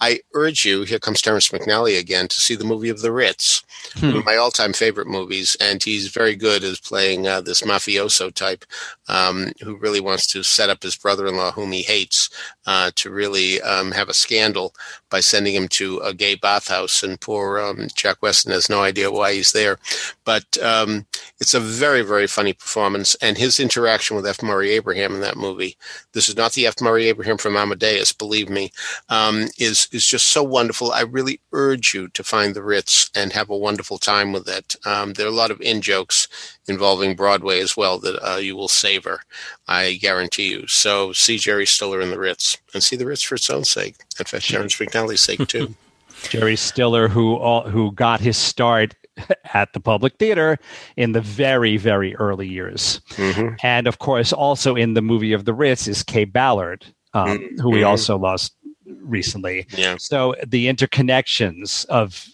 I 0.00 0.20
urge 0.34 0.64
you. 0.64 0.82
Here 0.82 0.98
comes 0.98 1.20
Terrence 1.20 1.48
McNally 1.48 1.98
again 1.98 2.28
to 2.28 2.40
see 2.40 2.54
the 2.54 2.64
movie 2.64 2.88
of 2.88 3.00
The 3.00 3.12
Ritz, 3.12 3.62
hmm. 3.94 4.08
one 4.08 4.16
of 4.18 4.24
my 4.24 4.36
all-time 4.36 4.72
favorite 4.72 5.08
movies, 5.08 5.56
and 5.60 5.82
he's 5.82 6.08
very 6.08 6.36
good 6.36 6.62
as 6.62 6.80
playing 6.80 7.26
uh, 7.26 7.40
this 7.40 7.62
mafioso 7.62 8.32
type 8.32 8.64
um, 9.08 9.52
who 9.62 9.76
really 9.76 10.00
wants 10.00 10.26
to 10.28 10.42
set 10.42 10.70
up 10.70 10.82
his 10.82 10.96
brother-in-law, 10.96 11.52
whom 11.52 11.72
he 11.72 11.82
hates, 11.82 12.30
uh, 12.68 12.90
to 12.94 13.10
really 13.10 13.62
um, 13.62 13.92
have 13.92 14.10
a 14.10 14.14
scandal 14.14 14.74
by 15.08 15.20
sending 15.20 15.54
him 15.54 15.68
to 15.68 15.98
a 16.00 16.12
gay 16.12 16.34
bathhouse. 16.34 17.02
And 17.02 17.18
poor 17.18 17.58
um, 17.58 17.88
Jack 17.94 18.20
Weston 18.20 18.52
has 18.52 18.68
no 18.68 18.82
idea 18.82 19.10
why 19.10 19.32
he's 19.32 19.52
there, 19.52 19.78
but 20.26 20.58
um, 20.62 21.06
it's 21.40 21.54
a 21.54 21.60
very, 21.60 22.02
very 22.02 22.26
funny 22.26 22.52
performance, 22.52 23.14
and 23.22 23.38
his 23.38 23.58
interaction 23.58 24.16
with 24.16 24.26
F. 24.26 24.42
Murray 24.42 24.72
Abraham 24.72 25.14
in 25.14 25.22
that 25.22 25.38
movie. 25.38 25.78
This 26.12 26.28
is 26.28 26.36
not 26.36 26.52
the 26.52 26.66
F. 26.66 26.74
Murray 26.82 27.06
Abraham 27.06 27.38
from 27.38 27.56
Amadeus, 27.56 28.12
believe 28.12 28.50
me, 28.50 28.70
um, 29.08 29.46
is 29.58 29.88
is 29.90 30.04
just 30.04 30.26
so 30.26 30.42
wonderful. 30.42 30.92
I 30.92 31.00
really 31.00 31.40
urge 31.52 31.94
you 31.94 32.08
to 32.08 32.22
find 32.22 32.54
the 32.54 32.62
Ritz 32.62 33.10
and 33.14 33.32
have 33.32 33.48
a 33.48 33.56
wonderful 33.56 33.96
time 33.96 34.34
with 34.34 34.46
it. 34.46 34.76
Um, 34.84 35.14
there 35.14 35.26
are 35.26 35.30
a 35.30 35.32
lot 35.32 35.50
of 35.50 35.62
in 35.62 35.80
jokes 35.80 36.28
involving 36.68 37.16
Broadway 37.16 37.60
as 37.60 37.76
well 37.76 37.98
that 38.00 38.18
uh, 38.22 38.36
you 38.36 38.56
will 38.56 38.68
savor, 38.68 39.22
I 39.66 39.94
guarantee 39.94 40.50
you. 40.50 40.66
So 40.66 41.12
see 41.12 41.38
Jerry 41.38 41.66
Stiller 41.66 42.00
in 42.00 42.10
the 42.10 42.18
Ritz 42.18 42.56
and 42.74 42.82
see 42.82 42.96
the 42.96 43.06
Ritz 43.06 43.22
for 43.22 43.36
its 43.36 43.50
own 43.50 43.64
sake, 43.64 43.96
and 44.18 44.28
for 44.28 44.38
Terrence 44.38 44.76
McNally's 44.76 45.20
sake 45.20 45.46
too. 45.48 45.74
Jerry 46.30 46.56
Stiller, 46.56 47.08
who 47.08 47.38
who 47.62 47.92
got 47.92 48.20
his 48.20 48.36
start 48.36 48.94
at 49.54 49.72
the 49.72 49.80
public 49.80 50.16
theater 50.18 50.58
in 50.96 51.12
the 51.12 51.20
very 51.20 51.76
very 51.76 52.14
early 52.16 52.48
years, 52.48 53.00
mm-hmm. 53.10 53.54
and 53.62 53.86
of 53.86 53.98
course 53.98 54.32
also 54.32 54.74
in 54.74 54.94
the 54.94 55.02
movie 55.02 55.32
of 55.32 55.44
the 55.44 55.54
Ritz 55.54 55.86
is 55.86 56.02
Kaye 56.02 56.24
Ballard, 56.24 56.84
um, 57.14 57.38
mm-hmm. 57.38 57.60
who 57.60 57.70
we 57.70 57.82
also 57.82 58.18
lost 58.18 58.54
recently. 59.02 59.66
Yeah. 59.70 59.96
So 59.98 60.34
the 60.46 60.66
interconnections 60.66 61.84
of 61.86 62.28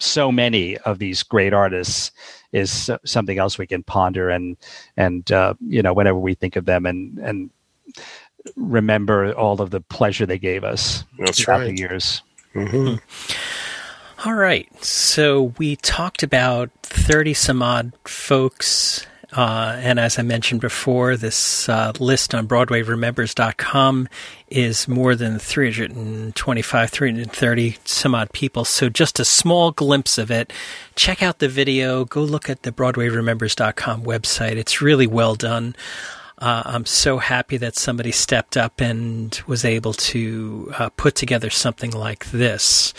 so 0.00 0.32
many 0.32 0.76
of 0.78 0.98
these 0.98 1.22
great 1.22 1.52
artists 1.52 2.10
is 2.52 2.90
something 3.04 3.38
else 3.38 3.58
we 3.58 3.66
can 3.66 3.82
ponder 3.82 4.30
and 4.30 4.56
and 4.96 5.30
uh, 5.32 5.54
you 5.60 5.82
know 5.82 5.92
whenever 5.92 6.18
we 6.18 6.34
think 6.34 6.56
of 6.56 6.64
them 6.64 6.86
and 6.86 7.18
and 7.18 7.50
remember 8.54 9.32
all 9.32 9.60
of 9.60 9.70
the 9.70 9.80
pleasure 9.80 10.26
they 10.26 10.38
gave 10.38 10.64
us 10.64 11.04
That's 11.18 11.40
throughout 11.40 11.60
right. 11.60 11.76
the 11.76 11.78
years. 11.78 12.22
Mm-hmm. 12.54 14.28
All 14.28 14.34
right, 14.34 14.68
so 14.82 15.54
we 15.58 15.76
talked 15.76 16.22
about 16.22 16.70
thirty 16.82 17.34
some 17.34 17.62
odd 17.62 17.92
folks 18.04 19.06
uh, 19.32 19.76
and 19.80 19.98
as 19.98 20.18
I 20.18 20.22
mentioned 20.22 20.60
before, 20.60 21.16
this 21.16 21.68
uh, 21.68 21.92
list 21.98 22.34
on 22.34 22.46
BroadwayRemembers.com 22.46 24.08
is 24.48 24.86
more 24.86 25.16
than 25.16 25.38
325, 25.38 26.90
330 26.90 27.76
some 27.84 28.14
odd 28.14 28.32
people. 28.32 28.64
So 28.64 28.88
just 28.88 29.18
a 29.18 29.24
small 29.24 29.72
glimpse 29.72 30.18
of 30.18 30.30
it. 30.30 30.52
Check 30.94 31.22
out 31.22 31.40
the 31.40 31.48
video. 31.48 32.04
Go 32.04 32.22
look 32.22 32.48
at 32.48 32.62
the 32.62 32.72
BroadwayRemembers.com 32.72 34.04
website. 34.04 34.56
It's 34.56 34.80
really 34.80 35.06
well 35.06 35.34
done. 35.34 35.74
Uh, 36.38 36.62
I'm 36.66 36.86
so 36.86 37.18
happy 37.18 37.56
that 37.56 37.76
somebody 37.76 38.12
stepped 38.12 38.56
up 38.56 38.80
and 38.80 39.40
was 39.46 39.64
able 39.64 39.94
to 39.94 40.72
uh, 40.78 40.90
put 40.90 41.14
together 41.14 41.50
something 41.50 41.90
like 41.90 42.26
this. 42.26 42.92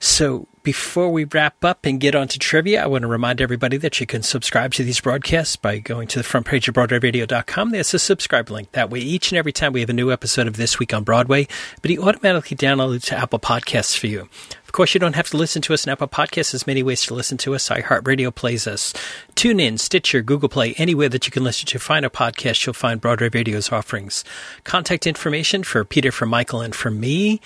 So 0.00 0.48
before 0.66 1.10
we 1.10 1.22
wrap 1.22 1.64
up 1.64 1.86
and 1.86 2.00
get 2.00 2.16
on 2.16 2.26
to 2.26 2.40
trivia, 2.40 2.82
I 2.82 2.88
want 2.88 3.02
to 3.02 3.06
remind 3.06 3.40
everybody 3.40 3.76
that 3.76 4.00
you 4.00 4.06
can 4.06 4.24
subscribe 4.24 4.74
to 4.74 4.82
these 4.82 5.00
broadcasts 5.00 5.54
by 5.54 5.78
going 5.78 6.08
to 6.08 6.18
the 6.18 6.24
front 6.24 6.44
page 6.44 6.66
of 6.66 6.74
BroadwayRadio.com. 6.74 7.70
There's 7.70 7.94
a 7.94 8.00
subscribe 8.00 8.50
link. 8.50 8.72
That 8.72 8.90
way, 8.90 8.98
each 8.98 9.30
and 9.30 9.38
every 9.38 9.52
time 9.52 9.72
we 9.72 9.78
have 9.78 9.90
a 9.90 9.92
new 9.92 10.10
episode 10.10 10.48
of 10.48 10.56
This 10.56 10.80
Week 10.80 10.92
on 10.92 11.04
Broadway, 11.04 11.46
but 11.82 11.92
he 11.92 11.96
automatically 12.00 12.56
downloads 12.56 13.04
to 13.04 13.16
Apple 13.16 13.38
Podcasts 13.38 13.96
for 13.96 14.08
you 14.08 14.28
course, 14.72 14.94
you 14.94 15.00
don't 15.00 15.14
have 15.14 15.28
to 15.30 15.36
listen 15.36 15.62
to 15.62 15.74
us 15.74 15.86
on 15.86 15.92
Apple 15.92 16.08
Podcasts. 16.08 16.52
There's 16.52 16.66
many 16.66 16.82
ways 16.82 17.02
to 17.06 17.14
listen 17.14 17.38
to 17.38 17.54
us. 17.54 17.68
iHeartRadio 17.68 18.34
plays 18.34 18.66
us. 18.66 18.92
Tune 19.34 19.60
in, 19.60 19.78
Stitcher, 19.78 20.22
Google 20.22 20.48
Play, 20.48 20.74
anywhere 20.74 21.08
that 21.08 21.26
you 21.26 21.30
can 21.30 21.44
listen 21.44 21.66
to 21.66 21.78
find 21.78 22.04
a 22.04 22.10
podcast, 22.10 22.64
you'll 22.64 22.72
find 22.72 23.00
Broadway 23.00 23.28
Radio's 23.28 23.70
offerings. 23.70 24.24
Contact 24.64 25.06
information 25.06 25.62
for 25.62 25.84
Peter, 25.84 26.10
for 26.10 26.26
Michael, 26.26 26.60
and 26.60 26.74
for 26.74 26.90
me 26.90 27.40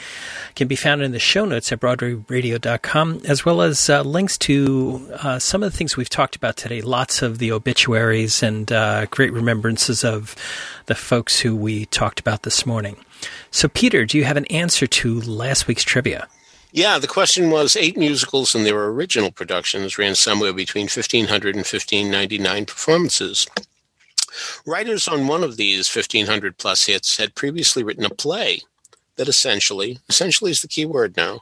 can 0.55 0.69
be 0.69 0.77
found 0.77 1.03
in 1.03 1.13
the 1.13 1.19
show 1.19 1.45
notes 1.45 1.73
at 1.73 1.81
BroadwayRadio.com, 1.81 3.23
as 3.27 3.45
well 3.45 3.63
as 3.63 3.91
uh, 3.91 4.03
links 4.03 4.39
to 4.39 5.09
uh, 5.23 5.39
some 5.39 5.63
of 5.63 5.71
the 5.71 5.77
things 5.77 5.97
we've 5.97 6.09
talked 6.09 6.37
about 6.37 6.57
today. 6.57 6.81
Lots 6.81 7.23
of 7.23 7.39
the 7.39 7.53
obituaries 7.53 8.43
and 8.43 8.71
uh, 8.71 9.07
great 9.07 9.33
remembrances 9.33 10.05
of 10.05 10.37
the 10.87 10.95
folks 10.95 11.41
who 11.41 11.55
we 11.55 11.87
talked 11.87 12.21
about 12.21 12.43
this 12.43 12.65
morning. 12.65 12.97
So, 13.51 13.69
Peter, 13.69 14.07
do 14.07 14.17
you 14.17 14.25
have 14.25 14.37
an 14.37 14.47
answer 14.47 14.87
to 14.87 15.21
last 15.21 15.67
week's 15.67 15.85
trivia? 15.85 16.29
Yeah, 16.73 16.99
the 16.99 17.09
question 17.09 17.51
was 17.51 17.75
eight 17.77 17.97
musicals 17.97 18.55
and 18.55 18.65
their 18.65 18.85
original 18.87 19.33
productions 19.33 19.99
ran 19.99 20.15
somewhere 20.15 20.53
between 20.53 20.85
1500 20.85 21.57
and 21.57 21.65
1599 21.65 22.67
performances. 22.67 23.47
Writers 24.65 25.09
on 25.09 25.27
one 25.27 25.43
of 25.43 25.57
these 25.57 25.93
1500 25.93 26.59
plus 26.59 26.87
hits 26.87 27.17
had 27.17 27.35
previously 27.35 27.83
written 27.83 28.05
a 28.05 28.11
play 28.11 28.61
that 29.17 29.29
essentially, 29.29 29.99
essentially 30.09 30.53
is 30.53 30.63
the 30.63 30.69
key 30.69 30.87
word 30.87 31.17
now, 31.17 31.41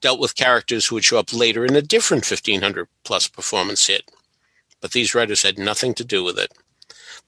dealt 0.00 0.18
with 0.18 0.34
characters 0.34 0.86
who 0.86 0.96
would 0.96 1.04
show 1.04 1.18
up 1.18 1.32
later 1.32 1.64
in 1.66 1.76
a 1.76 1.82
different 1.82 2.28
1500 2.28 2.88
plus 3.04 3.28
performance 3.28 3.86
hit. 3.86 4.10
But 4.80 4.92
these 4.92 5.14
writers 5.14 5.42
had 5.42 5.58
nothing 5.58 5.92
to 5.94 6.04
do 6.04 6.24
with 6.24 6.38
it. 6.38 6.52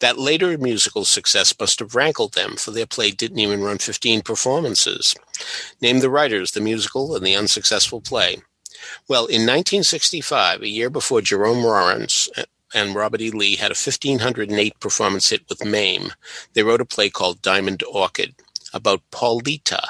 That 0.02 0.18
later 0.18 0.58
musical 0.58 1.04
success 1.04 1.54
must 1.60 1.78
have 1.78 1.94
rankled 1.94 2.32
them, 2.32 2.56
for 2.56 2.72
their 2.72 2.86
play 2.86 3.12
didn't 3.12 3.38
even 3.38 3.62
run 3.62 3.78
15 3.78 4.22
performances. 4.22 5.14
Name 5.80 6.00
the 6.00 6.10
writers, 6.10 6.50
the 6.50 6.60
musical, 6.60 7.14
and 7.14 7.24
the 7.24 7.36
unsuccessful 7.36 8.00
play. 8.00 8.38
Well, 9.06 9.26
in 9.26 9.42
1965, 9.42 10.62
a 10.62 10.68
year 10.68 10.90
before 10.90 11.20
Jerome 11.20 11.62
Lawrence 11.62 12.28
uh, 12.36 12.42
and 12.74 12.96
Robert 12.96 13.20
E. 13.20 13.30
Lee 13.30 13.54
had 13.54 13.70
a 13.70 13.78
1508 13.78 14.80
performance 14.80 15.30
hit 15.30 15.48
with 15.48 15.64
Mame, 15.64 16.12
they 16.54 16.64
wrote 16.64 16.80
a 16.80 16.84
play 16.84 17.08
called 17.08 17.40
Diamond 17.40 17.84
Orchid 17.84 18.34
about 18.74 19.08
Paulita, 19.12 19.84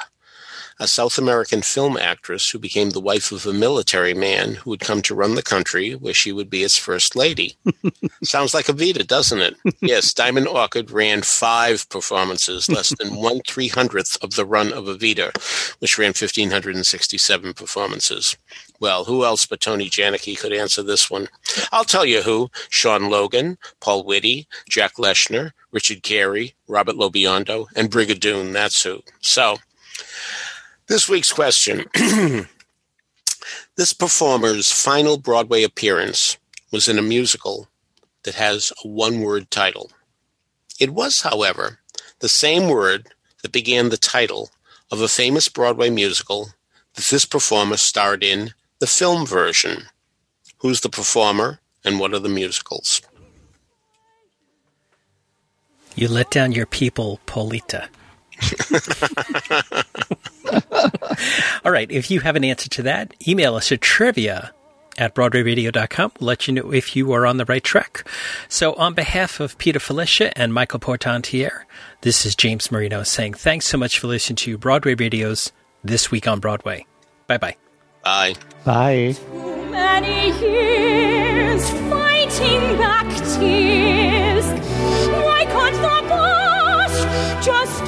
a 0.83 0.87
South 0.87 1.17
American 1.17 1.61
film 1.61 1.95
actress 1.95 2.49
who 2.49 2.59
became 2.59 2.89
the 2.89 2.99
wife 2.99 3.31
of 3.31 3.45
a 3.45 3.53
military 3.53 4.13
man 4.13 4.55
who 4.55 4.71
would 4.71 4.81
come 4.81 5.01
to 5.01 5.15
run 5.15 5.35
the 5.35 5.41
country 5.41 5.93
where 5.93 6.13
she 6.13 6.33
would 6.33 6.49
be 6.49 6.61
its 6.61 6.77
first 6.77 7.15
lady. 7.15 7.55
Sounds 8.23 8.53
like 8.53 8.65
Evita, 8.65 9.07
doesn't 9.07 9.39
it? 9.39 9.55
Yes, 9.79 10.13
Diamond 10.13 10.49
Orchid 10.49 10.91
ran 10.91 11.21
five 11.21 11.87
performances, 11.87 12.67
less 12.67 12.93
than 12.99 13.15
one 13.21 13.39
three 13.47 13.69
hundredth 13.69 14.21
of 14.21 14.35
the 14.35 14.45
run 14.45 14.73
of 14.73 14.83
Evita, 14.85 15.31
which 15.79 15.97
ran 15.97 16.09
1,567 16.09 17.53
performances. 17.53 18.35
Well, 18.81 19.05
who 19.05 19.23
else 19.23 19.45
but 19.45 19.61
Tony 19.61 19.89
Janicki 19.89 20.37
could 20.37 20.51
answer 20.51 20.83
this 20.83 21.09
one? 21.09 21.29
I'll 21.71 21.85
tell 21.85 22.05
you 22.05 22.23
who 22.23 22.51
Sean 22.67 23.09
Logan, 23.09 23.57
Paul 23.79 24.03
Whitty, 24.03 24.49
Jack 24.67 24.95
Leshner, 24.95 25.51
Richard 25.71 26.03
Carey, 26.03 26.55
Robert 26.67 26.95
Lobiondo, 26.95 27.67
and 27.73 27.89
Brigadoon. 27.89 28.51
That's 28.51 28.83
who. 28.83 29.01
So, 29.21 29.59
this 30.87 31.07
week's 31.09 31.31
question 31.31 31.85
This 33.75 33.93
performer's 33.93 34.71
final 34.71 35.17
Broadway 35.17 35.63
appearance 35.63 36.37
was 36.71 36.87
in 36.87 36.99
a 36.99 37.01
musical 37.01 37.67
that 38.23 38.35
has 38.35 38.71
a 38.83 38.87
one 38.87 39.21
word 39.21 39.49
title. 39.49 39.91
It 40.79 40.91
was, 40.91 41.21
however, 41.21 41.79
the 42.19 42.29
same 42.29 42.69
word 42.69 43.07
that 43.41 43.51
began 43.51 43.89
the 43.89 43.97
title 43.97 44.51
of 44.91 45.01
a 45.01 45.07
famous 45.07 45.49
Broadway 45.49 45.89
musical 45.89 46.49
that 46.93 47.05
this 47.05 47.25
performer 47.25 47.77
starred 47.77 48.23
in 48.23 48.53
the 48.79 48.87
film 48.87 49.25
version. 49.25 49.87
Who's 50.57 50.81
the 50.81 50.89
performer 50.89 51.59
and 51.83 51.99
what 51.99 52.13
are 52.13 52.19
the 52.19 52.29
musicals? 52.29 53.01
You 55.95 56.07
let 56.07 56.31
down 56.31 56.51
your 56.51 56.65
people, 56.65 57.19
Paulita. 57.25 57.87
All 61.65 61.71
right. 61.71 61.89
If 61.91 62.11
you 62.11 62.19
have 62.21 62.35
an 62.35 62.43
answer 62.43 62.69
to 62.69 62.83
that, 62.83 63.13
email 63.27 63.55
us 63.55 63.71
at 63.71 63.81
trivia 63.81 64.53
at 64.97 65.15
BroadwayRadio.com. 65.15 66.11
We'll 66.19 66.27
let 66.27 66.47
you 66.47 66.53
know 66.53 66.71
if 66.71 66.95
you 66.95 67.11
are 67.13 67.25
on 67.25 67.37
the 67.37 67.45
right 67.45 67.63
track. 67.63 68.07
So, 68.47 68.73
on 68.73 68.93
behalf 68.93 69.39
of 69.39 69.57
Peter 69.57 69.79
Filichia 69.79 70.31
and 70.35 70.53
Michael 70.53 70.79
Portantiere, 70.79 71.65
this 72.01 72.25
is 72.25 72.35
James 72.35 72.71
Marino 72.71 73.03
saying 73.03 73.33
thanks 73.33 73.65
so 73.65 73.77
much 73.77 73.99
for 73.99 74.07
listening 74.07 74.35
to 74.37 74.57
Broadway 74.57 74.93
Radio's 74.95 75.51
This 75.83 76.11
Week 76.11 76.27
on 76.27 76.39
Broadway. 76.39 76.85
Bye-bye. 77.27 77.55
Bye. 78.03 78.35
Bye. 78.65 79.15
Too 79.17 79.65
many 79.71 80.27
years 80.39 81.69
fighting 81.89 82.77
back 82.77 83.07
tears. 83.37 84.45
Why 85.09 85.45
can't 85.45 85.75
the 85.75 86.07
past 86.09 87.45
just 87.45 87.82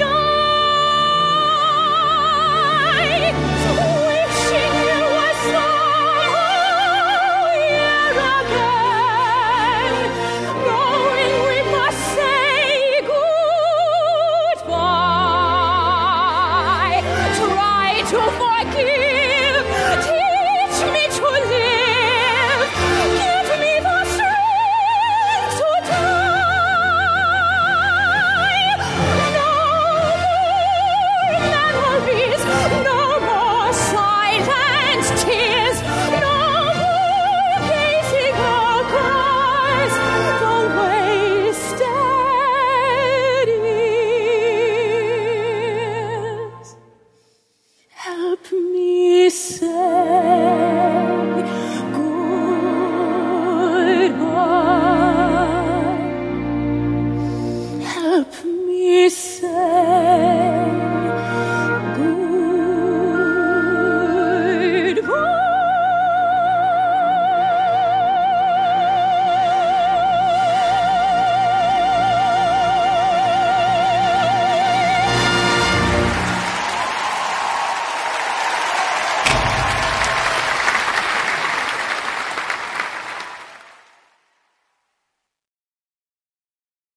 Help 57.84 58.46
me 58.46 59.10
say 59.10 60.65